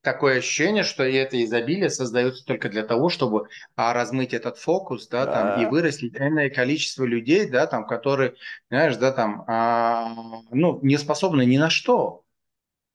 такое 0.05 0.39
ощущение, 0.39 0.85
что 0.85 1.03
это 1.03 1.43
изобилие 1.43 1.91
создается 1.91 2.45
только 2.45 2.69
для 2.69 2.85
того, 2.85 3.09
чтобы 3.09 3.49
а, 3.75 3.93
размыть 3.93 4.35
этот 4.35 4.59
фокус, 4.59 5.09
да, 5.09 5.27
да. 5.27 5.33
там, 5.33 5.63
и 5.63 5.67
вырастить 5.67 6.15
энное 6.17 6.51
количество 6.51 7.05
людей, 7.05 7.49
да, 7.49 7.67
там, 7.67 7.87
которые, 7.87 8.35
знаешь, 8.71 8.97
да, 8.97 9.11
там, 9.11 9.45
а, 9.49 10.15
ну, 10.51 10.79
не 10.83 10.99
способны 10.99 11.45
ни 11.45 11.57
на 11.57 11.71
что. 11.71 12.23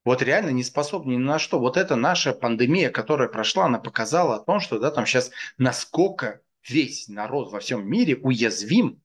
Вот 0.05 0.21
реально 0.21 0.51
не 0.51 0.63
способны 0.63 1.13
ни 1.13 1.17
на 1.17 1.39
что. 1.39 1.59
Вот 1.59 1.75
это 1.75 1.95
наша 1.95 2.31
пандемия, 2.31 2.89
которая 2.89 3.27
прошла, 3.27 3.65
она 3.65 3.79
показала 3.79 4.35
о 4.35 4.39
том, 4.39 4.61
что, 4.61 4.79
да, 4.79 4.91
там 4.91 5.05
сейчас 5.05 5.31
насколько 5.57 6.41
весь 6.67 7.09
народ 7.09 7.51
во 7.51 7.59
всем 7.59 7.89
мире 7.89 8.15
уязвим 8.15 9.01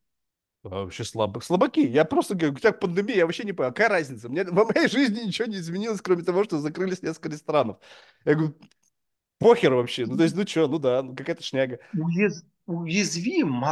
Вообще 0.64 1.04
слабых. 1.04 1.44
Слабаки. 1.44 1.80
Я 1.80 2.06
просто 2.06 2.34
говорю, 2.34 2.56
как 2.60 2.80
пандемия, 2.80 3.18
я 3.18 3.26
вообще 3.26 3.44
не 3.44 3.52
понимаю, 3.52 3.74
какая 3.74 3.90
разница? 3.90 4.30
Мне, 4.30 4.44
во 4.44 4.64
моей 4.64 4.88
жизни 4.88 5.26
ничего 5.26 5.46
не 5.46 5.58
изменилось, 5.58 6.00
кроме 6.00 6.22
того, 6.22 6.42
что 6.44 6.58
закрылись 6.58 7.02
несколько 7.02 7.28
ресторанов. 7.28 7.76
Я 8.24 8.34
говорю, 8.34 8.56
похер 9.38 9.74
вообще. 9.74 10.06
Ну, 10.06 10.16
то 10.16 10.22
есть, 10.22 10.34
ну 10.34 10.46
что, 10.46 10.66
ну 10.66 10.78
да, 10.78 11.02
ну 11.02 11.14
какая-то 11.14 11.42
шняга. 11.42 11.80
Уяз... 11.92 12.44
Уязвим. 12.66 13.62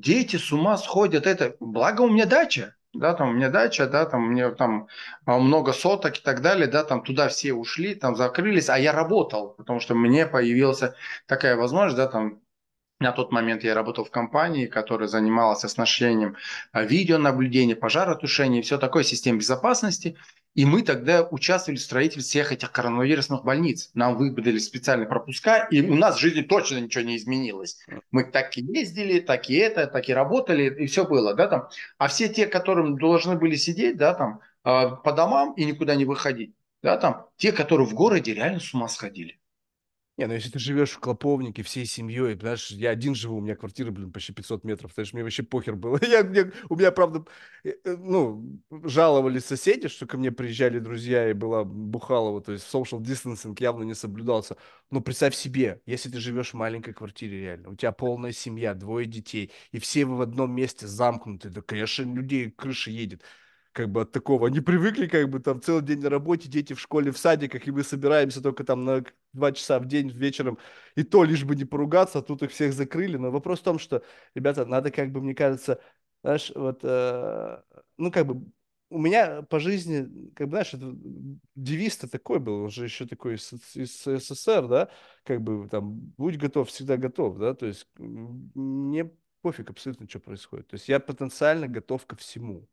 Дети 0.00 0.36
с 0.36 0.52
ума 0.52 0.76
сходят. 0.76 1.26
Это, 1.26 1.56
благо 1.60 2.02
у 2.02 2.10
меня 2.10 2.26
дача. 2.26 2.76
Да, 2.92 3.14
там 3.14 3.30
у 3.30 3.32
меня 3.32 3.48
дача, 3.48 3.88
да, 3.88 4.04
там 4.04 4.24
у 4.24 4.28
меня 4.28 4.52
там 4.52 4.86
а, 5.24 5.40
много 5.40 5.72
соток 5.72 6.16
и 6.16 6.20
так 6.20 6.42
далее, 6.42 6.68
да, 6.68 6.84
там 6.84 7.02
туда 7.02 7.28
все 7.28 7.52
ушли, 7.52 7.96
там 7.96 8.14
закрылись, 8.14 8.68
а 8.68 8.78
я 8.78 8.92
работал, 8.92 9.48
потому 9.48 9.80
что 9.80 9.96
мне 9.96 10.28
появилась 10.28 10.80
такая 11.26 11.56
возможность, 11.56 11.96
да, 11.96 12.06
там 12.06 12.40
на 13.00 13.12
тот 13.12 13.32
момент 13.32 13.64
я 13.64 13.74
работал 13.74 14.04
в 14.04 14.10
компании, 14.10 14.66
которая 14.66 15.08
занималась 15.08 15.64
оснащением 15.64 16.36
а, 16.72 16.82
видеонаблюдения, 16.82 17.76
пожаротушения 17.76 18.62
все 18.62 18.78
такое, 18.78 19.02
систем 19.02 19.38
безопасности. 19.38 20.16
И 20.54 20.64
мы 20.64 20.82
тогда 20.82 21.26
участвовали 21.28 21.78
в 21.78 21.82
строительстве 21.82 22.22
всех 22.22 22.52
этих 22.52 22.70
коронавирусных 22.70 23.42
больниц. 23.44 23.90
Нам 23.94 24.16
выдали 24.16 24.58
специальные 24.58 25.08
пропуска, 25.08 25.66
и 25.70 25.82
у 25.82 25.96
нас 25.96 26.16
в 26.16 26.20
жизни 26.20 26.42
точно 26.42 26.78
ничего 26.78 27.02
не 27.02 27.16
изменилось. 27.16 27.84
Мы 28.12 28.24
так 28.24 28.56
и 28.56 28.62
ездили, 28.62 29.18
так 29.18 29.50
и 29.50 29.54
это, 29.54 29.88
так 29.88 30.08
и 30.08 30.14
работали, 30.14 30.72
и 30.84 30.86
все 30.86 31.04
было, 31.04 31.34
да, 31.34 31.48
там. 31.48 31.68
А 31.98 32.06
все 32.06 32.28
те, 32.28 32.46
которым 32.46 32.96
должны 32.96 33.36
были 33.36 33.56
сидеть, 33.56 33.96
да, 33.96 34.14
там, 34.14 34.40
а, 34.62 34.90
по 34.90 35.12
домам 35.12 35.54
и 35.54 35.64
никуда 35.64 35.96
не 35.96 36.04
выходить, 36.04 36.54
да, 36.82 36.96
там, 36.96 37.26
те, 37.36 37.50
которые 37.50 37.88
в 37.88 37.94
городе 37.94 38.32
реально 38.32 38.60
с 38.60 38.72
ума 38.72 38.86
сходили. 38.86 39.40
Не, 40.16 40.26
ну 40.28 40.34
если 40.34 40.48
ты 40.50 40.60
живешь 40.60 40.92
в 40.92 41.00
Клоповнике 41.00 41.64
всей 41.64 41.86
семьей, 41.86 42.36
знаешь, 42.38 42.70
я 42.70 42.90
один 42.90 43.16
живу, 43.16 43.38
у 43.38 43.40
меня 43.40 43.56
квартира, 43.56 43.90
блин, 43.90 44.12
почти 44.12 44.32
500 44.32 44.62
метров, 44.62 44.92
знаешь, 44.94 45.12
мне 45.12 45.24
вообще 45.24 45.42
похер 45.42 45.74
было. 45.74 45.98
Я, 46.08 46.22
мне, 46.22 46.52
у 46.68 46.76
меня, 46.76 46.92
правда, 46.92 47.24
э, 47.64 47.72
э, 47.84 47.96
ну, 47.96 48.60
жаловались 48.70 49.44
соседи, 49.44 49.88
что 49.88 50.06
ко 50.06 50.16
мне 50.16 50.30
приезжали 50.30 50.78
друзья 50.78 51.28
и 51.28 51.32
была 51.32 51.64
Бухалова, 51.64 52.40
то 52.40 52.52
есть 52.52 52.64
social 52.72 53.00
distancing 53.00 53.56
явно 53.58 53.82
не 53.82 53.94
соблюдался. 53.94 54.56
Но 54.92 55.00
представь 55.00 55.34
себе, 55.34 55.80
если 55.84 56.08
ты 56.10 56.20
живешь 56.20 56.50
в 56.50 56.54
маленькой 56.54 56.94
квартире 56.94 57.40
реально, 57.40 57.70
у 57.70 57.74
тебя 57.74 57.90
полная 57.90 58.30
семья, 58.30 58.74
двое 58.74 59.06
детей, 59.06 59.50
и 59.72 59.80
все 59.80 60.04
вы 60.04 60.16
в 60.16 60.20
одном 60.20 60.52
месте 60.54 60.86
замкнуты, 60.86 61.50
да, 61.50 61.60
конечно, 61.60 62.04
людей 62.04 62.50
крыша 62.52 62.92
едет 62.92 63.22
как 63.74 63.90
бы 63.90 64.02
от 64.02 64.12
такого. 64.12 64.46
Они 64.46 64.60
привыкли 64.60 65.08
как 65.08 65.28
бы 65.28 65.40
там 65.40 65.60
целый 65.60 65.82
день 65.82 66.00
на 66.00 66.08
работе, 66.08 66.48
дети 66.48 66.72
в 66.74 66.80
школе, 66.80 67.10
в 67.10 67.18
садиках, 67.18 67.66
и 67.66 67.72
мы 67.72 67.82
собираемся 67.82 68.40
только 68.40 68.64
там 68.64 68.84
на 68.84 69.04
два 69.32 69.52
часа 69.52 69.80
в 69.80 69.86
день 69.86 70.10
вечером, 70.10 70.58
и 70.94 71.02
то 71.02 71.24
лишь 71.24 71.44
бы 71.44 71.56
не 71.56 71.64
поругаться, 71.64 72.20
а 72.20 72.22
тут 72.22 72.42
их 72.44 72.52
всех 72.52 72.72
закрыли. 72.72 73.16
Но 73.16 73.30
вопрос 73.32 73.60
в 73.60 73.64
том, 73.64 73.78
что, 73.80 74.02
ребята, 74.34 74.64
надо 74.64 74.90
как 74.92 75.10
бы, 75.10 75.20
мне 75.20 75.34
кажется, 75.34 75.80
знаешь, 76.22 76.52
вот, 76.54 76.80
э, 76.84 77.62
ну 77.98 78.12
как 78.12 78.26
бы 78.26 78.46
у 78.90 78.98
меня 78.98 79.42
по 79.42 79.58
жизни, 79.58 80.30
как 80.34 80.46
бы, 80.48 80.52
знаешь, 80.52 80.72
девиз-то 81.56 82.08
такой 82.08 82.38
был, 82.38 82.62
он 82.62 82.70
же 82.70 82.84
еще 82.84 83.06
такой 83.06 83.34
из, 83.34 83.52
из 83.74 84.04
СССР, 84.04 84.68
да, 84.68 84.88
как 85.24 85.42
бы 85.42 85.68
там, 85.68 85.98
будь 86.16 86.36
готов, 86.36 86.68
всегда 86.68 86.96
готов, 86.96 87.38
да, 87.38 87.54
то 87.54 87.66
есть 87.66 87.88
мне 87.98 89.10
пофиг 89.42 89.70
абсолютно, 89.70 90.08
что 90.08 90.20
происходит. 90.20 90.68
То 90.68 90.74
есть 90.74 90.88
я 90.88 91.00
потенциально 91.00 91.66
готов 91.66 92.06
ко 92.06 92.14
всему. 92.16 92.68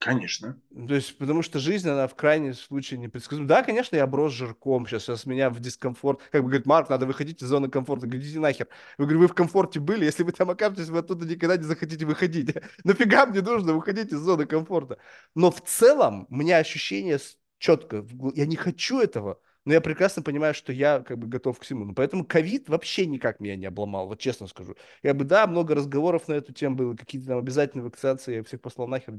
Конечно. 0.00 0.58
То 0.88 0.94
есть, 0.94 1.18
потому 1.18 1.42
что 1.42 1.58
жизнь, 1.58 1.86
она 1.86 2.08
в 2.08 2.14
крайнем 2.14 2.54
случае 2.54 2.98
непредсказуема. 2.98 3.46
Да, 3.46 3.62
конечно, 3.62 3.96
я 3.96 4.04
оброс 4.04 4.32
жирком, 4.32 4.86
сейчас, 4.86 5.02
сейчас 5.04 5.26
меня 5.26 5.50
в 5.50 5.60
дискомфорт. 5.60 6.22
Как 6.32 6.40
бы 6.40 6.48
говорит, 6.48 6.64
Марк, 6.64 6.88
надо 6.88 7.04
выходить 7.04 7.42
из 7.42 7.48
зоны 7.48 7.68
комфорта. 7.68 8.06
Говорите, 8.06 8.40
нахер. 8.40 8.66
Я 8.96 9.04
говорю, 9.04 9.20
вы 9.20 9.28
в 9.28 9.34
комфорте 9.34 9.78
были, 9.78 10.06
если 10.06 10.22
вы 10.22 10.32
там 10.32 10.48
окажетесь, 10.48 10.88
вы 10.88 11.00
оттуда 11.00 11.26
никогда 11.26 11.58
не 11.58 11.64
захотите 11.64 12.06
выходить. 12.06 12.56
Нафига 12.84 13.26
мне 13.26 13.42
нужно 13.42 13.74
выходить 13.74 14.10
из 14.10 14.20
зоны 14.20 14.46
комфорта? 14.46 14.96
Но 15.34 15.50
в 15.50 15.60
целом, 15.60 16.26
у 16.30 16.34
меня 16.34 16.56
ощущение 16.56 17.18
четко, 17.58 18.06
я 18.34 18.46
не 18.46 18.56
хочу 18.56 19.00
этого 19.00 19.38
но 19.66 19.74
я 19.74 19.80
прекрасно 19.80 20.22
понимаю, 20.22 20.54
что 20.54 20.72
я 20.72 21.00
как 21.00 21.18
бы 21.18 21.26
готов 21.26 21.58
к 21.58 21.62
всему. 21.62 21.94
Поэтому 21.94 22.24
ковид 22.24 22.68
вообще 22.68 23.06
никак 23.06 23.40
меня 23.40 23.56
не 23.56 23.66
обломал, 23.66 24.06
вот 24.06 24.18
честно 24.18 24.46
скажу. 24.46 24.74
Я 25.02 25.12
бы, 25.12 25.24
да, 25.24 25.46
много 25.46 25.74
разговоров 25.74 26.28
на 26.28 26.34
эту 26.34 26.52
тему 26.52 26.76
было, 26.76 26.96
какие-то 26.96 27.28
там 27.28 27.38
обязательные 27.38 27.84
вакцинации, 27.84 28.36
я 28.36 28.42
всех 28.42 28.60
послал 28.62 28.88
нахер, 28.88 29.12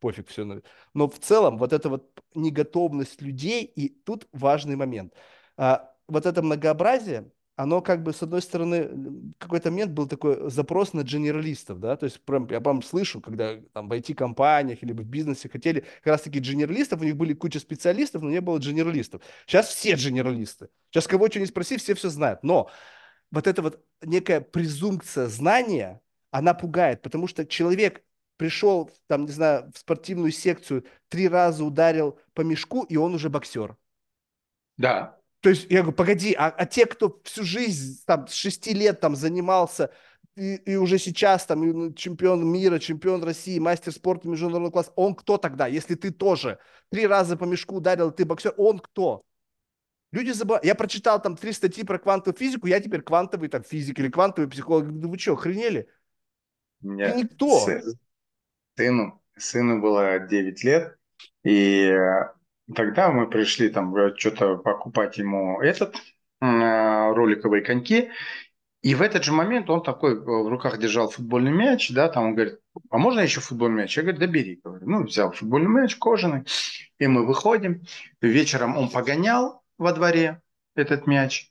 пофиг, 0.00 0.28
все. 0.28 0.62
Но 0.94 1.08
в 1.08 1.18
целом 1.18 1.58
вот 1.58 1.72
эта 1.72 1.88
вот 1.88 2.10
неготовность 2.34 3.22
людей, 3.22 3.64
и 3.64 3.88
тут 3.88 4.26
важный 4.32 4.76
момент. 4.76 5.14
А, 5.56 5.92
вот 6.08 6.26
это 6.26 6.42
многообразие, 6.42 7.30
оно 7.56 7.80
как 7.80 8.02
бы, 8.02 8.12
с 8.12 8.22
одной 8.22 8.42
стороны, 8.42 9.32
какой-то 9.38 9.70
момент 9.70 9.92
был 9.92 10.06
такой 10.06 10.50
запрос 10.50 10.92
на 10.92 11.02
генералистов, 11.02 11.80
да, 11.80 11.96
то 11.96 12.04
есть 12.04 12.20
прям, 12.20 12.46
я 12.50 12.60
прям 12.60 12.82
слышу, 12.82 13.22
когда 13.22 13.56
там 13.72 13.88
в 13.88 13.92
IT-компаниях 13.92 14.82
или 14.82 14.92
в 14.92 15.04
бизнесе 15.04 15.48
хотели 15.48 15.80
как 16.02 16.06
раз-таки 16.06 16.38
генералистов, 16.38 17.00
у 17.00 17.04
них 17.04 17.16
были 17.16 17.32
куча 17.32 17.58
специалистов, 17.58 18.22
но 18.22 18.30
не 18.30 18.42
было 18.42 18.58
генералистов. 18.58 19.22
Сейчас 19.46 19.68
все 19.68 19.94
генералисты. 19.94 20.68
Сейчас 20.90 21.06
кого 21.06 21.28
что 21.28 21.40
не 21.40 21.46
спроси, 21.46 21.78
все 21.78 21.94
все 21.94 22.10
знают. 22.10 22.42
Но 22.42 22.70
вот 23.30 23.46
эта 23.46 23.62
вот 23.62 23.82
некая 24.02 24.42
презумпция 24.42 25.26
знания, 25.28 26.02
она 26.30 26.52
пугает, 26.52 27.00
потому 27.00 27.26
что 27.26 27.46
человек 27.46 28.02
пришел, 28.36 28.90
там, 29.06 29.24
не 29.24 29.32
знаю, 29.32 29.70
в 29.74 29.78
спортивную 29.78 30.32
секцию, 30.32 30.84
три 31.08 31.28
раза 31.28 31.64
ударил 31.64 32.18
по 32.34 32.42
мешку, 32.42 32.84
и 32.84 32.96
он 32.96 33.14
уже 33.14 33.28
боксер. 33.28 33.76
Да. 34.76 35.18
То 35.40 35.50
есть 35.50 35.66
я 35.70 35.82
говорю, 35.82 35.96
погоди, 35.96 36.34
а, 36.34 36.48
а 36.48 36.66
те, 36.66 36.86
кто 36.86 37.20
всю 37.24 37.44
жизнь, 37.44 38.02
там, 38.06 38.26
с 38.26 38.32
шести 38.32 38.74
лет 38.74 39.00
там 39.00 39.14
занимался, 39.16 39.90
и, 40.34 40.56
и 40.56 40.76
уже 40.76 40.98
сейчас 40.98 41.46
там 41.46 41.66
ну, 41.66 41.92
чемпион 41.92 42.46
мира, 42.46 42.78
чемпион 42.78 43.22
России, 43.24 43.58
мастер 43.58 43.92
спорта 43.92 44.28
международного 44.28 44.70
класса, 44.70 44.92
он 44.96 45.14
кто 45.14 45.38
тогда? 45.38 45.66
Если 45.66 45.94
ты 45.94 46.10
тоже 46.10 46.58
три 46.90 47.06
раза 47.06 47.36
по 47.36 47.44
мешку 47.44 47.76
ударил, 47.76 48.10
ты 48.10 48.24
боксер, 48.24 48.54
он 48.56 48.78
кто? 48.78 49.24
Люди 50.12 50.30
забывают. 50.30 50.64
Я 50.64 50.74
прочитал 50.74 51.20
там 51.20 51.36
три 51.36 51.52
статьи 51.52 51.84
про 51.84 51.98
квантовую 51.98 52.38
физику, 52.38 52.66
я 52.66 52.80
теперь 52.80 53.02
квантовый 53.02 53.48
там 53.48 53.62
физик 53.62 53.98
или 53.98 54.08
квантовый 54.08 54.50
психолог. 54.50 54.86
Вы 54.86 55.18
что, 55.18 55.32
охренели? 55.32 55.88
Нет. 56.80 57.12
Ты 57.12 57.22
никто. 57.22 57.68
Сыну, 58.76 59.22
сыну 59.36 59.80
было 59.80 60.18
9 60.18 60.64
лет, 60.64 60.96
и 61.44 61.96
тогда 62.74 63.10
мы 63.10 63.28
пришли 63.28 63.68
там 63.70 63.94
что-то 64.16 64.56
покупать 64.56 65.18
ему 65.18 65.60
этот 65.60 65.96
роликовые 66.40 67.62
коньки, 67.62 68.10
и 68.82 68.94
в 68.94 69.02
этот 69.02 69.24
же 69.24 69.32
момент 69.32 69.68
он 69.70 69.82
такой 69.82 70.20
в 70.20 70.48
руках 70.48 70.78
держал 70.78 71.10
футбольный 71.10 71.50
мяч, 71.50 71.90
да, 71.90 72.08
там 72.08 72.26
он 72.26 72.34
говорит, 72.34 72.60
а 72.90 72.98
можно 72.98 73.20
еще 73.20 73.40
футбольный 73.40 73.82
мяч? 73.82 73.96
Я 73.96 74.02
говорю, 74.02 74.18
да 74.18 74.26
бери. 74.26 74.60
Говорю, 74.62 74.88
ну, 74.88 75.04
взял 75.04 75.32
футбольный 75.32 75.70
мяч 75.70 75.96
кожаный, 75.96 76.44
и 76.98 77.06
мы 77.06 77.26
выходим. 77.26 77.82
Вечером 78.20 78.76
он 78.76 78.90
погонял, 78.90 79.64
во 79.78 79.92
дворе 79.92 80.40
этот 80.76 81.06
мяч. 81.06 81.50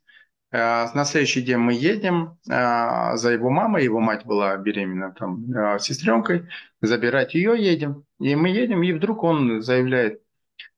Э, 0.55 0.87
на 0.93 1.03
следующий 1.03 1.41
день 1.41 1.57
мы 1.57 1.73
едем 1.73 2.37
э, 2.49 3.17
за 3.17 3.31
его 3.31 3.49
мамой, 3.49 3.83
его 3.83 3.99
мать 3.99 4.25
была 4.25 4.55
беременна 4.55 5.11
там 5.11 5.51
э, 5.51 5.79
сестренкой, 5.79 6.47
забирать 6.81 7.33
ее 7.33 7.55
едем. 7.57 8.05
И 8.19 8.35
мы 8.35 8.47
едем, 8.49 8.81
и 8.81 8.93
вдруг 8.93 9.23
он 9.23 9.61
заявляет, 9.61 10.21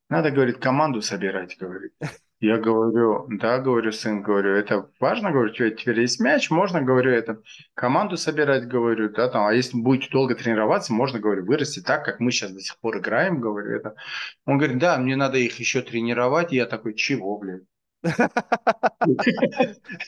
надо, 0.08 0.32
говорит, 0.32 0.58
команду 0.58 1.00
собирать, 1.00 1.56
говорит. 1.60 1.92
Я 2.40 2.56
говорю, 2.58 3.26
да, 3.30 3.58
говорю, 3.58 3.92
сын, 3.92 4.22
говорю, 4.22 4.54
это 4.54 4.90
важно, 4.98 5.30
говорю, 5.30 5.52
тебя 5.52 5.70
теперь 5.70 6.00
есть 6.00 6.20
мяч, 6.20 6.50
можно, 6.50 6.82
говорю, 6.82 7.10
это 7.10 7.40
команду 7.74 8.16
собирать, 8.16 8.66
говорю, 8.68 9.10
да, 9.10 9.28
там, 9.28 9.46
а 9.46 9.52
если 9.52 9.76
будете 9.76 10.10
долго 10.10 10.34
тренироваться, 10.34 10.92
можно, 10.92 11.20
говорю, 11.20 11.44
вырасти 11.44 11.80
так, 11.80 12.04
как 12.04 12.20
мы 12.20 12.32
сейчас 12.32 12.52
до 12.52 12.60
сих 12.60 12.78
пор 12.80 12.98
играем, 12.98 13.40
говорю, 13.40 13.76
это. 13.76 13.94
Он 14.44 14.58
говорит, 14.58 14.78
да, 14.78 14.98
мне 14.98 15.14
надо 15.14 15.38
их 15.38 15.58
еще 15.60 15.82
тренировать, 15.82 16.52
и 16.52 16.56
я 16.56 16.66
такой, 16.66 16.94
чего, 16.94 17.38
блин? 17.38 17.66
То 18.02 18.12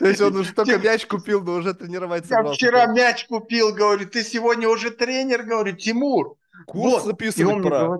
есть 0.00 0.20
он 0.20 0.36
уже 0.36 0.52
только 0.52 0.78
мяч 0.78 1.06
купил, 1.06 1.42
но 1.42 1.54
уже 1.54 1.74
тренировать 1.74 2.30
Я 2.30 2.44
вчера 2.44 2.86
мяч 2.86 3.26
купил, 3.26 3.74
говорю, 3.74 4.08
ты 4.08 4.22
сегодня 4.22 4.68
уже 4.68 4.90
тренер, 4.90 5.42
говорю, 5.42 5.76
Тимур. 5.76 6.36
Курс 6.66 7.04
записывать 7.04 7.62
пора. 7.62 7.98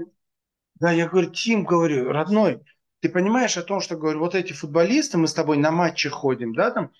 Да, 0.76 0.92
я 0.92 1.08
говорю, 1.08 1.30
Тим, 1.30 1.64
говорю, 1.64 2.10
родной, 2.10 2.62
ты 3.00 3.08
понимаешь 3.08 3.56
о 3.56 3.62
том, 3.62 3.80
что, 3.80 3.96
говорю, 3.96 4.20
вот 4.20 4.34
эти 4.34 4.52
футболисты, 4.52 5.18
мы 5.18 5.26
с 5.26 5.34
тобой 5.34 5.58
на 5.58 5.70
матчи 5.70 6.08
ходим, 6.08 6.54
да, 6.54 6.70
там, 6.70 6.90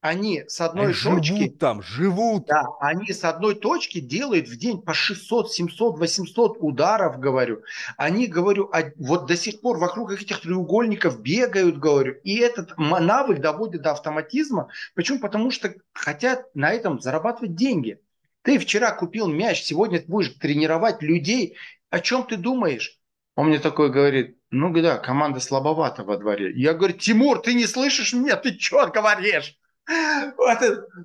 они 0.00 0.44
с 0.46 0.60
одной 0.60 0.86
они 0.86 0.94
точки... 0.94 1.32
Живут 1.32 1.58
там, 1.58 1.82
живут. 1.82 2.46
Да, 2.46 2.64
они 2.80 3.12
с 3.12 3.24
одной 3.24 3.54
точки 3.54 4.00
делают 4.00 4.48
в 4.48 4.56
день 4.56 4.80
по 4.80 4.94
600, 4.94 5.52
700, 5.52 5.98
800 5.98 6.58
ударов, 6.60 7.18
говорю. 7.18 7.62
Они, 7.96 8.26
говорю, 8.26 8.70
вот 8.96 9.26
до 9.26 9.36
сих 9.36 9.60
пор 9.60 9.78
вокруг 9.78 10.12
этих 10.12 10.40
треугольников 10.40 11.20
бегают, 11.20 11.78
говорю. 11.78 12.14
И 12.24 12.38
этот 12.38 12.76
навык 12.78 13.40
доводит 13.40 13.82
до 13.82 13.92
автоматизма. 13.92 14.68
Почему? 14.94 15.18
Потому 15.18 15.50
что 15.50 15.74
хотят 15.92 16.54
на 16.54 16.72
этом 16.72 17.00
зарабатывать 17.00 17.54
деньги. 17.54 17.98
Ты 18.42 18.58
вчера 18.58 18.92
купил 18.92 19.26
мяч, 19.26 19.62
сегодня 19.62 19.98
ты 19.98 20.06
будешь 20.06 20.34
тренировать 20.34 21.02
людей. 21.02 21.56
О 21.90 21.98
чем 22.00 22.24
ты 22.24 22.36
думаешь? 22.36 23.00
Он 23.34 23.48
мне 23.48 23.58
такой 23.58 23.90
говорит, 23.90 24.38
ну 24.50 24.72
да, 24.72 24.98
команда 24.98 25.40
слабовата 25.40 26.04
во 26.04 26.16
дворе. 26.16 26.52
Я 26.54 26.74
говорю, 26.74 26.94
Тимур, 26.94 27.40
ты 27.40 27.54
не 27.54 27.66
слышишь 27.66 28.12
меня? 28.12 28.36
Ты 28.36 28.58
что 28.58 28.86
говоришь? 28.86 29.56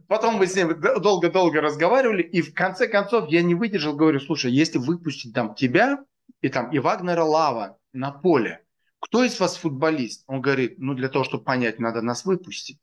Потом 0.07 0.35
мы 0.35 0.47
с 0.47 0.55
ним 0.55 0.79
долго-долго 0.79 1.61
разговаривали, 1.61 2.23
и 2.23 2.41
в 2.41 2.53
конце 2.53 2.87
концов 2.87 3.29
я 3.29 3.41
не 3.43 3.55
выдержал, 3.55 3.95
говорю, 3.95 4.19
слушай, 4.19 4.51
если 4.51 4.79
выпустить 4.79 5.33
там 5.33 5.53
тебя 5.53 6.03
и 6.41 6.49
там 6.49 6.71
и 6.71 6.79
Вагнера 6.79 7.23
Лава 7.23 7.77
на 7.93 8.11
поле, 8.11 8.63
кто 8.99 9.23
из 9.23 9.39
вас 9.39 9.57
футболист? 9.57 10.23
Он 10.27 10.41
говорит, 10.41 10.75
ну 10.77 10.93
для 10.93 11.09
того, 11.09 11.23
чтобы 11.23 11.43
понять, 11.43 11.79
надо 11.79 12.01
нас 12.01 12.25
выпустить. 12.25 12.79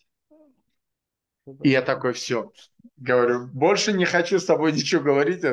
И 1.63 1.71
я 1.71 1.83
такой, 1.83 2.13
все, 2.13 2.51
говорю, 2.97 3.47
больше 3.47 3.93
не 3.93 4.05
хочу 4.05 4.39
с 4.39 4.45
тобой 4.45 4.73
ничего 4.73 5.03
говорить. 5.03 5.45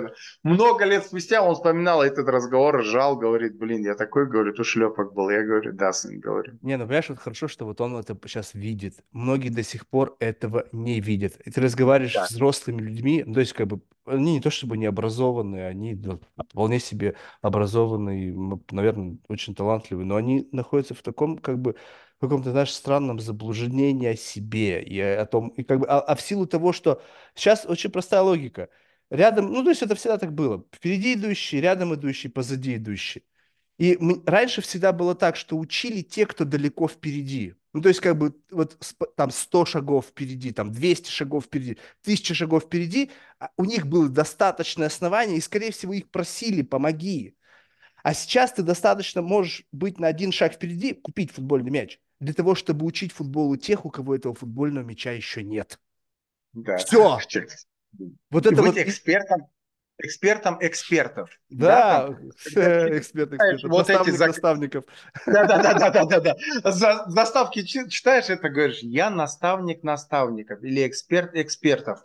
Много 0.44 0.86
лет 0.86 1.06
спустя 1.06 1.42
он 1.42 1.56
вспоминал 1.56 2.02
этот 2.04 2.28
разговор, 2.28 2.78
ржал, 2.78 3.16
говорит, 3.16 3.58
блин, 3.58 3.84
я 3.84 3.96
такой, 3.96 4.28
говорю, 4.28 4.54
ты 4.54 4.64
шлепок 4.64 5.14
был. 5.14 5.30
Я 5.30 5.44
говорю, 5.44 5.74
да, 5.74 5.94
сын, 5.94 6.20
говорю. 6.20 6.58
Не, 6.62 6.78
ну 6.78 6.86
понимаешь, 6.86 7.10
вот 7.10 7.20
хорошо, 7.20 7.48
что 7.48 7.66
вот 7.66 7.82
он 7.82 7.96
это 7.98 8.18
сейчас 8.26 8.54
видит. 8.54 9.04
Многие 9.12 9.50
до 9.50 9.64
сих 9.64 9.88
пор 9.88 10.16
этого 10.20 10.66
не 10.72 11.00
видят. 11.00 11.34
И 11.46 11.52
ты 11.52 11.62
разговариваешь 11.62 12.14
да. 12.14 12.26
с 12.26 12.32
взрослыми 12.32 12.82
людьми, 12.82 13.24
ну, 13.26 13.34
то 13.34 13.40
есть 13.40 13.54
как 13.54 13.68
бы 13.68 13.82
они 14.06 14.34
не 14.34 14.42
то 14.42 14.52
чтобы 14.52 14.78
не 14.78 14.86
образованные, 14.86 15.68
они 15.68 15.96
ну, 15.96 16.20
вполне 16.38 16.80
себе 16.80 17.16
образованные, 17.42 18.36
наверное, 18.72 19.18
очень 19.28 19.56
талантливые, 19.56 20.06
но 20.06 20.16
они 20.16 20.48
находятся 20.52 20.94
в 20.94 21.02
таком 21.02 21.38
как 21.38 21.60
бы 21.60 21.76
каком-то, 22.20 22.52
знаешь, 22.52 22.74
странном 22.74 23.20
заблуждении 23.20 24.08
о 24.08 24.16
себе 24.16 24.82
и 24.82 25.00
о 25.00 25.26
том, 25.26 25.50
и 25.50 25.64
как 25.64 25.80
бы, 25.80 25.88
а, 25.88 26.00
а 26.00 26.16
в 26.16 26.22
силу 26.22 26.46
того, 26.46 26.74
что 26.74 27.02
сейчас 27.36 27.66
очень 27.66 27.90
простая 27.92 28.22
логика. 28.22 28.70
Рядом, 29.10 29.52
ну, 29.52 29.64
то 29.64 29.70
есть 29.70 29.82
это 29.82 29.96
всегда 29.96 30.18
так 30.18 30.34
было. 30.34 30.66
Впереди 30.74 31.14
идущий, 31.14 31.62
рядом 31.62 31.94
идущий, 31.94 32.30
позади 32.30 32.78
идущий. 32.78 33.24
И 33.78 33.98
мы, 34.00 34.22
раньше 34.26 34.62
всегда 34.62 34.94
было 34.94 35.16
так, 35.16 35.36
что 35.36 35.58
учили 35.58 36.02
те, 36.02 36.26
кто 36.26 36.46
далеко 36.46 36.88
впереди. 36.88 37.56
Ну, 37.74 37.82
то 37.82 37.90
есть, 37.90 38.00
как 38.00 38.18
бы, 38.18 38.34
вот 38.50 38.78
там 39.18 39.32
100 39.32 39.66
шагов 39.66 40.08
впереди, 40.08 40.52
там 40.52 40.72
200 40.72 41.10
шагов 41.10 41.46
впереди, 41.46 41.78
1000 42.04 42.34
шагов 42.34 42.64
впереди, 42.64 43.12
а 43.38 43.50
у 43.58 43.66
них 43.66 43.86
было 43.88 44.08
достаточное 44.08 44.88
основание, 44.88 45.38
и, 45.38 45.42
скорее 45.42 45.72
всего, 45.72 45.92
их 45.92 46.10
просили, 46.10 46.62
помоги. 46.62 47.36
А 48.02 48.14
сейчас 48.14 48.54
ты 48.54 48.64
достаточно 48.64 49.22
можешь 49.22 49.66
быть 49.74 50.00
на 50.00 50.08
один 50.08 50.32
шаг 50.32 50.54
впереди, 50.54 50.94
купить 50.94 51.32
футбольный 51.32 51.72
мяч 51.72 52.00
для 52.20 52.34
того, 52.34 52.56
чтобы 52.56 52.86
учить 52.86 53.12
футболу 53.12 53.58
тех, 53.58 53.86
у 53.86 53.90
кого 53.90 54.16
этого 54.16 54.36
футбольного 54.36 54.84
мяча 54.84 55.12
еще 55.12 55.44
нет. 55.44 55.80
Да. 56.54 56.78
Все. 56.78 57.20
Вот 58.30 58.46
это 58.46 58.62
быть 58.62 58.74
вот... 58.74 58.78
экспертом, 58.78 59.48
экспертом 60.00 60.58
экспертов. 60.60 61.30
Да, 61.50 62.10
да 62.10 62.18
эксперт 62.98 63.34
экспертов. 63.34 63.72
Вот 63.72 63.88
Наставник 63.88 64.14
эти 64.14 64.20
наставников. 64.20 64.86
Да, 65.26 65.46
да, 65.46 65.74
да, 65.74 65.90
да, 65.90 66.06
да, 66.06 66.20
да. 66.20 66.72
За, 66.72 67.06
заставки 67.08 67.64
читаешь 67.64 68.30
это, 68.30 68.50
говоришь, 68.50 68.80
я 68.80 69.10
наставник 69.10 69.84
наставников 69.84 70.62
или 70.62 70.86
эксперт 70.86 71.36
экспертов. 71.36 72.02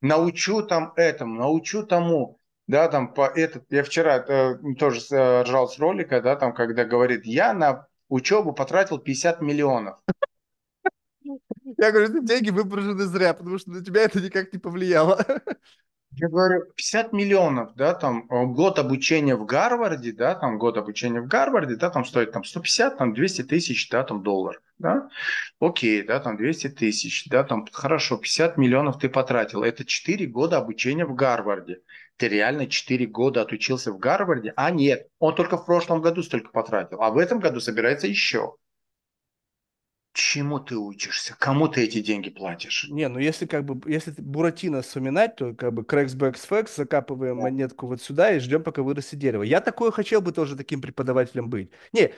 Научу 0.00 0.62
там 0.62 0.92
этому, 0.94 1.34
научу 1.34 1.82
тому. 1.84 2.38
Да, 2.68 2.86
там 2.88 3.12
по 3.12 3.26
этот, 3.26 3.64
я 3.70 3.82
вчера 3.82 4.18
э, 4.18 4.54
тоже 4.78 5.00
э, 5.10 5.42
ржал 5.42 5.68
с 5.68 5.78
ролика, 5.80 6.22
да, 6.22 6.36
там, 6.36 6.54
когда 6.54 6.84
говорит, 6.84 7.24
я 7.24 7.52
на 7.52 7.88
учебу 8.12 8.52
потратил 8.52 8.98
50 8.98 9.40
миллионов. 9.40 9.98
Я 11.78 11.90
говорю, 11.90 12.16
эти 12.16 12.24
деньги 12.24 12.50
выброшены 12.50 13.04
зря, 13.06 13.34
потому 13.34 13.58
что 13.58 13.70
на 13.70 13.84
тебя 13.84 14.02
это 14.02 14.20
никак 14.20 14.52
не 14.52 14.58
повлияло. 14.58 15.24
Я 16.14 16.28
говорю, 16.28 16.66
50 16.76 17.14
миллионов, 17.14 17.74
да, 17.74 17.94
там 17.94 18.26
э, 18.30 18.44
год 18.44 18.78
обучения 18.78 19.34
в 19.34 19.46
Гарварде, 19.46 20.12
да, 20.12 20.34
там 20.34 20.58
год 20.58 20.76
обучения 20.76 21.22
в 21.22 21.26
Гарварде, 21.26 21.76
да, 21.76 21.88
там 21.88 22.04
стоит 22.04 22.32
там 22.32 22.44
150, 22.44 22.98
там 22.98 23.14
200 23.14 23.44
тысяч, 23.44 23.88
да, 23.88 24.04
там 24.04 24.22
доллар, 24.22 24.60
да, 24.76 25.08
окей, 25.58 26.02
да, 26.02 26.20
там 26.20 26.36
200 26.36 26.68
тысяч, 26.68 27.26
да, 27.30 27.44
там 27.44 27.66
хорошо, 27.72 28.18
50 28.18 28.58
миллионов 28.58 28.98
ты 28.98 29.08
потратил, 29.08 29.62
это 29.62 29.86
4 29.86 30.26
года 30.26 30.58
обучения 30.58 31.06
в 31.06 31.14
Гарварде, 31.14 31.80
ты 32.22 32.28
реально 32.28 32.68
4 32.68 33.04
года 33.06 33.42
отучился 33.42 33.90
в 33.90 33.98
Гарварде, 33.98 34.52
а 34.54 34.70
нет, 34.70 35.08
он 35.18 35.34
только 35.34 35.56
в 35.56 35.66
прошлом 35.66 36.00
году 36.00 36.22
столько 36.22 36.50
потратил, 36.52 37.02
а 37.02 37.10
в 37.10 37.18
этом 37.18 37.40
году 37.40 37.58
собирается 37.58 38.06
еще. 38.06 38.54
Чему 40.12 40.60
ты 40.60 40.76
учишься? 40.76 41.34
Кому 41.38 41.68
ты 41.68 41.84
эти 41.84 42.00
деньги 42.00 42.28
платишь? 42.28 42.86
Не, 42.90 43.08
ну 43.08 43.18
если 43.18 43.46
как 43.46 43.64
бы, 43.64 43.90
если 43.90 44.12
Буратино 44.18 44.82
вспоминать, 44.82 45.36
то 45.36 45.54
как 45.54 45.72
бы 45.72 45.82
Cracks 45.82 46.14
Backs 46.14 46.46
Facts, 46.48 46.72
закапываем 46.76 47.36
да. 47.36 47.44
монетку 47.44 47.86
вот 47.86 48.02
сюда 48.02 48.34
и 48.34 48.38
ждем, 48.38 48.62
пока 48.62 48.82
вырастет 48.82 49.18
дерево. 49.18 49.42
Я 49.42 49.60
такое 49.60 49.90
хотел 49.90 50.20
бы 50.20 50.32
тоже 50.32 50.54
таким 50.54 50.82
преподавателем 50.82 51.48
быть. 51.48 51.70
Не, 51.92 52.12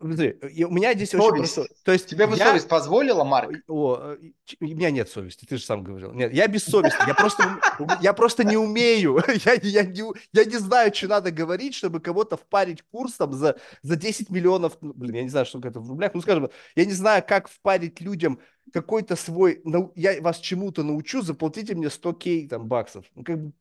Смотри, 0.00 0.36
у 0.64 0.72
меня 0.72 0.94
здесь 0.94 1.10
совесть. 1.10 1.28
очень 1.28 1.38
просто... 1.38 1.66
То 1.84 1.92
есть 1.92 2.06
Тебе 2.06 2.26
бы 2.26 2.36
я... 2.36 2.46
совесть 2.48 2.68
позволила, 2.68 3.22
Марк? 3.22 3.52
О, 3.68 4.16
у 4.60 4.64
меня 4.64 4.90
нет 4.90 5.08
совести, 5.08 5.44
ты 5.44 5.58
же 5.58 5.62
сам 5.62 5.84
говорил. 5.84 6.12
Нет, 6.12 6.32
я 6.32 6.48
без 6.48 6.64
совести, 6.64 6.98
я 7.06 7.14
просто, 7.14 7.60
я 8.00 8.12
просто 8.12 8.42
не 8.42 8.56
умею. 8.56 9.22
Я, 9.46 9.52
я, 9.62 9.82
не, 9.84 10.02
я 10.32 10.44
не 10.44 10.56
знаю, 10.58 10.92
что 10.94 11.08
надо 11.08 11.30
говорить, 11.30 11.74
чтобы 11.74 12.00
кого-то 12.00 12.36
впарить 12.36 12.82
курсом 12.82 13.32
за, 13.32 13.56
за 13.82 13.96
10 13.96 14.30
миллионов. 14.30 14.76
Ну, 14.80 14.92
блин, 14.94 15.14
я 15.14 15.22
не 15.22 15.28
знаю, 15.28 15.46
что 15.46 15.58
это 15.58 15.78
в 15.78 15.88
рублях. 15.88 16.14
Ну, 16.14 16.22
скажем, 16.22 16.48
я 16.74 16.84
не 16.84 16.92
знаю, 16.92 17.15
как 17.20 17.48
впарить 17.48 18.00
людям 18.00 18.40
какой-то 18.72 19.16
свой... 19.16 19.62
Я 19.94 20.20
вас 20.20 20.38
чему-то 20.38 20.82
научу, 20.82 21.22
заплатите 21.22 21.74
мне 21.74 21.90
100 21.90 22.12
кей 22.14 22.48
там, 22.48 22.66
баксов. 22.66 23.06
Ну, 23.14 23.24
как 23.24 23.40
бы 23.40 23.52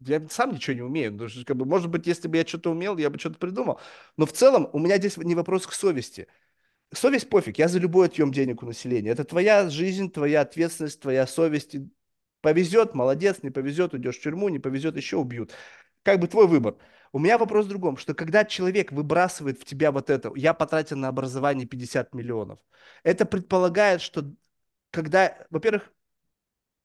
Я 0.00 0.26
сам 0.28 0.52
ничего 0.54 0.74
не 0.74 0.82
умею. 0.82 1.12
Ну, 1.12 1.28
как 1.44 1.56
бы, 1.56 1.64
может 1.64 1.90
быть, 1.90 2.06
если 2.06 2.28
бы 2.28 2.36
я 2.36 2.46
что-то 2.46 2.70
умел, 2.70 2.96
я 2.96 3.10
бы 3.10 3.18
что-то 3.18 3.38
придумал. 3.38 3.80
Но 4.16 4.26
в 4.26 4.32
целом 4.32 4.68
у 4.72 4.78
меня 4.78 4.96
здесь 4.98 5.16
не 5.18 5.34
вопрос 5.34 5.66
к 5.66 5.72
совести. 5.72 6.26
Совесть 6.92 7.28
пофиг, 7.28 7.58
я 7.58 7.68
за 7.68 7.78
любой 7.78 8.06
отъем 8.06 8.32
денег 8.32 8.62
у 8.62 8.66
населения. 8.66 9.10
Это 9.10 9.24
твоя 9.24 9.68
жизнь, 9.68 10.10
твоя 10.10 10.40
ответственность, 10.40 11.00
твоя 11.00 11.26
совесть. 11.26 11.76
Повезет, 12.40 12.94
молодец, 12.94 13.42
не 13.42 13.50
повезет, 13.50 13.92
уйдешь 13.92 14.16
в 14.16 14.22
тюрьму, 14.22 14.48
не 14.48 14.58
повезет, 14.58 14.96
еще 14.96 15.18
убьют. 15.18 15.52
Как 16.02 16.18
бы 16.18 16.26
твой 16.26 16.46
выбор. 16.46 16.76
У 17.12 17.18
меня 17.18 17.38
вопрос 17.38 17.66
в 17.66 17.68
другом, 17.68 17.96
что 17.96 18.14
когда 18.14 18.44
человек 18.44 18.92
выбрасывает 18.92 19.60
в 19.60 19.64
тебя 19.64 19.90
вот 19.90 20.10
это, 20.10 20.30
я 20.36 20.54
потратил 20.54 20.96
на 20.96 21.08
образование 21.08 21.66
50 21.66 22.14
миллионов, 22.14 22.60
это 23.02 23.26
предполагает, 23.26 24.00
что 24.00 24.32
когда, 24.90 25.36
во-первых, 25.50 25.92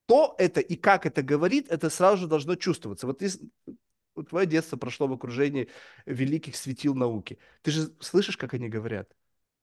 кто 0.05 0.35
это 0.37 0.61
и 0.61 0.75
как 0.75 1.05
это 1.05 1.21
говорит, 1.21 1.67
это 1.69 1.89
сразу 1.89 2.23
же 2.23 2.27
должно 2.27 2.55
чувствоваться. 2.55 3.07
Вот 3.07 3.19
ты, 3.19 3.29
твое 4.29 4.47
детство 4.47 4.77
прошло 4.77 5.07
в 5.07 5.13
окружении 5.13 5.69
великих 6.05 6.55
светил 6.55 6.95
науки. 6.95 7.37
Ты 7.61 7.71
же 7.71 7.91
слышишь, 7.99 8.37
как 8.37 8.53
они 8.53 8.69
говорят? 8.69 9.09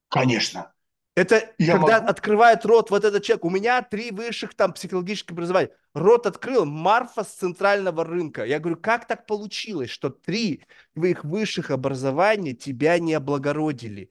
Конечно. 0.08 0.72
Это 1.14 1.54
Я 1.58 1.72
когда 1.72 1.98
могу? 1.98 2.06
открывает 2.08 2.64
рот 2.64 2.90
вот 2.90 3.04
этот 3.04 3.22
человек. 3.22 3.44
У 3.44 3.50
меня 3.50 3.82
три 3.82 4.10
высших 4.10 4.54
там 4.54 4.72
психологических 4.72 5.32
образования. 5.32 5.70
Рот 5.92 6.26
открыл 6.26 6.64
Марфа 6.64 7.22
с 7.22 7.28
центрального 7.34 8.02
рынка. 8.04 8.44
Я 8.46 8.58
говорю, 8.60 8.78
как 8.80 9.06
так 9.06 9.26
получилось, 9.26 9.90
что 9.90 10.08
три 10.08 10.64
твоих 10.94 11.22
высших 11.24 11.70
образования 11.70 12.54
тебя 12.54 12.98
не 12.98 13.12
облагородили? 13.12 14.10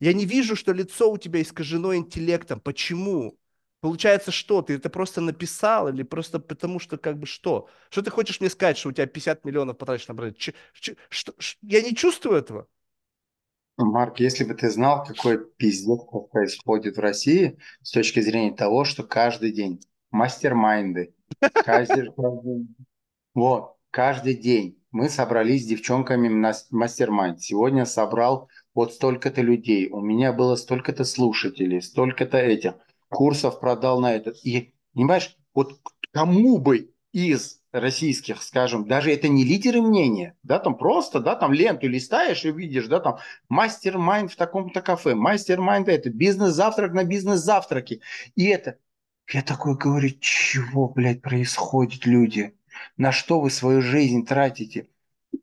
Я 0.00 0.14
не 0.14 0.26
вижу, 0.26 0.56
что 0.56 0.72
лицо 0.72 1.10
у 1.10 1.18
тебя 1.18 1.42
искажено 1.42 1.94
интеллектом. 1.94 2.60
Почему? 2.60 3.38
Получается, 3.80 4.30
что? 4.32 4.62
Ты 4.62 4.74
это 4.74 4.90
просто 4.90 5.20
написал 5.20 5.88
или 5.88 6.02
просто 6.02 6.38
потому, 6.40 6.80
что 6.80 6.96
как 6.96 7.18
бы 7.18 7.26
что? 7.26 7.68
Что 7.90 8.02
ты 8.02 8.10
хочешь 8.10 8.40
мне 8.40 8.50
сказать, 8.50 8.78
что 8.78 8.88
у 8.88 8.92
тебя 8.92 9.06
50 9.06 9.44
миллионов 9.44 9.76
потрачено 9.76 10.32
Ч- 10.32 10.54
ч- 10.74 10.96
что? 11.10 11.34
Я 11.62 11.82
не 11.82 11.94
чувствую 11.94 12.38
этого. 12.38 12.68
Марк, 13.78 14.18
если 14.18 14.44
бы 14.44 14.54
ты 14.54 14.70
знал, 14.70 15.04
какой 15.04 15.38
пиздец 15.56 16.00
происходит 16.32 16.96
в 16.96 17.00
России 17.00 17.58
с 17.82 17.92
точки 17.92 18.20
зрения 18.20 18.54
того, 18.54 18.84
что 18.84 19.04
каждый 19.04 19.52
день 19.52 19.80
мастер-майнды, 20.10 21.14
каждый, 21.64 22.10
вот, 23.34 23.76
каждый 23.90 24.34
день 24.34 24.82
мы 24.90 25.08
собрались 25.08 25.64
с 25.64 25.68
девчонками 25.68 26.28
на 26.28 26.52
мастер-майнд. 26.70 27.40
Сегодня 27.40 27.84
собрал 27.84 28.48
вот 28.74 28.94
столько-то 28.94 29.42
людей, 29.42 29.88
у 29.90 30.00
меня 30.00 30.32
было 30.32 30.56
столько-то 30.56 31.04
слушателей, 31.04 31.80
столько-то 31.80 32.38
этих 32.38 32.74
курсов 33.08 33.60
продал 33.60 34.00
на 34.00 34.14
этот. 34.14 34.38
И, 34.44 34.74
понимаешь, 34.92 35.36
вот 35.54 35.78
кому 36.12 36.58
бы 36.58 36.92
из 37.12 37.57
российских, 37.72 38.42
скажем, 38.42 38.86
даже 38.86 39.12
это 39.12 39.28
не 39.28 39.44
лидеры 39.44 39.82
мнения, 39.82 40.36
да, 40.42 40.58
там 40.58 40.76
просто, 40.76 41.20
да, 41.20 41.34
там 41.36 41.52
ленту 41.52 41.88
листаешь 41.88 42.44
и 42.44 42.52
видишь, 42.52 42.86
да, 42.86 43.00
там 43.00 43.18
мастер-майнд 43.48 44.32
в 44.32 44.36
таком-то 44.36 44.80
кафе, 44.80 45.14
мастер-майнд 45.14 45.88
это, 45.88 46.10
бизнес-завтрак 46.10 46.92
на 46.92 47.04
бизнес-завтраке. 47.04 48.00
И 48.34 48.46
это, 48.46 48.78
я 49.32 49.42
такой 49.42 49.76
говорю, 49.76 50.10
чего, 50.20 50.88
блядь, 50.88 51.22
происходит, 51.22 52.06
люди? 52.06 52.54
На 52.96 53.12
что 53.12 53.40
вы 53.40 53.50
свою 53.50 53.82
жизнь 53.82 54.24
тратите? 54.24 54.88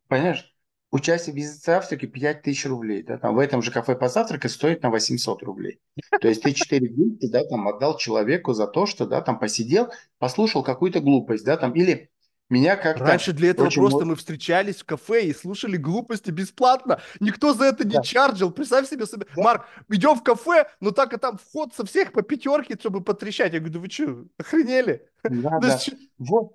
Понимаешь? 0.07 0.55
участие 0.95 1.33
в 1.33 1.35
бизнес-завтраке 1.35 2.07
5 2.07 2.41
тысяч 2.41 2.65
рублей. 2.65 3.03
Да, 3.03 3.17
там, 3.17 3.35
в 3.35 3.39
этом 3.39 3.61
же 3.61 3.71
кафе 3.71 3.95
по 3.95 4.07
завтраку 4.07 4.49
стоит 4.49 4.81
на 4.81 4.89
800 4.89 5.43
рублей. 5.43 5.79
То 6.21 6.27
есть 6.27 6.41
ты 6.41 6.53
4 6.53 6.87
200 6.87 7.27
да, 7.27 7.43
там, 7.45 7.67
отдал 7.67 7.97
человеку 7.97 8.53
за 8.53 8.65
то, 8.65 8.85
что 8.85 9.05
да, 9.05 9.21
там 9.21 9.37
посидел, 9.37 9.91
послушал 10.17 10.63
какую-то 10.63 11.01
глупость. 11.01 11.45
Да, 11.45 11.57
там, 11.57 11.73
или 11.73 12.09
меня 12.49 12.75
как 12.75 12.97
Раньше 12.97 13.33
для 13.33 13.49
этого 13.49 13.67
очень... 13.67 13.81
просто 13.81 14.05
мы 14.05 14.15
встречались 14.15 14.77
в 14.77 14.85
кафе 14.85 15.25
и 15.25 15.33
слушали 15.33 15.77
глупости 15.77 16.29
бесплатно. 16.29 17.01
Никто 17.19 17.53
за 17.53 17.65
это 17.65 17.85
не 17.85 17.95
да. 17.95 18.01
чарджил. 18.01 18.51
Представь 18.51 18.87
себе, 18.87 19.05
себе. 19.07 19.25
Да. 19.35 19.41
Марк, 19.41 19.65
идем 19.89 20.15
в 20.15 20.23
кафе, 20.23 20.67
но 20.79 20.91
так 20.91 21.13
и 21.13 21.17
там 21.17 21.37
вход 21.37 21.73
со 21.73 21.85
всех 21.85 22.11
по 22.11 22.21
пятерке, 22.21 22.77
чтобы 22.79 23.01
потрещать. 23.01 23.53
Я 23.53 23.59
говорю, 23.59 23.73
да 23.73 23.79
вы 23.79 23.89
что, 23.89 24.25
охренели? 24.37 25.07
Да, 25.23 25.59
да. 25.61 25.79
Вот. 26.19 26.53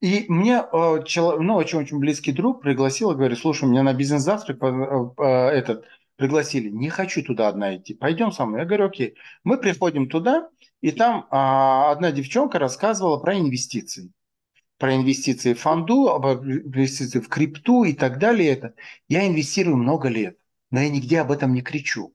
И 0.00 0.26
мне 0.28 0.62
э, 0.72 1.02
чело, 1.04 1.38
ну, 1.40 1.56
очень, 1.56 1.78
очень 1.78 1.98
близкий 1.98 2.32
друг 2.32 2.62
пригласил, 2.62 3.10
говорит, 3.10 3.38
слушай, 3.38 3.68
меня 3.68 3.82
на 3.82 3.92
бизнес-завтрак 3.92 4.62
э, 4.62 5.10
э, 5.18 5.24
этот 5.24 5.84
пригласили, 6.16 6.68
не 6.68 6.88
хочу 6.88 7.22
туда 7.22 7.48
одна 7.48 7.76
идти, 7.76 7.94
пойдем 7.94 8.32
со 8.32 8.46
мной. 8.46 8.60
Я 8.60 8.66
говорю, 8.66 8.86
окей. 8.86 9.14
Мы 9.44 9.58
приходим 9.58 10.08
туда, 10.08 10.48
и 10.80 10.90
там 10.90 11.26
а, 11.30 11.92
одна 11.92 12.12
девчонка 12.12 12.58
рассказывала 12.58 13.18
про 13.18 13.38
инвестиции. 13.38 14.10
Про 14.78 14.94
инвестиции 14.94 15.54
в 15.54 15.60
фонду, 15.60 16.08
об 16.08 16.24
инвестиции 16.44 17.20
в 17.20 17.28
крипту 17.28 17.84
и 17.84 17.92
так 17.92 18.18
далее. 18.18 18.50
Это. 18.52 18.74
Я 19.08 19.26
инвестирую 19.26 19.76
много 19.76 20.08
лет, 20.08 20.38
но 20.70 20.80
я 20.80 20.88
нигде 20.88 21.20
об 21.20 21.30
этом 21.30 21.52
не 21.52 21.62
кричу. 21.62 22.14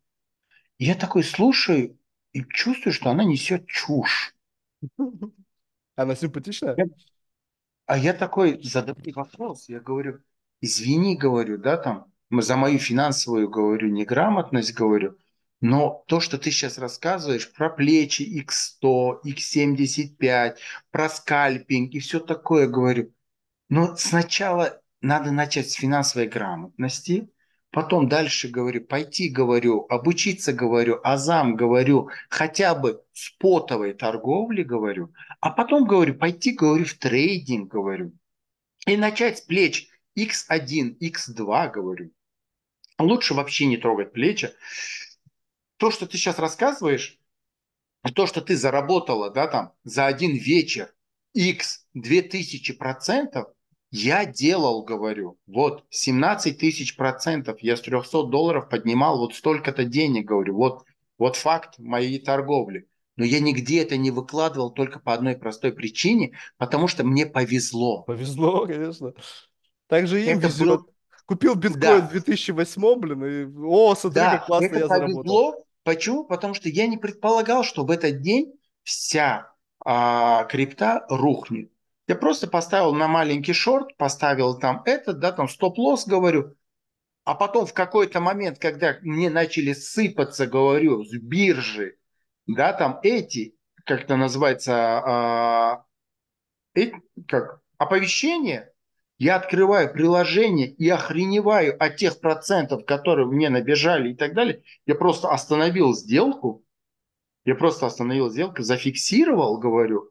И 0.77 0.85
я 0.85 0.95
такой 0.95 1.23
слушаю 1.23 1.97
и 2.31 2.43
чувствую, 2.43 2.93
что 2.93 3.09
она 3.09 3.23
несет 3.23 3.67
чушь. 3.67 4.35
Она 5.95 6.15
симпатичная? 6.15 6.75
А 7.85 7.97
я 7.97 8.13
такой 8.13 8.61
задаю 8.63 8.95
вопрос, 9.13 9.67
я 9.67 9.79
говорю, 9.79 10.21
извини, 10.61 11.17
говорю, 11.17 11.57
да, 11.57 11.77
там, 11.77 12.11
за 12.31 12.55
мою 12.55 12.79
финансовую, 12.79 13.49
говорю, 13.49 13.89
неграмотность, 13.89 14.73
говорю, 14.73 15.17
но 15.63 16.03
то, 16.07 16.19
что 16.19 16.37
ты 16.37 16.51
сейчас 16.51 16.77
рассказываешь 16.77 17.49
про 17.53 17.69
плечи 17.69 18.21
X100, 18.21 19.21
X75, 19.25 20.57
про 20.91 21.07
скальпинг 21.07 21.93
и 21.93 21.99
все 21.99 22.19
такое, 22.19 22.67
говорю, 22.67 23.13
но 23.69 23.95
сначала 23.95 24.81
надо 24.99 25.31
начать 25.31 25.71
с 25.71 25.75
финансовой 25.75 26.27
грамотности, 26.27 27.29
Потом 27.71 28.07
дальше 28.07 28.49
говорю, 28.49 28.85
пойти, 28.85 29.29
говорю, 29.29 29.87
обучиться, 29.89 30.53
говорю, 30.53 30.99
азам, 31.03 31.55
говорю, 31.55 32.09
хотя 32.29 32.75
бы 32.75 33.03
спотовой 33.13 33.93
торговле, 33.93 34.63
говорю. 34.63 35.11
А 35.39 35.49
потом, 35.49 35.87
говорю, 35.87 36.13
пойти, 36.13 36.51
говорю, 36.51 36.85
в 36.85 36.93
трейдинг, 36.93 37.71
говорю. 37.71 38.13
И 38.85 38.95
начать 38.95 39.39
с 39.39 39.41
плеч 39.41 39.89
X1, 40.15 40.99
X2, 40.99 41.71
говорю. 41.71 42.11
Лучше 42.99 43.33
вообще 43.33 43.65
не 43.65 43.77
трогать 43.77 44.13
плечи. 44.13 44.51
То, 45.83 45.91
что 45.91 46.07
ты 46.07 46.15
сейчас 46.15 46.39
рассказываешь, 46.39 47.19
то, 48.15 48.25
что 48.25 48.39
ты 48.39 48.55
заработала, 48.55 49.29
да, 49.29 49.47
там, 49.47 49.73
за 49.83 50.05
один 50.05 50.33
вечер 50.33 50.93
X 51.33 51.85
2000 51.93 52.71
процентов, 52.75 53.49
я 53.91 54.25
делал, 54.25 54.83
говорю, 54.83 55.37
вот 55.45 55.83
17 55.89 56.57
тысяч 56.57 56.95
процентов, 56.95 57.59
я 57.59 57.75
с 57.75 57.81
300 57.81 58.23
долларов 58.27 58.69
поднимал 58.69 59.17
вот 59.17 59.35
столько-то 59.35 59.83
денег, 59.83 60.23
говорю, 60.23 60.55
вот, 60.55 60.85
вот 61.17 61.35
факт 61.35 61.77
моей 61.79 62.17
торговли. 62.17 62.87
Но 63.17 63.25
я 63.25 63.41
нигде 63.41 63.81
это 63.81 63.97
не 63.97 64.09
выкладывал 64.09 64.71
только 64.71 64.99
по 64.99 65.13
одной 65.13 65.35
простой 65.35 65.73
причине, 65.73 66.31
потому 66.57 66.87
что 66.87 67.03
мне 67.03 67.25
повезло. 67.25 68.03
Повезло, 68.03 68.65
конечно. 68.67 69.11
Также 69.87 70.23
им 70.23 70.37
это 70.37 70.47
везет. 70.47 70.65
Было... 70.65 70.85
Купил 71.25 71.55
биткоин 71.55 71.99
да. 71.99 72.07
в 72.07 72.11
2008, 72.11 72.99
блин, 72.99 73.25
и 73.25 73.65
о, 73.65 73.95
смотри, 73.95 74.15
да, 74.15 74.37
как 74.37 74.45
классно 74.45 74.65
это 74.65 74.79
я 74.79 74.87
повезло. 74.87 75.07
заработал. 75.07 75.67
Почему? 75.83 76.25
Потому 76.25 76.53
что 76.53 76.69
я 76.69 76.87
не 76.87 76.97
предполагал, 76.97 77.63
что 77.63 77.85
в 77.85 77.91
этот 77.91 78.21
день 78.21 78.53
вся 78.83 79.53
а, 79.85 80.45
крипта 80.45 81.05
рухнет. 81.09 81.71
Я 82.07 82.15
просто 82.15 82.47
поставил 82.47 82.93
на 82.93 83.07
маленький 83.07 83.53
шорт, 83.53 83.95
поставил 83.97 84.59
там 84.59 84.81
этот, 84.85 85.19
да, 85.19 85.31
там 85.31 85.47
стоп-лосс, 85.47 86.05
говорю. 86.05 86.55
А 87.23 87.35
потом 87.35 87.65
в 87.65 87.73
какой-то 87.73 88.19
момент, 88.19 88.59
когда 88.59 88.97
мне 89.01 89.29
начали 89.29 89.71
сыпаться, 89.73 90.45
говорю, 90.45 91.05
с 91.05 91.13
биржи, 91.13 91.97
да, 92.47 92.73
там 92.73 92.99
эти, 93.03 93.55
как 93.85 94.03
это 94.03 94.17
называется, 94.17 94.73
а, 94.75 95.85
эти, 96.73 96.95
как, 97.27 97.61
оповещения, 97.77 98.72
я 99.17 99.35
открываю 99.35 99.91
приложение 99.93 100.67
и 100.67 100.89
охреневаю 100.89 101.81
от 101.81 101.97
тех 101.97 102.19
процентов, 102.19 102.85
которые 102.85 103.27
мне 103.27 103.49
набежали 103.49 104.11
и 104.11 104.15
так 104.15 104.33
далее. 104.33 104.63
Я 104.85 104.95
просто 104.95 105.29
остановил 105.29 105.93
сделку, 105.93 106.63
я 107.45 107.55
просто 107.55 107.85
остановил 107.85 108.29
сделку, 108.29 108.63
зафиксировал, 108.63 109.57
говорю, 109.57 110.09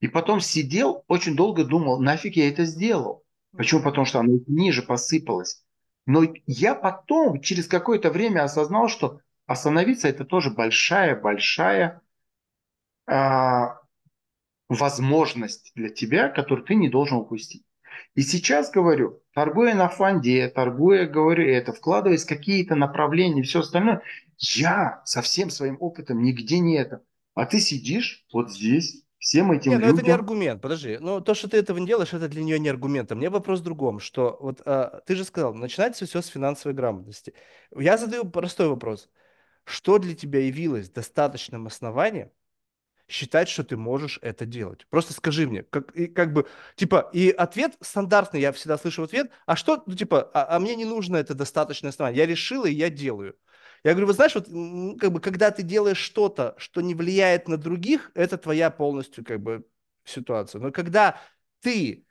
и 0.00 0.08
потом 0.08 0.40
сидел, 0.40 1.04
очень 1.06 1.36
долго 1.36 1.64
думал, 1.64 2.00
нафиг 2.00 2.36
я 2.36 2.48
это 2.48 2.64
сделал. 2.64 3.22
Почему? 3.56 3.82
Потому 3.82 4.04
что 4.04 4.18
оно 4.18 4.38
ниже 4.48 4.82
посыпалось. 4.82 5.64
Но 6.06 6.24
я 6.46 6.74
потом, 6.74 7.40
через 7.40 7.68
какое-то 7.68 8.10
время 8.10 8.42
осознал, 8.42 8.88
что 8.88 9.20
остановиться 9.46 10.08
это 10.08 10.24
тоже 10.24 10.50
большая-большая 10.50 12.00
а, 13.06 13.78
возможность 14.68 15.70
для 15.76 15.90
тебя, 15.90 16.28
которую 16.28 16.64
ты 16.66 16.74
не 16.74 16.88
должен 16.88 17.18
упустить. 17.18 17.64
И 18.14 18.22
сейчас 18.22 18.70
говорю, 18.70 19.22
торгуя 19.34 19.74
на 19.74 19.88
фонде, 19.88 20.48
торгуя, 20.48 21.06
говорю 21.06 21.48
это, 21.48 21.72
вкладываясь 21.72 22.24
в 22.24 22.28
какие-то 22.28 22.74
направления 22.74 23.40
и 23.40 23.44
все 23.44 23.60
остальное, 23.60 24.02
я 24.38 25.02
со 25.04 25.22
всем 25.22 25.50
своим 25.50 25.76
опытом 25.80 26.22
нигде 26.22 26.58
не 26.58 26.76
это. 26.76 27.02
А 27.34 27.46
ты 27.46 27.60
сидишь 27.60 28.26
вот 28.32 28.52
здесь, 28.52 29.04
всем 29.18 29.52
этим 29.52 29.70
не, 29.70 29.76
ну 29.76 29.82
людям... 29.82 29.98
это 29.98 30.06
не 30.06 30.12
аргумент, 30.12 30.60
подожди. 30.60 30.98
Ну, 31.00 31.20
то, 31.20 31.34
что 31.34 31.48
ты 31.48 31.56
этого 31.56 31.78
не 31.78 31.86
делаешь, 31.86 32.12
это 32.12 32.28
для 32.28 32.42
нее 32.42 32.58
не 32.58 32.68
аргумент. 32.68 33.12
А 33.12 33.14
мне 33.14 33.30
вопрос 33.30 33.60
в 33.60 33.62
другом, 33.62 34.00
что 34.00 34.36
вот 34.40 34.60
а, 34.66 35.00
ты 35.06 35.14
же 35.14 35.24
сказал, 35.24 35.54
начинается 35.54 36.06
все 36.06 36.20
с 36.20 36.26
финансовой 36.26 36.74
грамотности. 36.74 37.32
Я 37.74 37.96
задаю 37.96 38.24
простой 38.24 38.68
вопрос. 38.68 39.08
Что 39.64 39.98
для 39.98 40.16
тебя 40.16 40.40
явилось 40.40 40.90
достаточным 40.90 41.68
основанием 41.68 42.32
считать, 43.12 43.48
что 43.48 43.62
ты 43.62 43.76
можешь 43.76 44.18
это 44.22 44.46
делать? 44.46 44.86
Просто 44.90 45.12
скажи 45.12 45.46
мне, 45.46 45.62
как, 45.64 45.92
и, 45.92 46.06
как 46.06 46.32
бы, 46.32 46.48
типа, 46.76 47.10
и 47.12 47.30
ответ 47.30 47.76
стандартный, 47.80 48.40
я 48.40 48.52
всегда 48.52 48.78
слышу 48.78 49.02
ответ, 49.02 49.30
а 49.46 49.56
что, 49.56 49.82
ну, 49.86 49.94
типа, 49.94 50.30
а, 50.34 50.56
а 50.56 50.58
мне 50.58 50.74
не 50.76 50.84
нужно 50.84 51.16
это 51.16 51.34
достаточное 51.34 51.90
основание, 51.90 52.18
я 52.18 52.26
решила, 52.26 52.66
и 52.66 52.72
я 52.74 52.90
делаю. 52.90 53.36
Я 53.84 53.92
говорю, 53.92 54.06
вы 54.06 54.12
знаешь, 54.12 54.34
вот 54.34 54.46
как 55.00 55.12
бы, 55.12 55.20
когда 55.20 55.50
ты 55.50 55.62
делаешь 55.62 55.98
что-то, 55.98 56.54
что 56.56 56.80
не 56.80 56.94
влияет 56.94 57.48
на 57.48 57.56
других, 57.56 58.10
это 58.14 58.38
твоя 58.38 58.70
полностью 58.70 59.24
как 59.24 59.40
бы 59.40 59.66
ситуация. 60.04 60.60
Но 60.60 60.70
когда 60.70 61.20
ты 61.60 62.06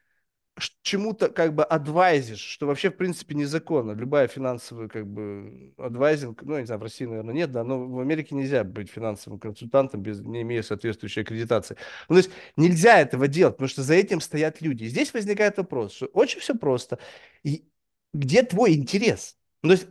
чему-то 0.81 1.29
как 1.29 1.55
бы 1.55 1.63
адвайзишь, 1.63 2.39
что 2.39 2.67
вообще 2.67 2.89
в 2.89 2.97
принципе 2.97 3.35
незаконно. 3.35 3.91
Любая 3.91 4.27
финансовая 4.27 4.87
как 4.87 5.07
бы 5.07 5.73
адвайзинг, 5.77 6.43
ну, 6.43 6.55
я 6.55 6.61
не 6.61 6.65
знаю, 6.65 6.79
в 6.79 6.83
России, 6.83 7.05
наверное, 7.05 7.33
нет, 7.33 7.51
да, 7.51 7.63
но 7.63 7.87
в 7.87 7.99
Америке 7.99 8.35
нельзя 8.35 8.63
быть 8.63 8.89
финансовым 8.89 9.39
консультантом, 9.39 10.01
без, 10.01 10.19
не 10.21 10.41
имея 10.41 10.61
соответствующей 10.61 11.21
аккредитации. 11.21 11.77
Ну, 12.09 12.15
то 12.15 12.19
есть 12.19 12.31
нельзя 12.57 12.99
этого 12.99 13.27
делать, 13.27 13.55
потому 13.55 13.69
что 13.69 13.83
за 13.83 13.93
этим 13.93 14.21
стоят 14.21 14.61
люди. 14.61 14.83
И 14.83 14.89
здесь 14.89 15.13
возникает 15.13 15.57
вопрос, 15.57 15.93
что 15.93 16.07
очень 16.07 16.39
все 16.39 16.55
просто. 16.55 16.99
И 17.43 17.65
где 18.13 18.43
твой 18.43 18.73
интерес? 18.75 19.37
Ну, 19.63 19.69
то 19.69 19.75
есть 19.75 19.87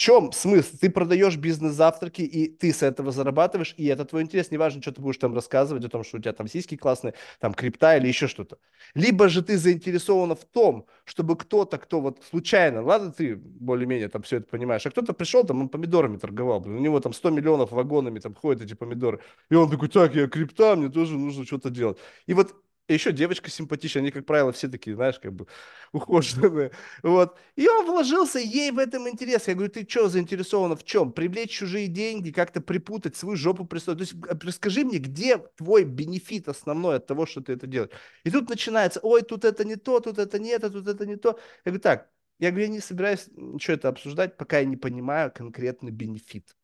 чем 0.00 0.32
смысл? 0.32 0.78
Ты 0.80 0.88
продаешь 0.88 1.36
бизнес-завтраки, 1.36 2.22
и 2.22 2.48
ты 2.48 2.72
с 2.72 2.82
этого 2.82 3.12
зарабатываешь, 3.12 3.74
и 3.76 3.84
это 3.84 4.06
твой 4.06 4.22
интерес. 4.22 4.50
Неважно, 4.50 4.80
что 4.80 4.92
ты 4.92 5.02
будешь 5.02 5.18
там 5.18 5.34
рассказывать 5.34 5.84
о 5.84 5.90
том, 5.90 6.04
что 6.04 6.16
у 6.16 6.20
тебя 6.20 6.32
там 6.32 6.48
сиськи 6.48 6.74
классные, 6.74 7.12
там 7.38 7.52
крипта 7.52 7.98
или 7.98 8.08
еще 8.08 8.26
что-то. 8.26 8.56
Либо 8.94 9.28
же 9.28 9.42
ты 9.42 9.58
заинтересована 9.58 10.36
в 10.36 10.46
том, 10.46 10.86
чтобы 11.04 11.36
кто-то, 11.36 11.76
кто 11.76 12.00
вот 12.00 12.22
случайно, 12.30 12.82
ладно, 12.82 13.12
ты 13.12 13.36
более-менее 13.36 14.08
там 14.08 14.22
все 14.22 14.38
это 14.38 14.46
понимаешь, 14.46 14.86
а 14.86 14.90
кто-то 14.90 15.12
пришел, 15.12 15.44
там 15.44 15.60
он 15.60 15.68
помидорами 15.68 16.16
торговал, 16.16 16.60
блин, 16.60 16.76
у 16.76 16.80
него 16.80 16.98
там 17.00 17.12
100 17.12 17.28
миллионов 17.28 17.70
вагонами 17.70 18.20
там 18.20 18.34
ходят 18.34 18.62
эти 18.62 18.72
помидоры. 18.72 19.20
И 19.50 19.54
он 19.54 19.68
такой, 19.68 19.88
так, 19.88 20.14
я 20.14 20.28
крипта, 20.28 20.76
мне 20.76 20.88
тоже 20.88 21.18
нужно 21.18 21.44
что-то 21.44 21.68
делать. 21.68 21.98
И 22.26 22.32
вот 22.32 22.54
и 22.90 22.94
еще 22.94 23.12
девочка 23.12 23.50
симпатичная, 23.50 24.02
они, 24.02 24.10
как 24.10 24.26
правило, 24.26 24.50
все 24.50 24.66
такие, 24.66 24.96
знаешь, 24.96 25.20
как 25.20 25.32
бы 25.32 25.46
ухоженные. 25.92 26.72
Вот. 27.04 27.38
И 27.54 27.68
он 27.68 27.86
вложился, 27.86 28.40
ей 28.40 28.72
в 28.72 28.80
этом 28.80 29.08
интерес. 29.08 29.46
Я 29.46 29.54
говорю, 29.54 29.70
ты 29.70 29.86
что 29.88 30.08
заинтересована 30.08 30.74
в 30.74 30.82
чем? 30.82 31.12
Привлечь 31.12 31.52
чужие 31.52 31.86
деньги, 31.86 32.32
как-то 32.32 32.60
припутать, 32.60 33.16
свою 33.16 33.36
жопу 33.36 33.64
присутствовать. 33.64 34.10
То 34.10 34.16
есть 34.34 34.44
расскажи 34.44 34.84
мне, 34.84 34.98
где 34.98 35.38
твой 35.38 35.84
бенефит 35.84 36.48
основной 36.48 36.96
от 36.96 37.06
того, 37.06 37.26
что 37.26 37.40
ты 37.40 37.52
это 37.52 37.68
делаешь? 37.68 37.92
И 38.24 38.30
тут 38.32 38.48
начинается, 38.48 38.98
ой, 39.04 39.22
тут 39.22 39.44
это 39.44 39.64
не 39.64 39.76
то, 39.76 40.00
тут 40.00 40.18
это 40.18 40.40
не 40.40 40.50
это, 40.50 40.68
тут 40.68 40.88
это 40.88 41.06
не 41.06 41.14
то. 41.14 41.38
Я 41.64 41.70
говорю, 41.70 41.80
так, 41.80 42.10
я 42.40 42.50
говорю, 42.50 42.66
я 42.66 42.72
не 42.72 42.80
собираюсь 42.80 43.28
ничего 43.36 43.76
это 43.76 43.88
обсуждать, 43.88 44.36
пока 44.36 44.58
я 44.58 44.64
не 44.64 44.76
понимаю 44.76 45.30
конкретный 45.30 45.92
бенефит. 45.92 46.56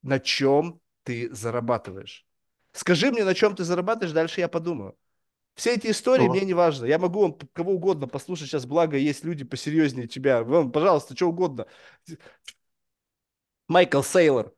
На 0.00 0.20
чем 0.20 0.80
ты 1.02 1.28
зарабатываешь? 1.34 2.26
Скажи 2.72 3.10
мне, 3.10 3.24
на 3.24 3.34
чем 3.34 3.54
ты 3.54 3.62
зарабатываешь, 3.62 4.14
дальше 4.14 4.40
я 4.40 4.48
подумаю. 4.48 4.96
Все 5.54 5.74
эти 5.74 5.90
истории 5.90 6.28
мне 6.28 6.40
не 6.40 6.54
важно. 6.54 6.84
Я 6.84 6.98
могу 6.98 7.20
вам 7.20 7.38
кого 7.52 7.74
угодно 7.74 8.08
послушать 8.08 8.48
сейчас, 8.48 8.66
благо 8.66 8.96
есть 8.96 9.24
люди 9.24 9.44
посерьезнее 9.44 10.08
тебя. 10.08 10.42
Вам, 10.42 10.72
пожалуйста, 10.72 11.14
что 11.14 11.28
угодно. 11.28 11.66
Майкл 13.68 14.02
Сейлор. 14.02 14.52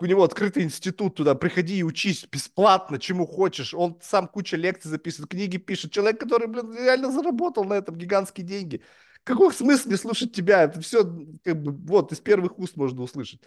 У 0.00 0.06
него 0.06 0.24
открытый 0.24 0.64
институт 0.64 1.14
туда. 1.14 1.36
Приходи 1.36 1.76
и 1.76 1.82
учись 1.84 2.26
бесплатно, 2.30 2.98
чему 2.98 3.26
хочешь. 3.26 3.74
Он 3.74 3.96
сам 4.02 4.26
куча 4.26 4.56
лекций 4.56 4.90
записывает, 4.90 5.30
книги 5.30 5.56
пишет. 5.56 5.92
Человек, 5.92 6.18
который, 6.18 6.48
блин, 6.48 6.74
реально 6.74 7.12
заработал 7.12 7.64
на 7.64 7.74
этом 7.74 7.96
гигантские 7.96 8.44
деньги. 8.44 8.82
Какой 9.22 9.52
смысл 9.54 9.88
не 9.88 9.96
слушать 9.96 10.34
тебя? 10.34 10.64
Это 10.64 10.80
все, 10.80 11.04
как 11.44 11.62
бы, 11.62 11.70
вот, 11.70 12.10
из 12.10 12.18
первых 12.18 12.58
уст 12.58 12.76
можно 12.76 13.02
услышать. 13.02 13.40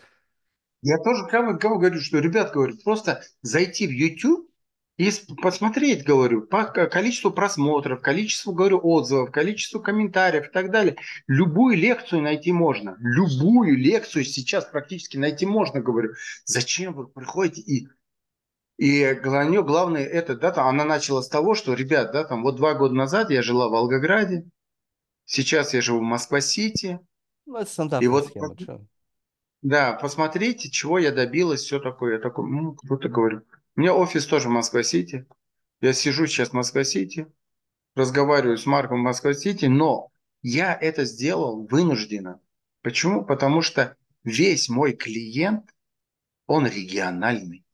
Я 0.82 0.98
тоже 0.99 1.26
кому, 1.27 1.60
кому 1.60 1.80
говорю, 1.80 1.99
что, 1.99 2.19
ребят, 2.19 2.53
говорю, 2.53 2.77
просто 2.82 3.22
зайти 3.41 3.86
в 3.88 3.91
YouTube 3.91 4.49
и 4.98 5.12
посмотреть, 5.42 6.06
говорю, 6.06 6.44
по 6.44 6.64
количеству 6.64 7.30
просмотров, 7.32 8.02
количеству, 8.02 8.54
говорю, 8.54 8.80
отзывов, 8.82 9.32
количеству 9.32 9.82
комментариев 9.82 10.48
и 10.48 10.52
так 10.52 10.72
далее. 10.72 10.96
Любую 11.28 11.76
лекцию 11.76 12.22
найти 12.22 12.54
можно. 12.54 12.96
Любую 13.00 13.78
лекцию 13.78 14.24
сейчас 14.24 14.66
практически 14.66 15.18
найти 15.18 15.46
можно, 15.46 15.82
говорю. 15.82 16.14
Зачем 16.46 16.94
вы 16.94 17.08
приходите 17.08 17.62
и 17.62 17.88
и 18.78 18.88
нее 18.90 19.64
главное 19.64 20.04
это, 20.04 20.36
да, 20.36 20.52
там, 20.52 20.68
она 20.68 20.84
начала 20.84 21.22
с 21.22 21.30
того, 21.30 21.56
что, 21.56 21.74
ребят, 21.74 22.12
да, 22.12 22.26
там, 22.26 22.44
вот 22.44 22.58
два 22.58 22.74
года 22.74 22.94
назад 22.94 23.30
я 23.30 23.42
жила 23.42 23.70
в 23.70 23.72
Волгограде, 23.72 24.46
сейчас 25.24 25.74
я 25.74 25.82
живу 25.82 26.00
в 26.00 26.04
Москва-Сити. 26.04 27.00
Ну, 27.46 27.58
это 27.58 27.72
стандартная 27.72 28.06
и 28.06 28.10
вот, 28.10 28.28
схема, 28.28 28.60
что? 28.60 28.86
Да, 29.62 29.94
посмотрите, 29.94 30.70
чего 30.70 31.00
я 31.00 31.12
добилась, 31.12 31.62
все 31.62 31.80
такое. 31.80 32.16
Я 32.16 32.20
такой, 32.20 32.50
ну, 32.50 32.74
круто 32.74 33.08
говорю. 33.08 33.44
У 33.76 33.81
меня 33.81 33.93
офис 33.93 34.26
тоже 34.26 34.47
в 34.47 34.52
Москва-Сити. 34.52 35.26
Я 35.81 35.91
сижу 35.93 36.27
сейчас 36.27 36.49
в 36.49 36.53
Москва-Сити, 36.53 37.27
разговариваю 37.93 38.57
с 38.57 38.65
Марком 38.65 39.02
в 39.02 39.03
Москва-Сити, 39.03 39.65
но 39.65 40.11
я 40.41 40.73
это 40.73 41.03
сделал 41.03 41.68
вынужденно. 41.68 42.39
Почему? 42.81 43.26
Потому 43.26 43.61
что 43.61 43.97
весь 44.23 44.69
мой 44.69 44.93
клиент, 44.93 45.76
он 46.47 46.68
региональный. 46.68 47.65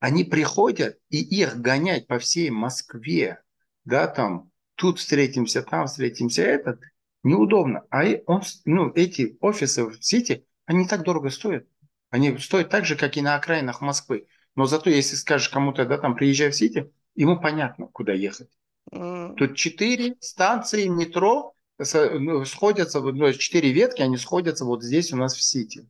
Они 0.00 0.24
приходят, 0.24 0.98
и 1.10 1.18
их 1.18 1.60
гонять 1.60 2.06
по 2.06 2.18
всей 2.18 2.48
Москве, 2.50 3.42
да, 3.84 4.06
там, 4.06 4.50
тут 4.76 4.98
встретимся, 4.98 5.62
там 5.62 5.88
встретимся, 5.88 6.42
этот, 6.42 6.80
неудобно. 7.22 7.84
А 7.90 8.04
он, 8.26 8.42
ну, 8.64 8.92
эти 8.94 9.36
офисы 9.40 9.84
в 9.84 10.02
Сити, 10.02 10.46
они 10.64 10.86
так 10.86 11.02
дорого 11.02 11.28
стоят. 11.30 11.66
Они 12.08 12.38
стоят 12.38 12.70
так 12.70 12.86
же, 12.86 12.96
как 12.96 13.16
и 13.16 13.22
на 13.22 13.34
окраинах 13.34 13.80
Москвы. 13.80 14.26
Но 14.56 14.66
зато, 14.66 14.90
если 14.90 15.16
скажешь 15.16 15.48
кому-то, 15.48 15.84
да, 15.84 15.98
там, 15.98 16.16
приезжай 16.16 16.50
в 16.50 16.56
Сити, 16.56 16.90
ему 17.14 17.40
понятно, 17.40 17.86
куда 17.86 18.12
ехать. 18.12 18.48
Тут 18.90 19.56
четыре 19.56 20.16
станции 20.20 20.86
метро 20.86 21.54
ну, 21.78 22.44
сходятся, 22.44 23.00
ну, 23.00 23.32
четыре 23.32 23.72
ветки, 23.72 24.02
они 24.02 24.16
сходятся 24.16 24.64
вот 24.64 24.82
здесь 24.82 25.12
у 25.12 25.16
нас 25.16 25.34
в 25.34 25.42
Сити. 25.42 25.86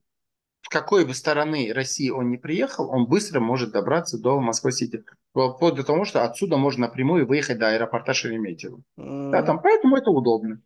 В 0.62 0.68
какой 0.68 1.06
бы 1.06 1.14
стороны 1.14 1.72
России 1.72 2.10
он 2.10 2.28
не 2.28 2.38
приехал, 2.38 2.90
он 2.90 3.06
быстро 3.06 3.38
может 3.38 3.70
добраться 3.70 4.18
до 4.18 4.40
Москвы-Сити. 4.40 5.05
Вплоть 5.30 5.76
до 5.76 5.84
того, 5.84 6.05
что 6.05 6.24
отсюда 6.24 6.56
можно 6.56 6.88
напрямую 6.88 7.24
выехать 7.24 7.59
до 7.59 7.68
аэропорта 7.68 8.14
Шереметьево. 8.14 8.80
Mm. 8.98 9.30
Да, 9.30 9.44
там, 9.44 9.62
поэтому 9.62 9.97
это 9.97 10.10
удобно. 10.10 10.60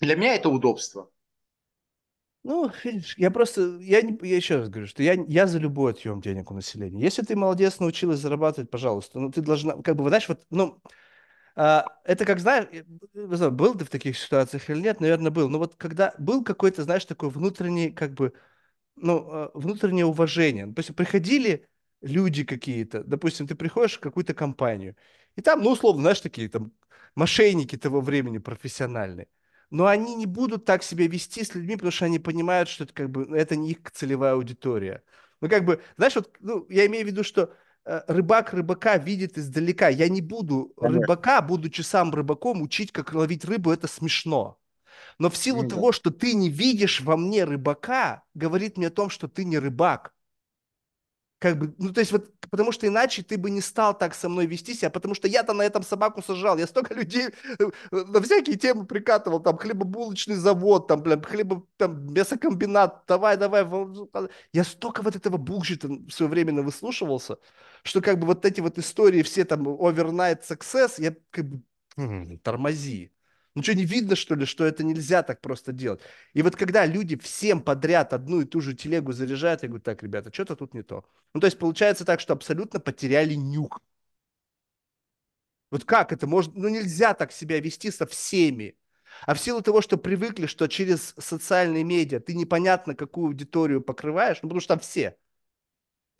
Для 0.00 0.16
меня 0.16 0.34
это 0.34 0.48
удобство. 0.48 1.10
Ну, 2.42 2.70
я 3.16 3.30
просто, 3.30 3.78
я, 3.80 4.02
не, 4.02 4.18
я 4.26 4.36
еще 4.36 4.56
раз 4.56 4.68
говорю, 4.68 4.86
что 4.86 5.02
я, 5.02 5.14
я 5.28 5.46
за 5.46 5.58
любой 5.58 5.92
отъем 5.92 6.20
денег 6.20 6.50
у 6.50 6.54
населения. 6.54 7.02
Если 7.02 7.22
ты 7.22 7.36
молодец, 7.36 7.80
научилась 7.80 8.20
зарабатывать, 8.20 8.70
пожалуйста, 8.70 9.18
ну 9.20 9.30
ты 9.30 9.42
должна, 9.42 9.74
как 9.82 9.96
бы, 9.96 10.08
знаешь, 10.08 10.28
вот, 10.28 10.40
ну, 10.50 10.80
а, 11.56 11.86
это 12.04 12.24
как, 12.26 12.40
знаешь, 12.40 12.68
знаю, 13.14 13.52
был 13.52 13.74
ты 13.76 13.84
в 13.84 13.90
таких 13.90 14.18
ситуациях 14.18 14.70
или 14.70 14.80
нет, 14.80 15.00
наверное, 15.00 15.30
был, 15.32 15.48
но 15.50 15.58
вот 15.58 15.76
когда 15.76 16.14
был 16.18 16.44
какой-то, 16.44 16.84
знаешь, 16.84 17.04
такой 17.06 17.30
внутренний, 17.30 17.90
как 17.92 18.14
бы, 18.14 18.32
ну, 18.96 19.28
а, 19.30 19.50
внутреннее 19.54 20.06
уважение. 20.06 20.66
То 20.66 20.80
есть 20.80 20.94
приходили 20.96 21.68
люди 22.02 22.44
какие-то, 22.44 23.04
допустим, 23.04 23.46
ты 23.46 23.54
приходишь 23.54 23.96
в 23.96 24.00
какую-то 24.00 24.34
компанию, 24.34 24.96
и 25.36 25.42
там, 25.42 25.62
ну, 25.62 25.70
условно, 25.72 26.02
знаешь, 26.02 26.20
такие 26.20 26.48
там 26.48 26.72
мошенники 27.14 27.76
того 27.76 28.00
времени 28.00 28.38
профессиональные 28.38 29.28
но 29.70 29.86
они 29.86 30.14
не 30.14 30.26
будут 30.26 30.64
так 30.64 30.82
себя 30.82 31.06
вести 31.06 31.44
с 31.44 31.54
людьми, 31.54 31.76
потому 31.76 31.92
что 31.92 32.04
они 32.06 32.18
понимают, 32.18 32.68
что 32.68 32.84
это 32.84 32.92
как 32.92 33.10
бы 33.10 33.26
ну, 33.26 33.36
это 33.36 33.56
не 33.56 33.70
их 33.70 33.78
целевая 33.92 34.34
аудитория. 34.34 35.02
Ну, 35.40 35.48
как 35.48 35.64
бы, 35.64 35.80
знаешь, 35.96 36.16
вот, 36.16 36.30
ну, 36.40 36.66
я 36.68 36.86
имею 36.86 37.04
в 37.04 37.08
виду, 37.08 37.24
что 37.24 37.54
э, 37.84 38.02
рыбак 38.08 38.52
рыбака 38.52 38.98
видит 38.98 39.38
издалека. 39.38 39.88
Я 39.88 40.08
не 40.08 40.20
буду 40.20 40.74
Конечно. 40.76 41.00
рыбака, 41.00 41.40
будучи 41.40 41.80
сам 41.82 42.12
рыбаком, 42.12 42.62
учить, 42.62 42.92
как 42.92 43.14
ловить 43.14 43.44
рыбу, 43.44 43.70
это 43.70 43.86
смешно. 43.86 44.58
Но 45.18 45.30
в 45.30 45.36
силу 45.36 45.62
ну, 45.62 45.68
того, 45.68 45.90
да. 45.90 45.92
что 45.92 46.10
ты 46.10 46.34
не 46.34 46.50
видишь 46.50 47.00
во 47.00 47.16
мне 47.16 47.44
рыбака, 47.44 48.22
говорит 48.34 48.76
мне 48.76 48.88
о 48.88 48.90
том, 48.90 49.08
что 49.08 49.28
ты 49.28 49.44
не 49.44 49.58
рыбак 49.58 50.12
как 51.40 51.58
бы, 51.58 51.74
ну, 51.78 51.90
то 51.90 52.00
есть 52.00 52.12
вот, 52.12 52.30
потому 52.50 52.70
что 52.70 52.86
иначе 52.86 53.22
ты 53.22 53.38
бы 53.38 53.50
не 53.50 53.62
стал 53.62 53.96
так 53.96 54.14
со 54.14 54.28
мной 54.28 54.44
вести 54.46 54.74
себя, 54.74 54.90
потому 54.90 55.14
что 55.14 55.26
я-то 55.26 55.54
на 55.54 55.62
этом 55.62 55.82
собаку 55.82 56.22
сажал, 56.22 56.58
я 56.58 56.66
столько 56.66 56.92
людей 57.00 57.28
э, 57.58 57.70
на 57.90 58.20
всякие 58.20 58.56
темы 58.56 58.84
прикатывал, 58.84 59.40
там, 59.40 59.56
хлебобулочный 59.56 60.34
завод, 60.34 60.86
там, 60.86 61.02
блин, 61.02 61.22
хлебо, 61.22 61.66
там, 61.78 62.12
мясокомбинат, 62.12 63.04
давай, 63.08 63.38
давай, 63.38 63.66
я 64.52 64.64
столько 64.64 65.00
вот 65.00 65.16
этого 65.16 65.38
булшита 65.38 65.88
в 65.88 66.10
свое 66.10 66.30
время 66.30 66.62
выслушивался, 66.62 67.38
что 67.84 68.02
как 68.02 68.18
бы 68.18 68.26
вот 68.26 68.44
эти 68.44 68.60
вот 68.60 68.78
истории 68.78 69.22
все 69.22 69.46
там 69.46 69.66
overnight 69.66 70.42
success, 70.46 70.94
я 70.98 71.16
как 71.30 71.46
бы, 71.48 71.62
тормози. 72.42 73.12
Ничего 73.60 73.76
не 73.76 73.84
видно, 73.84 74.16
что 74.16 74.34
ли, 74.34 74.46
что 74.46 74.64
это 74.64 74.84
нельзя 74.84 75.22
так 75.22 75.40
просто 75.40 75.72
делать? 75.72 76.00
И 76.34 76.42
вот 76.42 76.56
когда 76.56 76.86
люди 76.86 77.16
всем 77.18 77.60
подряд 77.62 78.12
одну 78.12 78.40
и 78.40 78.44
ту 78.44 78.60
же 78.60 78.74
телегу 78.74 79.12
заряжают, 79.12 79.62
я 79.62 79.68
говорю, 79.68 79.82
так, 79.82 80.02
ребята, 80.02 80.32
что-то 80.32 80.56
тут 80.56 80.74
не 80.74 80.82
то. 80.82 81.04
Ну, 81.34 81.40
то 81.40 81.46
есть 81.46 81.58
получается 81.58 82.04
так, 82.04 82.20
что 82.20 82.32
абсолютно 82.32 82.80
потеряли 82.80 83.34
нюх. 83.34 83.80
Вот 85.70 85.84
как 85.84 86.12
это 86.12 86.26
может? 86.26 86.54
Ну, 86.56 86.68
нельзя 86.68 87.14
так 87.14 87.32
себя 87.32 87.60
вести 87.60 87.90
со 87.90 88.06
всеми. 88.06 88.76
А 89.26 89.34
в 89.34 89.40
силу 89.40 89.60
того, 89.62 89.82
что 89.82 89.96
привыкли, 89.98 90.46
что 90.46 90.66
через 90.66 91.14
социальные 91.18 91.84
медиа 91.84 92.20
ты 92.20 92.34
непонятно 92.34 92.94
какую 92.94 93.26
аудиторию 93.28 93.80
покрываешь, 93.82 94.38
ну, 94.42 94.48
потому 94.48 94.60
что 94.60 94.74
там 94.74 94.80
все. 94.80 95.16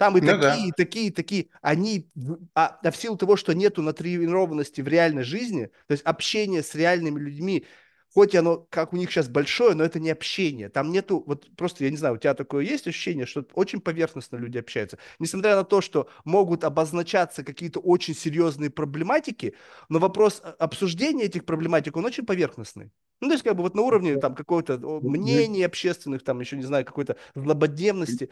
Там 0.00 0.16
и 0.16 0.22
ну, 0.22 0.28
такие, 0.28 0.40
да. 0.40 0.56
и 0.56 0.72
такие, 0.72 1.06
и 1.08 1.10
такие. 1.10 1.48
Они, 1.60 2.08
а, 2.54 2.78
а 2.82 2.90
в 2.90 2.96
силу 2.96 3.18
того, 3.18 3.36
что 3.36 3.52
нету 3.52 3.82
натренированности 3.82 4.80
в 4.80 4.88
реальной 4.88 5.24
жизни, 5.24 5.66
то 5.86 5.92
есть 5.92 6.02
общение 6.04 6.62
с 6.62 6.74
реальными 6.74 7.20
людьми, 7.20 7.66
хоть 8.14 8.34
оно, 8.34 8.66
как 8.70 8.94
у 8.94 8.96
них 8.96 9.10
сейчас 9.10 9.28
большое, 9.28 9.74
но 9.74 9.84
это 9.84 10.00
не 10.00 10.08
общение. 10.08 10.70
Там 10.70 10.90
нету, 10.90 11.22
вот 11.26 11.54
просто, 11.54 11.84
я 11.84 11.90
не 11.90 11.98
знаю, 11.98 12.14
у 12.14 12.16
тебя 12.16 12.32
такое 12.32 12.64
есть 12.64 12.86
ощущение, 12.86 13.26
что 13.26 13.46
очень 13.52 13.82
поверхностно 13.82 14.38
люди 14.38 14.56
общаются. 14.56 14.96
Несмотря 15.18 15.54
на 15.54 15.64
то, 15.64 15.82
что 15.82 16.08
могут 16.24 16.64
обозначаться 16.64 17.44
какие-то 17.44 17.80
очень 17.80 18.14
серьезные 18.14 18.70
проблематики, 18.70 19.54
но 19.90 19.98
вопрос 19.98 20.40
обсуждения 20.58 21.24
этих 21.24 21.44
проблематик, 21.44 21.98
он 21.98 22.06
очень 22.06 22.24
поверхностный. 22.24 22.90
Ну, 23.20 23.28
то 23.28 23.34
есть, 23.34 23.44
как 23.44 23.54
бы 23.54 23.62
вот 23.62 23.74
на 23.74 23.82
уровне 23.82 24.16
там 24.16 24.34
какого-то 24.34 24.78
мнения 24.78 25.66
общественных, 25.66 26.24
там 26.24 26.40
еще, 26.40 26.56
не 26.56 26.62
знаю, 26.62 26.86
какой-то 26.86 27.16
злободневности 27.34 28.30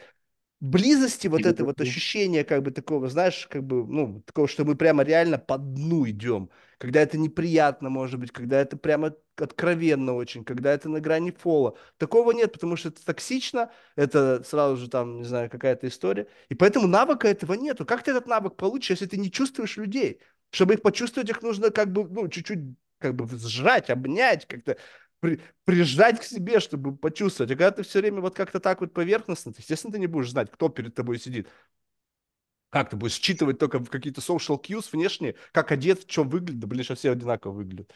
близости 0.60 1.28
вот 1.28 1.46
это 1.46 1.64
вот 1.64 1.80
ощущение 1.80 2.44
как 2.44 2.62
бы 2.62 2.70
такого, 2.70 3.08
знаешь, 3.08 3.46
как 3.48 3.62
бы, 3.64 3.86
ну, 3.86 4.22
такого, 4.26 4.48
что 4.48 4.64
мы 4.64 4.74
прямо 4.76 5.04
реально 5.04 5.38
по 5.38 5.56
дну 5.58 6.08
идем, 6.08 6.50
когда 6.78 7.00
это 7.00 7.16
неприятно, 7.18 7.90
может 7.90 8.18
быть, 8.18 8.32
когда 8.32 8.60
это 8.60 8.76
прямо 8.76 9.14
откровенно 9.36 10.14
очень, 10.14 10.44
когда 10.44 10.72
это 10.72 10.88
на 10.88 11.00
грани 11.00 11.30
фола. 11.30 11.76
Такого 11.96 12.32
нет, 12.32 12.52
потому 12.52 12.76
что 12.76 12.88
это 12.88 13.04
токсично, 13.04 13.70
это 13.94 14.42
сразу 14.44 14.76
же 14.76 14.88
там, 14.88 15.18
не 15.18 15.24
знаю, 15.24 15.48
какая-то 15.48 15.86
история. 15.86 16.26
И 16.48 16.54
поэтому 16.54 16.88
навыка 16.88 17.28
этого 17.28 17.54
нету. 17.54 17.86
Как 17.86 18.02
ты 18.02 18.10
этот 18.10 18.26
навык 18.26 18.56
получишь, 18.56 18.90
если 18.90 19.06
ты 19.06 19.16
не 19.16 19.30
чувствуешь 19.30 19.76
людей? 19.76 20.20
Чтобы 20.50 20.74
их 20.74 20.82
почувствовать, 20.82 21.30
их 21.30 21.42
нужно 21.42 21.70
как 21.70 21.92
бы, 21.92 22.08
ну, 22.08 22.26
чуть-чуть 22.28 22.60
как 22.98 23.14
бы 23.14 23.28
сжать, 23.38 23.90
обнять, 23.90 24.46
как-то 24.46 24.76
при, 25.20 25.40
прижать 25.64 26.20
к 26.20 26.24
себе, 26.24 26.60
чтобы 26.60 26.96
почувствовать. 26.96 27.50
А 27.50 27.54
когда 27.54 27.70
ты 27.70 27.82
все 27.82 28.00
время 28.00 28.20
вот 28.20 28.34
как-то 28.34 28.60
так 28.60 28.80
вот 28.80 28.92
поверхностно, 28.92 29.52
то, 29.52 29.60
естественно, 29.60 29.92
ты 29.92 29.98
не 29.98 30.06
будешь 30.06 30.30
знать, 30.30 30.50
кто 30.50 30.68
перед 30.68 30.94
тобой 30.94 31.18
сидит. 31.18 31.48
Как 32.70 32.90
ты 32.90 32.96
будешь 32.96 33.18
считывать 33.18 33.58
только 33.58 33.78
в 33.78 33.88
какие-то 33.88 34.20
social 34.20 34.60
cues 34.62 34.86
внешние, 34.92 35.36
как 35.52 35.72
одет, 35.72 36.00
в 36.02 36.06
чем 36.06 36.28
выглядит, 36.28 36.60
да 36.60 36.66
блин, 36.66 36.84
сейчас 36.84 36.98
все 36.98 37.12
одинаково 37.12 37.52
выглядят. 37.52 37.92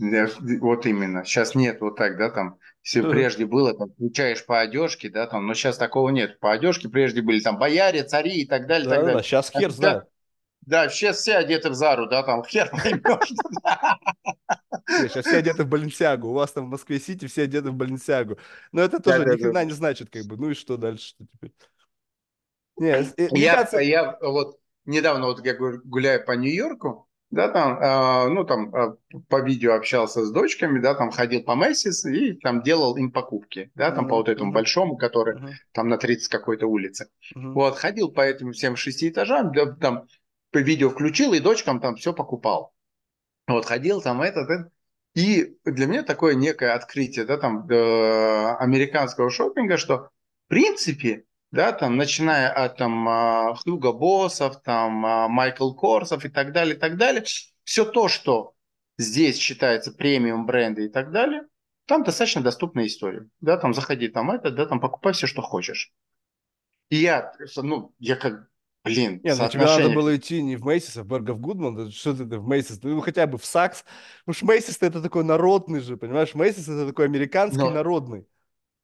Вот 0.00 0.86
именно. 0.86 1.24
Сейчас 1.24 1.54
нет 1.54 1.82
вот 1.82 1.96
так, 1.96 2.16
да, 2.16 2.30
там, 2.30 2.58
если 2.82 3.02
прежде 3.02 3.44
было, 3.44 3.74
там, 3.74 3.90
включаешь 3.90 4.44
по 4.46 4.60
одежке, 4.60 5.10
да, 5.10 5.26
там, 5.26 5.46
но 5.46 5.52
сейчас 5.52 5.76
такого 5.76 6.08
нет. 6.08 6.40
По 6.40 6.52
одежке 6.52 6.88
прежде 6.88 7.20
были 7.20 7.40
там 7.40 7.58
бояре, 7.58 8.02
цари 8.04 8.40
и 8.40 8.46
так 8.46 8.66
далее, 8.66 8.88
да, 8.88 8.96
так 8.96 9.04
далее. 9.04 9.18
Да, 9.18 9.22
сейчас 9.22 9.50
хер 9.50 9.70
знает. 9.70 10.04
Да, 10.62 10.88
сейчас 10.88 11.18
все 11.18 11.34
одеты 11.34 11.68
в 11.68 11.74
Зару, 11.74 12.06
да, 12.06 12.22
там 12.22 12.42
хер 12.48 12.70
поймешь. 12.70 13.32
Сейчас 14.90 15.26
все 15.26 15.38
одеты 15.38 15.64
в 15.64 15.68
Баленсиагу. 15.68 16.28
У 16.28 16.34
вас 16.34 16.52
там 16.52 16.66
в 16.66 16.70
Москве-Сити 16.70 17.26
все 17.26 17.42
одеты 17.42 17.70
в 17.70 17.74
Баленсиагу. 17.74 18.38
Но 18.72 18.82
это 18.82 19.00
тоже 19.00 19.24
ни 19.24 19.36
хрена 19.36 19.64
не 19.64 19.72
значит, 19.72 20.10
как 20.10 20.24
бы. 20.24 20.36
Ну 20.36 20.50
и 20.50 20.54
что 20.54 20.76
дальше? 20.76 21.08
Что 21.08 21.24
теперь? 21.32 21.52
Не, 22.76 23.38
я, 23.38 23.68
я 23.80 24.18
вот 24.22 24.58
недавно 24.86 25.26
вот 25.26 25.44
я 25.44 25.54
гуляю 25.54 26.24
по 26.24 26.32
Нью-Йорку, 26.32 27.06
да, 27.30 27.48
там, 27.48 27.78
э, 27.80 28.28
ну, 28.28 28.44
там, 28.44 28.74
э, 28.74 28.96
по 29.28 29.40
видео 29.40 29.74
общался 29.74 30.24
с 30.24 30.32
дочками, 30.32 30.80
да, 30.80 30.94
там, 30.94 31.10
ходил 31.10 31.44
по 31.44 31.54
Мэссис 31.54 32.04
и 32.04 32.32
там 32.32 32.62
делал 32.62 32.96
им 32.96 33.12
покупки, 33.12 33.70
да, 33.76 33.92
там, 33.92 34.06
mm-hmm. 34.06 34.08
по 34.08 34.16
вот 34.16 34.28
этому 34.28 34.50
mm-hmm. 34.50 34.54
большому, 34.54 34.96
который 34.96 35.36
mm-hmm. 35.36 35.52
там 35.72 35.88
на 35.88 35.96
30 35.96 36.28
какой-то 36.28 36.66
улице. 36.66 37.08
Mm-hmm. 37.36 37.52
Вот, 37.52 37.76
ходил 37.76 38.10
по 38.10 38.22
этим 38.22 38.52
всем 38.52 38.74
шести 38.74 39.10
этажам, 39.10 39.52
да, 39.52 39.66
там, 39.66 40.06
по 40.50 40.58
видео 40.58 40.90
включил 40.90 41.32
и 41.32 41.38
дочкам 41.38 41.80
там 41.80 41.94
все 41.94 42.12
покупал. 42.12 42.74
Вот, 43.46 43.64
ходил 43.64 44.00
там 44.00 44.22
этот, 44.22 44.50
этот. 44.50 44.72
И 45.14 45.56
для 45.64 45.86
меня 45.86 46.02
такое 46.02 46.34
некое 46.34 46.74
открытие, 46.74 47.24
да, 47.24 47.36
там, 47.36 47.68
э, 47.68 48.56
американского 48.56 49.30
шопинга, 49.30 49.76
что, 49.76 50.10
в 50.46 50.48
принципе, 50.48 51.24
да, 51.50 51.72
там, 51.72 51.96
начиная 51.96 52.52
от 52.52 52.76
там 52.76 53.08
а, 53.08 53.54
Хьюго 53.56 53.92
Боссов, 53.92 54.62
там, 54.62 55.04
а, 55.04 55.28
Майкл 55.28 55.74
Корсов 55.74 56.24
и 56.24 56.28
так 56.28 56.52
далее, 56.52 56.76
и 56.76 56.78
так 56.78 56.96
далее, 56.96 57.24
все 57.64 57.84
то, 57.84 58.08
что 58.08 58.54
здесь 58.98 59.38
считается 59.38 59.92
премиум 59.92 60.46
бренды 60.46 60.84
и 60.86 60.88
так 60.88 61.10
далее, 61.10 61.42
там 61.86 62.04
достаточно 62.04 62.40
доступная 62.40 62.86
история. 62.86 63.28
Да, 63.40 63.56
там 63.56 63.74
заходи 63.74 64.08
там 64.08 64.30
это, 64.30 64.50
да, 64.52 64.66
там 64.66 64.80
покупай 64.80 65.12
все, 65.12 65.26
что 65.26 65.42
хочешь. 65.42 65.92
И 66.88 66.96
я, 66.96 67.32
ну, 67.56 67.92
я 67.98 68.14
как, 68.16 68.48
блин, 68.84 69.20
Нет, 69.22 69.38
ну 69.38 69.48
тебе 69.48 69.64
надо 69.64 69.90
было 69.90 70.16
идти 70.16 70.42
не 70.42 70.56
в 70.56 70.64
Мейсис, 70.64 70.96
а 70.96 71.02
в 71.02 71.06
Бергов 71.06 71.40
Гудман, 71.40 71.90
что 71.90 72.14
ты 72.14 72.24
в 72.24 72.46
Мейсис, 72.46 72.80
ну 72.82 73.00
хотя 73.00 73.26
бы 73.26 73.38
в 73.38 73.44
Сакс, 73.44 73.84
потому 74.24 74.34
что 74.34 74.46
Мейсис 74.46 74.78
это 74.80 75.02
такой 75.02 75.24
народный 75.24 75.80
же, 75.80 75.96
понимаешь, 75.96 76.34
Мейсис 76.34 76.68
это 76.68 76.88
такой 76.88 77.06
американский 77.06 77.58
Но... 77.58 77.70
народный. 77.70 78.26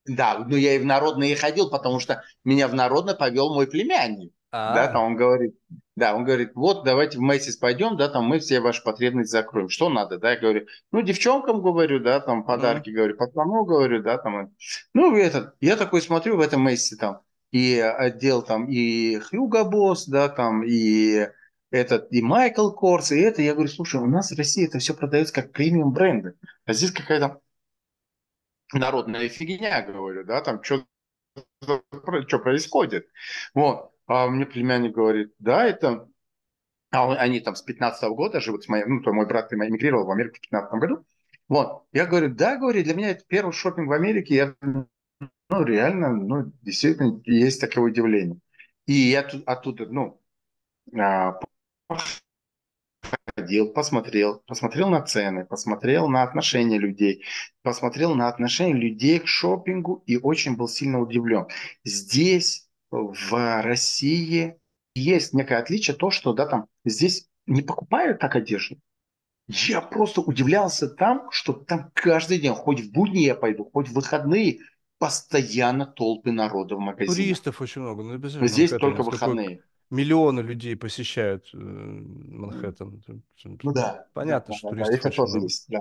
Да, 0.08 0.44
ну 0.46 0.56
я 0.56 0.74
и 0.74 0.78
в 0.78 0.84
народный 0.84 1.32
и 1.32 1.34
ходил, 1.34 1.68
потому 1.68 1.98
что 1.98 2.22
меня 2.44 2.68
в 2.68 2.74
народный 2.74 3.16
повел 3.16 3.54
мой 3.54 3.66
племянник. 3.66 4.32
А-а-а. 4.52 4.74
Да, 4.74 4.92
там 4.92 5.04
он 5.04 5.16
говорит, 5.16 5.54
да, 5.96 6.14
он 6.14 6.24
говорит, 6.24 6.52
вот 6.54 6.84
давайте 6.84 7.18
в 7.18 7.20
Мэйсис 7.20 7.56
пойдем, 7.56 7.96
да, 7.96 8.08
там 8.08 8.24
мы 8.24 8.38
все 8.38 8.60
ваши 8.60 8.82
потребности 8.82 9.32
закроем. 9.32 9.68
Что 9.68 9.88
надо, 9.88 10.18
да, 10.18 10.32
я 10.32 10.38
говорю, 10.38 10.66
ну 10.92 11.02
девчонкам 11.02 11.60
говорю, 11.60 12.00
да, 12.00 12.20
там 12.20 12.44
подарки, 12.44 12.88
mm-hmm. 12.88 12.92
говорю, 12.92 13.16
пацану 13.16 13.64
говорю, 13.64 14.02
да, 14.02 14.18
там, 14.18 14.50
ну 14.94 15.16
этот, 15.16 15.54
я 15.60 15.76
такой 15.76 16.00
смотрю 16.00 16.36
в 16.36 16.40
этом 16.40 16.62
Мэйсисе 16.62 16.96
там 16.96 17.20
и 17.50 17.78
отдел 17.78 18.42
там 18.42 18.68
и 18.68 19.18
Хьюго 19.18 19.64
Босс, 19.64 20.06
да, 20.06 20.28
там 20.28 20.62
и 20.64 21.28
этот, 21.70 22.12
и 22.12 22.22
Майкл 22.22 22.70
Корс, 22.70 23.12
и 23.12 23.20
это, 23.20 23.42
я 23.42 23.54
говорю, 23.54 23.68
слушай, 23.68 24.00
у 24.00 24.06
нас 24.06 24.30
в 24.30 24.38
России 24.38 24.66
это 24.66 24.78
все 24.78 24.94
продается 24.94 25.34
как 25.34 25.52
премиум 25.52 25.92
бренды, 25.92 26.34
а 26.64 26.72
здесь 26.72 26.92
какая-то 26.92 27.40
народная 28.72 29.28
фигня, 29.28 29.82
говорю, 29.82 30.24
да, 30.24 30.40
там 30.40 30.62
что 30.62 30.84
что 32.26 32.38
происходит. 32.38 33.08
Вот. 33.54 33.92
А 34.06 34.28
мне 34.28 34.46
племянник 34.46 34.94
говорит, 34.94 35.34
да, 35.38 35.64
это... 35.64 36.08
А 36.92 37.12
они 37.14 37.40
там 37.40 37.56
с 37.56 37.62
15 37.62 38.04
-го 38.04 38.14
года 38.14 38.40
живут, 38.40 38.64
с 38.64 38.68
моим, 38.68 38.96
ну, 38.96 39.02
то 39.02 39.12
мой 39.12 39.26
брат 39.26 39.52
эмигрировал 39.52 40.06
в 40.06 40.10
Америку 40.10 40.36
в 40.36 40.40
15 40.40 40.72
году. 40.80 41.04
Вот. 41.48 41.84
Я 41.92 42.06
говорю, 42.06 42.34
да, 42.34 42.56
говорю, 42.56 42.82
для 42.84 42.94
меня 42.94 43.10
это 43.10 43.24
первый 43.26 43.52
шопинг 43.52 43.88
в 43.88 43.92
Америке. 43.92 44.34
Я, 44.34 44.54
ну, 45.50 45.64
реально, 45.64 46.12
ну, 46.12 46.52
действительно, 46.62 47.20
есть 47.24 47.60
такое 47.60 47.84
удивление. 47.84 48.38
И 48.86 48.92
я 48.92 49.22
тут, 49.22 49.42
оттуда, 49.46 49.86
ну, 49.86 50.20
а, 50.98 51.38
ходил, 53.36 53.72
посмотрел, 53.72 54.42
посмотрел 54.46 54.88
на 54.88 55.02
цены, 55.02 55.44
посмотрел 55.44 56.08
на 56.08 56.22
отношения 56.22 56.78
людей, 56.78 57.24
посмотрел 57.62 58.14
на 58.14 58.28
отношения 58.28 58.74
людей 58.74 59.18
к 59.20 59.26
шопингу 59.26 60.02
и 60.06 60.16
очень 60.16 60.56
был 60.56 60.68
сильно 60.68 61.00
удивлен. 61.00 61.46
Здесь, 61.84 62.68
в 62.90 63.62
России, 63.62 64.56
есть 64.94 65.34
некое 65.34 65.58
отличие, 65.58 65.96
то, 65.96 66.10
что 66.10 66.32
да, 66.32 66.46
там, 66.46 66.66
здесь 66.84 67.28
не 67.46 67.62
покупают 67.62 68.18
так 68.18 68.36
одежду. 68.36 68.78
Я 69.48 69.80
просто 69.80 70.20
удивлялся 70.20 70.88
там, 70.88 71.30
что 71.30 71.52
там 71.52 71.90
каждый 71.94 72.40
день, 72.40 72.52
хоть 72.52 72.80
в 72.80 72.90
будни 72.90 73.20
я 73.20 73.36
пойду, 73.36 73.70
хоть 73.72 73.88
в 73.88 73.92
выходные, 73.92 74.58
постоянно 74.98 75.86
толпы 75.86 76.32
народа 76.32 76.76
в 76.76 76.80
магазинах. 76.80 77.16
Туристов 77.16 77.60
очень 77.60 77.82
много. 77.82 78.02
Ну, 78.02 78.46
Здесь 78.46 78.70
только 78.70 79.02
выходные. 79.02 79.62
Миллионы 79.88 80.40
людей 80.40 80.74
посещают 80.74 81.48
э, 81.54 81.58
Манхэттен. 81.58 83.02
Ну 83.62 83.72
да. 83.72 84.06
Понятно, 84.14 84.52
да, 84.52 84.58
что 84.58 84.70
да, 84.70 84.84
туристов 84.84 85.06
это 85.06 85.16
тоже 85.16 85.38
есть, 85.38 85.66
да. 85.68 85.78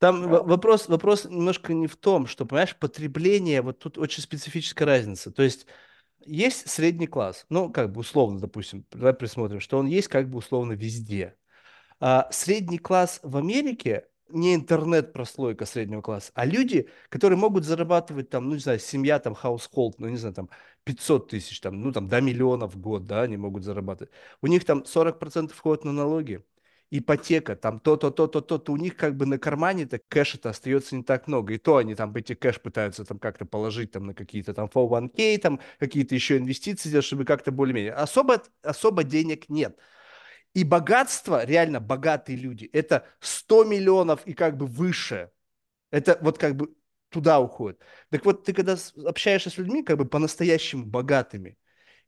Там 0.00 0.22
да. 0.22 0.42
вопрос, 0.42 0.88
вопрос 0.88 1.26
немножко 1.26 1.72
не 1.74 1.86
в 1.86 1.96
том, 1.96 2.26
что, 2.26 2.44
понимаешь, 2.44 2.74
потребление, 2.74 3.62
вот 3.62 3.78
тут 3.78 3.98
очень 3.98 4.22
специфическая 4.22 4.86
разница. 4.86 5.30
То 5.30 5.42
есть 5.42 5.66
есть 6.24 6.68
средний 6.68 7.06
класс, 7.06 7.46
ну, 7.50 7.70
как 7.70 7.92
бы 7.92 8.00
условно, 8.00 8.40
допустим, 8.40 8.84
давай 8.90 9.14
присмотрим, 9.14 9.60
что 9.60 9.78
он 9.78 9.86
есть 9.86 10.08
как 10.08 10.28
бы 10.28 10.38
условно 10.38 10.72
везде. 10.72 11.36
А 12.00 12.28
средний 12.32 12.78
класс 12.78 13.20
в 13.22 13.36
Америке 13.36 14.06
не 14.32 14.54
интернет-прослойка 14.54 15.66
среднего 15.66 16.02
класса, 16.02 16.32
а 16.34 16.44
люди, 16.46 16.88
которые 17.08 17.38
могут 17.38 17.64
зарабатывать 17.64 18.30
там, 18.30 18.48
ну, 18.48 18.54
не 18.54 18.60
знаю, 18.60 18.78
семья 18.78 19.18
там, 19.18 19.34
household, 19.34 19.94
ну, 19.98 20.08
не 20.08 20.16
знаю, 20.16 20.34
там, 20.34 20.50
500 20.84 21.28
тысяч, 21.28 21.60
там, 21.60 21.80
ну, 21.80 21.92
там, 21.92 22.08
до 22.08 22.20
миллиона 22.20 22.66
в 22.66 22.76
год, 22.78 23.06
да, 23.06 23.22
они 23.22 23.36
могут 23.36 23.64
зарабатывать. 23.64 24.12
У 24.42 24.46
них 24.46 24.64
там 24.64 24.84
40% 24.86 25.54
входит 25.54 25.84
на 25.84 25.92
налоги, 25.92 26.42
ипотека, 26.90 27.56
там 27.56 27.80
то-то, 27.80 28.10
то-то, 28.10 28.40
то-то, 28.40 28.72
у 28.72 28.76
них 28.76 28.96
как 28.96 29.16
бы 29.16 29.26
на 29.26 29.38
кармане-то 29.38 30.00
кэша-то 30.08 30.50
остается 30.50 30.96
не 30.96 31.02
так 31.04 31.28
много, 31.28 31.54
и 31.54 31.58
то 31.58 31.76
они 31.76 31.94
там 31.94 32.14
эти 32.16 32.34
кэш 32.34 32.60
пытаются 32.60 33.04
там 33.04 33.18
как-то 33.18 33.46
положить 33.46 33.92
там 33.92 34.06
на 34.06 34.14
какие-то 34.14 34.54
там 34.54 34.66
401k, 34.66 35.38
там 35.38 35.60
какие-то 35.78 36.14
еще 36.14 36.38
инвестиции, 36.38 37.00
чтобы 37.00 37.24
как-то 37.24 37.52
более-менее. 37.52 37.92
Особо, 37.92 38.42
особо 38.62 39.04
денег 39.04 39.48
нет. 39.48 39.78
И 40.54 40.64
богатство, 40.64 41.44
реально 41.44 41.80
богатые 41.80 42.36
люди, 42.36 42.68
это 42.72 43.06
100 43.20 43.64
миллионов 43.64 44.26
и 44.26 44.32
как 44.32 44.56
бы 44.56 44.66
выше. 44.66 45.30
Это 45.90 46.18
вот 46.20 46.38
как 46.38 46.56
бы 46.56 46.74
туда 47.08 47.40
уходит. 47.40 47.80
Так 48.10 48.24
вот, 48.24 48.44
ты 48.44 48.52
когда 48.52 48.76
общаешься 49.04 49.50
с 49.50 49.58
людьми, 49.58 49.82
как 49.82 49.98
бы 49.98 50.04
по-настоящему 50.06 50.86
богатыми, 50.86 51.56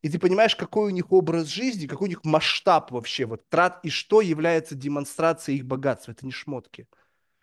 и 0.03 0.09
ты 0.09 0.19
понимаешь, 0.19 0.57
какой 0.57 0.89
у 0.89 0.95
них 0.95 1.13
образ 1.13 1.47
жизни, 1.47 1.87
какой 1.87 2.09
у 2.09 2.11
них 2.11 2.25
масштаб 2.25 2.91
вообще, 2.91 3.25
вот 3.25 3.49
трат, 3.49 3.79
и 3.85 3.91
что 3.91 4.21
является 4.21 4.75
демонстрацией 4.75 5.59
их 5.59 5.67
богатства. 5.67 6.11
Это 6.11 6.27
не 6.27 6.33
шмотки. 6.33 6.89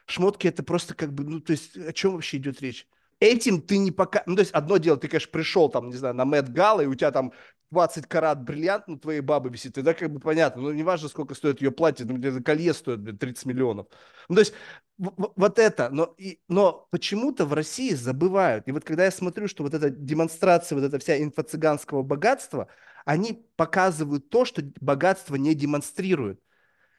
Шмотки 0.06 0.48
это 0.48 0.62
просто 0.62 0.94
как 0.94 1.14
бы, 1.14 1.24
ну, 1.24 1.40
то 1.40 1.52
есть 1.52 1.78
о 1.78 1.94
чем 1.94 2.14
вообще 2.14 2.38
идет 2.38 2.62
речь? 2.62 2.86
Этим 3.22 3.62
ты 3.62 3.78
не 3.78 3.92
пока... 3.92 4.24
Ну, 4.26 4.36
то 4.36 4.42
есть 4.42 4.52
одно 4.52 4.78
дело, 4.78 4.98
ты, 4.98 5.08
конечно, 5.08 5.32
пришел 5.32 5.70
там, 5.70 5.90
не 5.90 5.96
знаю, 5.96 6.16
на 6.16 6.26
Мэтт 6.26 6.50
Гала, 6.50 6.82
и 6.82 6.88
у 6.88 6.96
тебя 6.96 7.12
там 7.12 7.32
20 7.72 8.08
карат 8.08 8.44
бриллиант 8.44 8.88
на 8.88 8.98
твоей 8.98 9.22
бабы 9.22 9.50
висит, 9.50 9.76
тогда 9.76 9.94
как 9.94 10.12
бы 10.12 10.20
понятно, 10.20 10.62
ну, 10.62 10.72
неважно, 10.72 11.10
сколько 11.10 11.36
стоит 11.36 11.62
ее 11.62 11.72
платье, 11.72 12.06
ну, 12.06 12.18
где-то 12.18 12.42
колье 12.42 12.74
стоит 12.74 13.00
блин, 13.00 13.18
30 13.18 13.46
миллионов. 13.46 13.88
Ну, 14.28 14.36
то 14.36 14.42
есть 14.42 14.54
вот 14.98 15.60
это, 15.60 15.90
но, 15.92 16.14
и, 16.18 16.42
но 16.50 16.88
почему-то 16.92 17.46
в 17.46 17.54
России 17.54 17.94
забывают. 17.94 18.68
И 18.68 18.72
вот 18.72 18.84
когда 18.84 19.06
я 19.06 19.12
смотрю, 19.12 19.48
что 19.48 19.64
вот 19.64 19.74
эта 19.74 19.90
демонстрация, 19.90 20.76
вот 20.78 20.84
эта 20.86 21.00
вся 21.00 21.18
инфо-цыганского 21.18 22.04
богатства, 22.04 22.68
они 23.06 23.46
показывают 23.56 24.30
то, 24.30 24.44
что 24.44 24.62
богатство 24.82 25.36
не 25.36 25.56
демонстрирует. 25.56 26.42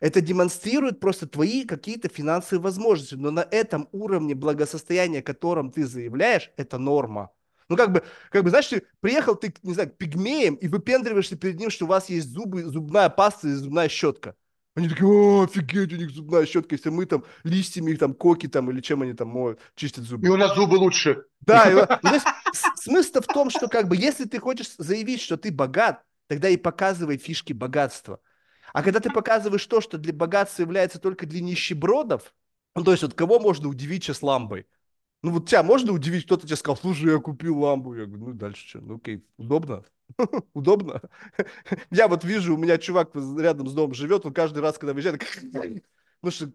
Это 0.01 0.23
демонстрирует 0.23 0.99
просто 0.99 1.29
твои 1.29 1.65
какие-то 1.65 2.09
финансовые 2.09 2.63
возможности, 2.63 3.17
но 3.17 3.31
на 3.31 3.47
этом 3.51 3.87
уровне 3.93 4.35
благосостояния, 4.35 5.23
котором 5.23 5.71
ты 5.71 5.87
заявляешь, 5.87 6.51
это 6.57 6.79
норма. 6.79 7.31
Ну, 7.71 7.77
как 7.77 7.93
бы, 7.93 8.03
как 8.31 8.43
бы, 8.43 8.51
знаешь, 8.51 8.67
ты 8.67 8.83
приехал 9.01 9.37
ты, 9.37 9.55
не 9.63 9.75
знаю, 9.75 9.91
к 9.91 9.97
пигмеям 9.97 10.57
и 10.57 10.67
выпендриваешься 10.67 11.37
перед 11.37 11.57
ним, 11.59 11.71
что 11.71 11.85
у 11.85 11.89
вас 11.89 12.11
есть 12.11 12.29
зубы, 12.29 12.65
зубная 12.65 13.09
паста 13.09 13.47
и 13.47 13.53
зубная 13.53 13.89
щетка. 13.89 14.35
Они 14.75 14.89
такие, 14.89 15.07
о, 15.07 15.45
офигеть, 15.45 15.93
у 15.93 15.97
них 15.97 16.11
зубная 16.11 16.47
щетка, 16.47 16.75
если 16.75 16.91
мы 16.91 17.07
там 17.07 17.25
листьями, 17.45 17.95
там, 17.95 18.15
коки 18.15 18.49
там, 18.49 18.71
или 18.73 18.81
чем 18.81 19.03
они 19.03 19.13
там 19.13 19.29
моют, 19.29 19.61
чистят 19.77 20.05
зубы. 20.05 20.27
И 20.27 20.31
у 20.31 20.37
нас 20.37 20.57
зубы 20.57 20.75
лучше. 20.79 21.25
Да, 21.43 21.71
и, 21.71 21.75
ну, 22.03 22.13
есть, 22.13 22.27
смысл 22.75 23.21
в 23.21 23.27
том, 23.27 23.51
что 23.51 23.69
как 23.69 23.87
бы, 23.87 23.97
если 23.97 24.25
ты 24.25 24.41
хочешь 24.41 24.75
заявить, 24.77 25.21
что 25.21 25.37
ты 25.37 25.53
богат, 25.53 26.03
тогда 26.27 26.49
и 26.49 26.57
показывай 26.57 27.19
фишки 27.19 27.53
богатства. 27.53 28.19
А 28.73 28.83
когда 28.83 28.99
ты 28.99 29.11
показываешь 29.11 29.67
то, 29.67 29.81
что 29.81 29.97
для 29.97 30.13
богатства 30.13 30.63
является 30.63 30.99
только 30.99 31.25
для 31.25 31.41
нищебродов, 31.41 32.35
ну, 32.75 32.83
то 32.83 32.91
есть 32.91 33.05
вот 33.05 33.15
кого 33.15 33.39
можно 33.39 33.69
удивить 33.69 34.03
сейчас 34.03 34.23
ламбой? 34.23 34.67
Ну 35.23 35.33
вот 35.33 35.49
тебя 35.49 35.63
можно 35.63 35.93
удивить, 35.93 36.25
кто-то 36.25 36.47
тебе 36.47 36.57
сказал, 36.57 36.77
слушай, 36.77 37.13
я 37.13 37.19
купил 37.19 37.59
ламбу. 37.59 37.95
Я 37.95 38.07
говорю, 38.07 38.27
ну 38.27 38.33
дальше 38.33 38.67
что? 38.67 38.81
Ну 38.81 38.97
окей, 38.97 39.25
удобно? 39.37 39.85
Удобно? 40.55 41.03
Я 41.91 42.09
вот 42.09 42.25
вижу, 42.25 42.55
у 42.55 42.59
меня 42.59 42.79
чувак 42.79 43.15
рядом 43.15 43.69
с 43.69 43.73
домом 43.75 43.95
живет, 43.95 44.27
он 44.27 44.33
каждый 44.33 44.61
раз, 44.61 44.77
когда 44.77 44.93
выезжает, 44.93 45.23
ну 46.23 46.31
что 46.31 46.51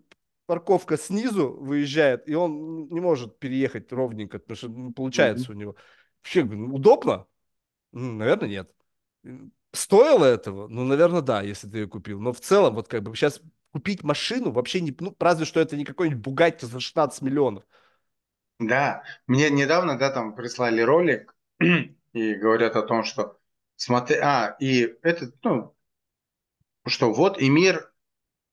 парковка 0.45 0.97
снизу 0.97 1.51
выезжает, 1.51 2.27
и 2.27 2.35
он 2.35 2.87
не 2.89 2.99
может 2.99 3.39
переехать 3.39 3.91
ровненько, 3.91 4.39
потому 4.39 4.57
что 4.57 4.67
не 4.67 4.91
получается 4.91 5.51
у 5.51 5.55
него. 5.55 5.75
Вообще, 6.23 6.43
удобно? 6.43 7.27
Наверное, 7.91 8.49
нет. 8.49 8.71
Стоило 9.71 10.25
этого? 10.25 10.67
Ну, 10.67 10.83
наверное, 10.83 11.21
да, 11.21 11.41
если 11.41 11.69
ты 11.69 11.79
ее 11.79 11.87
купил. 11.87 12.19
Но 12.19 12.31
в 12.33 12.39
целом, 12.39 12.75
вот 12.75 12.87
как 12.87 13.03
бы 13.03 13.15
сейчас 13.15 13.41
купить 13.71 14.03
машину 14.03 14.51
вообще 14.51 14.81
не... 14.81 14.95
Ну, 14.99 15.15
разве 15.19 15.45
что 15.45 15.59
это 15.59 15.75
не 15.75 15.83
какой-нибудь 15.83 16.23
Бугатти 16.23 16.65
за 16.65 16.79
16 16.79 17.21
миллионов. 17.21 17.63
Да, 18.59 19.03
мне 19.27 19.49
недавно, 19.49 19.97
да, 19.97 20.11
там 20.11 20.35
прислали 20.35 20.81
ролик 20.81 21.35
и 21.59 22.35
говорят 22.35 22.75
о 22.75 22.83
том, 22.83 23.03
что 23.03 23.37
смотри, 23.75 24.17
а, 24.17 24.55
и 24.59 24.95
это, 25.01 25.31
ну, 25.43 25.75
что 26.87 27.13
вот 27.13 27.39
и 27.39 27.49
мир 27.49 27.91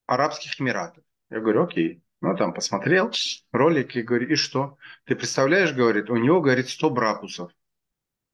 Арабских 0.06 0.60
Эмиратов. 0.60 1.04
Я 1.30 1.40
говорю, 1.40 1.64
окей. 1.64 2.02
Ну, 2.20 2.36
там 2.36 2.54
посмотрел 2.54 3.10
ролик 3.50 3.96
и 3.96 4.02
говорю, 4.02 4.28
и 4.28 4.34
что? 4.36 4.78
Ты 5.06 5.16
представляешь, 5.16 5.72
говорит, 5.72 6.08
у 6.08 6.16
него, 6.16 6.40
говорит, 6.40 6.68
100 6.68 6.90
брабусов. 6.90 7.52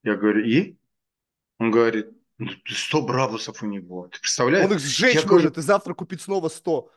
Я 0.03 0.15
говорю, 0.17 0.45
и? 0.45 0.77
Он 1.59 1.71
говорит, 1.71 2.11
100 2.67 3.03
брабусов 3.03 3.63
у 3.63 3.67
него. 3.67 4.09
Ты 4.09 4.21
представляешь? 4.21 4.67
Он 4.67 4.73
их 4.75 4.81
сжечь 4.81 5.15
я 5.15 5.21
может 5.23 5.29
говорю, 5.29 5.51
и 5.51 5.61
завтра 5.61 5.95
купить 5.95 6.21
снова 6.21 6.49
100. 6.49 6.91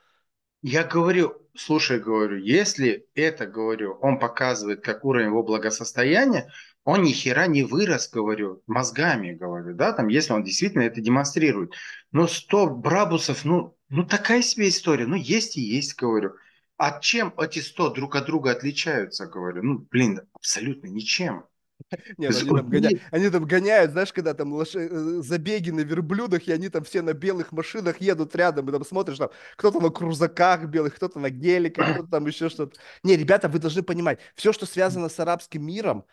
Я 0.61 0.83
говорю, 0.83 1.41
слушай, 1.55 1.99
говорю, 1.99 2.37
если 2.37 3.07
это, 3.15 3.47
говорю, 3.47 3.97
он 4.01 4.19
показывает, 4.19 4.81
как 4.81 5.03
уровень 5.03 5.27
его 5.27 5.43
благосостояния, 5.43 6.51
он 6.83 7.03
ни 7.03 7.11
хера 7.11 7.47
не 7.47 7.63
вырос, 7.63 8.09
говорю, 8.09 8.61
мозгами, 8.67 9.33
говорю, 9.33 9.75
да, 9.75 9.93
там, 9.93 10.07
если 10.07 10.33
он 10.33 10.43
действительно 10.43 10.83
это 10.83 11.01
демонстрирует. 11.01 11.73
Но 12.11 12.27
100 12.27 12.67
брабусов, 12.75 13.43
ну, 13.43 13.75
ну 13.89 14.05
такая 14.05 14.41
себе 14.41 14.69
история, 14.69 15.07
ну 15.07 15.15
есть 15.15 15.57
и 15.57 15.61
есть, 15.61 15.95
говорю. 15.95 16.35
А 16.77 16.99
чем 16.99 17.33
эти 17.37 17.59
100 17.59 17.91
друг 17.91 18.15
от 18.15 18.25
друга 18.25 18.51
отличаются, 18.51 19.27
говорю? 19.27 19.63
Ну, 19.63 19.87
блин, 19.91 20.21
абсолютно 20.33 20.87
ничем. 20.87 21.45
Нет, 22.17 22.35
они, 22.35 22.49
там 22.49 22.69
гоняют, 22.69 23.01
они 23.11 23.29
там 23.29 23.45
гоняют, 23.45 23.91
знаешь, 23.91 24.13
когда 24.13 24.33
там 24.33 24.53
лош... 24.53 24.75
Э, 24.75 25.21
забеги 25.21 25.71
на 25.71 25.81
верблюдах, 25.81 26.47
и 26.47 26.51
они 26.51 26.69
там 26.69 26.83
все 26.83 27.01
на 27.01 27.13
белых 27.13 27.51
машинах 27.51 28.01
едут 28.01 28.35
рядом, 28.35 28.69
и 28.69 28.71
там 28.71 28.85
смотришь, 28.85 29.17
там 29.17 29.29
кто-то 29.55 29.79
на 29.79 29.89
крузаках 29.89 30.65
белых, 30.65 30.95
кто-то 30.95 31.19
на 31.19 31.29
геликах, 31.29 31.93
кто-то 31.93 32.09
там 32.09 32.25
еще 32.27 32.49
что-то. 32.49 32.79
Не, 33.03 33.15
ребята, 33.15 33.49
вы 33.49 33.59
должны 33.59 33.83
понимать, 33.83 34.19
все, 34.35 34.53
что 34.53 34.65
связано 34.65 35.09
с 35.09 35.19
арабским 35.19 35.65
миром, 35.65 36.05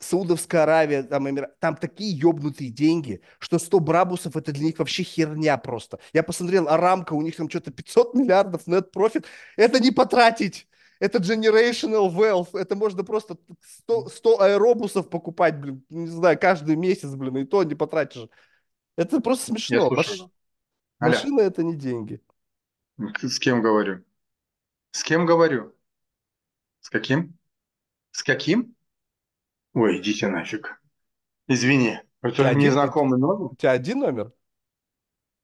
Саудовская 0.00 0.62
Аравия, 0.62 1.02
там, 1.02 1.28
Эмир... 1.28 1.48
там 1.58 1.76
такие 1.76 2.16
ёбнутые 2.16 2.70
деньги, 2.70 3.20
что 3.40 3.58
100 3.58 3.80
брабусов 3.80 4.36
это 4.36 4.52
для 4.52 4.66
них 4.66 4.78
вообще 4.78 5.02
херня 5.02 5.56
просто. 5.58 5.98
Я 6.12 6.22
посмотрел, 6.22 6.68
Арамка, 6.68 7.14
у 7.14 7.22
них 7.22 7.34
там 7.36 7.50
что-то 7.50 7.72
500 7.72 8.14
миллиардов 8.14 8.66
net 8.68 8.92
профит, 8.92 9.26
это 9.56 9.80
не 9.80 9.90
потратить 9.90 10.67
это 10.98 11.18
generational 11.18 12.12
wealth, 12.12 12.58
это 12.58 12.76
можно 12.76 13.04
просто 13.04 13.36
100, 13.60 14.08
100 14.08 14.40
аэробусов 14.40 15.10
покупать, 15.10 15.58
блин, 15.58 15.84
не 15.88 16.06
знаю, 16.06 16.38
каждый 16.38 16.76
месяц, 16.76 17.14
блин, 17.14 17.36
и 17.38 17.44
то 17.44 17.62
не 17.64 17.74
потратишь. 17.74 18.28
Это 18.96 19.20
просто 19.20 19.46
смешно. 19.46 19.90
Маш... 19.90 20.20
Машина 20.98 21.42
это 21.42 21.62
не 21.62 21.76
деньги. 21.76 22.20
С 23.22 23.38
кем 23.38 23.62
говорю? 23.62 24.04
С 24.90 25.04
кем 25.04 25.26
говорю? 25.26 25.72
С 26.80 26.90
каким? 26.90 27.38
С 28.10 28.22
каким? 28.22 28.74
Ой, 29.74 30.00
идите 30.00 30.26
нафиг. 30.28 30.82
Извини, 31.46 32.00
это 32.22 32.54
незнакомый 32.54 33.18
номер. 33.18 33.52
У 33.52 33.56
тебя 33.56 33.72
один 33.72 34.00
номер? 34.00 34.32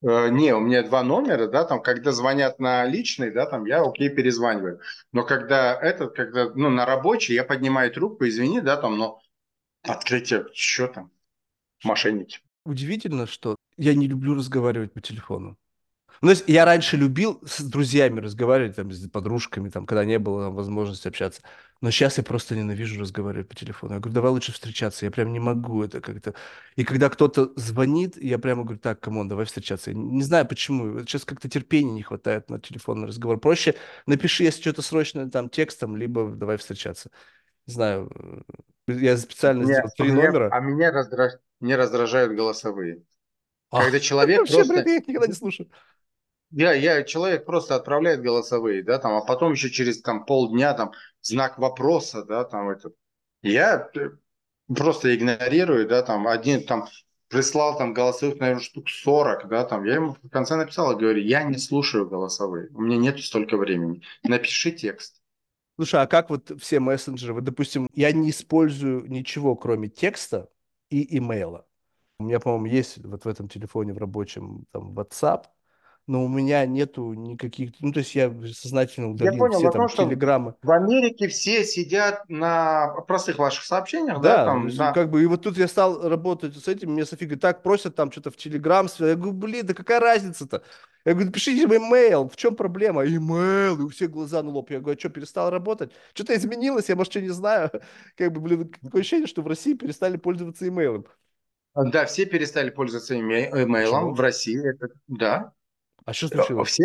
Э, 0.04 0.28
не, 0.28 0.54
у 0.54 0.60
меня 0.60 0.82
два 0.82 1.02
номера, 1.02 1.46
да, 1.46 1.64
там, 1.64 1.82
когда 1.82 2.12
звонят 2.12 2.58
на 2.58 2.84
личный, 2.84 3.30
да, 3.30 3.46
там, 3.46 3.64
я 3.64 3.82
окей, 3.82 4.10
перезваниваю. 4.10 4.80
Но 5.12 5.24
когда 5.24 5.74
этот, 5.80 6.14
когда, 6.14 6.50
ну, 6.54 6.68
на 6.68 6.84
рабочий, 6.84 7.32
я 7.34 7.42
поднимаю 7.42 7.90
трубку, 7.90 8.26
извини, 8.26 8.60
да, 8.60 8.76
там, 8.76 8.98
но 8.98 9.22
открытие, 9.82 10.46
что 10.52 10.88
там, 10.88 11.10
мошенники. 11.84 12.40
Удивительно, 12.66 13.26
что 13.26 13.56
я 13.78 13.94
не 13.94 14.06
люблю 14.06 14.34
разговаривать 14.34 14.92
по 14.92 15.00
телефону. 15.00 15.56
Ну, 16.20 16.28
то 16.28 16.30
есть 16.30 16.44
я 16.46 16.64
раньше 16.64 16.96
любил 16.96 17.40
с 17.46 17.60
друзьями 17.62 18.20
разговаривать, 18.20 18.76
там, 18.76 18.90
с 18.90 19.08
подружками, 19.08 19.68
там, 19.68 19.86
когда 19.86 20.04
не 20.04 20.18
было 20.18 20.44
там, 20.44 20.54
возможности 20.54 21.08
общаться. 21.08 21.42
Но 21.80 21.90
сейчас 21.90 22.16
я 22.16 22.24
просто 22.24 22.56
ненавижу 22.56 23.00
разговаривать 23.00 23.48
по 23.48 23.54
телефону. 23.54 23.94
Я 23.94 24.00
говорю, 24.00 24.14
давай 24.14 24.30
лучше 24.30 24.52
встречаться. 24.52 25.04
Я 25.04 25.10
прям 25.10 25.32
не 25.32 25.40
могу 25.40 25.82
это 25.82 26.00
как-то. 26.00 26.34
И 26.76 26.84
когда 26.84 27.10
кто-то 27.10 27.52
звонит, 27.56 28.16
я 28.16 28.38
прямо 28.38 28.62
говорю, 28.62 28.78
так, 28.78 29.00
come 29.00 29.16
on, 29.16 29.28
давай 29.28 29.44
встречаться. 29.44 29.90
Я 29.90 29.96
не 29.96 30.22
знаю 30.22 30.46
почему. 30.46 31.00
Сейчас 31.00 31.24
как-то 31.24 31.48
терпения 31.48 31.92
не 31.92 32.02
хватает 32.02 32.48
на 32.48 32.58
телефонный 32.58 33.08
разговор. 33.08 33.38
Проще 33.38 33.74
напиши, 34.06 34.44
если 34.44 34.62
что-то 34.62 34.82
срочно 34.82 35.30
там 35.30 35.50
текстом, 35.50 35.96
либо 35.96 36.30
давай 36.30 36.56
встречаться. 36.56 37.10
Не 37.66 37.74
знаю, 37.74 38.10
э, 38.88 38.92
я 38.92 39.16
специально 39.16 39.62
меня, 39.62 39.74
сделал 39.74 39.90
три 39.96 40.10
меня, 40.10 40.26
номера. 40.26 40.48
А 40.52 40.60
меня, 40.60 40.90
раздраж... 40.90 41.32
меня 41.60 41.76
раздражают 41.76 42.32
голосовые. 42.32 43.02
Когда 43.70 44.00
человек 44.00 44.38
просто... 44.48 44.74
Вообще, 44.74 44.90
я 44.90 44.96
их 44.98 45.08
никогда 45.08 45.26
не 45.26 45.34
слушаю. 45.34 45.68
Я, 46.56 46.72
я, 46.72 47.02
человек 47.02 47.46
просто 47.46 47.74
отправляет 47.74 48.22
голосовые, 48.22 48.84
да, 48.84 48.98
там, 48.98 49.14
а 49.14 49.24
потом 49.24 49.52
еще 49.52 49.70
через 49.70 50.00
там 50.00 50.24
полдня 50.24 50.72
там 50.74 50.92
знак 51.20 51.58
вопроса, 51.58 52.24
да, 52.24 52.44
там 52.44 52.70
этот. 52.70 52.94
Я 53.42 53.90
э, 53.96 54.10
просто 54.68 55.14
игнорирую, 55.16 55.88
да, 55.88 56.02
там, 56.02 56.28
один 56.28 56.64
там 56.64 56.86
прислал 57.26 57.76
там 57.76 57.92
голосовых, 57.92 58.38
наверное, 58.38 58.62
штук 58.62 58.88
40, 58.88 59.48
да, 59.48 59.64
там, 59.64 59.84
я 59.84 59.96
ему 59.96 60.16
в 60.22 60.28
конце 60.28 60.54
написал, 60.54 60.96
говорю, 60.96 61.20
я 61.20 61.42
не 61.42 61.58
слушаю 61.58 62.08
голосовые, 62.08 62.68
у 62.72 62.82
меня 62.82 62.98
нет 62.98 63.18
столько 63.18 63.56
времени, 63.56 64.02
напиши 64.22 64.70
текст. 64.70 65.20
Слушай, 65.74 66.02
а 66.02 66.06
как 66.06 66.30
вот 66.30 66.52
все 66.60 66.78
мессенджеры, 66.78 67.34
вот, 67.34 67.42
допустим, 67.42 67.88
я 67.94 68.12
не 68.12 68.30
использую 68.30 69.10
ничего, 69.10 69.56
кроме 69.56 69.88
текста 69.88 70.48
и 70.88 71.18
имейла. 71.18 71.66
У 72.20 72.24
меня, 72.24 72.38
по-моему, 72.38 72.66
есть 72.66 73.04
вот 73.04 73.24
в 73.24 73.28
этом 73.28 73.48
телефоне 73.48 73.92
в 73.92 73.98
рабочем 73.98 74.66
там 74.70 74.96
WhatsApp, 74.96 75.46
но 76.06 76.24
у 76.24 76.28
меня 76.28 76.64
нету 76.66 77.12
никаких, 77.14 77.72
ну, 77.80 77.92
то 77.92 78.00
есть 78.00 78.14
я 78.14 78.30
сознательно 78.52 79.10
удалил 79.10 79.34
Я 79.34 79.38
понял, 79.38 79.50
все 79.50 79.68
там 79.70 79.86
то, 79.86 79.88
что 79.88 80.12
телеграммы. 80.12 80.54
в 80.62 80.70
Америке 80.70 81.28
все 81.28 81.64
сидят 81.64 82.28
на 82.28 82.88
простых 83.08 83.38
ваших 83.38 83.64
сообщениях, 83.64 84.20
да, 84.20 84.38
Да, 84.38 84.44
там, 84.44 84.70
з- 84.70 84.84
на- 84.84 84.92
как 84.92 85.10
бы, 85.10 85.22
и 85.22 85.26
вот 85.26 85.42
тут 85.42 85.56
я 85.58 85.66
стал 85.66 86.08
работать 86.08 86.54
с 86.56 86.68
этим, 86.68 86.92
мне 86.92 87.04
Софи 87.04 87.24
говорит, 87.24 87.42
так, 87.42 87.62
просят 87.64 87.96
там 87.96 88.12
что-то 88.12 88.30
в 88.30 88.36
Телеграм, 88.36 88.88
связать». 88.88 89.16
я 89.16 89.16
говорю, 89.16 89.32
блин, 89.36 89.66
да 89.66 89.74
какая 89.74 89.98
разница-то? 89.98 90.62
Я 91.04 91.14
говорю, 91.14 91.32
пишите 91.32 91.66
в 91.66 91.72
имейл, 91.76 92.28
в 92.28 92.36
чем 92.36 92.54
проблема? 92.54 93.04
Имейл, 93.04 93.80
и 93.80 93.82
у 93.82 93.88
всех 93.88 94.10
глаза 94.12 94.42
на 94.42 94.50
лоб. 94.50 94.70
Я 94.70 94.78
говорю, 94.80 94.96
а 94.96 95.00
что, 95.00 95.08
перестал 95.10 95.50
работать? 95.50 95.92
Что-то 96.14 96.34
изменилось, 96.36 96.88
я, 96.88 96.96
может, 96.96 97.12
что 97.12 97.20
не 97.20 97.30
знаю. 97.30 97.70
Как 98.16 98.32
бы, 98.32 98.40
блин, 98.40 98.72
такое 98.84 99.00
ощущение, 99.00 99.26
что 99.26 99.42
в 99.42 99.48
России 99.48 99.74
перестали 99.74 100.16
пользоваться 100.16 100.66
имейлом. 100.68 101.06
да, 101.74 102.06
все 102.06 102.26
перестали 102.26 102.70
пользоваться 102.70 103.14
име- 103.16 103.50
имейлом 103.50 104.12
Почему? 104.12 104.14
в 104.14 104.20
России, 104.20 104.60
это, 104.68 104.88
да, 105.08 105.52
А 106.04 106.12
что 106.12 106.26
Э, 106.26 106.30
случилось? 106.30 106.70
Все, 106.70 106.84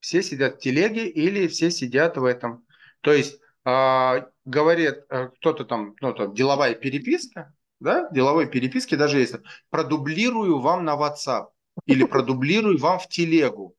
все 0.00 0.22
сидят 0.22 0.56
в 0.56 0.58
телеге 0.58 1.08
или 1.08 1.46
все 1.48 1.70
сидят 1.70 2.16
в 2.16 2.24
этом. 2.24 2.64
То 3.00 3.12
есть 3.12 3.40
а, 3.64 4.26
говорит 4.44 5.04
а, 5.08 5.28
кто-то 5.28 5.64
там, 5.64 5.94
ну, 6.00 6.12
там, 6.12 6.34
деловая 6.34 6.74
переписка, 6.74 7.54
да, 7.80 8.08
деловой 8.10 8.46
переписки 8.46 8.94
даже 8.94 9.18
есть. 9.20 9.34
Продублирую 9.70 10.60
вам 10.60 10.84
на 10.84 10.96
WhatsApp 10.96 11.48
или 11.86 12.04
продублирую 12.04 12.78
вам 12.78 12.98
в 12.98 13.08
телегу. 13.08 13.74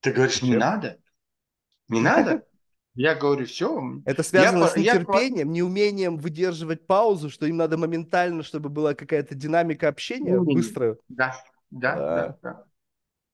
Ты 0.00 0.12
говоришь, 0.12 0.42
не 0.42 0.56
надо, 0.56 0.98
не 1.88 2.00
надо. 2.00 2.44
Я 2.94 3.14
говорю, 3.14 3.46
все. 3.46 3.80
Это 4.04 4.22
связано 4.22 4.66
с 4.66 4.76
я 4.76 5.00
по- 5.00 5.12
нетерпением, 5.12 5.52
неумением 5.52 6.16
выдерживать 6.18 6.86
паузу, 6.86 7.30
что 7.30 7.46
им 7.46 7.56
надо 7.56 7.78
моментально, 7.78 8.42
чтобы 8.42 8.68
была 8.68 8.94
какая-то 8.94 9.34
динамика 9.34 9.88
общения 9.88 10.38
быстрая. 10.38 10.96
Да, 11.08 11.36
да, 11.70 11.94
А. 11.94 12.16
да, 12.16 12.36
да. 12.42 12.64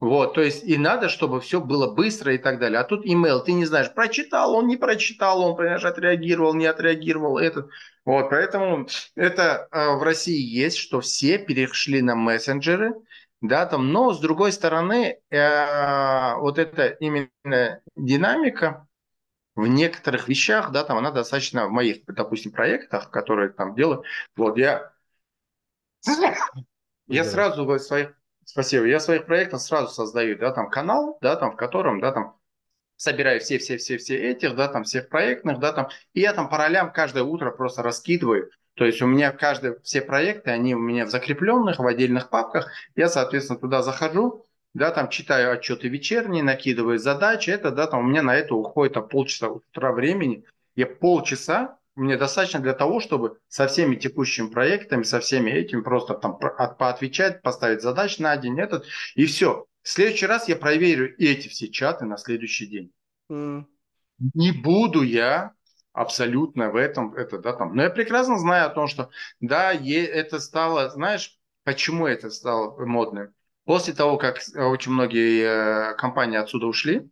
Вот, 0.01 0.35
то 0.35 0.41
есть 0.43 0.63
и 0.63 0.79
надо, 0.79 1.09
чтобы 1.09 1.41
все 1.41 1.61
было 1.61 1.93
быстро 1.93 2.33
и 2.33 2.39
так 2.39 2.61
далее. 2.61 2.79
А 2.79 2.85
тут 2.85 3.05
имейл, 3.05 3.43
ты 3.43 3.53
не 3.53 3.65
знаешь, 3.65 3.93
прочитал 3.93 4.55
он, 4.55 4.69
не 4.69 4.77
прочитал 4.77 5.43
он, 5.43 5.57
понимаешь, 5.57 5.85
отреагировал, 5.85 6.55
не 6.55 6.67
отреагировал, 6.67 7.39
этот. 7.39 7.69
Вот, 8.05 8.31
поэтому 8.31 8.87
это 9.17 9.67
э, 9.73 9.97
в 9.97 10.03
России 10.05 10.41
есть, 10.41 10.77
что 10.77 11.01
все 11.01 11.39
перешли 11.39 12.01
на 12.01 12.15
мессенджеры, 12.15 12.95
да, 13.41 13.67
там, 13.67 13.93
но 13.93 14.13
с 14.15 14.21
другой 14.21 14.53
стороны, 14.53 15.19
э, 15.31 16.35
вот 16.37 16.59
эта 16.61 16.87
именно 17.01 17.81
динамика 17.97 18.87
в 19.57 19.67
некоторых 19.67 20.29
вещах, 20.29 20.73
да, 20.73 20.85
там 20.85 20.99
она 20.99 21.11
достаточно 21.13 21.67
в 21.69 21.71
моих, 21.73 22.05
допустим, 22.07 22.53
проектах, 22.53 23.11
которые 23.11 23.51
там 23.51 23.75
делаю, 23.75 24.05
вот 24.37 24.59
я 24.59 24.93
я 27.09 27.25
Да. 27.25 27.31
сразу 27.31 27.65
в 27.65 27.79
своих, 27.79 28.15
спасибо, 28.49 28.87
я 28.87 28.99
своих 28.99 29.27
проектах 29.27 29.61
сразу 29.61 29.93
создаю, 29.93 30.39
да, 30.39 30.51
там 30.53 30.71
канал, 30.71 31.19
да, 31.21 31.37
там 31.37 31.53
в 31.53 31.57
котором, 31.57 32.01
да, 32.01 32.13
там 32.13 32.37
собираю 32.97 33.41
все-все-все-все 33.41 34.17
этих, 34.17 34.57
да, 34.57 34.69
там 34.69 34.85
всех 34.85 35.11
проектных, 35.11 35.61
да, 35.61 35.73
там, 35.73 35.89
и 36.15 36.21
я 36.21 36.33
там 36.33 36.49
по 36.49 36.57
ролям 36.57 36.91
каждое 36.91 37.25
утро 37.25 37.51
просто 37.51 37.83
раскидываю, 37.83 38.51
то 38.75 38.87
есть 38.87 39.03
у 39.03 39.07
меня 39.07 39.33
каждый, 39.33 39.79
все 39.83 40.01
проекты, 40.01 40.51
они 40.51 40.75
у 40.75 40.79
меня 40.79 41.05
в 41.05 41.11
закрепленных, 41.11 41.79
в 41.79 41.87
отдельных 41.87 42.31
папках, 42.31 42.71
я, 42.97 43.09
соответственно, 43.09 43.59
туда 43.59 43.83
захожу, 43.83 44.47
да, 44.73 44.93
там 44.93 45.11
читаю 45.11 45.53
отчеты 45.53 45.89
вечерние, 45.89 46.43
накидываю 46.43 46.99
задачи, 46.99 47.51
это, 47.51 47.71
да, 47.71 47.87
там 47.87 48.01
у 48.01 48.09
меня 48.09 48.23
на 48.23 48.35
это 48.35 48.55
уходит 48.55 48.95
там, 48.95 49.09
полчаса 49.09 49.49
утра 49.49 49.93
времени, 49.93 50.45
я 50.75 50.87
полчаса, 50.87 51.78
мне 51.99 52.17
достаточно 52.17 52.61
для 52.61 52.73
того, 52.73 53.01
чтобы 53.01 53.39
со 53.49 53.67
всеми 53.67 53.97
текущими 53.97 54.49
проектами, 54.49 55.03
со 55.03 55.21
всеми 55.21 55.51
этими 55.51 55.81
просто 55.81 56.15
там 56.15 56.39
поотвечать, 56.39 57.43
поставить 57.43 57.83
задачи 57.83 58.23
на 58.23 58.37
день 58.37 58.59
этот, 58.59 58.87
и 59.15 59.27
все. 59.27 59.67
В 59.83 59.89
следующий 59.89 60.27
раз 60.27 60.49
я 60.49 60.57
проверю 60.57 61.15
эти 61.19 61.49
все 61.49 61.69
чаты 61.69 62.05
на 62.05 62.17
следующий 62.17 62.67
день. 62.67 62.93
М. 63.31 63.69
Не 64.35 64.53
буду 64.53 65.03
я 65.03 65.53
абсолютно 65.93 66.71
в 66.71 66.77
этом, 66.77 67.15
это, 67.15 67.39
да, 67.39 67.53
там. 67.53 67.75
Но 67.75 67.83
я 67.83 67.91
прекрасно 67.91 68.39
знаю 68.39 68.67
о 68.67 68.71
том, 68.71 68.87
что, 68.87 69.11
да, 69.41 69.73
это 69.73 70.39
стало, 70.41 70.91
знаешь, 70.91 71.37
почему 71.65 72.07
это 72.07 72.31
стало 72.31 72.79
модным? 72.85 73.35
После 73.65 73.93
того, 73.93 74.17
как 74.17 74.41
очень 74.55 74.93
многие 74.93 75.93
э, 75.93 75.95
компании 75.97 76.39
отсюда 76.39 76.67
ушли, 76.67 77.11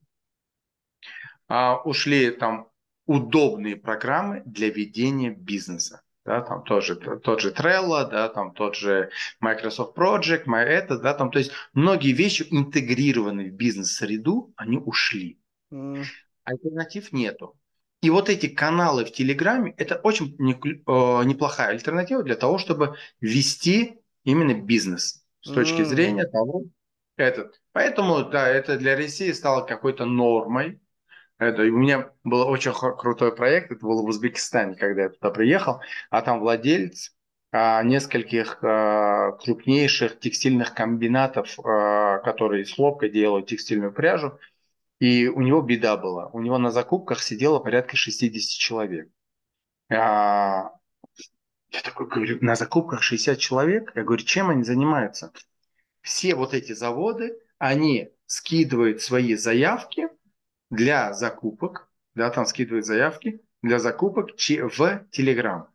а, 1.49 1.81
ушли 1.83 2.31
там 2.31 2.69
удобные 3.07 3.77
программы 3.77 4.43
для 4.45 4.71
ведения 4.71 5.31
бизнеса. 5.31 6.03
Да, 6.25 6.41
там 6.41 6.65
тоже, 6.65 6.97
тот 6.97 7.41
же 7.41 7.51
Trello, 7.53 8.09
да, 8.11 8.29
там 8.29 8.53
тот 8.53 8.75
же 8.75 9.11
Microsoft 9.41 9.97
Project, 9.97 10.47
my 10.47 10.65
это, 10.65 10.99
да, 10.99 11.15
там, 11.15 11.31
то 11.31 11.39
есть 11.39 11.53
многие 11.73 12.13
вещи 12.13 12.45
интегрированные 12.51 13.51
в 13.51 13.55
бизнес-среду, 13.55 14.53
они 14.57 14.79
ушли. 14.79 15.39
М. 15.71 16.03
Альтернатив 16.45 17.13
нету. 17.13 17.57
И 18.03 18.11
вот 18.11 18.29
эти 18.29 18.49
каналы 18.49 19.05
в 19.05 19.13
Телеграме– 19.13 19.73
это 19.79 19.97
очень 19.97 20.35
не- 20.39 20.55
э, 20.55 21.25
неплохая 21.25 21.71
альтернатива 21.71 22.23
для 22.23 22.37
того, 22.37 22.59
чтобы 22.59 22.97
вести 23.21 24.01
именно 24.25 24.55
бизнес 24.55 25.25
с 25.43 25.51
точки 25.53 25.83
М. 25.83 25.87
зрения 25.87 26.27
того, 26.27 26.65
этот. 27.17 27.61
Поэтому, 27.73 28.25
да, 28.25 28.49
это 28.49 28.77
для 28.77 28.97
России 28.97 29.33
стало 29.33 29.65
какой-то 29.65 30.05
нормой. 30.05 30.81
Это, 31.39 31.63
у 31.63 31.77
меня 31.77 32.11
был 32.25 32.49
очень 32.49 32.73
крутой 32.73 33.35
проект, 33.35 33.71
это 33.71 33.85
был 33.85 34.03
в 34.03 34.09
Узбекистане, 34.09 34.75
когда 34.75 35.03
я 35.03 35.09
туда 35.11 35.31
приехал, 35.31 35.81
а 36.09 36.23
там 36.23 36.41
владелец 36.41 37.15
а, 37.53 37.83
нескольких 37.83 38.59
а, 38.63 39.33
крупнейших 39.33 40.19
текстильных 40.19 40.73
комбинатов, 40.73 41.59
а, 41.59 42.19
которые 42.19 42.63
из 42.63 42.73
хлопка 42.73 43.11
делают 43.11 43.49
текстильную 43.49 43.93
пряжу, 43.93 44.39
и 44.99 45.29
у 45.29 45.43
него 45.43 45.61
беда 45.61 45.99
была. 45.99 46.29
У 46.29 46.41
него 46.41 46.57
на 46.57 46.71
закупках 46.71 47.23
сидело 47.23 47.59
порядка 47.59 47.97
60 47.97 48.59
человек. 48.59 49.11
А, 49.91 50.71
я 51.71 51.81
такой 51.83 52.09
говорю, 52.09 52.39
на 52.41 52.55
закупках 52.55 53.03
60 53.03 53.39
человек? 53.39 53.93
Я 53.95 54.05
говорю, 54.05 54.25
чем 54.25 54.49
они 54.49 54.63
занимаются? 54.63 55.33
Все 56.01 56.35
вот 56.35 56.55
эти 56.55 56.73
заводы, 56.73 57.39
они 57.59 58.11
скидывают 58.27 59.03
свои 59.03 59.35
заявки 59.35 60.09
для 60.71 61.13
закупок, 61.13 61.89
да, 62.15 62.31
там 62.31 62.47
скидывают 62.47 62.87
заявки 62.87 63.41
для 63.63 63.79
закупок 63.79 64.31
в 64.31 64.81
Telegram. 65.13 65.67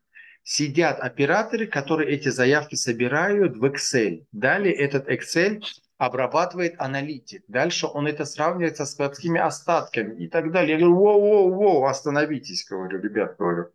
Сидят 0.44 1.00
операторы, 1.00 1.68
которые 1.68 2.12
эти 2.12 2.30
заявки 2.30 2.76
собирают 2.76 3.58
в 3.58 3.64
Excel. 3.66 4.26
Далее 4.32 4.74
этот 4.74 5.08
Excel 5.08 5.64
обрабатывает 5.98 6.76
аналитик. 6.80 7.44
Дальше 7.48 7.86
он 7.86 8.08
это 8.08 8.26
сравнивает 8.26 8.76
со 8.76 8.86
складскими 8.86 9.40
остатками 9.40 10.16
и 10.24 10.28
так 10.28 10.52
далее. 10.52 10.80
Я 10.80 10.80
говорю, 10.80 10.98
воу-воу-воу, 11.00 11.88
остановитесь, 11.88 12.66
говорю, 12.68 13.00
ребят, 13.00 13.36
говорю. 13.38 13.70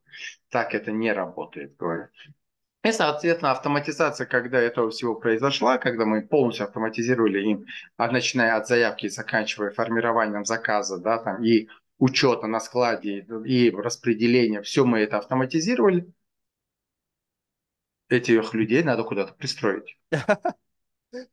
Так 0.51 0.75
это 0.75 0.91
не 0.91 1.13
работает, 1.13 1.77
говорю. 1.77 2.09
И, 2.87 2.93
соответственно, 2.93 3.51
автоматизация, 3.51 4.29
когда 4.29 4.61
этого 4.61 4.91
всего 4.91 5.17
произошла, 5.17 5.77
когда 5.77 6.05
мы 6.05 6.23
полностью 6.23 6.67
автоматизировали 6.67 7.41
им, 7.41 7.67
а 7.97 8.13
начиная 8.13 8.57
от 8.57 8.69
заявки 8.69 9.07
и 9.07 9.09
заканчивая 9.09 9.73
формированием 9.73 10.45
заказа, 10.45 10.99
да, 10.99 11.19
там, 11.19 11.43
и 11.43 11.67
учета 11.99 12.47
на 12.47 12.61
складе, 12.61 13.27
и 13.45 13.71
распределения, 13.73 14.63
все 14.63 14.85
мы 14.85 15.01
это 15.01 15.19
автоматизировали, 15.19 16.07
этих 18.09 18.55
людей 18.55 18.85
надо 18.85 19.03
куда-то 19.03 19.35
пристроить. 19.35 19.99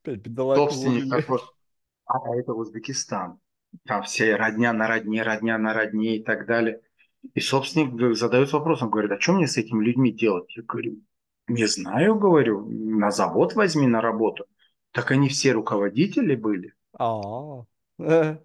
Собственник 0.04 1.14
а 2.06 2.36
это 2.36 2.54
Узбекистан. 2.54 3.40
Там 3.86 4.02
все 4.04 4.36
родня 4.36 4.74
на 4.74 4.88
родне, 4.88 5.22
родня 5.22 5.60
на 5.60 5.74
родне 5.74 6.18
и 6.18 6.24
так 6.24 6.48
далее. 6.48 6.82
И 7.36 7.40
собственник 7.40 8.18
задает 8.18 8.52
вопрос, 8.54 8.82
он 8.82 8.90
говорит, 8.90 9.12
а 9.12 9.20
что 9.20 9.34
мне 9.34 9.46
с 9.46 9.58
этими 9.58 9.84
людьми 9.84 10.12
делать? 10.12 10.52
Я 10.58 10.64
говорю, 10.64 10.98
не 11.48 11.68
знаю, 11.68 12.16
говорю, 12.16 12.66
на 12.70 13.12
завод 13.12 13.56
возьми 13.56 13.88
на 13.88 14.02
работу. 14.02 14.46
Так 14.92 15.12
они 15.12 15.30
все 15.30 15.52
руководители 15.52 16.36
были. 16.36 16.74
А. 16.98 17.64
Э. 18.00 18.38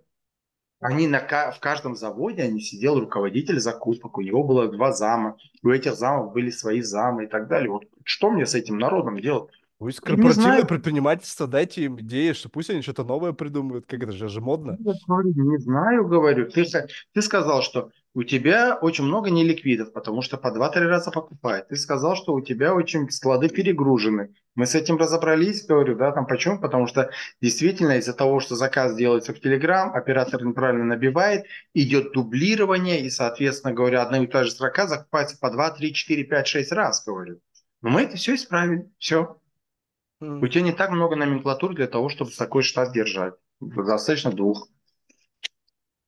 Они 0.80 1.08
на, 1.08 1.18
в 1.18 1.58
каждом 1.60 1.96
заводе 1.96 2.42
они 2.42 2.60
сидел 2.60 3.00
руководитель 3.00 3.58
закупок, 3.58 4.16
у 4.16 4.20
него 4.20 4.44
было 4.44 4.68
два 4.68 4.92
зама, 4.92 5.36
у 5.64 5.70
этих 5.70 5.96
замов 5.96 6.32
были 6.32 6.50
свои 6.50 6.82
замы 6.82 7.24
и 7.24 7.26
так 7.26 7.48
далее. 7.48 7.70
Вот 7.70 7.84
что 8.04 8.30
мне 8.30 8.46
с 8.46 8.54
этим 8.54 8.78
народом 8.78 9.20
делать? 9.20 9.50
Пусть 9.78 10.00
корпоративное 10.00 10.64
предпринимательство, 10.64 11.46
дайте 11.46 11.84
им 11.84 12.00
идеи, 12.00 12.32
что 12.32 12.48
пусть 12.48 12.70
они 12.70 12.82
что-то 12.82 13.04
новое 13.04 13.32
придумают, 13.32 13.86
как 13.86 14.02
это 14.02 14.12
же, 14.12 14.28
же 14.28 14.40
модно. 14.40 14.76
Я 14.80 14.92
говорю, 15.06 15.32
не 15.34 15.58
знаю, 15.58 16.06
говорю. 16.06 16.50
Ты, 16.50 16.64
ты 17.12 17.22
сказал, 17.22 17.62
что 17.62 17.90
у 18.18 18.24
тебя 18.24 18.74
очень 18.74 19.04
много 19.04 19.30
неликвидов, 19.30 19.92
потому 19.92 20.22
что 20.22 20.38
по 20.38 20.48
2-3 20.48 20.88
раза 20.88 21.12
покупают. 21.12 21.68
Ты 21.68 21.76
сказал, 21.76 22.16
что 22.16 22.34
у 22.34 22.40
тебя 22.40 22.74
очень 22.74 23.08
склады 23.10 23.48
перегружены. 23.48 24.34
Мы 24.56 24.66
с 24.66 24.74
этим 24.74 24.96
разобрались, 24.96 25.64
говорю, 25.64 25.94
да, 25.94 26.10
там 26.10 26.26
почему? 26.26 26.60
Потому 26.60 26.88
что 26.88 27.10
действительно 27.40 27.98
из-за 27.98 28.12
того, 28.12 28.40
что 28.40 28.56
заказ 28.56 28.96
делается 28.96 29.32
в 29.32 29.36
Telegram, 29.36 29.92
оператор 29.92 30.44
неправильно 30.44 30.84
набивает, 30.84 31.44
идет 31.74 32.10
дублирование, 32.10 33.02
и, 33.02 33.08
соответственно, 33.08 33.72
говоря, 33.72 34.02
одна 34.02 34.18
и 34.24 34.26
та 34.26 34.42
же 34.42 34.50
строка 34.50 34.88
закупается 34.88 35.38
по 35.38 35.48
2, 35.52 35.70
3, 35.70 35.94
4, 35.94 36.24
5, 36.24 36.46
6 36.48 36.72
раз, 36.72 37.04
говорю. 37.06 37.38
Но 37.82 37.90
мы 37.90 38.02
это 38.02 38.16
все 38.16 38.34
исправили, 38.34 38.90
все. 38.98 39.38
М. 40.20 40.42
У 40.42 40.48
тебя 40.48 40.62
не 40.62 40.72
так 40.72 40.90
много 40.90 41.14
номенклатур 41.14 41.72
для 41.72 41.86
того, 41.86 42.08
чтобы 42.08 42.32
такой 42.32 42.64
штат 42.64 42.92
держать. 42.92 43.34
Достаточно 43.60 44.32
двух. 44.32 44.68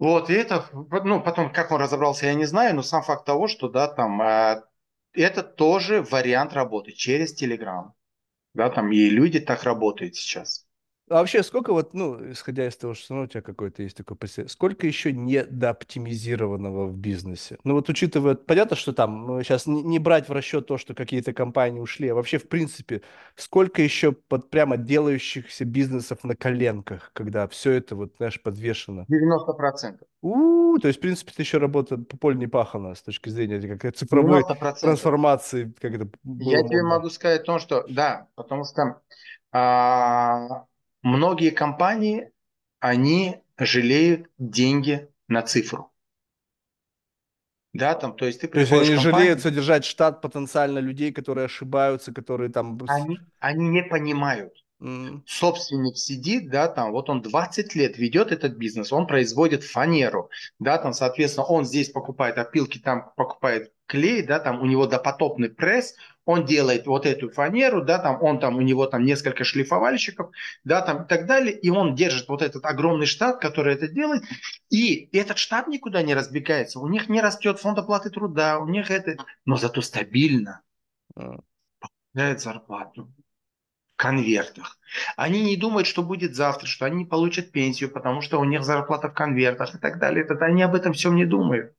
Вот, 0.00 0.30
и 0.30 0.32
это, 0.32 0.64
ну, 0.72 1.22
потом, 1.22 1.52
как 1.52 1.70
он 1.72 1.80
разобрался, 1.80 2.24
я 2.26 2.34
не 2.34 2.46
знаю, 2.46 2.74
но 2.74 2.82
сам 2.82 3.02
факт 3.02 3.26
того, 3.26 3.48
что, 3.48 3.68
да, 3.68 3.86
там, 3.86 4.22
э, 4.22 4.62
это 5.12 5.42
тоже 5.42 6.02
вариант 6.02 6.54
работы 6.54 6.92
через 6.92 7.40
Telegram. 7.40 7.92
Да, 8.54 8.70
там 8.70 8.90
и 8.92 9.10
люди 9.10 9.40
так 9.40 9.62
работают 9.64 10.16
сейчас. 10.16 10.66
А 11.10 11.14
вообще, 11.14 11.42
сколько 11.42 11.72
вот, 11.72 11.92
ну, 11.92 12.30
исходя 12.30 12.68
из 12.68 12.76
того, 12.76 12.94
что 12.94 13.14
ну, 13.14 13.22
у 13.22 13.26
тебя 13.26 13.42
какой-то 13.42 13.82
есть 13.82 13.96
такой 13.96 14.16
посыл, 14.16 14.48
сколько 14.48 14.86
еще 14.86 15.12
недооптимизированного 15.12 16.86
в 16.86 16.96
бизнесе? 16.96 17.58
Ну 17.64 17.74
вот 17.74 17.88
учитывая, 17.88 18.36
понятно, 18.36 18.76
что 18.76 18.92
там 18.92 19.26
ну, 19.26 19.42
сейчас 19.42 19.66
не, 19.66 19.82
не 19.82 19.98
брать 19.98 20.28
в 20.28 20.32
расчет 20.32 20.68
то, 20.68 20.78
что 20.78 20.94
какие-то 20.94 21.32
компании 21.32 21.80
ушли, 21.80 22.06
а 22.10 22.14
вообще, 22.14 22.38
в 22.38 22.48
принципе, 22.48 23.02
сколько 23.34 23.82
еще 23.82 24.12
под 24.12 24.50
прямо 24.50 24.76
делающихся 24.76 25.64
бизнесов 25.64 26.22
на 26.22 26.36
коленках, 26.36 27.10
когда 27.12 27.48
все 27.48 27.72
это 27.72 27.96
вот, 27.96 28.12
знаешь, 28.18 28.40
подвешено? 28.40 29.04
90%. 29.10 29.98
У, 30.22 30.78
то 30.78 30.86
есть, 30.86 31.00
в 31.00 31.02
принципе, 31.02 31.32
это 31.32 31.42
еще 31.42 31.58
работа 31.58 31.98
по 31.98 32.16
полю 32.18 32.36
не 32.36 32.46
пахана 32.46 32.94
с 32.94 33.02
точки 33.02 33.30
зрения 33.30 33.76
как 33.76 33.96
цифровой 33.96 34.42
90%. 34.42 34.80
трансформации. 34.80 35.74
Как 35.80 35.92
это 35.92 36.08
Я 36.22 36.62
тебе 36.62 36.84
могу 36.84 37.10
сказать 37.10 37.42
то, 37.42 37.58
что 37.58 37.84
да, 37.88 38.28
потому 38.36 38.64
что 38.64 39.00
а, 39.52 40.66
многие 41.02 41.50
компании, 41.50 42.30
они 42.78 43.42
жалеют 43.58 44.28
деньги 44.38 45.08
на 45.28 45.42
цифру. 45.42 45.90
Да, 47.72 47.94
там, 47.94 48.16
то 48.16 48.26
есть 48.26 48.40
ты 48.40 48.48
То 48.48 48.58
есть 48.58 48.72
они 48.72 48.94
компанию, 48.94 49.00
жалеют 49.00 49.40
содержать 49.40 49.84
штат 49.84 50.20
потенциально 50.20 50.80
людей, 50.80 51.12
которые 51.12 51.44
ошибаются, 51.44 52.12
которые 52.12 52.50
там... 52.50 52.78
Они, 52.88 53.20
они 53.38 53.68
не 53.68 53.82
понимают. 53.82 54.54
Mm. 54.80 55.20
Собственник 55.26 55.96
сидит, 55.98 56.50
да, 56.50 56.66
там, 56.66 56.90
вот 56.92 57.10
он 57.10 57.20
20 57.20 57.74
лет 57.74 57.98
ведет 57.98 58.32
этот 58.32 58.56
бизнес, 58.56 58.92
он 58.92 59.06
производит 59.06 59.62
фанеру, 59.62 60.30
да, 60.58 60.78
там, 60.78 60.94
соответственно, 60.94 61.44
он 61.44 61.66
здесь 61.66 61.90
покупает 61.90 62.38
опилки, 62.38 62.78
там 62.78 63.12
покупает 63.14 63.72
клей, 63.90 64.22
да, 64.22 64.38
там 64.38 64.62
у 64.62 64.66
него 64.66 64.86
допотопный 64.86 65.50
пресс, 65.50 65.96
он 66.24 66.44
делает 66.44 66.86
вот 66.86 67.06
эту 67.06 67.28
фанеру, 67.28 67.84
да, 67.84 67.98
там 67.98 68.22
он 68.22 68.38
там, 68.38 68.56
у 68.56 68.60
него 68.60 68.86
там 68.86 69.04
несколько 69.04 69.42
шлифовальщиков, 69.42 70.30
да, 70.62 70.80
там 70.80 71.02
и 71.02 71.08
так 71.08 71.26
далее, 71.26 71.58
и 71.58 71.70
он 71.70 71.96
держит 71.96 72.28
вот 72.28 72.40
этот 72.40 72.64
огромный 72.64 73.06
штат, 73.06 73.40
который 73.40 73.74
это 73.74 73.88
делает, 73.88 74.22
и 74.70 75.08
этот 75.12 75.38
штат 75.38 75.66
никуда 75.66 76.02
не 76.02 76.14
разбегается, 76.14 76.78
у 76.78 76.86
них 76.86 77.08
не 77.08 77.20
растет 77.20 77.58
фонд 77.58 77.78
оплаты 77.78 78.10
труда, 78.10 78.60
у 78.60 78.68
них 78.68 78.92
это, 78.92 79.16
но 79.44 79.56
зато 79.56 79.80
стабильно 79.80 80.62
получает 81.14 82.40
зарплату 82.40 83.12
в 83.94 83.96
конвертах. 83.96 84.78
Они 85.16 85.42
не 85.42 85.56
думают, 85.56 85.88
что 85.88 86.02
будет 86.02 86.36
завтра, 86.36 86.66
что 86.66 86.86
они 86.86 87.04
получат 87.04 87.50
пенсию, 87.50 87.90
потому 87.90 88.20
что 88.20 88.38
у 88.38 88.44
них 88.44 88.62
зарплата 88.62 89.08
в 89.08 89.14
конвертах 89.14 89.74
и 89.74 89.78
так 89.78 89.98
далее. 89.98 90.24
Это 90.24 90.44
они 90.44 90.62
об 90.62 90.74
этом 90.74 90.92
всем 90.92 91.16
не 91.16 91.26
думают. 91.26 91.74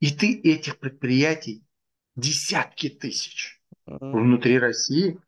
И 0.00 0.10
ты 0.10 0.40
этих 0.40 0.78
предприятий 0.78 1.62
десятки 2.16 2.88
тысяч 2.88 3.60
внутри 3.86 4.58
России. 4.58 5.18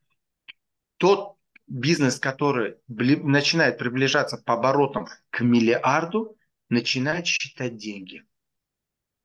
Тот 0.99 1.37
бизнес, 1.67 2.19
который 2.19 2.77
начинает 2.89 3.79
приближаться 3.79 4.39
по 4.39 4.55
оборотам 4.55 5.09
к 5.31 5.41
миллиарду, 5.41 6.37
начинает 6.69 7.27
считать 7.27 7.77
деньги. 7.77 8.25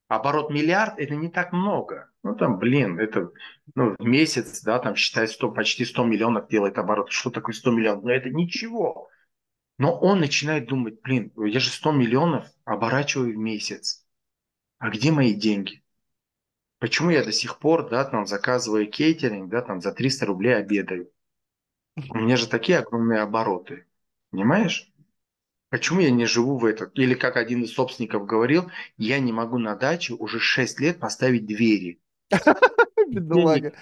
Оборот 0.08 0.52
миллиард 0.52 1.00
это 1.00 1.16
не 1.16 1.30
так 1.30 1.54
много. 1.54 2.12
Ну 2.24 2.36
там, 2.36 2.60
блин, 2.60 3.00
это 3.00 3.32
ну, 3.76 3.96
в 3.98 4.04
месяц, 4.04 4.62
да, 4.62 4.78
там 4.80 4.96
считай 4.96 5.28
100, 5.28 5.52
почти 5.52 5.86
100 5.86 6.04
миллионов 6.04 6.50
делает 6.50 6.78
оборот. 6.78 7.12
Что 7.12 7.30
такое 7.30 7.56
100 7.56 7.72
миллионов? 7.72 8.04
Но 8.04 8.12
это 8.12 8.30
ничего. 8.30 9.08
Но 9.78 9.98
он 9.98 10.20
начинает 10.20 10.68
думать, 10.68 11.02
блин, 11.02 11.32
я 11.38 11.60
же 11.62 11.70
100 11.70 11.94
миллионов 11.94 12.46
оборачиваю 12.66 13.34
в 13.34 13.38
месяц. 13.38 14.01
А 14.82 14.90
где 14.90 15.12
мои 15.12 15.36
деньги? 15.36 15.84
Почему 16.80 17.12
я 17.12 17.24
до 17.24 17.32
сих 17.32 17.60
пор, 17.60 17.88
да, 17.88 18.04
там 18.04 18.26
заказываю 18.26 18.90
кейтеринг, 18.90 19.48
да, 19.48 19.62
там 19.62 19.80
за 19.80 19.92
300 19.92 20.26
рублей 20.26 20.56
обедаю? 20.56 21.12
У 22.10 22.18
меня 22.18 22.36
же 22.36 22.48
такие 22.48 22.80
огромные 22.80 23.20
обороты. 23.20 23.86
Понимаешь? 24.32 24.92
Почему 25.70 26.00
я 26.00 26.10
не 26.10 26.26
живу 26.26 26.58
в 26.58 26.66
этом? 26.66 26.90
Или 26.96 27.14
как 27.14 27.38
один 27.38 27.62
из 27.62 27.76
собственников 27.76 28.26
говорил, 28.26 28.72
я 28.98 29.20
не 29.20 29.32
могу 29.32 29.60
на 29.60 29.76
даче 29.76 30.16
уже 30.16 30.40
6 30.40 30.80
лет 30.80 31.00
поставить 31.00 31.46
двери. 31.46 32.02
Бедолага. 33.08 33.74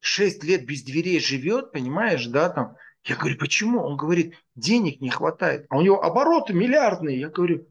6 0.00 0.44
лет 0.44 0.66
без 0.66 0.82
дверей 0.82 1.18
живет, 1.18 1.72
понимаешь, 1.72 2.26
да, 2.26 2.50
там. 2.50 2.76
Я 3.04 3.16
говорю, 3.16 3.38
почему? 3.38 3.80
Он 3.80 3.96
говорит, 3.96 4.34
денег 4.54 5.00
не 5.00 5.08
хватает. 5.08 5.64
А 5.70 5.78
у 5.78 5.80
него 5.80 6.02
обороты 6.02 6.52
миллиардные. 6.52 7.18
Я 7.18 7.30
говорю, 7.30 7.66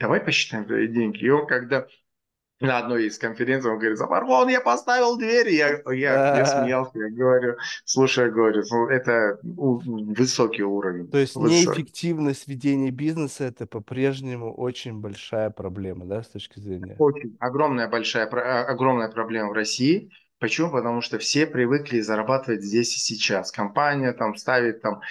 давай 0.00 0.20
посчитаем 0.20 0.64
твои 0.64 0.88
деньги. 0.88 1.18
И 1.18 1.28
он 1.28 1.46
когда 1.46 1.86
на 2.60 2.78
одной 2.78 3.06
из 3.06 3.18
конференций 3.18 3.70
он 3.70 3.78
говорит, 3.78 3.98
Вон 3.98 4.48
я 4.48 4.60
поставил 4.60 5.16
дверь. 5.16 5.48
Я, 5.48 5.80
я, 5.86 6.36
я 6.38 6.46
смеялся, 6.46 6.98
я 6.98 7.08
говорю, 7.08 7.56
слушай, 7.84 8.26
я 8.26 8.30
говорю, 8.30 8.62
ну, 8.70 8.88
это 8.88 9.38
высокий 9.42 10.62
уровень. 10.62 11.08
То 11.08 11.18
есть 11.18 11.36
высокий. 11.36 11.66
неэффективность 11.66 12.48
ведения 12.48 12.90
бизнеса 12.90 13.44
это 13.44 13.66
по-прежнему 13.66 14.52
очень 14.52 15.00
большая 15.00 15.50
проблема, 15.50 16.04
да, 16.04 16.22
с 16.22 16.28
точки 16.28 16.60
зрения? 16.60 16.96
Очень 16.98 17.36
огромная 17.40 17.88
большая, 17.88 18.26
огромная 18.26 19.08
проблема 19.08 19.50
в 19.50 19.52
России. 19.52 20.10
Почему? 20.40 20.70
Потому 20.70 21.02
что 21.02 21.18
все 21.18 21.46
привыкли 21.46 22.00
зарабатывать 22.00 22.62
здесь 22.62 22.96
и 22.96 22.98
сейчас. 22.98 23.52
Компания 23.52 24.12
там 24.14 24.34
ставит 24.36 24.80
там 24.80 25.02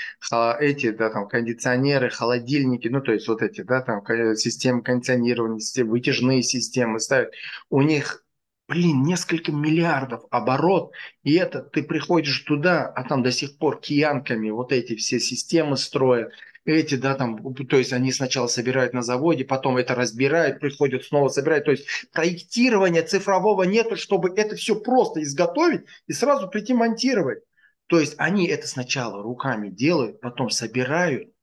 эти, 0.60 0.89
да, 0.89 1.11
там 1.11 1.27
кондиционеры, 1.27 2.10
холодильники, 2.10 2.88
ну 2.88 2.99
то 2.99 3.14
есть 3.14 3.27
вот 3.27 3.43
эти, 3.43 3.61
да, 3.61 3.81
там 3.81 4.03
системы 4.35 4.81
кондиционирования, 4.81 5.60
системы, 5.60 5.91
вытяжные 5.91 6.41
системы 6.41 6.99
ставят. 6.99 7.31
У 7.69 7.81
них 7.84 8.26
блин, 8.68 9.03
несколько 9.03 9.51
миллиардов 9.51 10.23
оборот, 10.30 10.93
и 11.23 11.35
это 11.35 11.61
ты 11.61 11.84
приходишь 11.84 12.39
туда, 12.41 12.88
а 12.88 13.03
там 13.03 13.23
до 13.23 13.31
сих 13.31 13.57
пор 13.57 13.80
киянками 13.80 14.51
вот 14.51 14.72
эти 14.72 14.95
все 14.95 15.19
системы 15.19 15.77
строят, 15.77 16.31
эти, 16.71 16.95
да, 16.95 17.15
там, 17.15 17.53
то 17.53 17.77
есть 17.77 17.93
они 17.93 18.11
сначала 18.11 18.47
собирают 18.47 18.93
на 18.93 19.01
заводе, 19.01 19.45
потом 19.45 19.77
это 19.77 19.95
разбирают, 19.95 20.59
приходят 20.59 21.03
снова 21.03 21.29
собирать, 21.29 21.65
то 21.65 21.71
есть 21.71 21.87
проектирования 22.11 23.03
цифрового 23.03 23.63
нету, 23.63 23.95
чтобы 23.95 24.33
это 24.35 24.55
все 24.55 24.75
просто 24.79 25.21
изготовить 25.23 25.85
и 26.07 26.13
сразу 26.13 26.47
прийти 26.47 26.73
монтировать. 26.73 27.43
То 27.87 27.99
есть 27.99 28.15
они 28.17 28.47
это 28.47 28.67
сначала 28.67 29.23
руками 29.23 29.69
делают, 29.69 30.21
потом 30.21 30.49
собирают, 30.49 31.33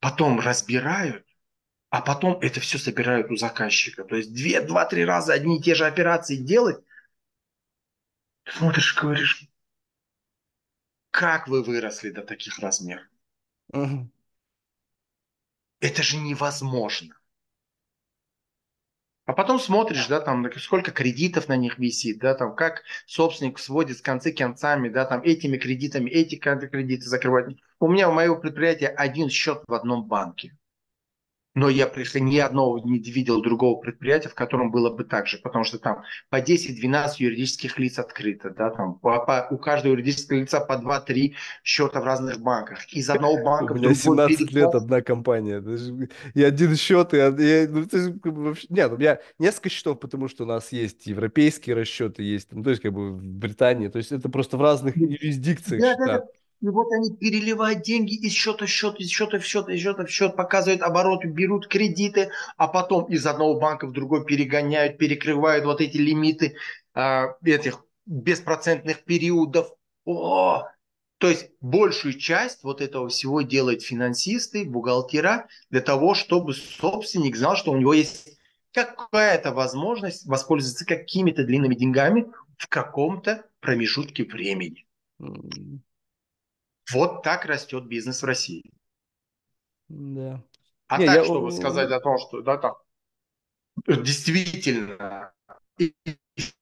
потом 0.00 0.40
разбирают, 0.40 1.24
а 1.90 2.02
потом 2.02 2.38
это 2.40 2.60
все 2.60 2.78
собирают 2.78 3.30
у 3.30 3.36
заказчика. 3.36 4.04
То 4.04 4.16
есть 4.16 4.34
две, 4.34 4.60
два, 4.60 4.84
три 4.84 5.04
раза 5.04 5.32
одни 5.32 5.58
и 5.58 5.62
те 5.62 5.74
же 5.74 5.86
операции 5.86 6.36
делать. 6.36 6.84
Смотришь, 8.44 8.94
говоришь, 8.94 9.48
как 11.10 11.48
вы 11.48 11.62
выросли 11.62 12.10
до 12.10 12.22
таких 12.22 12.58
размеров? 12.58 13.06
Угу. 13.72 14.10
Это 15.80 16.02
же 16.02 16.16
невозможно. 16.16 17.14
А 19.26 19.34
потом 19.34 19.60
смотришь, 19.60 20.06
да, 20.06 20.20
там, 20.20 20.50
сколько 20.58 20.90
кредитов 20.90 21.48
на 21.48 21.56
них 21.56 21.78
висит, 21.78 22.18
да, 22.18 22.34
там, 22.34 22.56
как 22.56 22.82
собственник 23.06 23.58
сводит 23.58 23.98
с 23.98 24.00
концы 24.00 24.32
концами, 24.32 24.88
да, 24.88 25.04
там, 25.04 25.20
этими 25.22 25.58
кредитами, 25.58 26.08
эти 26.08 26.36
кредиты 26.36 27.04
закрывать. 27.04 27.56
У 27.78 27.88
меня 27.88 28.08
у 28.08 28.12
моего 28.12 28.36
предприятия 28.36 28.88
один 28.88 29.28
счет 29.28 29.62
в 29.66 29.74
одном 29.74 30.04
банке 30.04 30.56
но 31.58 31.68
я 31.68 31.90
ни 32.14 32.38
одного 32.38 32.78
не 32.78 32.98
видел 32.98 33.42
другого 33.42 33.80
предприятия, 33.80 34.28
в 34.28 34.34
котором 34.34 34.70
было 34.70 34.90
бы 34.90 35.04
так 35.04 35.26
же, 35.26 35.38
потому 35.38 35.64
что 35.64 35.78
там 35.78 36.02
по 36.30 36.40
10-12 36.40 37.08
юридических 37.18 37.78
лиц 37.78 37.98
открыто, 37.98 38.50
да, 38.50 38.70
там 38.70 38.94
по, 38.94 39.24
по, 39.24 39.48
у 39.50 39.58
каждого 39.58 39.92
юридического 39.92 40.38
лица 40.38 40.60
по 40.60 40.74
2-3 40.74 41.32
счета 41.64 42.00
в 42.00 42.04
разных 42.04 42.40
банках. 42.40 42.86
Из 42.92 43.10
одного 43.10 43.42
банка 43.44 43.72
у 43.72 43.74
меня 43.74 43.92
17 43.92 44.38
переход... 44.38 44.54
лет 44.54 44.74
одна 44.74 45.02
компания. 45.02 45.62
И 46.34 46.42
один 46.44 46.76
счет, 46.76 47.12
и, 47.12 47.16
и 47.16 47.66
ну, 47.66 47.86
вообще, 48.44 48.66
нет, 48.70 48.92
у 48.92 48.96
меня 48.96 49.18
несколько 49.40 49.68
счетов, 49.68 49.98
потому 49.98 50.28
что 50.28 50.44
у 50.44 50.46
нас 50.46 50.70
есть 50.70 51.06
европейские 51.06 51.74
расчеты, 51.74 52.22
есть, 52.22 52.52
ну, 52.52 52.62
то 52.62 52.70
есть 52.70 52.82
как 52.82 52.92
бы 52.92 53.10
в 53.10 53.20
Британии, 53.20 53.88
то 53.88 53.98
есть 53.98 54.12
это 54.12 54.28
просто 54.28 54.56
в 54.56 54.62
разных 54.62 54.96
юрисдикциях 54.96 55.80
да, 55.80 55.94
счета. 55.94 56.24
И 56.60 56.68
вот 56.68 56.90
они 56.92 57.16
переливают 57.16 57.82
деньги 57.82 58.14
из 58.14 58.32
счета 58.32 58.66
в 58.66 58.68
счет, 58.68 58.98
из 58.98 59.08
счета 59.08 59.38
в 59.38 59.44
счет, 59.44 59.68
из 59.68 59.80
счета 59.80 60.04
в 60.04 60.10
счет, 60.10 60.34
показывают 60.34 60.82
обороты, 60.82 61.28
берут 61.28 61.68
кредиты, 61.68 62.30
а 62.56 62.66
потом 62.66 63.04
из 63.04 63.24
одного 63.26 63.60
банка 63.60 63.86
в 63.86 63.92
другой 63.92 64.24
перегоняют, 64.24 64.98
перекрывают 64.98 65.64
вот 65.64 65.80
эти 65.80 65.98
лимиты 65.98 66.56
э, 66.94 67.26
этих 67.44 67.84
беспроцентных 68.06 69.04
периодов. 69.04 69.72
О! 70.04 70.64
То 71.18 71.28
есть 71.28 71.50
большую 71.60 72.14
часть 72.14 72.62
вот 72.64 72.80
этого 72.80 73.08
всего 73.08 73.42
делают 73.42 73.82
финансисты, 73.82 74.64
бухгалтера 74.64 75.48
для 75.70 75.80
того, 75.80 76.14
чтобы 76.14 76.54
собственник 76.54 77.36
знал, 77.36 77.56
что 77.56 77.72
у 77.72 77.76
него 77.76 77.92
есть 77.92 78.38
какая-то 78.72 79.52
возможность 79.52 80.26
воспользоваться 80.26 80.84
какими-то 80.84 81.44
длинными 81.44 81.74
деньгами 81.74 82.26
в 82.56 82.68
каком-то 82.68 83.44
промежутке 83.60 84.24
времени. 84.24 84.86
Вот 86.92 87.22
так 87.22 87.44
растет 87.44 87.86
бизнес 87.86 88.22
в 88.22 88.24
России. 88.24 88.70
Да. 89.88 90.42
А 90.86 90.98
Не, 90.98 91.06
так, 91.06 91.16
я... 91.16 91.24
чтобы 91.24 91.52
сказать 91.52 91.90
о 91.90 92.00
том, 92.00 92.18
что 92.18 92.42
да, 92.42 92.56
там 92.56 92.74
действительно 93.86 95.32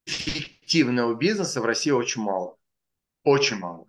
эффективного 0.05 1.15
бизнеса 1.15 1.61
в 1.61 1.65
России 1.65 1.91
очень 1.91 2.23
мало. 2.23 2.57
Очень 3.25 3.59
мало. 3.59 3.87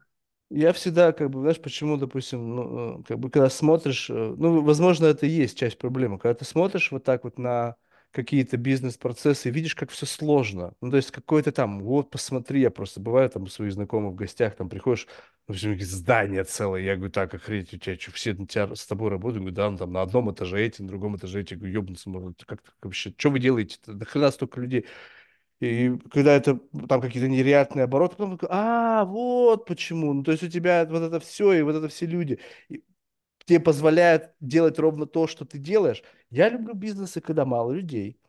Я 0.49 0.71
всегда, 0.71 1.11
как 1.11 1.29
бы, 1.29 1.41
знаешь, 1.41 1.61
почему, 1.61 1.97
допустим, 1.97 2.55
ну, 2.55 2.99
э, 2.99 3.03
как 3.03 3.19
бы, 3.19 3.29
когда 3.29 3.49
смотришь, 3.49 4.09
э, 4.09 4.13
ну, 4.13 4.61
возможно, 4.61 5.05
это 5.05 5.25
и 5.25 5.29
есть 5.29 5.57
часть 5.57 5.77
проблемы, 5.77 6.17
когда 6.19 6.35
ты 6.35 6.45
смотришь 6.45 6.91
вот 6.91 7.03
так 7.03 7.25
вот 7.25 7.37
на 7.37 7.75
какие-то 8.11 8.57
бизнес-процессы 8.57 9.49
видишь, 9.49 9.75
как 9.75 9.91
все 9.91 10.05
сложно. 10.05 10.73
Ну, 10.81 10.91
то 10.91 10.97
есть 10.97 11.11
какой-то 11.11 11.51
там, 11.51 11.81
вот, 11.81 12.09
посмотри, 12.09 12.61
я 12.61 12.71
просто 12.71 12.99
бываю 12.99 13.29
там 13.29 13.43
у 13.43 13.47
своих 13.47 13.73
знакомых 13.73 14.13
в 14.13 14.15
гостях, 14.15 14.55
там 14.55 14.69
приходишь, 14.69 15.07
ну, 15.47 15.55
здание 15.79 16.43
целое, 16.43 16.81
я 16.81 16.95
говорю, 16.95 17.11
так, 17.11 17.33
охренеть, 17.33 17.73
у 17.73 17.77
тебя 17.77 17.97
что, 17.97 18.11
все 18.11 18.33
тебя, 18.33 18.75
с 18.75 18.85
тобой 18.85 19.09
работают? 19.09 19.41
Говорю, 19.41 19.55
да, 19.55 19.69
ну, 19.69 19.77
там 19.77 19.91
на 19.91 20.01
одном 20.01 20.31
этаже 20.31 20.61
эти, 20.61 20.81
на 20.81 20.87
другом 20.87 21.15
этаже 21.15 21.41
эти, 21.41 21.53
я 21.53 21.59
говорю, 21.59 21.73
ёбнуться 21.73 22.09
можно, 22.09 22.33
как 22.45 22.61
вообще, 22.81 23.13
что 23.17 23.29
вы 23.29 23.39
делаете? 23.39 23.77
До 23.85 24.05
хрена 24.05 24.31
столько 24.31 24.61
людей. 24.61 24.85
И 25.59 25.97
когда 26.11 26.33
это 26.33 26.59
там 26.87 27.01
какие-то 27.01 27.27
нереальные 27.27 27.85
обороты, 27.85 28.15
потом 28.15 28.37
такой, 28.37 28.49
а, 28.51 29.05
вот 29.05 29.65
почему. 29.65 30.13
Ну, 30.13 30.23
то 30.23 30.31
есть 30.31 30.43
у 30.43 30.49
тебя 30.49 30.85
вот 30.85 31.01
это 31.01 31.19
все, 31.19 31.53
и 31.53 31.61
вот 31.63 31.75
это 31.75 31.87
все 31.87 32.05
люди 32.05 32.39
и 32.69 32.83
тебе 33.47 33.61
позволяют 33.61 34.33
делать 34.41 34.79
ровно 34.79 35.07
то, 35.07 35.27
что 35.27 35.45
ты 35.45 35.59
делаешь. 35.59 36.03
Я 36.31 36.49
люблю 36.49 36.75
бизнесы, 36.75 37.21
когда 37.21 37.45
мало 37.45 37.71
людей, 37.71 38.19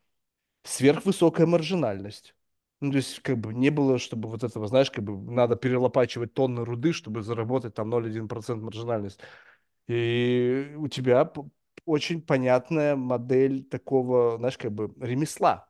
сверхвысокая 0.65 1.47
маржинальность. 1.47 2.35
Ну, 2.81 2.93
то 2.93 2.99
есть, 2.99 3.21
как 3.21 3.39
бы 3.39 3.55
не 3.55 3.71
было, 3.71 3.99
чтобы 3.99 4.29
вот 4.29 4.45
этого, 4.45 4.69
знаешь, 4.69 4.91
как 4.91 5.05
бы 5.05 5.17
надо 5.33 5.57
перелопачивать 5.57 6.35
тонны 6.35 6.65
руды, 6.65 6.93
чтобы 6.93 7.23
заработать 7.23 7.75
там 7.75 7.91
0,1% 7.91 8.63
маржинальность. 8.63 9.21
И 9.89 10.75
у 10.79 10.89
тебя 10.89 11.33
очень 11.87 12.23
понятная 12.23 12.97
модель 12.97 13.65
такого, 13.65 14.39
знаешь, 14.39 14.59
как 14.59 14.73
бы 14.73 14.95
ремесла. 15.01 15.69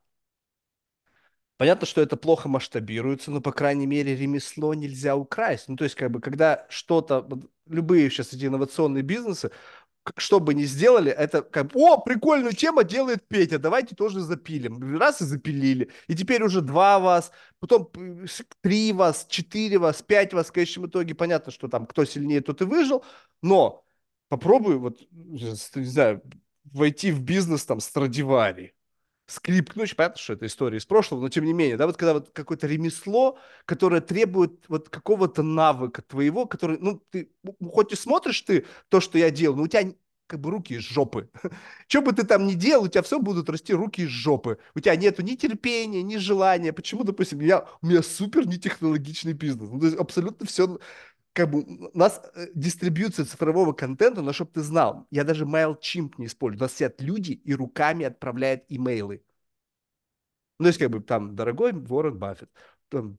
Понятно, 1.56 1.86
что 1.86 2.00
это 2.00 2.16
плохо 2.16 2.48
масштабируется, 2.48 3.32
но, 3.32 3.40
по 3.40 3.52
крайней 3.52 3.86
мере, 3.86 4.14
ремесло 4.14 4.74
нельзя 4.74 5.16
украсть. 5.16 5.68
Ну, 5.68 5.76
то 5.76 5.84
есть, 5.84 5.96
как 5.96 6.10
бы, 6.12 6.20
когда 6.20 6.66
что-то, 6.68 7.26
любые 7.68 8.10
сейчас 8.10 8.32
эти 8.32 8.46
инновационные 8.46 9.02
бизнесы, 9.02 9.50
что 10.16 10.40
бы 10.40 10.54
ни 10.54 10.64
сделали, 10.64 11.10
это 11.10 11.42
как 11.42 11.74
о, 11.74 11.98
прикольную 11.98 12.54
тема 12.54 12.84
делает 12.84 13.26
Петя, 13.28 13.58
давайте 13.58 13.94
тоже 13.94 14.20
запилим. 14.20 14.98
Раз 14.98 15.20
и 15.20 15.24
запилили. 15.24 15.90
И 16.06 16.14
теперь 16.14 16.42
уже 16.42 16.60
два 16.60 16.98
вас, 16.98 17.30
потом 17.60 17.90
три 18.62 18.92
вас, 18.92 19.26
четыре 19.28 19.78
вас, 19.78 20.02
пять 20.02 20.32
вас. 20.32 20.48
В 20.48 20.52
конечном 20.52 20.86
итоге 20.86 21.14
понятно, 21.14 21.52
что 21.52 21.68
там 21.68 21.86
кто 21.86 22.04
сильнее, 22.04 22.40
тот 22.40 22.62
и 22.62 22.64
выжил. 22.64 23.04
Но 23.42 23.84
попробуй, 24.28 24.78
вот, 24.78 24.98
не 25.10 25.84
знаю, 25.84 26.22
войти 26.64 27.12
в 27.12 27.20
бизнес 27.20 27.64
там 27.64 27.80
Страдивари 27.80 28.74
скрипкнуть, 29.28 29.94
понятно, 29.94 30.18
что 30.18 30.32
это 30.32 30.46
история 30.46 30.78
из 30.78 30.86
прошлого, 30.86 31.20
но 31.20 31.28
тем 31.28 31.44
не 31.44 31.52
менее, 31.52 31.76
да, 31.76 31.86
вот 31.86 31.96
когда 31.96 32.14
вот 32.14 32.30
какое-то 32.30 32.66
ремесло, 32.66 33.38
которое 33.66 34.00
требует 34.00 34.64
вот 34.68 34.88
какого-то 34.88 35.42
навыка 35.42 36.02
твоего, 36.02 36.46
который, 36.46 36.78
ну, 36.80 37.02
ты, 37.10 37.30
хоть 37.70 37.92
и 37.92 37.96
смотришь 37.96 38.40
ты 38.40 38.64
то, 38.88 39.00
что 39.00 39.18
я 39.18 39.30
делал, 39.30 39.56
но 39.56 39.64
у 39.64 39.68
тебя 39.68 39.92
как 40.28 40.40
бы 40.40 40.50
руки 40.50 40.74
из 40.74 40.82
жопы. 40.82 41.28
Что 41.88 42.02
бы 42.02 42.12
ты 42.12 42.24
там 42.24 42.46
ни 42.46 42.52
делал, 42.52 42.84
у 42.84 42.88
тебя 42.88 43.02
все 43.02 43.18
будут 43.18 43.48
расти 43.48 43.72
руки 43.72 44.02
из 44.02 44.10
жопы. 44.10 44.58
У 44.74 44.80
тебя 44.80 44.94
нету 44.94 45.22
ни 45.22 45.34
терпения, 45.34 46.02
ни 46.02 46.18
желания. 46.18 46.72
Почему, 46.72 47.02
допустим, 47.02 47.40
я, 47.40 47.66
у 47.80 47.86
меня 47.86 48.02
супер 48.02 48.46
нетехнологичный 48.46 49.32
бизнес. 49.32 49.70
Ну, 49.70 49.80
то 49.80 49.86
есть 49.86 49.98
абсолютно 49.98 50.46
все 50.46 50.78
как 51.38 51.50
бы 51.50 51.60
у 51.62 51.96
нас 51.96 52.20
э, 52.34 52.48
дистрибьюция 52.52 53.24
цифрового 53.24 53.72
контента, 53.72 54.22
но 54.22 54.32
чтобы 54.32 54.50
ты 54.50 54.60
знал, 54.60 55.06
я 55.12 55.22
даже 55.22 55.44
MailChimp 55.44 56.14
не 56.18 56.26
использую. 56.26 56.58
У 56.58 56.64
нас 56.64 56.72
сидят 56.74 57.00
люди 57.00 57.30
и 57.30 57.54
руками 57.54 58.04
отправляют 58.04 58.64
имейлы. 58.68 59.22
Ну, 60.58 60.66
есть, 60.66 60.80
как 60.80 60.90
бы 60.90 61.00
там, 61.00 61.36
дорогой 61.36 61.72
Уоррен 61.72 62.18
Баффет, 62.18 62.50
там, 62.88 63.16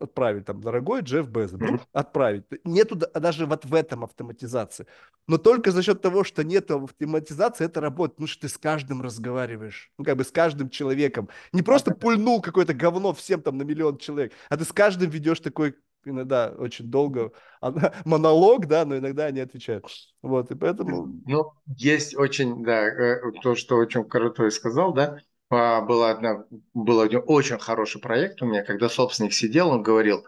отправить, 0.00 0.44
там, 0.44 0.60
дорогой 0.60 1.02
Джефф 1.02 1.28
Безос, 1.28 1.60
отправить. 1.92 2.46
Нету 2.64 2.96
даже 2.96 3.46
вот 3.46 3.64
в 3.64 3.74
этом 3.74 4.02
автоматизации. 4.02 4.88
Но 5.28 5.38
только 5.38 5.70
за 5.70 5.84
счет 5.84 6.02
того, 6.02 6.24
что 6.24 6.42
нет 6.42 6.68
автоматизации, 6.72 7.66
это 7.66 7.80
работает, 7.80 8.16
потому 8.16 8.26
что 8.26 8.40
ты 8.40 8.48
с 8.48 8.58
каждым 8.58 9.02
разговариваешь, 9.02 9.92
ну, 9.98 10.04
как 10.04 10.16
бы 10.16 10.24
с 10.24 10.32
каждым 10.32 10.68
человеком. 10.68 11.28
Не 11.52 11.62
просто 11.62 11.94
пульнул 11.94 12.42
какое-то 12.42 12.74
говно 12.74 13.12
всем 13.12 13.40
там 13.40 13.56
на 13.56 13.62
миллион 13.62 13.98
человек, 13.98 14.32
а 14.48 14.56
ты 14.56 14.64
с 14.64 14.72
каждым 14.72 15.10
ведешь 15.10 15.38
такой 15.38 15.76
иногда 16.06 16.54
очень 16.56 16.90
долго 16.90 17.32
монолог, 18.04 18.66
да, 18.66 18.84
но 18.84 18.98
иногда 18.98 19.26
они 19.26 19.40
отвечают. 19.40 19.84
Вот, 20.22 20.50
и 20.50 20.54
поэтому... 20.54 21.20
Ну, 21.26 21.52
есть 21.76 22.16
очень, 22.16 22.64
да, 22.64 22.86
э, 22.86 23.20
то, 23.42 23.54
что 23.54 23.76
очень 23.76 24.04
крутой 24.04 24.50
сказал, 24.50 24.92
да, 24.92 25.18
а, 25.48 25.80
была 25.82 26.10
одна, 26.10 26.44
был 26.74 27.00
один 27.00 27.22
очень 27.26 27.58
хороший 27.58 28.00
проект 28.00 28.42
у 28.42 28.46
меня, 28.46 28.64
когда 28.64 28.88
собственник 28.88 29.32
сидел, 29.32 29.70
он 29.70 29.82
говорил, 29.82 30.24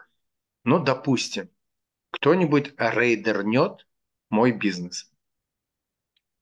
ну, 0.64 0.82
допустим, 0.82 1.50
кто-нибудь 2.10 2.74
рейдернет 2.78 3.86
мой 4.30 4.52
бизнес. 4.52 5.10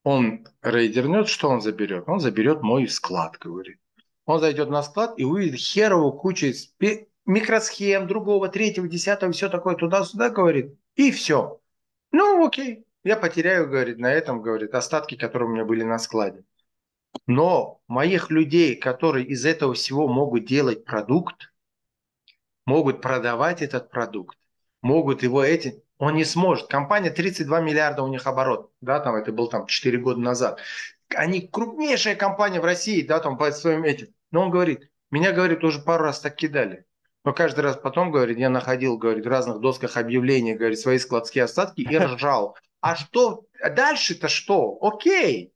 Он 0.03 0.47
рейдернет, 0.63 1.29
что 1.29 1.49
он 1.49 1.61
заберет? 1.61 2.05
Он 2.07 2.21
заберет 2.21 2.63
мой 2.63 2.87
склад, 2.89 3.39
говорит. 3.39 3.81
Он 4.25 4.41
зайдет 4.41 4.69
на 4.71 4.83
склад 4.83 5.19
и 5.19 5.25
увидит 5.25 5.59
херовую 5.59 6.13
кучу 6.13 6.53
микросхем 7.27 8.07
другого, 8.07 8.48
третьего, 8.48 8.89
десятого, 8.89 9.32
все 9.32 9.48
такое 9.48 9.74
туда-сюда, 9.74 10.31
говорит, 10.31 10.74
и 10.94 11.11
все. 11.11 11.61
Ну, 12.12 12.47
окей, 12.47 12.86
я 13.05 13.16
потеряю, 13.16 13.69
говорит, 13.69 13.98
на 13.98 14.12
этом, 14.12 14.40
говорит, 14.40 14.74
остатки, 14.74 15.16
которые 15.16 15.48
у 15.48 15.53
меня 15.53 15.65
были 15.65 15.82
на 15.82 15.98
складе. 15.98 16.44
Но 17.27 17.81
моих 17.89 18.31
людей, 18.31 18.77
которые 18.77 19.27
из 19.27 19.44
этого 19.44 19.74
всего 19.74 20.09
могут 20.09 20.47
делать 20.47 20.85
продукт, 20.85 21.53
могут 22.65 23.03
продавать 23.03 23.62
этот 23.62 23.90
продукт, 23.90 24.39
могут 24.82 25.23
его 25.23 25.43
эти, 25.43 25.82
он 25.98 26.15
не 26.15 26.24
сможет. 26.24 26.69
Компания 26.69 27.11
32 27.11 27.61
миллиарда 27.61 28.03
у 28.03 28.09
них 28.09 28.27
оборот, 28.27 28.73
да, 28.81 29.01
там 29.01 29.15
это 29.15 29.32
был 29.32 29.48
там 29.48 29.66
4 29.66 29.98
года 29.98 30.20
назад. 30.20 30.61
Они 31.15 31.40
крупнейшая 31.40 32.16
компания 32.16 32.61
в 32.61 32.65
России, 32.65 33.03
да, 33.03 33.20
там 33.20 33.39
по 33.39 33.51
своим 33.53 33.85
этим. 33.85 34.09
Но 34.31 34.43
он 34.43 34.51
говорит, 34.51 34.90
меня, 35.11 35.32
говорит, 35.32 35.62
уже 35.65 35.81
пару 35.81 36.05
раз 36.05 36.20
так 36.20 36.35
кидали. 36.35 36.86
Но 37.27 37.32
каждый 37.32 37.61
раз 37.61 37.77
потом, 37.77 38.12
говорит, 38.12 38.39
я 38.39 38.48
находил, 38.48 38.97
говорит, 38.97 39.27
в 39.27 39.28
разных 39.28 39.59
досках 39.59 39.97
объявлений, 39.97 40.55
говорит, 40.55 40.78
свои 40.78 40.97
складские 40.97 41.43
остатки 41.43 41.81
и 41.81 41.98
ржал. 41.98 42.57
А 42.81 42.94
что, 42.94 43.47
дальше-то 43.61 44.28
что? 44.28 44.78
Окей, 44.81 45.53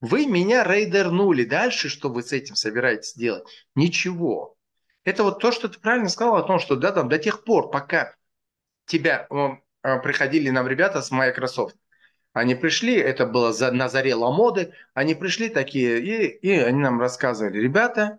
вы 0.00 0.26
меня 0.26 0.64
рейдернули. 0.64 1.44
Дальше 1.44 1.88
что 1.88 2.08
вы 2.08 2.24
с 2.24 2.32
этим 2.32 2.56
собираетесь 2.56 3.14
делать? 3.14 3.44
Ничего. 3.76 4.56
Это 5.04 5.22
вот 5.22 5.38
то, 5.38 5.52
что 5.52 5.68
ты 5.68 5.78
правильно 5.78 6.08
сказал 6.08 6.34
о 6.34 6.42
том, 6.42 6.58
что 6.58 6.74
да, 6.74 6.90
там, 6.90 7.08
до 7.08 7.18
тех 7.18 7.44
пор, 7.44 7.70
пока 7.70 8.16
тебя 8.86 9.28
э, 9.30 10.00
приходили 10.00 10.50
нам 10.50 10.66
ребята 10.66 11.00
с 11.00 11.12
Microsoft, 11.12 11.76
они 12.32 12.56
пришли, 12.56 12.96
это 12.96 13.24
было 13.24 13.52
за, 13.52 13.70
на 13.70 13.88
заре 13.88 14.16
Ламоды, 14.16 14.74
они 14.94 15.14
пришли 15.14 15.48
такие, 15.48 16.00
и, 16.00 16.26
и 16.26 16.50
они 16.58 16.80
нам 16.80 16.98
рассказывали, 16.98 17.60
ребята, 17.60 18.18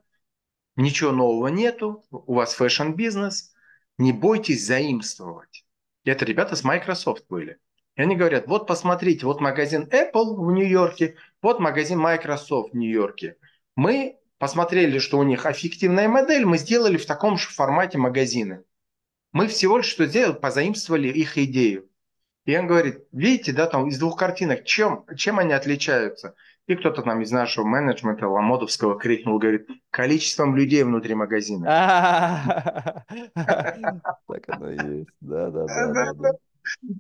ничего 0.76 1.12
нового 1.12 1.48
нету, 1.48 2.04
у 2.12 2.36
вас 2.36 2.54
fashion-бизнес, 2.54 3.54
не 3.98 4.12
бойтесь 4.12 4.66
заимствовать. 4.66 5.66
Это 6.04 6.26
ребята 6.26 6.56
с 6.56 6.64
Microsoft 6.64 7.26
были. 7.30 7.58
И 7.96 8.02
они 8.02 8.16
говорят, 8.16 8.48
вот 8.48 8.66
посмотрите, 8.68 9.26
вот 9.26 9.40
магазин 9.40 9.88
Apple 9.92 10.36
в 10.36 10.52
Нью-Йорке, 10.52 11.16
вот 11.42 11.60
магазин 11.60 12.00
Microsoft 12.00 12.74
в 12.74 12.76
Нью-Йорке. 12.76 13.38
Мы 13.76 14.18
посмотрели, 14.40 15.00
что 15.00 15.20
у 15.20 15.24
них 15.24 15.46
эффективная 15.46 16.08
модель, 16.08 16.46
мы 16.46 16.58
сделали 16.58 16.98
в 16.98 17.06
таком 17.06 17.38
же 17.38 17.50
формате 17.50 17.98
магазины. 17.98 18.64
Мы 19.32 19.48
всего 19.48 19.78
лишь 19.78 19.88
что 19.88 20.06
сделали, 20.06 20.34
позаимствовали 20.34 21.08
их 21.08 21.38
идею. 21.38 21.90
И 22.46 22.58
он 22.58 22.68
говорит, 22.68 23.06
видите, 23.12 23.54
да, 23.54 23.68
там 23.68 23.88
из 23.88 23.98
двух 24.00 24.18
картинок, 24.18 24.66
чем, 24.66 25.06
чем 25.16 25.40
они 25.40 25.54
отличаются? 25.54 26.36
И 26.66 26.76
кто-то 26.76 27.02
там 27.02 27.22
из 27.22 27.32
нашего 27.32 27.66
менеджмента 27.66 28.28
Ламодовского 28.28 28.98
крикнул, 28.98 29.38
говорит, 29.38 29.68
количеством 29.90 30.56
людей 30.56 30.84
внутри 30.84 31.14
магазина. 31.14 33.04
Так 33.36 34.44
оно 34.48 34.70
и 34.72 34.98
есть. 35.00 35.10
Да, 35.22 35.50
да, 35.50 35.66
да. 35.66 36.32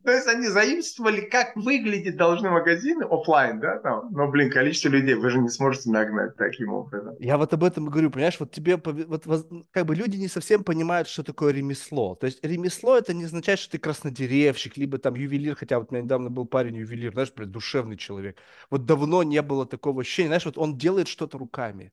То 0.03 0.11
есть 0.11 0.27
они 0.27 0.47
заимствовали, 0.47 1.21
как 1.21 1.55
выглядеть 1.55 2.17
должны 2.17 2.49
магазины 2.49 3.03
офлайн, 3.03 3.59
да, 3.59 3.79
там. 3.79 4.11
Но, 4.11 4.27
блин, 4.29 4.51
количество 4.51 4.89
людей 4.89 5.15
вы 5.15 5.29
же 5.29 5.39
не 5.39 5.49
сможете 5.49 5.89
нагнать 5.89 6.35
таким 6.35 6.73
образом. 6.73 7.15
Я 7.19 7.37
вот 7.37 7.53
об 7.53 7.63
этом 7.63 7.85
говорю, 7.85 8.11
понимаешь, 8.11 8.39
вот 8.39 8.51
тебе, 8.51 8.77
вот, 8.77 9.47
как 9.71 9.85
бы 9.85 9.95
люди 9.95 10.17
не 10.17 10.27
совсем 10.27 10.63
понимают, 10.63 11.07
что 11.07 11.23
такое 11.23 11.53
ремесло. 11.53 12.15
То 12.15 12.25
есть 12.25 12.43
ремесло 12.43 12.97
это 12.97 13.13
не 13.13 13.25
означает, 13.25 13.59
что 13.59 13.71
ты 13.71 13.77
краснодеревщик, 13.77 14.77
либо 14.77 14.97
там 14.97 15.15
ювелир, 15.15 15.55
хотя 15.55 15.79
вот 15.79 15.91
у 15.91 15.93
меня 15.93 16.03
недавно 16.03 16.29
был 16.29 16.45
парень 16.45 16.77
ювелир, 16.77 17.13
знаешь, 17.13 17.31
блин, 17.33 17.51
душевный 17.51 17.97
человек. 17.97 18.37
Вот 18.69 18.85
давно 18.85 19.23
не 19.23 19.41
было 19.41 19.65
такого 19.65 20.01
ощущения, 20.01 20.27
знаешь, 20.29 20.45
вот 20.45 20.57
он 20.57 20.77
делает 20.77 21.07
что-то 21.07 21.37
руками. 21.37 21.91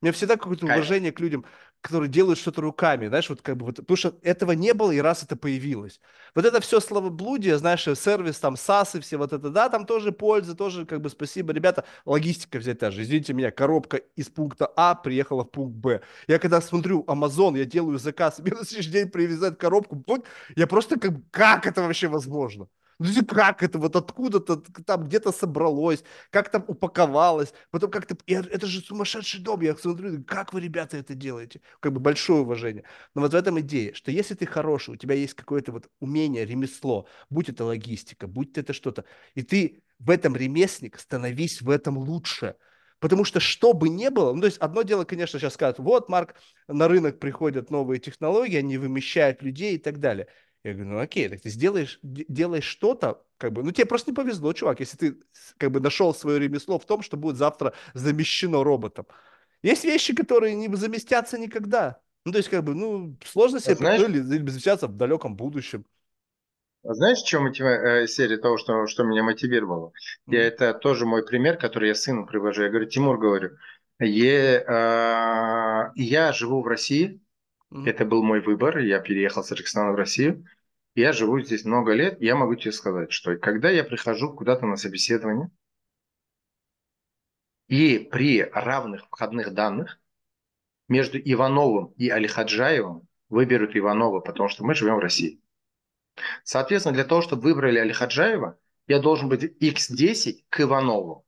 У 0.00 0.04
меня 0.04 0.12
всегда 0.12 0.36
какое-то 0.36 0.66
уважение 0.66 1.10
к 1.10 1.18
людям, 1.18 1.44
которые 1.80 2.08
делают 2.08 2.38
что-то 2.38 2.60
руками, 2.60 3.06
знаешь, 3.06 3.28
вот 3.30 3.42
как 3.42 3.56
бы 3.56 3.66
вот, 3.66 3.76
потому 3.76 3.96
что 3.96 4.14
этого 4.22 4.52
не 4.52 4.74
было, 4.74 4.90
и 4.90 4.98
раз 5.00 5.22
это 5.22 5.36
появилось. 5.36 6.00
Вот 6.34 6.44
это 6.44 6.60
все 6.60 6.80
словоблудие, 6.80 7.56
знаешь, 7.58 7.84
сервис, 7.84 8.38
там, 8.38 8.56
САСы, 8.56 9.00
все 9.00 9.16
вот 9.16 9.32
это, 9.32 9.50
да, 9.50 9.68
там 9.68 9.86
тоже 9.86 10.12
польза, 10.12 10.54
тоже 10.56 10.86
как 10.86 11.00
бы 11.00 11.08
спасибо, 11.10 11.52
ребята, 11.52 11.84
логистика 12.04 12.58
взять 12.58 12.78
та 12.80 12.90
же, 12.90 13.02
извините 13.02 13.32
меня, 13.32 13.50
коробка 13.50 13.98
из 14.16 14.28
пункта 14.28 14.66
А 14.76 14.94
приехала 14.94 15.44
в 15.44 15.50
пункт 15.50 15.76
Б. 15.76 16.00
Я 16.26 16.38
когда 16.38 16.60
смотрю 16.60 17.04
Amazon, 17.06 17.56
я 17.56 17.64
делаю 17.64 17.98
заказ, 17.98 18.38
мне 18.40 18.52
на 18.52 18.64
следующий 18.64 18.90
день 18.90 19.08
привезают 19.10 19.58
коробку, 19.58 20.04
я 20.56 20.66
просто 20.66 20.98
как, 20.98 21.12
как 21.30 21.66
это 21.66 21.82
вообще 21.82 22.08
возможно? 22.08 22.68
Ну, 23.00 23.24
как 23.26 23.62
это 23.62 23.78
вот 23.78 23.94
откуда-то 23.94 24.56
там 24.84 25.04
где-то 25.04 25.30
собралось, 25.30 26.02
как 26.30 26.50
там 26.50 26.64
упаковалось, 26.66 27.52
потом 27.70 27.92
как-то... 27.92 28.16
Это 28.26 28.66
же 28.66 28.80
сумасшедший 28.80 29.40
дом, 29.40 29.60
я 29.60 29.76
смотрю, 29.76 30.24
как 30.24 30.52
вы, 30.52 30.60
ребята, 30.60 30.96
это 30.96 31.14
делаете? 31.14 31.60
Как 31.78 31.92
бы 31.92 32.00
большое 32.00 32.40
уважение. 32.40 32.82
Но 33.14 33.20
вот 33.22 33.32
в 33.32 33.36
этом 33.36 33.60
идея, 33.60 33.94
что 33.94 34.10
если 34.10 34.34
ты 34.34 34.46
хороший, 34.46 34.94
у 34.94 34.96
тебя 34.96 35.14
есть 35.14 35.34
какое-то 35.34 35.70
вот 35.70 35.88
умение, 36.00 36.44
ремесло, 36.44 37.06
будь 37.30 37.48
это 37.48 37.64
логистика, 37.64 38.26
будь 38.26 38.58
это 38.58 38.72
что-то, 38.72 39.04
и 39.34 39.42
ты 39.42 39.82
в 40.00 40.10
этом 40.10 40.34
ремесленник, 40.34 40.98
становись 40.98 41.62
в 41.62 41.70
этом 41.70 41.98
лучше. 41.98 42.56
Потому 43.00 43.24
что 43.24 43.38
что 43.38 43.74
бы 43.74 43.88
ни 43.88 44.08
было, 44.08 44.32
ну, 44.32 44.40
то 44.40 44.46
есть 44.46 44.58
одно 44.58 44.82
дело, 44.82 45.04
конечно, 45.04 45.38
сейчас 45.38 45.54
скажут, 45.54 45.78
вот, 45.78 46.08
Марк, 46.08 46.34
на 46.66 46.88
рынок 46.88 47.20
приходят 47.20 47.70
новые 47.70 48.00
технологии, 48.00 48.56
они 48.56 48.76
вымещают 48.76 49.40
людей 49.40 49.76
и 49.76 49.78
так 49.78 50.00
далее. 50.00 50.26
Я 50.64 50.74
говорю, 50.74 50.90
ну 50.90 50.98
окей, 50.98 51.28
так 51.28 51.40
ты 51.40 51.50
сделаешь, 51.50 51.98
делаешь 52.02 52.64
что-то, 52.64 53.24
как 53.36 53.52
бы, 53.52 53.62
ну 53.62 53.70
тебе 53.70 53.86
просто 53.86 54.10
не 54.10 54.14
повезло, 54.14 54.52
чувак, 54.52 54.80
если 54.80 54.96
ты 54.96 55.16
как 55.56 55.70
бы 55.70 55.80
нашел 55.80 56.12
свое 56.14 56.38
ремесло 56.40 56.78
в 56.78 56.86
том, 56.86 57.02
что 57.02 57.16
будет 57.16 57.36
завтра 57.36 57.74
замещено 57.94 58.64
роботом. 58.64 59.06
Есть 59.62 59.84
вещи, 59.84 60.14
которые 60.14 60.54
не 60.54 60.68
заместятся 60.74 61.38
никогда. 61.38 62.00
Ну, 62.24 62.32
то 62.32 62.38
есть, 62.38 62.50
как 62.50 62.64
бы, 62.64 62.74
ну, 62.74 63.16
сложно 63.24 63.60
себе 63.60 63.74
а 63.74 63.76
знаешь, 63.76 64.02
или, 64.02 64.18
заместятся 64.20 64.86
в 64.86 64.96
далеком 64.96 65.34
будущем. 65.34 65.84
А 66.84 66.94
знаешь, 66.94 67.18
в 67.18 67.26
чем 67.26 67.46
мотива- 67.46 68.02
э, 68.02 68.06
серия 68.06 68.36
того, 68.38 68.58
что, 68.58 68.86
что 68.86 69.04
меня 69.04 69.22
мотивировало? 69.22 69.88
Mm-hmm. 69.88 70.34
Я, 70.34 70.46
это 70.46 70.74
тоже 70.74 71.06
мой 71.06 71.24
пример, 71.24 71.56
который 71.56 71.88
я 71.88 71.94
сыну 71.94 72.26
привожу. 72.26 72.62
Я 72.62 72.68
говорю, 72.68 72.86
Тимур, 72.86 73.18
говорю, 73.18 73.56
я, 73.98 74.60
э, 74.60 75.92
я 75.96 76.32
живу 76.32 76.62
в 76.62 76.66
России, 76.66 77.20
это 77.70 78.04
был 78.04 78.22
мой 78.22 78.40
выбор, 78.40 78.78
я 78.78 79.00
переехал 79.00 79.42
с 79.42 79.48
Таджикистана 79.48 79.92
в 79.92 79.96
Россию, 79.96 80.46
я 80.94 81.12
живу 81.12 81.40
здесь 81.40 81.64
много 81.64 81.92
лет, 81.92 82.20
я 82.20 82.34
могу 82.34 82.54
тебе 82.54 82.72
сказать, 82.72 83.12
что 83.12 83.36
когда 83.36 83.70
я 83.70 83.84
прихожу 83.84 84.32
куда-то 84.32 84.66
на 84.66 84.76
собеседование, 84.76 85.50
и 87.68 87.98
при 87.98 88.42
равных 88.42 89.06
входных 89.06 89.52
данных 89.52 90.00
между 90.88 91.18
Ивановым 91.18 91.92
и 91.98 92.08
Алихаджаевым 92.08 93.06
выберут 93.28 93.76
Иванова, 93.76 94.20
потому 94.20 94.48
что 94.48 94.64
мы 94.64 94.74
живем 94.74 94.96
в 94.96 95.00
России. 95.00 95.40
Соответственно, 96.44 96.94
для 96.94 97.04
того, 97.04 97.20
чтобы 97.20 97.42
выбрали 97.42 97.78
Алихаджаева, 97.78 98.58
я 98.86 98.98
должен 99.00 99.28
быть 99.28 99.44
x10 99.62 100.44
к 100.48 100.62
Иванову. 100.62 101.26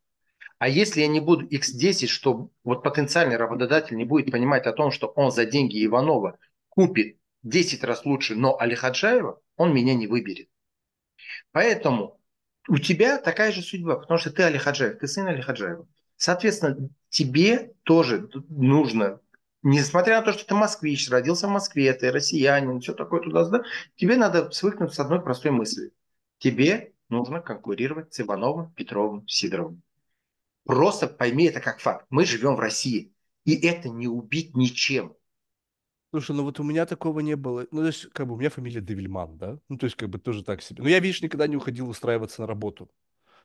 А 0.61 0.69
если 0.69 1.01
я 1.01 1.09
не 1.09 1.21
буду 1.21 1.47
x10, 1.47 2.07
что 2.07 2.51
вот 2.65 2.83
потенциальный 2.83 3.39
работодатель 3.39 3.97
не 3.97 4.05
будет 4.05 4.31
понимать 4.31 4.67
о 4.67 4.73
том, 4.73 4.91
что 4.91 5.07
он 5.07 5.33
за 5.33 5.47
деньги 5.47 5.83
Иванова 5.83 6.37
купит 6.69 7.17
10 7.45 7.83
раз 7.83 8.05
лучше, 8.05 8.37
но 8.37 8.61
Алихаджаева, 8.61 9.41
он 9.57 9.73
меня 9.73 9.95
не 9.95 10.07
выберет. 10.07 10.51
Поэтому 11.53 12.21
у 12.69 12.77
тебя 12.77 13.17
такая 13.17 13.53
же 13.53 13.63
судьба, 13.63 13.97
потому 13.97 14.19
что 14.19 14.31
ты 14.31 14.43
Али 14.43 14.59
Хаджаев, 14.59 14.99
ты 14.99 15.09
сын 15.09 15.27
Али 15.29 15.41
Хаджаева. 15.41 15.89
Соответственно, 16.17 16.91
тебе 17.09 17.73
тоже 17.85 18.29
нужно, 18.51 19.19
несмотря 19.63 20.19
на 20.19 20.27
то, 20.27 20.35
что 20.35 20.47
ты 20.47 20.55
москвич, 20.55 21.09
родился 21.09 21.47
в 21.47 21.53
Москве, 21.53 21.91
ты 21.95 22.13
россиянин, 22.13 22.81
все 22.81 22.93
такое 22.93 23.23
туда-сюда, 23.23 23.63
тебе 23.97 24.19
надо 24.19 24.51
свыкнуться 24.51 24.97
с 24.97 25.01
одной 25.01 25.23
простой 25.23 25.53
мыслью. 25.53 25.93
Тебе 26.37 26.93
нужно 27.09 27.41
конкурировать 27.41 28.13
с 28.13 28.21
Ивановым, 28.21 28.75
Петровым, 28.75 29.27
Сидоровым. 29.27 29.83
Просто 30.65 31.07
пойми 31.09 31.45
это 31.45 31.61
как 31.61 31.81
факт. 31.81 32.07
Мы 32.11 32.25
живем 32.25 32.57
в 32.57 32.61
России. 32.61 33.13
И 33.45 33.55
это 33.67 33.89
не 33.89 34.07
убить 34.07 34.57
ничем. 34.57 35.15
Слушай, 36.11 36.35
ну 36.37 36.43
вот 36.43 36.59
у 36.59 36.65
меня 36.65 36.87
такого 36.87 37.21
не 37.21 37.37
было. 37.37 37.67
Ну, 37.71 37.81
то 37.81 37.87
есть, 37.87 38.07
как 38.11 38.27
бы 38.27 38.35
у 38.35 38.37
меня 38.37 38.51
фамилия 38.51 38.81
Девильман, 38.81 39.39
да? 39.39 39.59
Ну, 39.69 39.79
то 39.79 39.85
есть, 39.87 39.97
как 39.97 40.09
бы 40.11 40.19
тоже 40.19 40.43
так 40.43 40.61
себе. 40.61 40.83
Но 40.83 40.89
я, 40.89 40.99
видишь, 40.99 41.23
никогда 41.23 41.47
не 41.47 41.57
уходил 41.57 41.89
устраиваться 41.89 42.41
на 42.41 42.49
работу. 42.49 42.91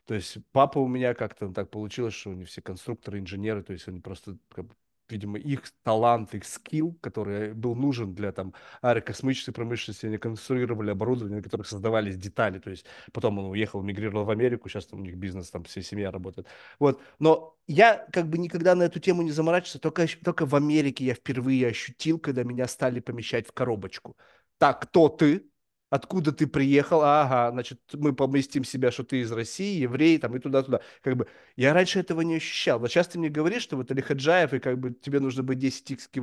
То 0.05 0.15
есть, 0.15 0.37
папа 0.51 0.79
у 0.79 0.87
меня 0.87 1.13
как-то 1.13 1.51
так 1.51 1.69
получилось, 1.69 2.13
что 2.15 2.31
они 2.31 2.43
все 2.45 2.61
конструкторы, 2.61 3.19
инженеры, 3.19 3.63
то 3.63 3.73
есть, 3.73 3.87
они 3.87 3.99
просто 3.99 4.37
как 4.49 4.65
бы, 4.65 4.75
видимо, 5.10 5.38
их 5.38 5.64
талант, 5.84 6.34
их 6.34 6.45
скилл, 6.45 6.98
который 7.02 7.53
был 7.53 7.76
нужен 7.76 8.14
для 8.15 8.32
там 8.32 8.53
аэрокосмической 8.82 9.53
промышленности, 9.53 10.06
они 10.06 10.18
конструировали 10.18 10.91
оборудование, 10.91 11.38
на 11.38 11.44
которых 11.44 11.68
создавались 11.68 12.18
детали, 12.18 12.60
то 12.60 12.69
есть 12.69 12.86
потом 13.14 13.40
он 13.40 13.45
уехал, 13.45 13.82
мигрировал 13.82 14.26
в 14.26 14.30
Америку, 14.30 14.69
сейчас 14.69 14.88
там 14.88 15.02
у 15.02 15.03
них 15.03 15.15
бизнес, 15.15 15.49
там 15.52 15.64
вся 15.64 15.82
семья 15.82 16.11
работает. 16.11 16.48
Вот, 16.80 17.02
но 17.19 17.56
я 17.68 18.07
как 18.11 18.27
бы 18.27 18.38
никогда 18.38 18.76
на 18.76 18.84
эту 18.84 18.99
тему 18.99 19.22
не 19.22 19.32
заморачивался, 19.32 19.80
только, 19.80 20.07
только 20.23 20.45
в 20.45 20.56
Америке 20.56 21.06
я 21.06 21.14
впервые 21.14 21.68
ощутил, 21.68 22.19
когда 22.19 22.44
меня 22.44 22.68
стали 22.68 22.99
помещать 22.99 23.48
в 23.48 23.52
коробочку. 23.52 24.15
Так, 24.57 24.82
кто 24.84 25.10
ты? 25.10 25.49
Откуда 25.95 26.31
ты 26.31 26.45
приехал, 26.47 27.01
ага, 27.01 27.51
значит, 27.51 27.80
мы 27.93 28.13
поместим 28.13 28.63
себя, 28.63 28.91
что 28.91 29.03
ты 29.03 29.22
из 29.22 29.31
России, 29.31 29.80
еврей, 29.80 30.17
там, 30.17 30.35
и 30.35 30.39
туда-туда. 30.39 30.81
Как 31.01 31.15
бы, 31.15 31.27
я 31.55 31.73
раньше 31.73 31.99
этого 31.99 32.22
не 32.22 32.35
ощущал. 32.35 32.80
Вот 32.80 32.89
сейчас 32.89 33.07
ты 33.07 33.17
мне 33.17 33.30
говоришь, 33.30 33.63
что 33.63 33.77
вот 33.77 33.91
Али 33.91 34.01
Хаджаев, 34.01 34.53
и 34.53 34.59
как 34.59 34.77
бы 34.77 34.93
тебе 34.93 35.19
нужно 35.19 35.43
быть 35.43 35.57
10 35.57 35.91
икс 35.91 36.07
к. 36.07 36.17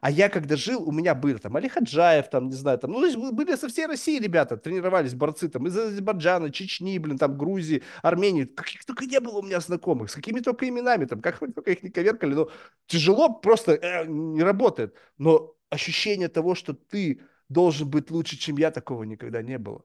А 0.00 0.10
я 0.10 0.28
когда 0.28 0.56
жил, 0.56 0.82
у 0.88 0.92
меня 0.92 1.14
был 1.14 1.38
там 1.38 1.56
Али 1.56 1.68
Хаджаев, 1.68 2.30
там, 2.30 2.48
не 2.48 2.54
знаю, 2.54 2.78
там, 2.78 2.92
ну, 2.92 3.32
были 3.32 3.56
со 3.56 3.68
всей 3.68 3.86
России 3.86 4.18
ребята, 4.18 4.56
тренировались 4.56 5.14
борцы 5.14 5.48
там 5.48 5.66
из 5.66 5.76
Азербайджана, 5.76 6.50
Чечни, 6.50 6.98
блин, 6.98 7.18
там, 7.18 7.36
Грузии, 7.36 7.82
Армении, 8.02 8.44
каких 8.44 8.84
только 8.84 9.06
не 9.06 9.20
было 9.20 9.38
у 9.38 9.42
меня 9.42 9.60
знакомых, 9.60 10.10
с 10.10 10.14
какими 10.14 10.40
только 10.40 10.68
именами, 10.68 11.04
там, 11.06 11.20
как 11.20 11.38
только 11.54 11.70
их 11.72 11.82
не 11.82 11.90
коверкали, 11.90 12.34
но 12.34 12.50
тяжело, 12.86 13.32
просто 13.34 13.72
э, 13.72 14.06
не 14.06 14.42
работает. 14.42 14.94
Но 15.18 15.54
ощущение 15.70 16.28
того, 16.28 16.54
что 16.54 16.74
ты 16.74 17.20
должен 17.48 17.88
быть 17.88 18.10
лучше, 18.10 18.36
чем 18.36 18.56
я, 18.56 18.70
такого 18.70 19.04
никогда 19.04 19.42
не 19.42 19.58
было. 19.58 19.84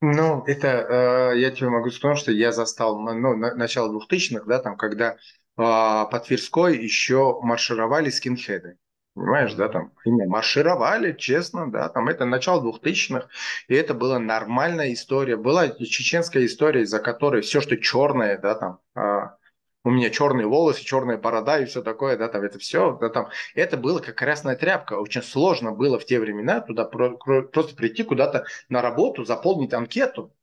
Ну, 0.00 0.42
это 0.46 1.32
э, 1.34 1.38
я 1.38 1.50
тебе 1.50 1.68
могу 1.68 1.90
сказать, 1.90 2.18
что 2.18 2.32
я 2.32 2.50
застал 2.50 2.98
ну, 2.98 3.36
на, 3.36 3.54
начало 3.54 3.92
2000-х, 3.92 4.44
да, 4.46 4.58
там, 4.58 4.76
когда 4.76 5.12
э, 5.12 5.16
по 5.56 6.22
Тверской 6.26 6.76
еще 6.76 7.38
маршировали 7.42 8.10
скинхеды. 8.10 8.78
Понимаешь, 9.14 9.54
да, 9.54 9.68
там 9.68 9.92
маршировали, 10.04 11.12
честно, 11.12 11.70
да, 11.70 11.88
там 11.88 12.08
это 12.08 12.24
начало 12.24 12.62
2000-х, 12.62 13.28
и 13.68 13.74
это 13.74 13.94
была 13.94 14.18
нормальная 14.18 14.92
история. 14.92 15.36
Была 15.36 15.68
чеченская 15.68 16.44
история, 16.46 16.82
из-за 16.82 16.98
которой 16.98 17.42
все, 17.42 17.60
что 17.60 17.76
черное, 17.76 18.38
да, 18.38 18.54
там, 18.54 18.80
э, 18.96 19.28
у 19.88 19.90
меня 19.90 20.10
черные 20.10 20.46
волосы, 20.46 20.84
черная 20.84 21.16
борода 21.16 21.58
и 21.58 21.64
все 21.64 21.82
такое, 21.82 22.18
да, 22.18 22.28
там 22.28 22.42
это 22.42 22.58
все, 22.58 22.98
да, 23.00 23.08
там, 23.08 23.30
это 23.54 23.78
было 23.78 24.00
как 24.00 24.16
красная 24.16 24.54
тряпка. 24.54 25.00
Очень 25.00 25.22
сложно 25.22 25.72
было 25.72 25.98
в 25.98 26.04
те 26.04 26.20
времена 26.20 26.60
туда 26.60 26.84
про, 26.84 27.16
просто 27.16 27.74
прийти 27.74 28.02
куда-то 28.02 28.44
на 28.68 28.82
работу, 28.82 29.24
заполнить 29.24 29.72
анкету, 29.72 30.36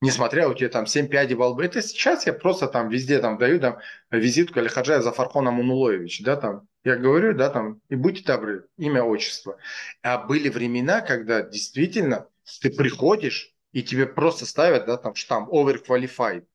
несмотря 0.00 0.48
у 0.48 0.54
тебя 0.54 0.70
там 0.70 0.86
7 0.86 1.08
пядей 1.08 1.34
во 1.34 1.48
лбу. 1.48 1.60
Это 1.60 1.82
сейчас 1.82 2.26
я 2.26 2.32
просто 2.32 2.66
там 2.66 2.88
везде 2.88 3.18
там 3.18 3.36
даю 3.36 3.60
там 3.60 3.78
визитку 4.10 4.58
Алихаджая 4.58 5.02
Зафархона 5.02 5.50
Мунулоевич, 5.50 6.22
да, 6.22 6.36
там, 6.36 6.66
я 6.82 6.96
говорю, 6.96 7.34
да, 7.34 7.50
там, 7.50 7.82
и 7.90 7.94
будьте 7.94 8.24
добры, 8.24 8.68
имя, 8.78 9.02
отчество. 9.02 9.58
А 10.02 10.16
были 10.16 10.48
времена, 10.48 11.02
когда 11.02 11.42
действительно 11.42 12.26
ты 12.62 12.70
приходишь, 12.70 13.52
и 13.72 13.82
тебе 13.82 14.06
просто 14.06 14.46
ставят, 14.46 14.86
да, 14.86 14.96
там 14.96 15.14
штамп 15.14 15.50
overqualified. 15.52 16.46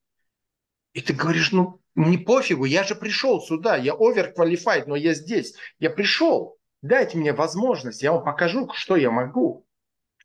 И 0.97 1.01
ты 1.01 1.13
говоришь, 1.13 1.51
ну, 1.51 1.79
не 1.93 2.17
пофигу, 2.17 2.65
я 2.65 2.83
же 2.83 2.95
пришел 2.95 3.39
сюда, 3.39 3.75
я 3.77 3.93
overqualified, 3.93 4.85
но 4.87 4.95
я 4.95 5.13
здесь, 5.13 5.53
я 5.77 5.91
пришел. 5.91 6.57
Дайте 6.81 7.19
мне 7.19 7.33
возможность, 7.33 8.01
я 8.01 8.13
вам 8.13 8.23
покажу, 8.23 8.67
что 8.73 8.95
я 8.95 9.11
могу. 9.11 9.67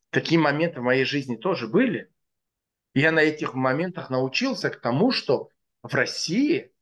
Такие 0.09 0.41
моменты 0.41 0.81
в 0.81 0.85
моей 0.85 1.05
жизни 1.05 1.37
тоже 1.37 1.69
были. 1.69 2.11
Я 2.95 3.13
на 3.13 3.19
этих 3.19 3.53
моментах 3.53 4.09
научился 4.09 4.71
к 4.71 4.81
тому, 4.81 5.13
что 5.13 5.51
в 5.83 5.95
России, 5.95 6.73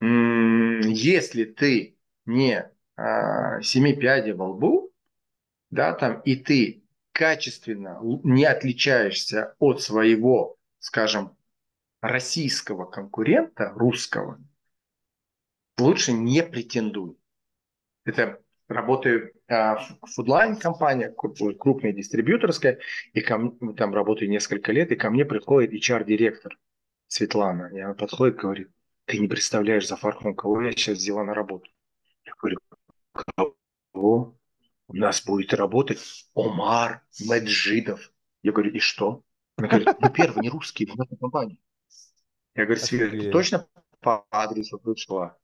если 0.00 1.44
ты 1.44 1.98
не 2.24 2.72
а, 2.96 3.60
семи 3.60 3.94
пядей 3.94 4.32
во 4.32 4.48
лбу, 4.48 4.94
да, 5.68 5.92
там, 5.92 6.22
и 6.22 6.36
ты 6.36 6.84
качественно 7.12 7.98
не 8.24 8.46
отличаешься 8.46 9.56
от 9.58 9.82
своего, 9.82 10.56
скажем, 10.78 11.36
российского 12.00 12.84
конкурента, 12.86 13.72
русского, 13.74 14.38
лучше 15.78 16.12
не 16.12 16.42
претендуй. 16.42 17.16
Это 18.04 18.40
работаю 18.68 19.32
в 19.48 19.98
фудлайн 20.14 20.56
компания, 20.56 21.10
крупная 21.10 21.92
дистрибьюторская, 21.92 22.78
и 23.12 23.20
ко 23.20 23.52
там 23.76 23.94
работаю 23.94 24.30
несколько 24.30 24.72
лет, 24.72 24.92
и 24.92 24.96
ко 24.96 25.10
мне 25.10 25.24
приходит 25.24 25.72
HR-директор 25.72 26.58
Светлана. 27.08 27.70
И 27.74 27.80
она 27.80 27.94
подходит 27.94 28.36
и 28.36 28.40
говорит, 28.40 28.70
ты 29.06 29.18
не 29.18 29.28
представляешь, 29.28 29.88
за 29.88 29.96
Фархун, 29.96 30.34
кого 30.34 30.62
я 30.62 30.70
сейчас 30.70 30.98
взяла 30.98 31.24
на 31.24 31.34
работу. 31.34 31.68
Говорю, 32.40 32.58
кого? 33.92 34.36
У 34.86 34.94
нас 34.94 35.24
будет 35.24 35.52
работать 35.52 36.00
Омар 36.34 37.02
Меджидов. 37.20 38.12
Я 38.42 38.52
говорю, 38.52 38.70
и 38.70 38.78
что? 38.78 39.22
Она 39.56 39.68
говорит, 39.68 39.88
ну 40.00 40.10
первый 40.10 40.42
не 40.42 40.48
русский 40.48 40.86
в 40.86 40.94
нашей 40.96 41.16
компании. 41.16 41.58
Я 42.60 42.64
говорю, 42.66 42.80
Света, 42.80 43.16
ты 43.16 43.26
точно 43.26 43.66
по 44.00 44.26
адресу 44.30 44.78
пришла? 44.78 45.36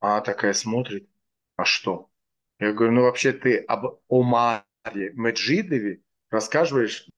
Она 0.00 0.20
такая 0.20 0.52
смотрит, 0.54 1.08
а 1.56 1.64
что? 1.64 2.10
Я 2.58 2.72
говорю, 2.72 2.92
ну 2.92 3.02
вообще 3.02 3.32
ты 3.32 3.58
об 3.58 4.00
Омаре 4.08 5.12
Меджидове 5.14 6.02
рассказываешь 6.30 7.08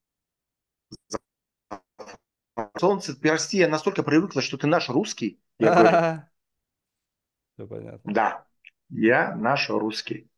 Солнце, 2.79 3.15
прости, 3.15 3.59
я 3.59 3.69
настолько 3.69 4.03
привыкла, 4.03 4.43
что 4.43 4.59
ты 4.59 4.67
наш 4.67 4.89
русский. 4.91 5.41
Я 5.59 5.71
говорю, 5.71 5.99
Все 7.55 7.67
понятно. 7.67 8.13
Да, 8.13 8.47
я 8.91 9.35
наш 9.37 9.69
русский. 9.71 10.29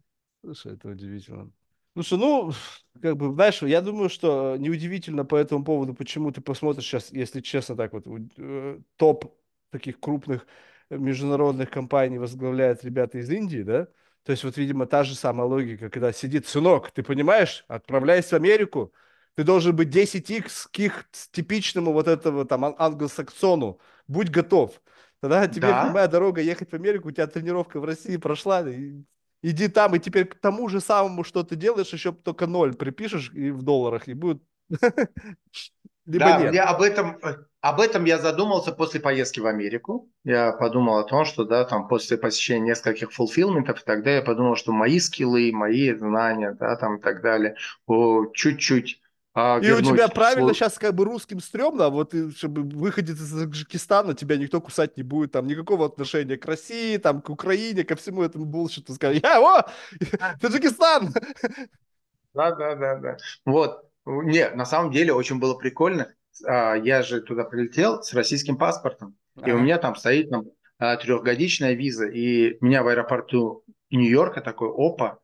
Слушай, 0.42 0.74
это 0.74 0.88
удивительно. 0.88 1.50
Слушай, 1.94 2.18
ну, 2.18 2.52
как 3.00 3.16
бы, 3.16 3.32
знаешь, 3.34 3.62
я 3.62 3.80
думаю, 3.80 4.08
что 4.08 4.56
неудивительно 4.58 5.24
по 5.24 5.36
этому 5.36 5.64
поводу, 5.64 5.94
почему 5.94 6.32
ты 6.32 6.40
посмотришь 6.40 6.84
сейчас, 6.86 7.12
если 7.12 7.40
честно, 7.40 7.76
так 7.76 7.92
вот, 7.92 8.04
э, 8.36 8.80
топ 8.96 9.38
таких 9.70 10.00
крупных 10.00 10.46
международных 10.90 11.70
компаний 11.70 12.18
возглавляют 12.18 12.84
ребята 12.84 13.18
из 13.18 13.30
Индии, 13.30 13.62
да? 13.62 13.86
То 14.24 14.32
есть 14.32 14.42
вот, 14.42 14.56
видимо, 14.56 14.86
та 14.86 15.04
же 15.04 15.14
самая 15.14 15.46
логика, 15.46 15.88
когда 15.88 16.12
сидит 16.12 16.48
сынок, 16.48 16.90
ты 16.90 17.02
понимаешь, 17.04 17.64
отправляйся 17.68 18.30
в 18.30 18.42
Америку, 18.42 18.92
ты 19.36 19.44
должен 19.44 19.76
быть 19.76 19.88
10x 19.88 20.68
к 20.72 20.78
их 20.80 21.08
типичному 21.32 21.92
вот 21.92 22.08
этого 22.08 22.44
там 22.44 22.64
англосаксону, 22.78 23.78
будь 24.08 24.30
готов. 24.30 24.80
Тогда 25.20 25.46
тебе 25.46 25.68
да. 25.68 25.84
прямая 25.84 26.08
дорога 26.08 26.40
ехать 26.40 26.70
в 26.70 26.74
Америку, 26.74 27.08
у 27.08 27.12
тебя 27.12 27.26
тренировка 27.26 27.80
в 27.80 27.84
России 27.84 28.16
прошла, 28.16 28.68
и, 28.68 29.02
иди 29.44 29.68
там, 29.68 29.94
и 29.94 29.98
теперь 29.98 30.24
к 30.24 30.36
тому 30.36 30.68
же 30.68 30.80
самому, 30.80 31.22
что 31.22 31.42
ты 31.42 31.54
делаешь, 31.54 31.92
еще 31.92 32.12
только 32.12 32.46
ноль 32.46 32.74
припишешь 32.74 33.30
и 33.34 33.50
в 33.50 33.62
долларах, 33.62 34.08
и 34.08 34.14
будет... 34.14 34.42
Либо 36.06 36.24
да, 36.26 36.40
нет. 36.40 36.54
Я 36.54 36.64
об 36.64 36.82
этом, 36.82 37.18
об 37.62 37.80
этом 37.80 38.04
я 38.04 38.18
задумался 38.18 38.72
после 38.72 39.00
поездки 39.00 39.40
в 39.40 39.46
Америку. 39.46 40.10
Я 40.22 40.52
подумал 40.52 40.98
о 40.98 41.04
том, 41.04 41.24
что 41.24 41.44
да, 41.44 41.64
там 41.64 41.88
после 41.88 42.18
посещения 42.18 42.68
нескольких 42.68 43.12
фулфилментов, 43.12 43.82
тогда 43.84 44.10
я 44.10 44.22
подумал, 44.22 44.56
что 44.56 44.72
мои 44.72 44.98
скиллы, 44.98 45.50
мои 45.52 45.94
знания, 45.94 46.54
да, 46.58 46.76
там 46.76 46.96
и 46.98 47.00
так 47.00 47.22
далее, 47.22 47.56
чуть-чуть 48.34 49.00
а, 49.36 49.58
и 49.58 49.70
у 49.72 49.80
тебя 49.80 50.06
правильно 50.06 50.44
свой... 50.44 50.54
сейчас 50.54 50.78
как 50.78 50.94
бы 50.94 51.04
русским 51.04 51.40
стрёмно, 51.40 51.86
а 51.86 51.90
вот 51.90 52.14
чтобы 52.36 52.62
выходить 52.62 53.16
из 53.16 53.32
Таджикистана, 53.32 54.14
тебя 54.14 54.36
никто 54.36 54.60
кусать 54.60 54.96
не 54.96 55.02
будет, 55.02 55.32
там 55.32 55.48
никакого 55.48 55.86
отношения 55.86 56.36
к 56.36 56.46
России, 56.46 56.98
там 56.98 57.20
к 57.20 57.30
Украине, 57.30 57.82
ко 57.82 57.96
всему 57.96 58.22
этому 58.22 58.44
булшиту. 58.44 58.94
Скажи, 58.94 59.20
я, 59.22 59.40
о, 59.40 59.66
Таджикистан! 60.40 61.12
Да, 62.32 62.52
да, 62.52 62.76
да, 62.76 62.96
да. 62.96 63.16
Вот. 63.44 63.90
Не, 64.06 64.50
на 64.50 64.64
самом 64.64 64.92
деле 64.92 65.12
очень 65.12 65.40
было 65.40 65.54
прикольно. 65.54 66.14
А, 66.46 66.74
я 66.74 67.02
же 67.02 67.20
туда 67.20 67.42
прилетел 67.42 68.02
с 68.02 68.14
российским 68.14 68.56
паспортом, 68.56 69.16
и 69.44 69.50
у 69.50 69.58
меня 69.58 69.78
там 69.78 69.96
стоит 69.96 70.30
там 70.30 70.44
а, 70.78 70.96
трехгодичная 70.96 71.72
виза, 71.72 72.06
и 72.06 72.56
меня 72.60 72.84
в 72.84 72.88
аэропорту 72.88 73.64
Нью-Йорка 73.90 74.40
такой, 74.42 74.68
опа, 74.68 75.18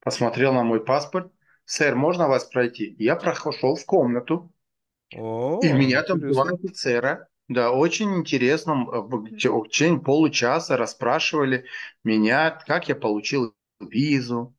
посмотрел 0.00 0.52
на 0.52 0.62
мой 0.62 0.84
паспорт, 0.84 1.32
сэр, 1.64 1.94
можно 1.94 2.28
вас 2.28 2.44
пройти? 2.44 2.94
Я 2.98 3.16
прошел 3.16 3.76
в 3.76 3.84
комнату, 3.84 4.52
О, 5.14 5.60
и 5.62 5.72
меня 5.72 6.02
там 6.02 6.20
два 6.20 6.44
офицера, 6.44 7.28
да, 7.48 7.72
очень 7.72 8.14
интересно, 8.16 8.72
э, 8.72 9.00
в 9.00 9.68
течение 9.68 10.00
получаса 10.00 10.76
расспрашивали 10.76 11.66
меня, 12.02 12.50
как 12.66 12.88
я 12.88 12.94
получил 12.94 13.54
визу, 13.80 14.54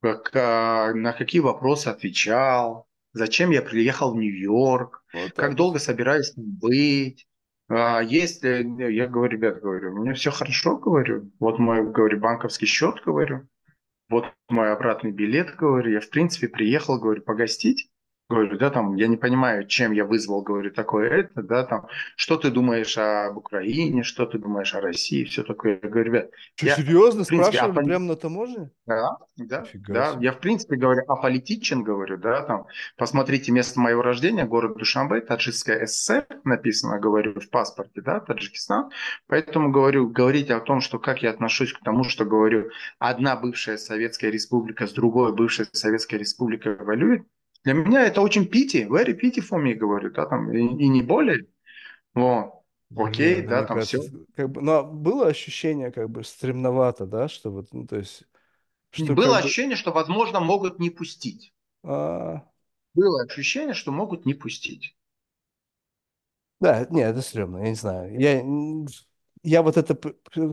как, 0.00 0.30
а, 0.34 0.92
на 0.94 1.12
какие 1.12 1.40
вопросы 1.40 1.88
отвечал, 1.88 2.86
зачем 3.12 3.50
я 3.50 3.62
приехал 3.62 4.12
в 4.14 4.16
Нью-Йорк, 4.16 5.04
вот 5.12 5.32
как 5.32 5.56
долго 5.56 5.78
собираюсь 5.78 6.32
быть. 6.36 7.26
А, 7.68 8.00
если, 8.00 8.64
я 8.92 9.08
говорю, 9.08 9.32
ребят, 9.32 9.60
говорю, 9.60 9.94
у 9.94 9.98
меня 9.98 10.14
все 10.14 10.30
хорошо, 10.30 10.76
говорю, 10.76 11.30
вот 11.40 11.58
мой, 11.58 11.84
говорю, 11.90 12.20
банковский 12.20 12.66
счет, 12.66 13.02
говорю, 13.04 13.48
вот 14.08 14.26
мой 14.48 14.72
обратный 14.72 15.12
билет, 15.12 15.54
говорю, 15.56 15.92
я 15.92 16.00
в 16.00 16.08
принципе 16.10 16.48
приехал, 16.48 16.98
говорю, 16.98 17.22
погостить. 17.22 17.90
Говорю, 18.30 18.58
да, 18.58 18.68
там, 18.68 18.94
я 18.96 19.06
не 19.08 19.16
понимаю, 19.16 19.66
чем 19.66 19.92
я 19.92 20.04
вызвал, 20.04 20.42
говорю, 20.42 20.70
такое 20.70 21.08
это, 21.08 21.42
да, 21.42 21.64
там, 21.64 21.86
что 22.14 22.36
ты 22.36 22.50
думаешь 22.50 22.98
об 22.98 23.38
Украине, 23.38 24.02
что 24.02 24.26
ты 24.26 24.36
думаешь 24.38 24.74
о 24.74 24.82
России, 24.82 25.24
все 25.24 25.42
такое. 25.42 25.80
Я 25.82 25.88
говорю, 25.88 26.12
ребят, 26.12 26.30
Что, 26.54 26.66
я, 26.66 26.76
серьезно, 26.76 27.24
принципе, 27.24 27.56
спрашивали 27.56 27.86
прямо 27.86 28.04
на 28.04 28.16
таможне? 28.16 28.70
Да, 28.84 29.16
да, 29.38 29.64
да, 29.88 30.18
я, 30.20 30.32
в 30.32 30.40
принципе, 30.40 30.76
говорю, 30.76 31.04
аполитичен, 31.08 31.82
говорю, 31.82 32.18
да, 32.18 32.42
там, 32.42 32.66
посмотрите 32.98 33.50
место 33.50 33.80
моего 33.80 34.02
рождения, 34.02 34.44
город 34.44 34.76
Душанбе, 34.76 35.22
Таджикская 35.22 35.86
ССР, 35.86 36.26
написано, 36.44 36.98
говорю, 36.98 37.40
в 37.40 37.48
паспорте, 37.48 38.02
да, 38.02 38.20
Таджикистан, 38.20 38.90
поэтому 39.26 39.72
говорю, 39.72 40.06
говорить 40.06 40.50
о 40.50 40.60
том, 40.60 40.82
что 40.82 40.98
как 40.98 41.22
я 41.22 41.30
отношусь 41.30 41.72
к 41.72 41.82
тому, 41.82 42.04
что, 42.04 42.26
говорю, 42.26 42.68
одна 42.98 43.36
бывшая 43.36 43.78
Советская 43.78 44.30
Республика 44.30 44.86
с 44.86 44.92
другой 44.92 45.34
бывшей 45.34 45.64
Советской 45.72 46.16
Республикой 46.16 46.76
воюет, 46.76 47.22
для 47.68 47.74
меня 47.74 48.06
это 48.06 48.22
очень 48.22 48.46
пити, 48.46 48.86
very 48.88 49.14
pity 49.14 49.42
for 49.46 49.62
me, 49.62 49.74
говорю, 49.74 50.10
да, 50.10 50.24
там, 50.24 50.50
и, 50.50 50.58
и 50.58 50.88
не 50.88 51.02
более. 51.02 51.48
Вот. 52.14 52.64
Окей, 52.96 53.36
Нет, 53.36 53.48
да, 53.48 53.64
там 53.64 53.76
кажется, 53.76 54.00
все. 54.00 54.10
Как 54.34 54.50
бы, 54.50 54.62
но 54.62 54.82
было 54.82 55.26
ощущение, 55.26 55.92
как 55.92 56.08
бы, 56.08 56.24
стремновато, 56.24 57.04
да, 57.04 57.28
что 57.28 57.50
вот, 57.50 57.66
ну, 57.74 57.86
то 57.86 57.96
есть... 57.96 58.22
Что 58.90 59.12
было 59.12 59.36
ощущение, 59.36 59.76
бы... 59.76 59.80
что, 59.80 59.92
возможно, 59.92 60.40
могут 60.40 60.78
не 60.78 60.88
пустить. 60.88 61.52
А... 61.84 62.42
Было 62.94 63.24
ощущение, 63.24 63.74
что 63.74 63.92
могут 63.92 64.24
не 64.24 64.32
пустить. 64.32 64.96
Да, 66.60 66.86
нет, 66.88 67.10
это 67.10 67.20
стрёмно, 67.20 67.58
я 67.58 67.68
не 67.68 67.74
знаю. 67.74 68.18
Я, 68.18 68.42
я 69.48 69.62
вот 69.62 69.76
это, 69.76 69.94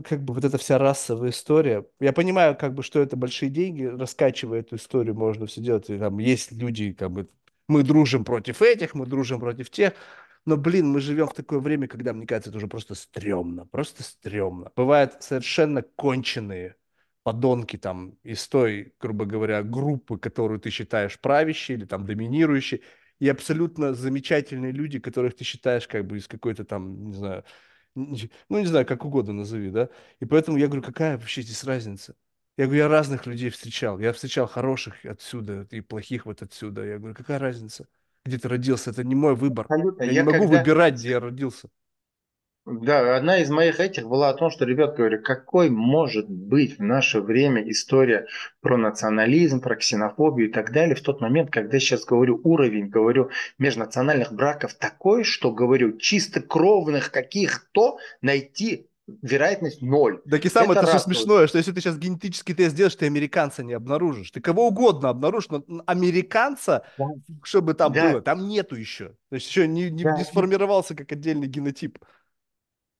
как 0.02 0.24
бы 0.24 0.34
вот 0.34 0.44
эта 0.44 0.58
вся 0.58 0.78
расовая 0.78 1.30
история, 1.30 1.86
я 2.00 2.12
понимаю, 2.12 2.56
как 2.56 2.74
бы, 2.74 2.82
что 2.82 3.00
это 3.00 3.16
большие 3.16 3.50
деньги, 3.50 3.84
раскачивая 3.84 4.60
эту 4.60 4.76
историю, 4.76 5.14
можно 5.14 5.46
все 5.46 5.60
делать, 5.60 5.90
и 5.90 5.98
там 5.98 6.18
есть 6.18 6.52
люди, 6.52 6.92
как 6.92 7.10
бы, 7.10 7.28
мы 7.68 7.82
дружим 7.82 8.24
против 8.24 8.62
этих, 8.62 8.94
мы 8.94 9.06
дружим 9.06 9.40
против 9.40 9.70
тех, 9.70 9.92
но, 10.46 10.56
блин, 10.56 10.88
мы 10.88 11.00
живем 11.00 11.26
в 11.26 11.34
такое 11.34 11.58
время, 11.58 11.88
когда, 11.88 12.12
мне 12.12 12.26
кажется, 12.26 12.50
это 12.50 12.58
уже 12.58 12.68
просто 12.68 12.94
стрёмно, 12.94 13.66
просто 13.66 14.02
стрёмно. 14.02 14.70
Бывают 14.76 15.16
совершенно 15.20 15.82
конченые 15.82 16.76
подонки 17.24 17.76
там 17.76 18.12
из 18.22 18.46
той, 18.46 18.94
грубо 19.00 19.24
говоря, 19.24 19.64
группы, 19.64 20.16
которую 20.16 20.60
ты 20.60 20.70
считаешь 20.70 21.18
правящей 21.20 21.76
или 21.76 21.84
там 21.84 22.06
доминирующей, 22.06 22.82
и 23.18 23.28
абсолютно 23.28 23.94
замечательные 23.94 24.72
люди, 24.72 25.00
которых 25.00 25.34
ты 25.34 25.42
считаешь 25.42 25.88
как 25.88 26.06
бы 26.06 26.18
из 26.18 26.28
какой-то 26.28 26.64
там, 26.64 27.06
не 27.06 27.12
знаю, 27.14 27.44
ну, 27.96 28.58
не 28.58 28.66
знаю, 28.66 28.86
как 28.86 29.04
угодно 29.04 29.32
назови, 29.32 29.70
да. 29.70 29.88
И 30.20 30.24
поэтому 30.24 30.58
я 30.58 30.66
говорю, 30.66 30.82
какая 30.82 31.16
вообще 31.18 31.42
здесь 31.42 31.64
разница? 31.64 32.14
Я 32.56 32.66
говорю, 32.66 32.82
я 32.82 32.88
разных 32.88 33.26
людей 33.26 33.50
встречал. 33.50 33.98
Я 33.98 34.12
встречал 34.12 34.46
хороших 34.46 35.04
отсюда 35.04 35.66
и 35.70 35.80
плохих 35.80 36.26
вот 36.26 36.42
отсюда. 36.42 36.84
Я 36.84 36.98
говорю, 36.98 37.14
какая 37.14 37.38
разница? 37.38 37.86
Где 38.24 38.38
ты 38.38 38.48
родился? 38.48 38.90
Это 38.90 39.04
не 39.04 39.14
мой 39.14 39.34
выбор. 39.34 39.66
Абсолютно. 39.68 40.02
Я, 40.04 40.12
я 40.12 40.22
не 40.22 40.26
могу 40.26 40.44
когда... 40.44 40.58
выбирать, 40.58 40.94
где 40.94 41.10
я 41.10 41.20
родился. 41.20 41.68
Да, 42.66 43.16
одна 43.16 43.38
из 43.38 43.48
моих 43.48 43.78
этих 43.78 44.08
была 44.08 44.28
о 44.28 44.34
том, 44.34 44.50
что, 44.50 44.64
ребят, 44.64 44.96
говорю, 44.96 45.22
какой 45.22 45.70
может 45.70 46.28
быть 46.28 46.78
в 46.78 46.82
наше 46.82 47.20
время 47.20 47.62
история 47.70 48.26
про 48.60 48.76
национализм, 48.76 49.60
про 49.60 49.76
ксенофобию 49.76 50.48
и 50.48 50.52
так 50.52 50.72
далее 50.72 50.96
в 50.96 51.00
тот 51.00 51.20
момент, 51.20 51.52
когда 51.52 51.78
сейчас 51.78 52.04
говорю 52.04 52.40
уровень, 52.42 52.88
говорю, 52.88 53.30
межнациональных 53.58 54.32
браков 54.32 54.74
такой, 54.74 55.22
что, 55.22 55.52
говорю, 55.52 55.96
чисто 55.98 56.40
кровных 56.40 57.12
каких-то 57.12 57.98
найти 58.20 58.88
вероятность 59.22 59.80
ноль. 59.80 60.20
Так 60.28 60.44
и 60.44 60.48
самое 60.48 60.72
это, 60.72 60.80
это 60.80 60.98
все 60.98 60.98
смешное, 60.98 61.46
что 61.46 61.58
если 61.58 61.70
ты 61.70 61.80
сейчас 61.80 61.96
генетический 61.96 62.52
тест 62.52 62.74
сделаешь, 62.74 62.96
ты 62.96 63.06
американца 63.06 63.62
не 63.62 63.74
обнаружишь. 63.74 64.32
Ты 64.32 64.40
кого 64.40 64.66
угодно 64.66 65.10
обнаружишь, 65.10 65.50
но 65.50 65.62
американца, 65.86 66.84
да. 66.98 67.04
чтобы 67.44 67.74
там 67.74 67.92
да. 67.92 68.10
было, 68.10 68.20
там 68.20 68.48
нету 68.48 68.74
еще. 68.74 69.10
То 69.28 69.36
есть 69.36 69.48
еще 69.48 69.68
не, 69.68 69.88
не, 69.88 70.02
да. 70.02 70.16
не 70.16 70.24
сформировался 70.24 70.96
как 70.96 71.12
отдельный 71.12 71.46
генотип 71.46 72.00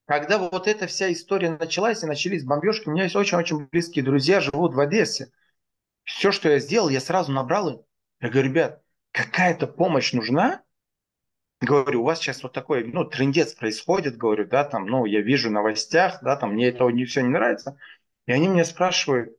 когда 0.07 0.39
вот 0.39 0.69
эта 0.69 0.87
вся 0.87 1.13
история 1.13 1.51
началась 1.51 2.03
и 2.03 2.07
начались 2.07 2.45
бомбежки, 2.45 2.89
у 2.89 2.93
меня 2.93 3.05
есть 3.05 3.17
очень-очень 3.17 3.67
близкие 3.67 4.05
друзья, 4.05 4.41
живут 4.41 4.75
в 4.75 4.81
Одессе. 4.81 5.33
Все, 6.05 6.31
что 6.31 6.49
я 6.49 6.61
сделал, 6.61 6.89
я 6.89 7.01
сразу 7.01 7.33
набрал 7.33 7.69
им. 7.69 7.81
Я 8.21 8.29
говорю, 8.31 8.49
ребят, 8.49 8.83
какая-то 9.11 9.67
помощь 9.67 10.13
нужна? 10.13 10.63
Говорю, 11.61 12.03
у 12.03 12.05
вас 12.05 12.21
сейчас 12.21 12.43
вот 12.43 12.53
такой, 12.53 12.85
ну, 12.85 13.05
трендец 13.05 13.55
происходит, 13.55 14.17
говорю, 14.17 14.47
да, 14.47 14.65
там, 14.65 14.87
ну, 14.87 15.07
я 15.07 15.23
вижу 15.23 15.51
новостях, 15.51 16.23
да, 16.23 16.37
там, 16.37 16.53
мне 16.53 16.69
это 16.69 16.89
не 16.89 17.05
все 17.05 17.23
не 17.23 17.29
нравится. 17.29 17.77
И 18.27 18.33
они 18.33 18.47
меня 18.47 18.65
спрашивают, 18.65 19.37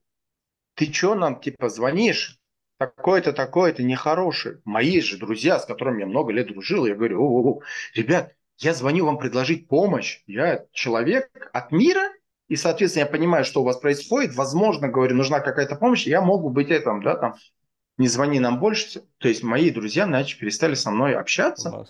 ты 0.74 0.92
что 0.92 1.16
нам, 1.16 1.40
типа, 1.40 1.70
звонишь? 1.70 2.40
Такой-то, 2.78 3.34
такой-то 3.34 3.84
нехороший. 3.84 4.62
Мои 4.66 5.00
же 5.02 5.18
друзья, 5.18 5.60
с 5.60 5.66
которыми 5.66 6.02
я 6.02 6.08
много 6.08 6.32
лет 6.34 6.48
дружил, 6.48 6.86
я 6.86 6.94
говорю, 6.94 7.22
о, 7.22 7.26
о, 7.26 7.50
о, 7.52 7.62
ребят, 7.96 8.37
я 8.58 8.74
звоню 8.74 9.06
вам 9.06 9.18
предложить 9.18 9.68
помощь. 9.68 10.24
Я 10.28 10.66
человек 10.72 11.30
от 11.54 11.72
мира, 11.72 12.12
и, 12.48 12.56
соответственно, 12.56 13.04
я 13.04 13.10
понимаю, 13.10 13.46
что 13.46 13.62
у 13.62 13.66
вас 13.66 13.78
происходит, 13.78 14.36
возможно, 14.36 14.88
говорю, 14.88 15.16
нужна 15.16 15.40
какая-то 15.40 15.76
помощь, 15.76 16.08
я 16.08 16.22
могу 16.22 16.50
быть 16.50 16.70
этом, 16.70 17.04
да, 17.04 17.16
там, 17.16 17.36
не 17.98 18.08
звони 18.08 18.40
нам 18.40 18.60
больше. 18.60 19.04
То 19.18 19.28
есть 19.28 19.44
мои 19.44 19.70
друзья 19.70 20.06
начали, 20.06 20.40
перестали 20.40 20.76
со 20.76 20.92
мной 20.92 21.16
общаться. 21.16 21.86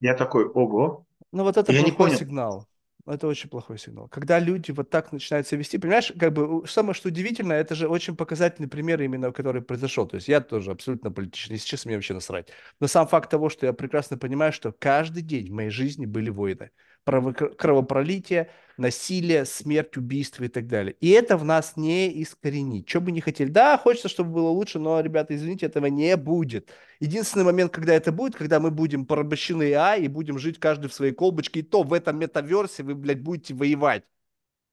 Я 0.00 0.14
такой, 0.14 0.46
ого. 0.46 1.04
Ну 1.32 1.42
вот 1.42 1.56
это 1.56 1.72
я 1.72 1.82
не 1.82 1.92
понял. 1.92 2.16
сигнал. 2.16 2.66
Это 3.06 3.28
очень 3.28 3.48
плохой 3.48 3.78
сигнал. 3.78 4.08
Когда 4.08 4.40
люди 4.40 4.72
вот 4.72 4.90
так 4.90 5.12
начинают 5.12 5.46
себя 5.46 5.58
вести, 5.58 5.78
понимаешь, 5.78 6.12
как 6.18 6.32
бы 6.32 6.66
самое 6.66 6.92
что 6.92 7.08
удивительно, 7.08 7.52
это 7.52 7.76
же 7.76 7.86
очень 7.86 8.16
показательный 8.16 8.68
пример 8.68 9.00
именно, 9.00 9.30
который 9.30 9.62
произошел. 9.62 10.08
То 10.08 10.16
есть 10.16 10.26
я 10.26 10.40
тоже 10.40 10.72
абсолютно 10.72 11.12
политичный, 11.12 11.56
сейчас 11.58 11.84
мне 11.84 11.94
вообще 11.94 12.14
насрать. 12.14 12.48
Но 12.80 12.88
сам 12.88 13.06
факт 13.06 13.30
того, 13.30 13.48
что 13.48 13.64
я 13.64 13.72
прекрасно 13.72 14.18
понимаю, 14.18 14.52
что 14.52 14.72
каждый 14.72 15.22
день 15.22 15.48
в 15.50 15.54
моей 15.54 15.70
жизни 15.70 16.04
были 16.04 16.30
войны 16.30 16.70
кровопролитие, 17.04 18.50
насилие, 18.76 19.44
смерть, 19.44 19.96
убийство 19.96 20.44
и 20.44 20.48
так 20.48 20.66
далее. 20.66 20.96
И 21.00 21.10
это 21.10 21.36
в 21.36 21.44
нас 21.44 21.76
не 21.76 22.22
искоренить. 22.22 22.88
Что 22.88 23.00
бы 23.00 23.12
ни 23.12 23.20
хотели. 23.20 23.48
Да, 23.48 23.78
хочется, 23.78 24.08
чтобы 24.08 24.32
было 24.32 24.48
лучше, 24.48 24.78
но, 24.78 25.00
ребята, 25.00 25.34
извините, 25.34 25.66
этого 25.66 25.86
не 25.86 26.16
будет. 26.16 26.70
Единственный 27.00 27.44
момент, 27.44 27.72
когда 27.72 27.94
это 27.94 28.12
будет, 28.12 28.36
когда 28.36 28.60
мы 28.60 28.70
будем 28.70 29.06
порабощены 29.06 29.72
А 29.74 29.96
и 29.96 30.08
будем 30.08 30.38
жить 30.38 30.58
каждый 30.58 30.88
в 30.88 30.94
своей 30.94 31.12
колбочке, 31.12 31.60
и 31.60 31.62
то 31.62 31.82
в 31.82 31.92
этом 31.92 32.18
метаверсе 32.18 32.82
вы, 32.82 32.94
блядь, 32.94 33.20
будете 33.20 33.54
воевать 33.54 34.04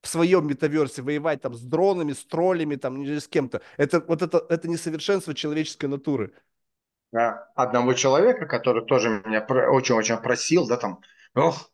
в 0.04 0.08
своем 0.08 0.46
метаверсе 0.46 1.00
воевать 1.00 1.40
там 1.40 1.54
с 1.54 1.62
дронами, 1.62 2.12
с 2.12 2.24
троллями, 2.24 2.76
там, 2.76 3.00
не 3.00 3.18
с 3.18 3.26
кем-то. 3.26 3.62
Это, 3.78 4.00
вот 4.06 4.20
это, 4.20 4.44
это 4.50 4.68
несовершенство 4.68 5.34
человеческой 5.34 5.86
натуры. 5.86 6.32
Одного 7.54 7.94
человека, 7.94 8.44
который 8.46 8.84
тоже 8.84 9.22
меня 9.24 9.40
очень-очень 9.46 10.18
просил, 10.18 10.66
да, 10.66 10.76
там, 10.76 11.00
ох, 11.34 11.70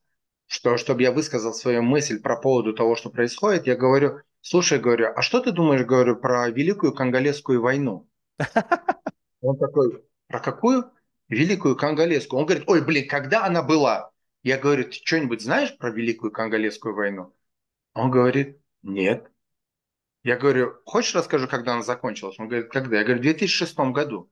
что, 0.51 0.77
чтобы 0.77 1.03
я 1.03 1.13
высказал 1.13 1.55
свою 1.55 1.81
мысль 1.81 2.21
про 2.21 2.37
поводу 2.37 2.75
того, 2.75 2.97
что 2.97 3.09
происходит, 3.09 3.69
я 3.69 3.77
говорю, 3.77 4.21
слушай, 4.41 4.81
говорю, 4.81 5.13
а 5.15 5.23
что 5.23 5.39
ты 5.39 5.53
думаешь, 5.53 5.87
говорю, 5.87 6.17
про 6.17 6.51
Великую 6.51 6.93
Конголезскую 6.93 7.63
войну? 7.63 8.09
Он 9.43 9.57
такой, 9.57 10.03
про 10.27 10.41
какую? 10.41 10.91
Великую 11.29 11.77
Конголезскую. 11.77 12.41
Он 12.41 12.47
говорит, 12.47 12.65
ой, 12.67 12.85
блин, 12.85 13.07
когда 13.09 13.47
она 13.47 13.63
была? 13.63 14.11
Я 14.43 14.59
говорю, 14.59 14.87
ты 14.87 14.95
что-нибудь 14.95 15.41
знаешь 15.41 15.79
про 15.79 15.91
Великую 15.91 16.33
Конголезскую 16.33 16.97
войну? 16.97 17.33
Он 17.95 18.11
говорит, 18.11 18.59
нет. 18.83 19.31
Я 20.25 20.37
говорю, 20.37 20.81
хочешь 20.85 21.15
расскажу, 21.15 21.47
когда 21.47 21.75
она 21.75 21.85
закончилась? 21.85 22.41
Он 22.41 22.49
говорит, 22.49 22.73
когда? 22.73 22.99
Я 22.99 23.05
говорю, 23.05 23.21
в 23.21 23.23
2006 23.23 23.79
году. 23.93 24.29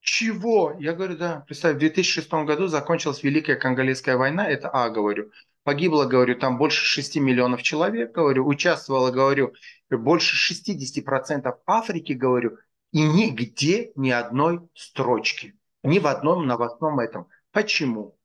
Чего? 0.00 0.74
Я 0.78 0.94
говорю, 0.94 1.16
да. 1.16 1.44
Представь, 1.46 1.76
в 1.76 1.78
2006 1.78 2.30
году 2.44 2.66
закончилась 2.66 3.22
Великая 3.22 3.56
Конголезская 3.56 4.16
война. 4.16 4.48
Это 4.48 4.68
А, 4.70 4.90
говорю. 4.90 5.30
Погибло, 5.64 6.06
говорю, 6.06 6.38
там 6.38 6.56
больше 6.56 6.84
6 6.84 7.16
миллионов 7.16 7.62
человек, 7.62 8.12
говорю. 8.12 8.46
Участвовало, 8.46 9.10
говорю, 9.10 9.52
больше 9.90 10.36
60% 10.36 11.60
Африки, 11.66 12.12
говорю. 12.12 12.58
И 12.92 13.02
нигде 13.02 13.92
ни 13.96 14.10
одной 14.10 14.66
строчки. 14.74 15.58
Ни 15.82 15.98
в 15.98 16.06
одном 16.06 16.46
новостном 16.46 17.00
этом. 17.00 17.28
Почему? 17.52 18.16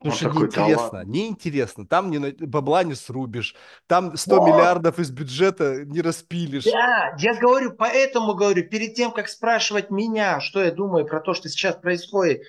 Потому 0.00 0.16
что 0.16 0.28
такой, 0.28 0.42
неинтересно, 0.44 0.90
да 0.92 1.04
неинтересно. 1.04 1.86
Там 1.86 2.10
не, 2.10 2.18
бабла 2.46 2.84
не 2.84 2.94
срубишь, 2.94 3.54
там 3.86 4.16
100 4.16 4.42
О! 4.42 4.46
миллиардов 4.46 4.98
из 4.98 5.10
бюджета 5.10 5.84
не 5.84 6.00
распилишь. 6.00 6.64
Да, 6.64 7.14
я 7.18 7.34
говорю, 7.34 7.72
поэтому 7.72 8.34
говорю, 8.34 8.66
перед 8.66 8.94
тем, 8.94 9.12
как 9.12 9.28
спрашивать 9.28 9.90
меня, 9.90 10.40
что 10.40 10.62
я 10.62 10.70
думаю 10.70 11.04
про 11.04 11.20
то, 11.20 11.34
что 11.34 11.50
сейчас 11.50 11.76
происходит, 11.76 12.40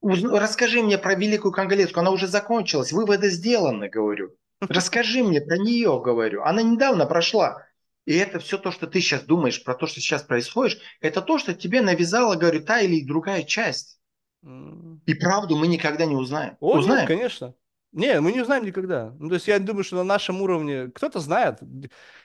расскажи 0.00 0.82
мне 0.82 0.96
про 0.96 1.14
Великую 1.14 1.52
Конголезку, 1.52 2.00
она 2.00 2.10
уже 2.10 2.26
закончилась, 2.26 2.90
выводы 2.90 3.28
сделаны, 3.28 3.90
говорю. 3.90 4.34
Расскажи 4.60 5.22
мне 5.22 5.42
про 5.42 5.58
нее, 5.58 6.00
говорю. 6.02 6.42
Она 6.42 6.62
недавно 6.62 7.04
прошла. 7.04 7.66
И 8.06 8.16
это 8.16 8.38
все 8.38 8.56
то, 8.56 8.70
что 8.70 8.86
ты 8.86 9.00
сейчас 9.00 9.22
думаешь 9.22 9.62
про 9.62 9.74
то, 9.74 9.86
что 9.86 10.00
сейчас 10.00 10.22
происходит, 10.22 10.80
это 11.00 11.20
то, 11.20 11.38
что 11.38 11.52
тебе 11.52 11.82
навязала, 11.82 12.34
говорю, 12.36 12.64
та 12.64 12.80
или 12.80 13.06
другая 13.06 13.42
часть. 13.42 14.00
И 14.42 15.14
правду 15.14 15.56
мы 15.56 15.68
никогда 15.68 16.04
не 16.06 16.16
узнаем. 16.16 16.56
О, 16.60 16.78
узнаем. 16.78 17.00
Нет, 17.00 17.08
конечно. 17.08 17.54
Не, 17.92 18.20
мы 18.20 18.32
не 18.32 18.40
узнаем 18.40 18.64
никогда. 18.64 19.14
Ну, 19.18 19.28
то 19.28 19.34
есть 19.34 19.46
я 19.46 19.58
думаю, 19.58 19.84
что 19.84 19.96
на 19.96 20.04
нашем 20.04 20.40
уровне 20.40 20.90
кто-то 20.94 21.20
знает. 21.20 21.58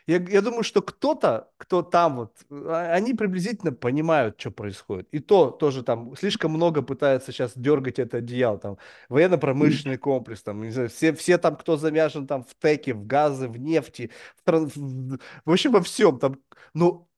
Я, 0.07 0.17
я 0.17 0.41
думаю, 0.41 0.63
что 0.63 0.81
кто-то, 0.81 1.51
кто 1.57 1.81
там 1.81 2.15
вот, 2.15 2.37
а, 2.49 2.93
они 2.93 3.13
приблизительно 3.13 3.73
понимают, 3.73 4.39
что 4.39 4.49
происходит. 4.49 5.09
И 5.11 5.19
то 5.19 5.51
тоже 5.51 5.83
там 5.83 6.15
слишком 6.15 6.51
много 6.51 6.81
пытается 6.81 7.33
сейчас 7.33 7.51
дергать 7.57 7.99
это 7.99 8.17
одеяло. 8.17 8.57
Там 8.57 8.77
военно-промышленный 9.09 9.97
комплекс, 9.97 10.41
там, 10.41 10.61
не 10.61 10.71
знаю, 10.71 10.87
все, 10.87 11.11
все 11.13 11.37
там, 11.37 11.57
кто 11.57 11.75
завяжен 11.75 12.27
там 12.27 12.43
в 12.43 12.55
теке, 12.57 12.93
в 12.93 13.05
газы, 13.05 13.49
в 13.49 13.57
нефти, 13.57 14.09
в, 14.45 14.49
в, 14.49 15.19
в 15.43 15.51
общем, 15.51 15.73
во 15.73 15.81
всем. 15.81 16.17
Там, 16.17 16.39
но 16.73 17.09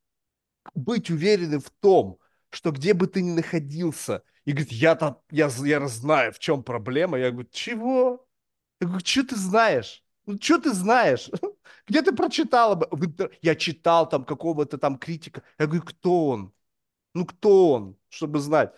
быть 0.73 1.11
уверенным 1.11 1.61
в 1.61 1.69
том, 1.69 2.17
что 2.49 2.71
где 2.71 2.95
бы 2.95 3.05
ты 3.05 3.21
ни 3.21 3.31
находился, 3.31 4.23
и 4.49 4.51
говорит, 4.51 4.71
я 4.71 4.95
там, 4.95 5.21
я, 5.29 5.47
я 5.63 5.87
знаю, 5.87 6.33
в 6.33 6.39
чем 6.39 6.63
проблема. 6.63 7.19
Я 7.19 7.29
говорю, 7.29 7.47
чего? 7.51 8.27
Я 8.81 8.87
говорю, 8.87 9.05
что 9.05 9.23
ты 9.23 9.35
знаешь? 9.35 10.03
Ну, 10.25 10.39
что 10.41 10.57
ты 10.59 10.73
знаешь? 10.73 11.29
Где 11.87 12.01
ты 12.01 12.15
прочитал? 12.15 12.81
Я 13.43 13.53
читал 13.55 14.09
там 14.09 14.25
какого-то 14.25 14.79
там 14.79 14.97
критика. 14.97 15.43
Я 15.59 15.67
говорю, 15.67 15.83
кто 15.83 16.27
он? 16.29 16.53
Ну, 17.13 17.27
кто 17.27 17.73
он, 17.73 17.97
чтобы 18.09 18.39
знать? 18.39 18.73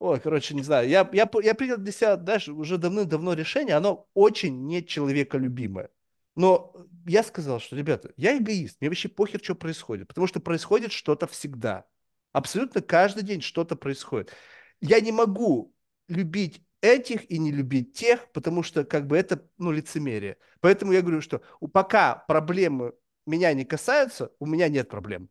Ой, 0.00 0.18
короче, 0.18 0.54
не 0.56 0.62
знаю. 0.64 0.88
Я, 0.88 1.08
я, 1.12 1.30
я 1.44 1.54
принял 1.54 1.76
для 1.76 1.92
себя 1.92 2.16
даже 2.16 2.52
уже 2.52 2.76
давным-давно 2.76 3.34
решение. 3.34 3.76
Оно 3.76 4.08
очень 4.14 4.66
нечеловеколюбимое. 4.66 5.90
Но 6.34 6.74
я 7.06 7.22
сказал, 7.22 7.60
что, 7.60 7.76
ребята, 7.76 8.12
я 8.16 8.36
эгоист. 8.36 8.78
Мне 8.80 8.90
вообще 8.90 9.08
похер, 9.08 9.40
что 9.40 9.54
происходит. 9.54 10.08
Потому 10.08 10.26
что 10.26 10.40
происходит 10.40 10.90
что-то 10.90 11.28
всегда. 11.28 11.86
Абсолютно 12.32 12.80
каждый 12.80 13.22
день 13.22 13.40
что-то 13.40 13.76
происходит. 13.76 14.32
Я 14.80 15.00
не 15.00 15.12
могу 15.12 15.74
любить 16.08 16.62
этих 16.80 17.30
и 17.30 17.38
не 17.38 17.52
любить 17.52 17.92
тех, 17.92 18.30
потому 18.32 18.62
что 18.62 18.84
как 18.84 19.06
бы 19.06 19.16
это 19.16 19.46
ну, 19.58 19.70
лицемерие. 19.70 20.36
Поэтому 20.60 20.92
я 20.92 21.02
говорю, 21.02 21.20
что 21.20 21.42
пока 21.72 22.14
проблемы 22.14 22.94
меня 23.26 23.52
не 23.52 23.64
касаются, 23.64 24.30
у 24.38 24.46
меня 24.46 24.68
нет 24.68 24.88
проблем. 24.88 25.28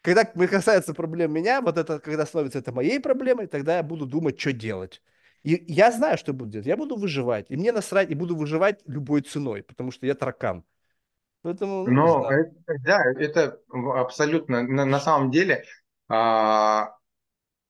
Когда 0.00 0.24
касается 0.24 0.94
проблем 0.94 1.32
меня, 1.32 1.60
вот 1.60 1.78
это, 1.78 2.00
когда 2.00 2.26
становится 2.26 2.58
это 2.58 2.72
моей 2.72 3.00
проблемой, 3.00 3.46
тогда 3.46 3.76
я 3.76 3.82
буду 3.82 4.06
думать, 4.06 4.38
что 4.40 4.52
делать. 4.52 5.00
И 5.42 5.64
я 5.68 5.90
знаю, 5.90 6.18
что 6.18 6.32
буду 6.32 6.50
делать. 6.50 6.66
Я 6.66 6.76
буду 6.76 6.96
выживать. 6.96 7.46
И 7.50 7.56
мне 7.56 7.72
насрать, 7.72 8.10
и 8.10 8.14
буду 8.14 8.36
выживать 8.36 8.80
любой 8.86 9.22
ценой, 9.22 9.62
потому 9.62 9.90
что 9.90 10.06
я 10.06 10.14
таракан. 10.14 10.64
Поэтому, 11.42 11.84
ну, 11.86 11.92
Но, 11.92 12.30
это, 12.30 12.54
да, 12.84 13.02
это 13.18 13.60
абсолютно, 13.70 14.62
на, 14.62 14.84
на 14.84 15.00
самом 15.00 15.32
деле, 15.32 15.64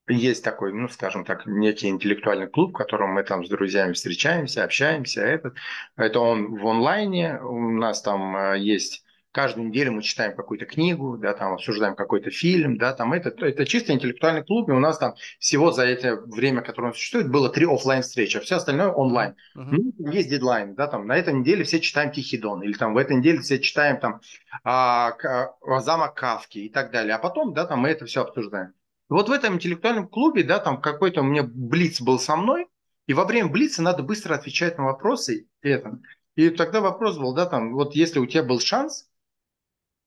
есть 0.09 0.45
такой, 0.45 0.73
ну, 0.73 0.89
скажем 0.89 1.25
так, 1.25 1.47
некий 1.47 1.89
интеллектуальный 1.89 2.49
клуб, 2.49 2.71
в 2.71 2.77
котором 2.79 3.11
мы 3.11 3.23
там 3.23 3.45
с 3.45 3.49
друзьями 3.49 3.93
встречаемся, 3.93 4.65
общаемся. 4.65 5.23
Этот, 5.23 5.57
это 5.97 6.21
он 6.21 6.57
в 6.57 6.67
онлайне, 6.67 7.41
у 7.41 7.71
нас 7.71 8.03
там 8.03 8.37
а, 8.37 8.55
есть 8.55 9.02
каждую 9.33 9.69
неделю 9.69 9.93
мы 9.93 10.03
читаем 10.03 10.37
какую-то 10.37 10.67
книгу, 10.67 11.17
да, 11.17 11.33
там 11.33 11.55
обсуждаем 11.55 11.97
какой-то 11.97 12.31
фильм, 12.31 12.77
да, 12.77 12.93
там 12.93 13.13
это, 13.13 13.31
это 13.45 13.65
чисто 13.65 13.93
интеллектуальный 13.93 14.45
клуб, 14.45 14.69
и 14.69 14.73
у 14.73 14.79
нас 14.79 14.99
там 14.99 15.15
всего 15.39 15.73
за 15.73 15.87
это 15.87 16.17
время, 16.17 16.61
которое 16.61 16.89
он 16.89 16.95
существует, 16.95 17.31
было 17.31 17.49
три 17.49 17.67
офлайн 17.67 18.03
встречи, 18.03 18.37
а 18.37 18.41
все 18.41 18.57
остальное 18.57 18.89
онлайн. 18.89 19.35
Uh-huh. 19.57 19.93
Ну, 19.99 20.11
есть 20.13 20.29
дедлайн, 20.29 20.75
да, 20.75 20.87
там 20.87 21.07
на 21.07 21.17
этой 21.17 21.33
неделе 21.33 21.65
все 21.65 21.81
читаем 21.81 22.13
Тихий 22.13 22.39
Дон, 22.39 22.63
или 22.63 22.75
там 22.75 22.95
в 22.95 22.99
этой 22.99 23.17
неделе 23.17 23.41
все 23.41 23.59
читаем 23.59 23.99
там 23.99 24.21
а, 24.65 25.17
а, 25.25 25.81
Замок 25.81 26.15
Кавки 26.15 26.59
и 26.59 26.69
так 26.69 26.93
далее, 26.93 27.15
а 27.15 27.19
потом, 27.19 27.55
да, 27.55 27.67
там 27.67 27.81
мы 27.81 27.89
это 27.89 28.05
все 28.05 28.23
обсуждаем. 28.23 28.75
вот 29.09 29.29
в 29.29 29.33
этом 29.33 29.55
интеллектуальном 29.55 30.09
клубе, 30.09 30.45
да, 30.45 30.59
там 30.59 30.81
какой-то 30.81 31.23
у 31.23 31.25
меня 31.25 31.43
Блиц 31.43 32.03
был 32.03 32.19
со 32.19 32.37
мной, 32.37 32.67
и 33.07 33.15
во 33.15 33.25
время 33.25 33.49
Блица 33.49 33.83
надо 33.83 34.03
быстро 34.03 34.35
отвечать 34.35 34.79
на 34.79 34.85
вопросы, 34.85 35.49
и 35.63 35.69
это. 35.69 35.99
И 36.35 36.51
тогда 36.51 36.81
вопрос 36.81 37.19
был, 37.19 37.35
да, 37.35 37.47
там, 37.47 37.73
вот 37.73 37.95
если 37.95 38.19
у 38.19 38.27
тебя 38.27 38.43
был 38.43 38.61
шанс, 38.61 39.09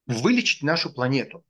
вылечить 0.07 0.64
нашу 0.64 0.94
планету 0.94 1.44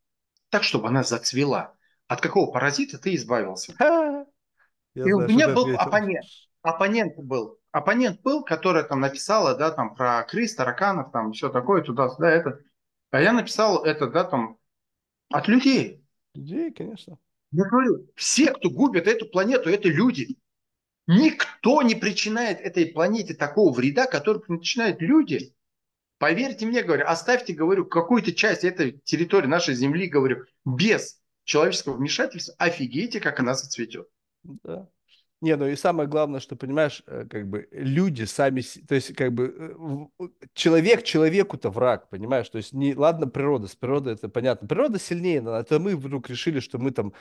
так, 0.50 0.62
чтобы 0.62 0.88
она 0.88 1.02
зацвела. 1.02 1.74
От 2.08 2.20
какого 2.20 2.50
паразита 2.50 2.98
ты 2.98 3.14
избавился? 3.14 3.72
И 3.72 5.02
знаю, 5.02 5.18
у 5.18 5.20
меня 5.28 5.48
был 5.48 5.64
ответил. 5.64 5.80
оппонент. 5.80 6.24
Оппонент 6.62 7.16
был. 7.18 7.58
Оппонент 7.70 8.22
был, 8.22 8.42
который 8.42 8.84
там 8.84 9.00
написала, 9.00 9.54
да, 9.54 9.70
там 9.70 9.94
про 9.94 10.22
крыс, 10.24 10.54
тараканов, 10.54 11.12
там 11.12 11.32
все 11.32 11.50
такое, 11.50 11.82
туда-сюда, 11.82 12.30
это. 12.30 12.60
А 13.10 13.20
я 13.20 13.32
написал 13.32 13.84
это, 13.84 14.06
да, 14.06 14.24
там 14.24 14.58
от 15.30 15.48
людей. 15.48 16.02
Людей, 16.34 16.72
конечно. 16.72 17.18
Я 17.52 17.64
говорю, 17.64 18.08
все, 18.14 18.52
кто 18.52 18.70
губит 18.70 19.06
эту 19.06 19.26
планету, 19.26 19.68
это 19.68 19.88
люди. 19.88 20.38
Никто 21.06 21.82
не 21.82 21.94
причиняет 21.94 22.60
этой 22.60 22.86
планете 22.86 23.34
такого 23.34 23.72
вреда, 23.72 24.06
который 24.06 24.40
причиняют 24.40 25.00
люди. 25.00 25.54
Поверьте 26.18 26.66
мне, 26.66 26.82
говорю, 26.82 27.04
оставьте, 27.06 27.52
говорю, 27.52 27.84
какую-то 27.84 28.32
часть 28.32 28.64
этой 28.64 28.92
территории 29.04 29.46
нашей 29.46 29.74
земли, 29.74 30.06
говорю, 30.06 30.44
без 30.64 31.20
человеческого 31.44 31.96
вмешательства, 31.96 32.54
офигейте, 32.58 33.20
как 33.20 33.40
она 33.40 33.54
зацветет. 33.54 34.08
Да. 34.42 34.88
Не, 35.42 35.54
ну 35.56 35.66
и 35.66 35.76
самое 35.76 36.08
главное, 36.08 36.40
что, 36.40 36.56
понимаешь, 36.56 37.02
э, 37.06 37.26
как 37.28 37.46
бы 37.46 37.68
люди 37.70 38.24
сами, 38.24 38.62
то 38.88 38.94
есть 38.94 39.14
как 39.14 39.34
бы 39.34 40.08
э, 40.18 40.28
человек 40.54 41.02
человеку-то 41.02 41.68
враг, 41.68 42.08
понимаешь? 42.08 42.48
То 42.48 42.56
есть 42.56 42.72
не, 42.72 42.94
ладно, 42.94 43.28
природа, 43.28 43.68
с 43.68 43.76
природой 43.76 44.14
это 44.14 44.30
понятно. 44.30 44.66
Природа 44.66 44.98
сильнее, 44.98 45.44
это 45.46 45.78
мы 45.78 45.94
вдруг 45.94 46.30
решили, 46.30 46.60
что 46.60 46.78
мы 46.78 46.90
там 46.90 47.12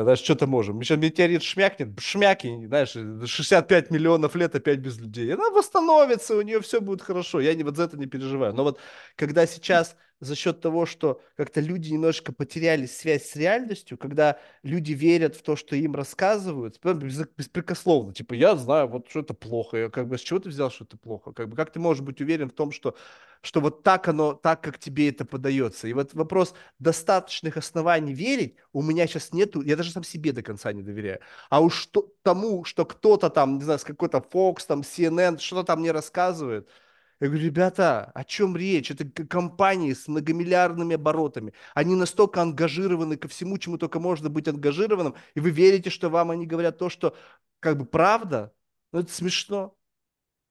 знаешь, 0.00 0.20
что-то 0.20 0.46
можем. 0.46 0.82
Сейчас 0.82 0.98
метеорит 0.98 1.42
шмякнет, 1.42 2.00
шмяки, 2.00 2.66
знаешь, 2.66 2.90
65 3.30 3.90
миллионов 3.90 4.34
лет 4.34 4.54
опять 4.54 4.78
без 4.78 4.98
людей. 4.98 5.34
Она 5.34 5.50
восстановится, 5.50 6.34
у 6.36 6.42
нее 6.42 6.60
все 6.62 6.80
будет 6.80 7.02
хорошо. 7.02 7.40
Я 7.40 7.54
не, 7.54 7.62
вот 7.62 7.76
за 7.76 7.84
это 7.84 7.98
не 7.98 8.06
переживаю. 8.06 8.54
Но 8.54 8.64
вот 8.64 8.80
когда 9.16 9.46
сейчас 9.46 9.96
за 10.22 10.36
счет 10.36 10.60
того, 10.60 10.86
что 10.86 11.20
как-то 11.36 11.60
люди 11.60 11.92
немножко 11.92 12.32
потеряли 12.32 12.86
связь 12.86 13.28
с 13.28 13.34
реальностью, 13.34 13.98
когда 13.98 14.38
люди 14.62 14.92
верят 14.92 15.34
в 15.34 15.42
то, 15.42 15.56
что 15.56 15.74
им 15.74 15.96
рассказывают, 15.96 16.78
беспрекословно, 16.80 18.14
типа, 18.14 18.34
я 18.34 18.54
знаю, 18.54 18.86
вот 18.86 19.08
что 19.10 19.20
это 19.20 19.34
плохо, 19.34 19.76
я 19.76 19.90
как 19.90 20.06
бы, 20.06 20.16
с 20.16 20.20
чего 20.20 20.38
ты 20.38 20.48
взял, 20.48 20.70
что 20.70 20.84
это 20.84 20.96
плохо? 20.96 21.32
Как 21.32 21.48
бы, 21.48 21.56
как 21.56 21.72
ты 21.72 21.80
можешь 21.80 22.04
быть 22.04 22.20
уверен 22.20 22.50
в 22.50 22.52
том, 22.52 22.70
что, 22.70 22.96
что 23.40 23.60
вот 23.60 23.82
так 23.82 24.06
оно, 24.06 24.34
так, 24.34 24.62
как 24.62 24.78
тебе 24.78 25.08
это 25.08 25.24
подается? 25.24 25.88
И 25.88 25.92
вот 25.92 26.14
вопрос 26.14 26.54
достаточных 26.78 27.56
оснований 27.56 28.14
верить 28.14 28.54
у 28.72 28.80
меня 28.80 29.08
сейчас 29.08 29.32
нету, 29.32 29.60
я 29.60 29.74
даже 29.74 29.90
сам 29.90 30.04
себе 30.04 30.30
до 30.30 30.42
конца 30.42 30.72
не 30.72 30.82
доверяю. 30.82 31.18
А 31.50 31.60
уж 31.60 31.74
что, 31.74 32.12
тому, 32.22 32.62
что 32.62 32.84
кто-то 32.84 33.28
там, 33.28 33.58
не 33.58 33.64
знаю, 33.64 33.80
с 33.80 33.84
какой-то 33.84 34.18
Fox, 34.18 34.66
там, 34.68 34.82
CNN, 34.82 35.40
что-то 35.40 35.64
там 35.64 35.80
мне 35.80 35.90
рассказывает– 35.90 36.68
я 37.22 37.28
говорю, 37.28 37.44
ребята, 37.44 38.10
о 38.14 38.24
чем 38.24 38.56
речь? 38.56 38.90
Это 38.90 39.04
компании 39.26 39.92
с 39.92 40.08
многомиллиардными 40.08 40.96
оборотами. 40.96 41.52
Они 41.72 41.94
настолько 41.94 42.42
ангажированы 42.42 43.16
ко 43.16 43.28
всему, 43.28 43.58
чему 43.58 43.78
только 43.78 44.00
можно 44.00 44.28
быть 44.28 44.48
ангажированным, 44.48 45.14
и 45.36 45.40
вы 45.40 45.50
верите, 45.50 45.88
что 45.88 46.10
вам 46.10 46.32
они 46.32 46.46
говорят 46.48 46.78
то, 46.78 46.88
что 46.88 47.16
как 47.60 47.78
бы 47.78 47.84
правда? 47.84 48.52
Ну, 48.90 48.98
это 49.00 49.12
смешно. 49.12 49.76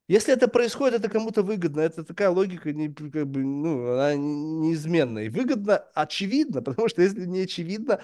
Если 0.08 0.34
это 0.34 0.48
происходит, 0.48 1.02
это 1.02 1.10
кому-то 1.10 1.44
выгодно. 1.44 1.82
Это 1.82 2.06
такая 2.06 2.30
логика, 2.30 2.72
не, 2.72 2.88
как 2.88 3.28
бы, 3.28 3.44
ну, 3.44 3.92
она 3.92 4.16
неизменна. 4.16 5.20
И 5.20 5.30
выгодно, 5.30 5.80
очевидно, 5.94 6.62
потому 6.64 6.88
что 6.88 7.02
если 7.02 7.26
не 7.26 7.42
очевидно, 7.42 8.02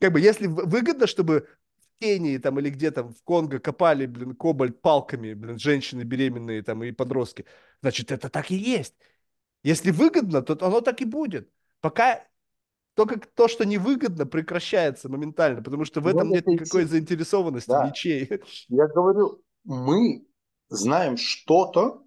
как 0.00 0.14
бы, 0.14 0.20
если 0.20 0.46
выгодно, 0.46 1.06
чтобы 1.06 1.48
Кении 1.98 2.38
там 2.38 2.58
или 2.58 2.70
где 2.70 2.90
там 2.90 3.12
в 3.12 3.22
Конго 3.22 3.58
копали, 3.58 4.06
блин, 4.06 4.34
кобальт 4.34 4.80
палками, 4.80 5.34
блин, 5.34 5.58
женщины 5.58 6.02
беременные 6.02 6.62
там 6.62 6.82
и 6.84 6.92
подростки. 6.92 7.44
Значит, 7.82 8.12
это 8.12 8.28
так 8.28 8.50
и 8.50 8.56
есть. 8.56 8.94
Если 9.62 9.90
выгодно, 9.90 10.42
то 10.42 10.56
оно 10.66 10.80
так 10.80 11.00
и 11.00 11.04
будет. 11.04 11.50
Пока 11.80 12.24
только 12.94 13.20
то, 13.20 13.46
что 13.48 13.66
невыгодно, 13.66 14.26
прекращается 14.26 15.08
моментально, 15.08 15.62
потому 15.62 15.84
что 15.84 16.00
в 16.00 16.06
этом 16.06 16.30
нет 16.30 16.46
никакой 16.46 16.84
идти. 16.84 16.92
заинтересованности 16.92 17.68
да. 17.68 17.88
ничей. 17.88 18.28
Я 18.68 18.86
говорю, 18.86 19.42
мы 19.64 20.26
знаем 20.68 21.16
что-то 21.16 22.04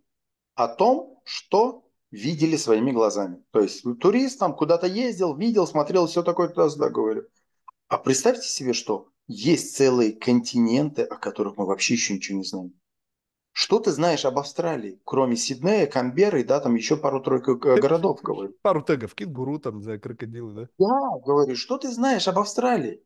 о 0.55 0.67
том, 0.67 1.21
что 1.25 1.85
видели 2.11 2.55
своими 2.55 2.91
глазами. 2.91 3.43
То 3.51 3.61
есть 3.61 3.83
турист 3.99 4.39
там 4.39 4.55
куда-то 4.55 4.87
ездил, 4.87 5.35
видел, 5.35 5.67
смотрел, 5.67 6.07
все 6.07 6.23
такое 6.23 6.47
туда-сюда, 6.47 6.89
говорю. 6.89 7.27
А 7.87 7.97
представьте 7.97 8.47
себе, 8.47 8.73
что 8.73 9.09
есть 9.29 9.75
целые 9.77 10.11
континенты, 10.11 11.03
о 11.03 11.15
которых 11.15 11.55
мы 11.55 11.65
вообще 11.65 11.93
еще 11.93 12.15
ничего 12.15 12.39
не 12.39 12.43
знаем. 12.43 12.73
Что 13.51 13.79
ты 13.79 13.91
знаешь 13.91 14.25
об 14.25 14.39
Австралии, 14.39 14.99
кроме 15.03 15.35
Сиднея, 15.35 15.85
Камберы, 15.85 16.43
да, 16.43 16.59
там 16.59 16.75
еще 16.75 16.97
пару-тройку 16.97 17.51
э, 17.51 17.79
городов, 17.79 18.21
говорю. 18.23 18.55
Пару 18.61 18.81
тегов, 18.81 19.13
кенгуру, 19.13 19.59
там, 19.59 19.81
за 19.81 19.99
крокодилы, 19.99 20.53
да? 20.53 20.69
Да, 20.79 21.19
говорю, 21.23 21.55
что 21.55 21.77
ты 21.77 21.91
знаешь 21.91 22.27
об 22.27 22.39
Австралии? 22.39 23.03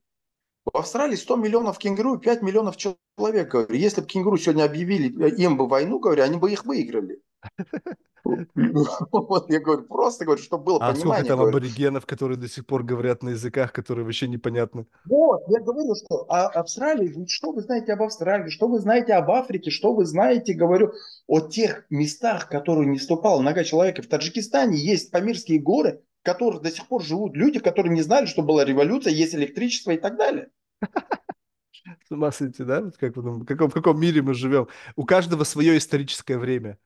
В 0.63 0.77
Австралии 0.77 1.15
100 1.15 1.35
миллионов 1.35 1.77
кенгуру, 1.77 2.17
5 2.17 2.41
миллионов 2.41 2.77
человек, 2.77 3.51
говорю. 3.51 3.73
Если 3.73 3.99
бы 3.99 4.07
кенгуру 4.07 4.37
сегодня 4.37 4.63
объявили 4.63 5.25
э, 5.25 5.35
им 5.35 5.57
бы 5.57 5.67
войну, 5.67 5.99
говорю, 5.99 6.23
они 6.23 6.37
бы 6.37 6.51
их 6.51 6.65
выиграли. 6.65 7.21
Вот 8.24 9.49
я 9.49 9.60
говорю, 9.60 9.84
просто 9.84 10.24
говорю, 10.24 10.41
чтобы 10.41 10.64
было 10.64 10.78
а 10.78 10.94
понимание. 10.94 11.14
А 11.14 11.15
сколько 11.15 11.28
там 11.28 11.40
аборигенов, 11.41 12.06
которые 12.06 12.38
до 12.38 12.48
сих 12.48 12.65
пор 12.65 12.84
говорят 12.84 13.22
на 13.22 13.30
языках, 13.30 13.74
которые 13.74 14.06
вообще 14.06 14.28
непонятны? 14.28 14.86
Вот, 15.06 15.41
я 15.49 15.60
говорю, 15.60 15.94
что 15.95 16.26
а 16.30 16.48
Австралии, 16.48 17.26
что 17.28 17.52
вы 17.52 17.61
знаете 17.61 17.94
об 17.94 18.02
Австралии, 18.02 18.49
что 18.49 18.68
вы 18.70 18.80
знаете 18.80 19.14
об 19.14 19.30
Африке, 19.30 19.72
что 19.72 19.94
вы 19.94 20.06
знаете, 20.06 20.53
говорю, 20.53 20.94
о 21.28 21.41
тех 21.41 21.86
местах, 21.90 22.48
которые 22.48 22.88
не 22.88 22.99
ступала 22.99 23.41
нога 23.41 23.64
человека. 23.64 24.02
В 24.02 24.07
Таджикистане 24.07 24.78
есть 24.78 25.11
Памирские 25.11 25.60
горы, 25.60 26.02
в 26.22 26.26
которых 26.26 26.61
до 26.61 26.72
сих 26.72 26.88
пор 26.88 27.03
живут 27.03 27.36
люди, 27.36 27.60
которые 27.60 27.94
не 27.94 28.02
знали, 28.03 28.26
что 28.26 28.41
была 28.41 28.64
революция, 28.64 29.11
есть 29.11 29.36
электричество 29.36 29.91
и 29.91 29.98
так 29.98 30.15
далее. 30.15 30.49
С 32.07 32.11
ума 32.11 32.32
сойти, 32.32 32.64
да? 32.64 32.90
Как 32.98 33.15
в, 33.15 33.45
каком, 33.45 33.70
в 33.70 33.74
каком 33.74 33.99
мире 33.99 34.22
мы 34.22 34.34
живем? 34.34 34.70
У 34.95 35.03
каждого 35.03 35.44
свое 35.44 35.78
историческое 35.78 36.38
время. 36.38 36.78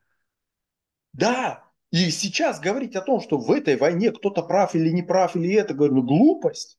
Да, 1.13 1.63
и 1.91 2.11
сейчас 2.11 2.59
говорить 2.59 2.95
о 2.95 3.01
том, 3.01 3.21
что 3.21 3.37
в 3.37 3.51
этой 3.51 3.77
войне 3.77 4.11
кто-то 4.11 4.43
прав 4.43 4.75
или 4.75 4.89
не 4.89 5.03
прав, 5.03 5.35
или 5.35 5.53
это, 5.53 5.73
говорю, 5.73 5.95
ну, 5.95 6.03
глупость. 6.03 6.77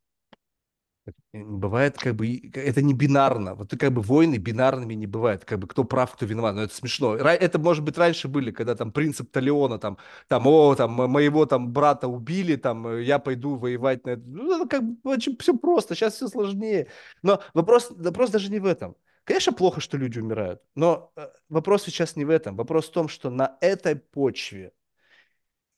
Бывает 1.32 1.96
как 1.98 2.16
бы, 2.16 2.38
это 2.54 2.82
не 2.82 2.94
бинарно. 2.94 3.54
Вот 3.54 3.70
как 3.78 3.92
бы 3.92 4.02
войны 4.02 4.36
бинарными 4.36 4.94
не 4.94 5.06
бывают. 5.06 5.44
Как 5.44 5.58
бы 5.58 5.66
кто 5.66 5.84
прав, 5.84 6.12
кто 6.12 6.26
виноват. 6.26 6.54
Но 6.54 6.62
это 6.62 6.74
смешно. 6.74 7.16
Это, 7.16 7.58
может 7.58 7.84
быть, 7.84 7.96
раньше 7.98 8.28
были, 8.28 8.50
когда 8.50 8.74
там 8.74 8.92
принцип 8.92 9.30
Талиона, 9.30 9.78
там, 9.78 9.98
там, 10.28 10.46
о, 10.46 10.74
там, 10.74 10.92
моего 10.92 11.46
там 11.46 11.72
брата 11.72 12.08
убили, 12.08 12.56
там, 12.56 12.98
я 13.00 13.18
пойду 13.18 13.56
воевать 13.56 14.04
на 14.04 14.10
это. 14.10 14.22
Ну, 14.26 14.68
как 14.68 14.82
бы 14.82 15.10
очень 15.10 15.36
все 15.38 15.56
просто. 15.56 15.94
Сейчас 15.94 16.14
все 16.14 16.28
сложнее. 16.28 16.88
Но 17.22 17.40
вопрос, 17.54 17.90
вопрос 17.90 18.30
даже 18.30 18.50
не 18.50 18.58
в 18.58 18.66
этом. 18.66 18.96
Конечно, 19.28 19.52
плохо, 19.52 19.82
что 19.82 19.98
люди 19.98 20.18
умирают, 20.18 20.62
но 20.74 21.12
э, 21.14 21.28
вопрос 21.50 21.84
сейчас 21.84 22.16
не 22.16 22.24
в 22.24 22.30
этом. 22.30 22.56
Вопрос 22.56 22.88
в 22.88 22.92
том, 22.92 23.08
что 23.08 23.28
на 23.28 23.58
этой 23.60 23.94
почве 23.94 24.72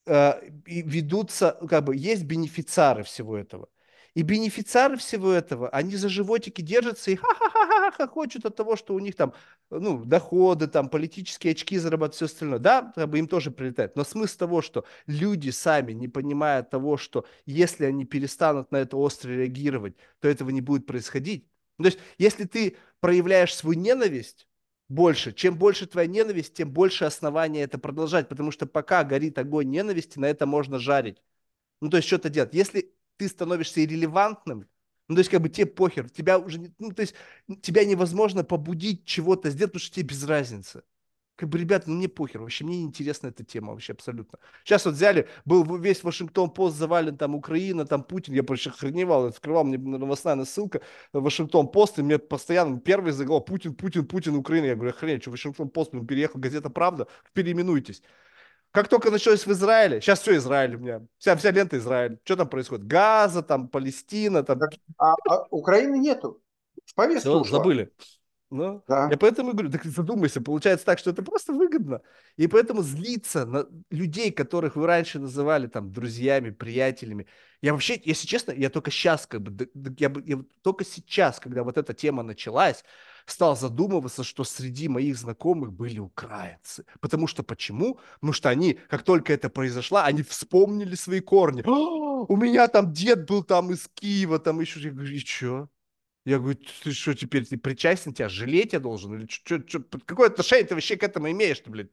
э, 0.07 0.35
ведутся, 0.67 1.59
как 1.69 1.83
бы, 1.83 1.97
есть 1.97 2.23
бенефициары 2.23 3.03
всего 3.03 3.37
этого. 3.37 3.69
И 4.15 4.23
бенефициары 4.23 4.97
всего 4.99 5.33
этого, 5.33 5.69
они 5.71 5.97
за 5.97 6.09
животики 6.09 6.61
держатся 6.61 7.11
и 7.11 7.17
ха-ха-ха-ха 7.17 8.07
хочут 8.07 8.47
от 8.47 8.55
того, 8.55 8.77
что 8.77 8.95
у 8.95 9.01
них 9.01 9.17
там 9.17 9.35
ну, 9.69 10.05
доходы, 10.05 10.69
там, 10.69 10.89
политические 10.89 11.51
очки 11.51 11.77
зарабатывают, 11.77 12.15
все 12.15 12.27
остальное. 12.27 12.61
Да, 12.61 12.93
как 12.95 13.11
бы 13.11 13.19
им 13.19 13.27
тоже 13.27 13.51
прилетает. 13.51 13.97
Но 13.97 14.05
смысл 14.05 14.39
того, 14.39 14.63
что 14.63 14.85
люди 15.09 15.51
сами, 15.51 15.91
не 15.91 16.07
понимая 16.07 16.63
того, 16.63 16.97
что 16.97 17.27
если 17.47 17.85
они 17.85 18.05
перестанут 18.05 18.71
на 18.71 18.77
это 18.77 18.97
остро 18.97 19.31
реагировать, 19.33 19.97
то 20.21 20.29
этого 20.29 20.51
не 20.51 20.61
будет 20.61 20.87
происходить. 20.87 21.49
То 21.79 21.87
есть, 21.87 21.99
если 22.19 22.45
ты 22.45 22.77
проявляешь 23.01 23.55
свою 23.55 23.79
ненависть 23.79 24.47
больше, 24.89 25.33
чем 25.33 25.57
больше 25.57 25.87
твоя 25.87 26.09
ненависть, 26.09 26.55
тем 26.55 26.70
больше 26.73 27.05
основания 27.05 27.62
это 27.62 27.79
продолжать, 27.79 28.29
потому 28.29 28.51
что 28.51 28.67
пока 28.67 29.05
горит 29.05 29.39
огонь 29.39 29.70
ненависти, 29.70 30.19
на 30.19 30.27
это 30.27 30.47
можно 30.47 30.79
жарить. 30.79 31.23
Ну, 31.81 31.91
то 31.91 31.97
есть 31.99 32.09
что-то 32.09 32.29
делать. 32.31 32.55
Если 32.55 32.95
ты 33.17 33.29
становишься 33.29 33.85
иррелевантным, 33.85 34.69
ну, 35.09 35.15
то 35.17 35.20
есть, 35.20 35.31
как 35.31 35.43
бы 35.43 35.49
тебе 35.49 35.67
похер, 35.67 36.09
тебя 36.09 36.39
уже, 36.39 36.73
ну, 36.79 36.93
то 36.93 37.03
есть, 37.03 37.15
тебя 37.62 37.85
невозможно 37.85 38.45
побудить 38.45 39.05
чего-то 39.07 39.51
сделать, 39.51 39.73
потому 39.73 39.85
что 39.85 39.95
тебе 39.97 40.07
без 40.09 40.25
разницы 40.25 40.83
как 41.41 41.49
бы, 41.49 41.59
ребята, 41.59 41.89
ну 41.89 41.97
мне 41.97 42.07
похер, 42.07 42.43
вообще 42.43 42.67
мне 42.67 42.77
не 42.77 42.85
интересна 42.85 43.28
эта 43.28 43.43
тема 43.43 43.73
вообще 43.73 43.94
абсолютно. 43.94 44.39
Сейчас 44.62 44.85
вот 44.85 44.93
взяли, 44.93 45.27
был 45.47 45.65
весь 45.78 46.05
Вашингтон 46.05 46.51
пост 46.51 46.77
завален, 46.77 47.17
там 47.17 47.35
Украина, 47.35 47.86
там 47.86 48.05
Путин, 48.05 48.35
я 48.35 48.43
просто 48.43 48.69
охреневал, 48.69 49.25
открывал 49.25 49.65
мне 49.65 49.78
новостная 49.78 50.44
ссылка, 50.44 50.83
Вашингтон 51.15 51.69
пост, 51.69 51.99
и 51.99 52.02
мне 52.02 52.19
постоянно 52.19 52.78
первый 52.78 53.12
заголовок 53.12 53.47
Путин, 53.47 53.75
Путин, 53.75 54.07
Путин, 54.07 54.36
Украина. 54.36 54.67
Я 54.67 54.75
говорю, 54.75 54.91
охренеть, 54.91 55.23
что 55.23 55.31
Вашингтон 55.31 55.70
пост, 55.70 55.93
блин, 55.93 56.07
переехал, 56.07 56.39
газета 56.39 56.69
«Правда», 56.69 57.07
переименуйтесь. 57.33 58.02
Как 58.70 58.89
только 58.89 59.10
началось 59.10 59.47
в 59.47 59.51
Израиле, 59.52 60.02
сейчас 60.02 60.20
все 60.20 60.36
Израиль 60.36 60.77
у 60.77 60.78
меня, 60.78 61.01
вся, 61.17 61.36
вся 61.36 61.52
лента 61.52 61.78
Израиль. 61.78 62.19
Что 62.23 62.36
там 62.36 62.51
происходит? 62.51 62.86
Газа, 62.86 63.43
там, 63.43 63.69
Палестина, 63.69 64.43
там. 64.43 64.60
А, 64.99 65.15
а 65.27 65.47
Украины 65.51 65.97
нету. 65.97 66.43
В 66.85 66.94
повестку 66.94 67.43
Все, 67.43 67.51
забыли. 67.51 67.91
Ну, 68.51 68.83
да. 68.89 69.09
я 69.09 69.17
поэтому 69.17 69.53
говорю, 69.53 69.70
так 69.70 69.85
задумайся, 69.85 70.41
получается 70.41 70.85
так, 70.85 70.99
что 70.99 71.11
это 71.11 71.23
просто 71.23 71.53
выгодно. 71.53 72.03
И 72.37 72.49
поэтому 72.49 72.83
злиться 72.83 73.47
на 73.47 73.67
людей, 73.91 74.33
которых 74.33 74.75
вы 74.75 74.87
раньше 74.87 75.20
называли 75.20 75.69
там 75.69 75.93
друзьями, 75.93 76.51
приятелями. 76.51 77.27
Я 77.62 77.73
вообще, 77.73 78.01
если 78.05 78.27
честно, 78.27 78.51
я 78.51 78.69
только 78.69 78.91
сейчас, 78.91 79.27
как 79.27 79.43
бы, 79.43 79.70
я, 79.99 80.12
я 80.25 80.43
только 80.62 80.85
сейчас, 80.85 81.39
когда 81.39 81.62
вот 81.62 81.79
эта 81.79 81.95
тема 81.95 82.25
началась, 82.25 82.85
стал 83.25 83.57
задумываться, 83.57 84.25
что 84.25 84.43
среди 84.43 84.89
моих 84.89 85.17
знакомых 85.17 85.73
были 85.73 86.01
украинцы. 86.01 86.85
Потому 87.01 87.29
что 87.29 87.45
почему? 87.45 88.01
Потому 88.15 88.33
что 88.33 88.49
они, 88.49 88.75
как 88.89 89.05
только 89.05 89.33
это 89.33 89.49
произошло, 89.49 89.99
они 89.99 90.23
вспомнили 90.23 90.97
свои 90.97 91.20
корни. 91.20 91.62
у 91.65 92.37
меня 92.37 92.67
там 92.67 92.93
дед 92.93 93.29
был 93.29 93.45
там 93.45 93.70
из 93.70 93.89
Киева, 93.95 94.41
там 94.41 94.61
еще. 94.61 94.81
Я 94.81 94.91
говорю, 94.91 95.15
и 95.15 95.19
что? 95.19 95.69
Я 96.31 96.39
говорю, 96.39 96.59
ты 96.84 96.92
что, 96.92 97.15
теперь 97.15 97.44
ты 97.44 97.59
причастен, 97.59 98.15
тебя 98.15 98.28
жалеть 98.28 98.73
я 98.73 98.81
должен? 98.81 99.15
Или 99.15 99.26
что, 99.28 99.60
что, 99.67 99.81
какое 100.07 100.28
отношение 100.28 100.67
ты 100.67 100.75
вообще 100.75 100.97
к 100.97 101.02
этому 101.02 101.31
имеешь-то, 101.31 101.70
блин? 101.70 101.91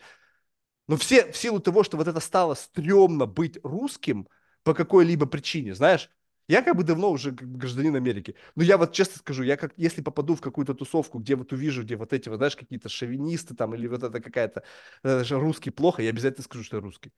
Но 0.87 0.97
все 0.97 1.31
в 1.31 1.37
силу 1.37 1.59
того, 1.59 1.83
что 1.83 1.97
вот 1.97 2.07
это 2.07 2.19
стало 2.19 2.55
стрёмно 2.55 3.25
быть 3.25 3.59
русским 3.63 4.27
по 4.63 4.73
какой-либо 4.73 5.25
причине, 5.25 5.75
знаешь, 5.75 6.09
Я 6.47 6.61
как 6.61 6.75
бы 6.77 6.83
давно 6.83 7.11
уже 7.11 7.31
гражданин 7.31 7.95
Америки. 7.95 8.35
Но 8.55 8.63
я 8.63 8.77
вот 8.77 8.93
честно 8.93 9.17
скажу, 9.19 9.43
я 9.43 9.57
как 9.57 9.73
если 9.77 10.01
попаду 10.01 10.35
в 10.35 10.41
какую-то 10.41 10.73
тусовку, 10.73 11.19
где 11.19 11.35
вот 11.35 11.51
увижу, 11.53 11.83
где 11.83 11.97
вот 11.97 12.13
эти, 12.13 12.29
вот, 12.29 12.37
знаешь, 12.37 12.55
какие-то 12.55 12.89
шовинисты 12.89 13.55
там, 13.55 13.75
или 13.75 13.87
вот 13.87 14.03
это 14.03 14.21
какая-то, 14.21 14.63
даже 15.03 15.39
русский 15.39 15.71
плохо, 15.71 16.01
я 16.03 16.09
обязательно 16.11 16.43
скажу, 16.45 16.63
что 16.63 16.77
я 16.77 16.81
русский. 16.81 17.11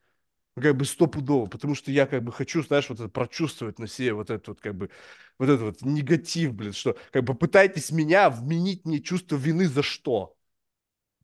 Ну, 0.55 0.63
как 0.63 0.75
бы 0.77 0.85
стопудово, 0.85 1.45
потому 1.47 1.75
что 1.75 1.91
я 1.91 2.05
как 2.05 2.23
бы 2.23 2.31
хочу, 2.33 2.63
знаешь, 2.63 2.89
вот 2.89 2.99
это 2.99 3.09
прочувствовать 3.09 3.79
на 3.79 3.87
себе 3.87 4.13
вот 4.13 4.29
этот 4.29 4.47
вот 4.49 4.61
как 4.61 4.75
бы, 4.75 4.89
вот 5.37 5.49
этот 5.49 5.61
вот 5.61 5.81
негатив, 5.83 6.53
блин, 6.53 6.73
что 6.73 6.97
как 7.11 7.23
бы 7.23 7.35
пытайтесь 7.35 7.91
меня 7.91 8.29
вменить 8.29 8.85
мне 8.85 8.99
чувство 9.01 9.37
вины 9.37 9.67
за 9.67 9.83
что? 9.83 10.35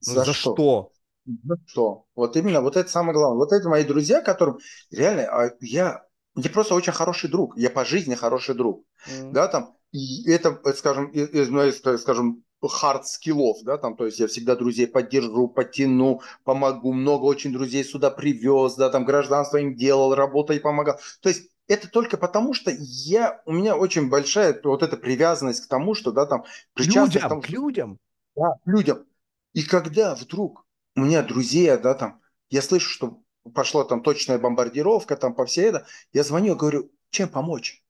Ну, 0.05 0.15
За 0.15 0.23
за 0.23 0.33
что? 0.33 0.53
что? 0.53 0.93
За 1.27 1.57
что? 1.67 2.05
Вот 2.15 2.37
именно, 2.37 2.61
вот 2.61 2.77
это 2.77 2.89
самое 2.89 3.13
главное. 3.13 3.39
Вот 3.39 3.53
это 3.53 3.69
мои 3.69 3.83
друзья, 3.83 4.21
которым 4.21 4.59
реально, 4.91 5.23
а, 5.25 5.51
я, 5.61 6.05
я 6.35 6.51
просто 6.51 6.75
очень 6.75 6.93
хороший 6.93 7.29
друг. 7.29 7.57
Я 7.57 7.69
по 7.71 7.85
жизни 7.85 8.15
хороший 8.15 8.55
друг. 8.55 8.85
М. 9.07 9.33
Да, 9.33 9.47
там, 9.49 9.75
и 9.91 10.29
это, 10.31 10.61
скажем, 10.75 11.07
из, 11.09 11.29
из 11.31 12.01
скажем, 12.01 12.44
хард 12.61 13.07
скиллов, 13.07 13.63
да, 13.63 13.77
там, 13.77 13.95
то 13.95 14.05
есть 14.05 14.19
я 14.19 14.27
всегда 14.27 14.55
друзей 14.55 14.87
поддержу, 14.87 15.47
подтяну, 15.47 16.21
помогу, 16.43 16.93
много 16.93 17.25
очень 17.25 17.53
друзей 17.53 17.83
сюда 17.83 18.09
привез, 18.11 18.75
да, 18.75 18.89
там 18.89 19.05
гражданство 19.05 19.57
им 19.57 19.75
делал, 19.75 20.15
работой 20.15 20.59
помогал. 20.59 20.99
То 21.21 21.29
есть 21.29 21.51
это 21.67 21.89
только 21.89 22.17
потому, 22.17 22.53
что 22.53 22.71
я, 22.77 23.41
у 23.45 23.51
меня 23.53 23.75
очень 23.75 24.09
большая 24.09 24.59
вот 24.63 24.83
эта 24.83 24.97
привязанность 24.97 25.65
к 25.65 25.67
тому, 25.67 25.93
что, 25.95 26.11
да, 26.11 26.25
там, 26.25 26.45
причастность 26.73 27.25
к 27.25 27.29
Людям, 27.29 27.29
тому, 27.29 27.41
к 27.41 27.49
людям. 27.49 27.99
да, 28.35 28.55
людям. 28.65 29.05
И 29.53 29.63
когда 29.63 30.15
вдруг 30.15 30.65
у 30.95 31.01
меня 31.01 31.23
друзья, 31.23 31.77
да, 31.77 31.93
там, 31.93 32.21
я 32.49 32.61
слышу, 32.61 32.89
что 32.89 33.21
пошла 33.53 33.83
там 33.85 34.01
точная 34.03 34.39
бомбардировка, 34.39 35.15
там 35.17 35.35
по 35.35 35.45
всей 35.45 35.65
это, 35.65 35.87
я 36.13 36.23
звоню, 36.23 36.55
говорю, 36.55 36.91
чем 37.09 37.29
помочь? 37.29 37.83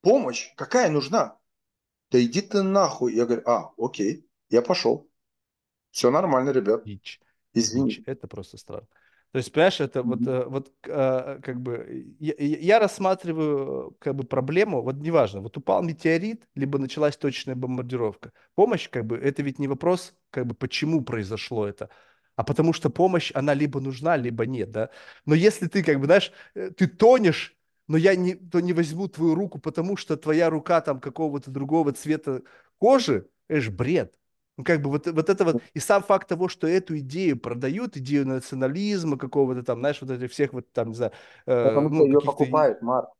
Помощь? 0.00 0.54
Какая 0.56 0.88
нужна? 0.90 1.38
Да 2.10 2.20
иди 2.22 2.40
ты 2.42 2.62
нахуй. 2.62 3.14
Я 3.14 3.26
говорю, 3.26 3.42
а, 3.46 3.72
окей, 3.78 4.26
я 4.50 4.62
пошел. 4.62 5.08
Все 5.92 6.10
нормально, 6.10 6.50
ребят. 6.50 6.84
Дичь. 6.84 7.20
Извини. 7.54 7.94
Дичь. 7.94 8.02
Это 8.06 8.28
просто 8.28 8.58
странно. 8.58 8.88
То 9.32 9.38
есть, 9.38 9.52
понимаешь, 9.52 9.80
это 9.80 10.02
вот, 10.02 10.20
Мгм. 10.20 10.26
э, 10.26 10.44
вот 10.46 10.72
э, 10.84 11.40
как 11.42 11.60
бы 11.60 12.06
я, 12.20 12.34
я- 12.38 12.78
рассматриваю 12.78 13.90
э, 13.92 13.94
как 13.98 14.14
бы 14.14 14.24
проблему, 14.24 14.82
вот 14.82 14.96
неважно, 14.96 15.40
вот 15.40 15.56
упал 15.58 15.82
метеорит, 15.82 16.48
либо 16.54 16.78
началась 16.78 17.16
точная 17.16 17.54
бомбардировка. 17.56 18.32
Помощь, 18.54 18.88
как 18.88 19.04
бы, 19.06 19.18
это 19.18 19.42
ведь 19.42 19.58
не 19.58 19.68
вопрос, 19.68 20.14
как 20.30 20.46
бы, 20.46 20.54
почему 20.54 21.02
произошло 21.04 21.66
это, 21.66 21.90
а 22.36 22.44
потому 22.44 22.72
что 22.72 22.90
помощь, 22.90 23.30
она 23.34 23.52
либо 23.54 23.80
нужна, 23.80 24.16
либо 24.16 24.46
нет, 24.46 24.70
да. 24.70 24.90
Но 25.26 25.34
если 25.34 25.66
ты, 25.68 25.82
как 25.84 25.98
бы, 26.00 26.06
знаешь, 26.06 26.32
ты 26.54 26.86
тонешь, 26.86 27.55
но 27.88 27.96
я 27.96 28.16
не, 28.16 28.34
то 28.34 28.60
не 28.60 28.72
возьму 28.72 29.08
твою 29.08 29.34
руку, 29.34 29.58
потому 29.58 29.96
что 29.96 30.16
твоя 30.16 30.50
рука 30.50 30.80
там 30.80 31.00
какого-то 31.00 31.50
другого 31.50 31.92
цвета 31.92 32.42
кожи, 32.78 33.28
это 33.48 33.60
ж 33.60 33.70
бред. 33.70 34.14
Ну, 34.56 34.64
как 34.64 34.80
бы 34.80 34.88
вот, 34.88 35.06
вот 35.06 35.28
это 35.28 35.44
вот, 35.44 35.62
и 35.74 35.78
сам 35.78 36.02
факт 36.02 36.28
того, 36.28 36.48
что 36.48 36.66
эту 36.66 36.98
идею 36.98 37.38
продают, 37.38 37.96
идею 37.98 38.26
национализма 38.26 39.18
какого-то 39.18 39.62
там, 39.62 39.80
знаешь, 39.80 40.00
вот 40.00 40.10
этих 40.10 40.32
всех 40.32 40.54
вот 40.54 40.72
там, 40.72 40.88
не 40.88 40.94
знаю, 40.94 41.12
э, 41.44 41.68
Потому 41.68 41.88
что 41.88 41.98
ну, 41.98 42.06
ее 42.06 42.14
каких-то... 42.14 42.32
покупают, 42.32 42.82
Марк. 42.82 43.10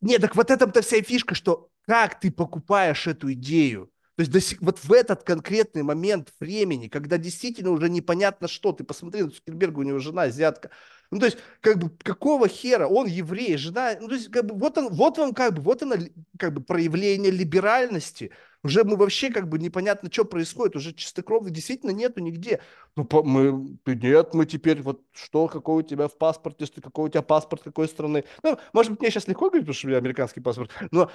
Нет, 0.00 0.20
так 0.20 0.34
вот 0.34 0.50
этом-то 0.50 0.82
вся 0.82 1.00
фишка, 1.02 1.36
что 1.36 1.68
как 1.86 2.18
ты 2.18 2.32
покупаешь 2.32 3.06
эту 3.06 3.32
идею. 3.32 3.90
То 4.16 4.22
есть 4.22 4.32
до 4.32 4.40
сих- 4.40 4.62
вот 4.62 4.78
в 4.82 4.92
этот 4.92 5.22
конкретный 5.24 5.82
момент 5.82 6.32
времени, 6.40 6.88
когда 6.88 7.18
действительно 7.18 7.70
уже 7.70 7.90
непонятно 7.90 8.48
что, 8.48 8.72
ты 8.72 8.82
посмотри 8.82 9.22
на 9.22 9.30
Цукерберга, 9.30 9.80
у 9.80 9.82
него 9.82 9.98
жена 9.98 10.22
азиатка. 10.22 10.70
Ну, 11.10 11.20
то 11.20 11.26
есть, 11.26 11.38
как 11.60 11.78
бы, 11.78 11.90
какого 12.02 12.48
хера, 12.48 12.88
он 12.88 13.06
еврей, 13.06 13.56
жена, 13.56 13.92
ну, 14.00 14.08
то 14.08 14.14
есть, 14.14 14.30
как 14.30 14.46
бы, 14.46 14.54
вот 14.54 14.76
он, 14.78 14.88
вот 14.92 15.18
вам, 15.18 15.34
как 15.34 15.54
бы, 15.54 15.62
вот 15.62 15.82
оно, 15.82 15.96
как 16.38 16.52
бы, 16.54 16.60
проявление 16.62 17.30
либеральности. 17.30 18.32
Уже 18.64 18.82
мы 18.82 18.96
вообще, 18.96 19.30
как 19.30 19.48
бы, 19.48 19.58
непонятно, 19.58 20.10
что 20.10 20.24
происходит, 20.24 20.74
уже 20.74 20.92
чистокровных 20.92 21.52
действительно 21.52 21.90
нету 21.90 22.20
нигде. 22.20 22.60
Ну, 22.96 23.04
по- 23.04 23.22
мы, 23.22 23.78
нет, 23.86 24.34
мы 24.34 24.46
теперь, 24.46 24.82
вот, 24.82 25.02
что, 25.12 25.46
какой 25.46 25.84
у 25.84 25.86
тебя 25.86 26.08
в 26.08 26.18
паспорте, 26.18 26.66
что, 26.66 26.80
какой 26.80 27.06
у 27.06 27.08
тебя 27.08 27.22
паспорт, 27.22 27.62
какой 27.62 27.86
страны. 27.86 28.24
Ну, 28.42 28.58
может 28.72 28.90
быть, 28.90 29.00
мне 29.00 29.10
сейчас 29.10 29.28
легко 29.28 29.48
говорить, 29.50 29.66
потому 29.66 29.74
что 29.74 29.86
у 29.86 29.90
меня 29.90 29.98
американский 29.98 30.40
паспорт, 30.40 30.72
но 30.90 31.10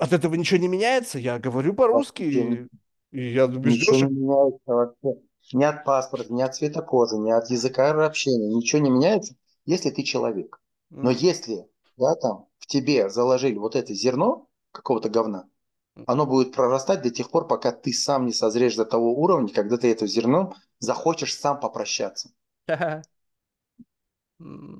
от 0.00 0.12
этого 0.12 0.34
ничего 0.34 0.58
не 0.60 0.68
меняется. 0.68 1.18
Я 1.18 1.38
говорю 1.38 1.74
по-русски, 1.74 2.22
и, 2.22 2.66
и 3.12 3.32
я 3.32 3.46
убежден, 3.46 3.80
Ничего 3.80 3.96
что... 3.96 4.06
не 4.06 4.14
меняется 4.14 4.60
вообще. 4.66 5.20
Ни 5.52 5.64
от 5.64 5.84
паспорта, 5.84 6.32
ни 6.32 6.42
от 6.42 6.54
цвета 6.54 6.82
кожи, 6.82 7.16
ни 7.16 7.30
от 7.30 7.50
языка 7.50 7.90
общения. 8.04 8.54
Ничего 8.54 8.82
не 8.82 8.90
меняется, 8.90 9.34
если 9.64 9.90
ты 9.90 10.02
человек. 10.02 10.60
Но 10.90 11.10
если 11.10 11.66
да, 12.00 12.14
там, 12.14 12.46
в 12.58 12.66
тебе 12.66 13.10
заложили 13.10 13.58
вот 13.58 13.76
это 13.76 13.92
зерно 13.94 14.48
какого-то 14.72 15.10
говна, 15.10 15.48
оно 16.06 16.24
будет 16.24 16.54
прорастать 16.54 17.02
до 17.02 17.10
тех 17.10 17.30
пор, 17.30 17.46
пока 17.46 17.72
ты 17.72 17.92
сам 17.92 18.24
не 18.24 18.32
созреешь 18.32 18.76
до 18.76 18.86
того 18.86 19.20
уровня, 19.20 19.52
когда 19.52 19.76
ты 19.76 19.90
это 19.90 20.06
зерном 20.06 20.54
захочешь 20.78 21.36
сам 21.36 21.60
попрощаться. 21.60 22.30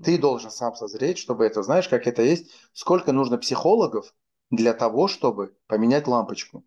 Ты 0.02 0.16
должен 0.16 0.50
сам 0.50 0.74
созреть, 0.74 1.18
чтобы 1.18 1.44
это, 1.44 1.62
знаешь, 1.62 1.86
как 1.86 2.07
это 2.07 2.23
есть, 2.23 2.50
сколько 2.73 3.12
нужно 3.12 3.36
психологов 3.36 4.15
для 4.50 4.74
того, 4.74 5.08
чтобы 5.08 5.56
поменять 5.66 6.06
лампочку. 6.06 6.64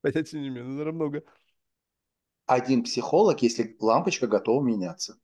Понятия 0.00 0.38
не 0.40 0.48
имею, 0.48 0.66
наверное, 0.68 0.92
много. 0.92 1.22
Один 2.46 2.82
психолог, 2.82 3.40
если 3.42 3.76
лампочка 3.78 4.26
готова 4.26 4.60
меняться. 4.60 5.16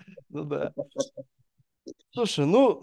Ну 0.30 0.44
да. 0.44 0.74
Слушай, 2.10 2.46
ну, 2.46 2.80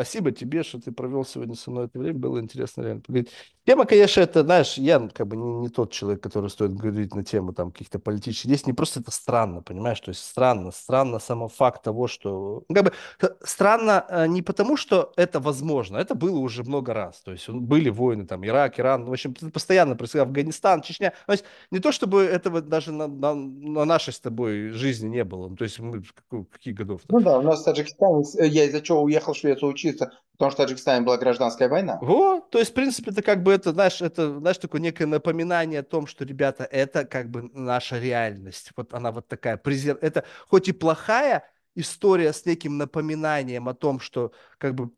спасибо 0.00 0.32
тебе, 0.32 0.62
что 0.62 0.80
ты 0.80 0.92
провел 0.92 1.26
сегодня 1.26 1.54
со 1.54 1.70
мной 1.70 1.84
это 1.84 1.98
время. 1.98 2.18
Было 2.18 2.40
интересно 2.40 2.82
реально 2.82 3.02
поговорить. 3.02 3.30
Тема, 3.66 3.84
конечно, 3.84 4.22
это, 4.22 4.42
знаешь, 4.42 4.78
я 4.78 4.98
ну, 4.98 5.10
как 5.12 5.26
бы 5.28 5.36
не, 5.36 5.52
не 5.60 5.68
тот 5.68 5.92
человек, 5.92 6.22
который 6.22 6.48
стоит 6.48 6.74
говорить 6.74 7.14
на 7.14 7.22
тему 7.22 7.52
там 7.52 7.70
каких-то 7.70 7.98
политических 7.98 8.48
действий. 8.48 8.70
Не 8.72 8.76
просто 8.76 9.00
это 9.00 9.10
странно, 9.10 9.60
понимаешь? 9.60 10.00
То 10.00 10.08
есть 10.08 10.24
странно, 10.24 10.70
странно 10.72 11.18
само 11.18 11.48
факт 11.48 11.82
того, 11.82 12.08
что... 12.08 12.64
ну, 12.68 12.74
Как 12.74 12.84
бы 12.84 12.92
х- 13.18 13.36
странно 13.44 14.06
э, 14.08 14.26
не 14.26 14.40
потому, 14.40 14.78
что 14.78 15.12
это 15.16 15.38
возможно. 15.38 15.98
Это 15.98 16.14
было 16.14 16.38
уже 16.38 16.64
много 16.64 16.94
раз. 16.94 17.20
То 17.20 17.32
есть 17.32 17.48
были 17.50 17.90
войны, 17.90 18.26
там, 18.26 18.44
Ирак, 18.46 18.80
Иран. 18.80 19.04
В 19.04 19.12
общем, 19.12 19.34
постоянно 19.34 19.94
происходило. 19.94 20.26
Афганистан, 20.26 20.80
Чечня. 20.80 21.12
То 21.26 21.32
есть 21.32 21.44
не 21.70 21.80
то, 21.80 21.92
чтобы 21.92 22.22
этого 22.22 22.62
даже 22.62 22.92
на, 22.92 23.06
на, 23.06 23.34
на 23.34 23.84
нашей 23.84 24.14
с 24.14 24.20
тобой 24.20 24.70
жизни 24.70 25.08
не 25.08 25.24
было. 25.24 25.48
Ну, 25.48 25.56
То 25.56 25.64
есть 25.64 25.78
мы 25.78 26.02
каких 26.50 26.74
годов? 26.74 27.02
Ну 27.10 27.20
да, 27.20 27.38
у 27.38 27.42
нас 27.42 27.60
в 27.60 27.64
Таджикистане, 27.64 28.24
э, 28.38 28.46
я 28.46 28.64
из-за 28.64 28.80
чего 28.80 29.02
уехал 29.02 29.34
в 29.34 29.36
Швецию 29.36 29.68
учиться, 29.90 30.12
потому 30.32 30.50
что 30.50 30.62
в 30.62 30.66
Таджикистане 30.66 31.04
была 31.04 31.18
гражданская 31.18 31.68
война. 31.68 31.98
Во, 32.00 32.40
то 32.40 32.58
есть, 32.58 32.70
в 32.70 32.74
принципе, 32.74 33.10
это 33.10 33.22
как 33.22 33.42
бы 33.42 33.52
это, 33.52 33.72
знаешь, 33.72 34.00
это, 34.00 34.38
знаешь, 34.38 34.58
такое 34.58 34.80
некое 34.80 35.06
напоминание 35.06 35.80
о 35.80 35.84
том, 35.84 36.06
что, 36.06 36.24
ребята, 36.24 36.64
это 36.64 37.04
как 37.04 37.30
бы 37.30 37.50
наша 37.52 37.98
реальность. 37.98 38.70
Вот 38.76 38.94
она 38.94 39.12
вот 39.12 39.28
такая, 39.28 39.56
презер... 39.56 39.98
это 40.00 40.24
хоть 40.48 40.68
и 40.68 40.72
плохая 40.72 41.44
история 41.74 42.32
с 42.32 42.46
неким 42.46 42.78
напоминанием 42.78 43.68
о 43.68 43.74
том, 43.74 44.00
что 44.00 44.32
как 44.58 44.74
бы 44.74 44.90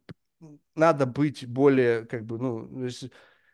надо 0.74 1.06
быть 1.06 1.46
более, 1.46 2.06
как 2.06 2.24
бы, 2.24 2.38
ну, 2.38 2.88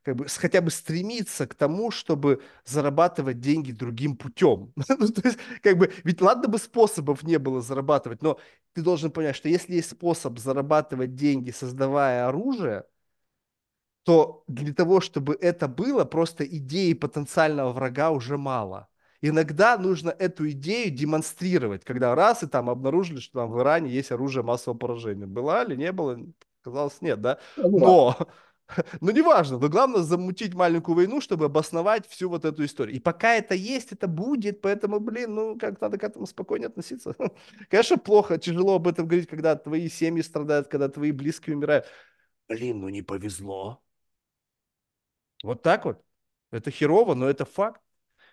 как 0.09 0.17
бы 0.17 0.27
хотя 0.27 0.63
бы 0.63 0.71
стремиться 0.71 1.47
к 1.47 1.55
тому, 1.55 1.91
чтобы 1.91 2.43
зарабатывать 2.65 3.41
деньги 3.41 3.73
другим 3.73 4.17
путем. 4.17 4.73
Ну, 4.89 5.09
то 5.09 5.29
есть, 5.29 5.39
как 5.63 5.77
бы, 5.77 5.93
ведь 6.05 6.21
ладно 6.23 6.49
бы 6.49 6.59
способов 6.59 7.23
не 7.23 7.39
было 7.39 7.61
зарабатывать, 7.61 8.23
но 8.23 8.39
ты 8.73 8.83
должен 8.83 9.11
понять, 9.11 9.37
что 9.37 9.49
если 9.51 9.75
есть 9.75 9.91
способ 9.91 10.39
зарабатывать 10.39 11.15
деньги, 11.15 11.51
создавая 11.51 12.27
оружие, 12.27 12.85
то 14.05 14.45
для 14.49 14.73
того, 14.73 15.01
чтобы 15.03 15.37
это 15.39 15.69
было, 15.69 16.05
просто 16.07 16.45
идеи 16.45 16.95
потенциального 16.95 17.73
врага 17.73 18.11
уже 18.11 18.39
мало. 18.39 18.89
Иногда 19.21 19.77
нужно 19.77 20.11
эту 20.11 20.49
идею 20.51 20.91
демонстрировать, 20.91 21.85
когда 21.85 22.15
раз 22.15 22.43
и 22.43 22.47
там 22.47 22.71
обнаружили, 22.71 23.21
что 23.21 23.41
там 23.41 23.51
в 23.51 23.61
Иране 23.61 23.91
есть 23.91 24.11
оружие 24.11 24.43
массового 24.43 24.79
поражения. 24.79 25.27
Была 25.27 25.65
или 25.65 25.77
не 25.77 25.93
было? 25.93 26.19
Казалось, 26.63 27.03
нет, 27.03 27.21
да? 27.21 27.39
Но, 27.73 28.17
ну 29.01 29.11
неважно, 29.11 29.59
но 29.59 29.69
главное 29.69 30.03
замутить 30.03 30.55
маленькую 30.55 30.95
войну, 30.97 31.21
чтобы 31.21 31.47
обосновать 31.47 32.07
всю 32.07 32.29
вот 32.29 32.45
эту 32.45 32.65
историю. 32.65 32.97
И 32.97 33.01
пока 33.01 33.35
это 33.35 33.55
есть, 33.55 33.93
это 33.93 34.07
будет, 34.09 34.61
поэтому, 34.61 35.01
блин, 35.01 35.35
ну 35.35 35.59
как 35.59 35.81
надо 35.81 35.99
к 35.99 36.05
этому 36.05 36.27
спокойнее 36.27 36.69
относиться. 36.69 37.15
Конечно, 37.71 37.99
плохо, 37.99 38.39
тяжело 38.39 38.77
об 38.77 38.87
этом 38.89 39.07
говорить, 39.07 39.29
когда 39.29 39.57
твои 39.57 39.89
семьи 39.89 40.23
страдают, 40.23 40.69
когда 40.69 40.89
твои 40.89 41.13
близкие 41.13 41.57
умирают. 41.57 41.87
Блин, 42.49 42.81
ну 42.81 42.89
не 42.91 43.01
повезло. 43.03 43.83
Вот 45.43 45.63
так 45.63 45.85
вот. 45.85 46.03
Это 46.51 46.71
херово, 46.71 47.15
но 47.15 47.29
это 47.29 47.45
факт. 47.45 47.81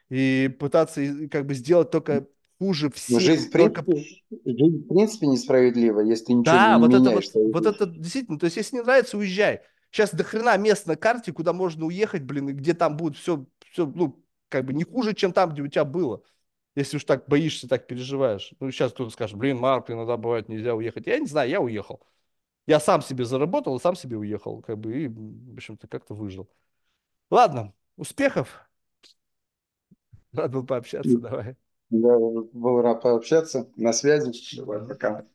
И 0.10 0.56
пытаться 0.60 1.02
как 1.30 1.46
бы 1.46 1.54
сделать 1.54 1.92
только 1.92 2.28
хуже 2.60 2.90
Но 2.90 2.94
всем, 2.96 3.20
жизнь, 3.20 3.50
в 3.50 3.52
только... 3.52 3.84
принципе, 3.84 4.22
жизнь, 4.46 4.84
в 4.84 4.88
принципе, 4.88 5.28
несправедлива, 5.28 6.02
если 6.02 6.26
ты 6.26 6.34
ничего 6.34 6.56
Да, 6.56 6.74
не 6.78 6.80
вот 6.80 6.94
меняешь. 6.94 7.26
вот, 7.26 7.32
своей 7.32 7.48
вот 7.54 7.64
жизни. 7.64 7.76
это 7.76 7.86
действительно, 7.88 8.40
то 8.40 8.46
есть 8.46 8.58
если 8.58 8.78
не 8.78 8.82
нравится, 8.84 9.18
уезжай. 9.18 9.62
Сейчас 9.96 10.14
до 10.14 10.26
хрена 10.26 10.58
мест 10.58 10.88
на 10.88 10.98
карте, 10.98 11.32
куда 11.32 11.54
можно 11.54 11.86
уехать, 11.86 12.22
блин, 12.22 12.50
и 12.50 12.52
где 12.52 12.74
там 12.74 12.98
будет 12.98 13.16
все, 13.16 13.46
все, 13.72 13.86
ну, 13.86 14.22
как 14.50 14.66
бы 14.66 14.74
не 14.74 14.84
хуже, 14.84 15.14
чем 15.14 15.32
там, 15.32 15.52
где 15.52 15.62
у 15.62 15.70
тебя 15.70 15.86
было. 15.86 16.22
Если 16.76 16.98
уж 16.98 17.06
так 17.06 17.30
боишься, 17.30 17.70
так 17.70 17.88
переживаешь. 17.88 18.52
Ну, 18.60 18.70
сейчас 18.72 18.92
кто-то 18.92 19.12
скажет, 19.12 19.38
блин, 19.38 19.58
Марк, 19.58 19.90
иногда 19.90 20.18
бывает 20.18 20.50
нельзя 20.50 20.76
уехать. 20.76 21.08
Я 21.08 21.18
не 21.18 21.28
знаю, 21.28 21.50
я 21.50 21.62
уехал. 21.62 22.06
Я 22.68 22.82
сам 22.82 23.02
себе 23.02 23.24
заработал 23.24 23.78
и 23.78 23.80
сам 23.80 23.96
себе 23.96 24.18
уехал. 24.18 24.62
Как 24.64 24.78
бы, 24.78 25.04
и, 25.04 25.08
в 25.08 25.54
общем-то, 25.54 25.88
как-то 25.88 26.14
выжил. 26.14 26.50
Ладно, 27.32 27.74
успехов. 27.96 28.68
Рад 30.34 30.52
был 30.52 30.66
пообщаться, 30.66 31.18
давай. 31.20 31.56
Я 31.90 32.20
был 32.20 32.82
рад 32.82 33.02
пообщаться. 33.02 33.72
На 33.78 33.94
связи. 33.94 34.58
Давай, 34.58 34.86
пока. 34.86 35.26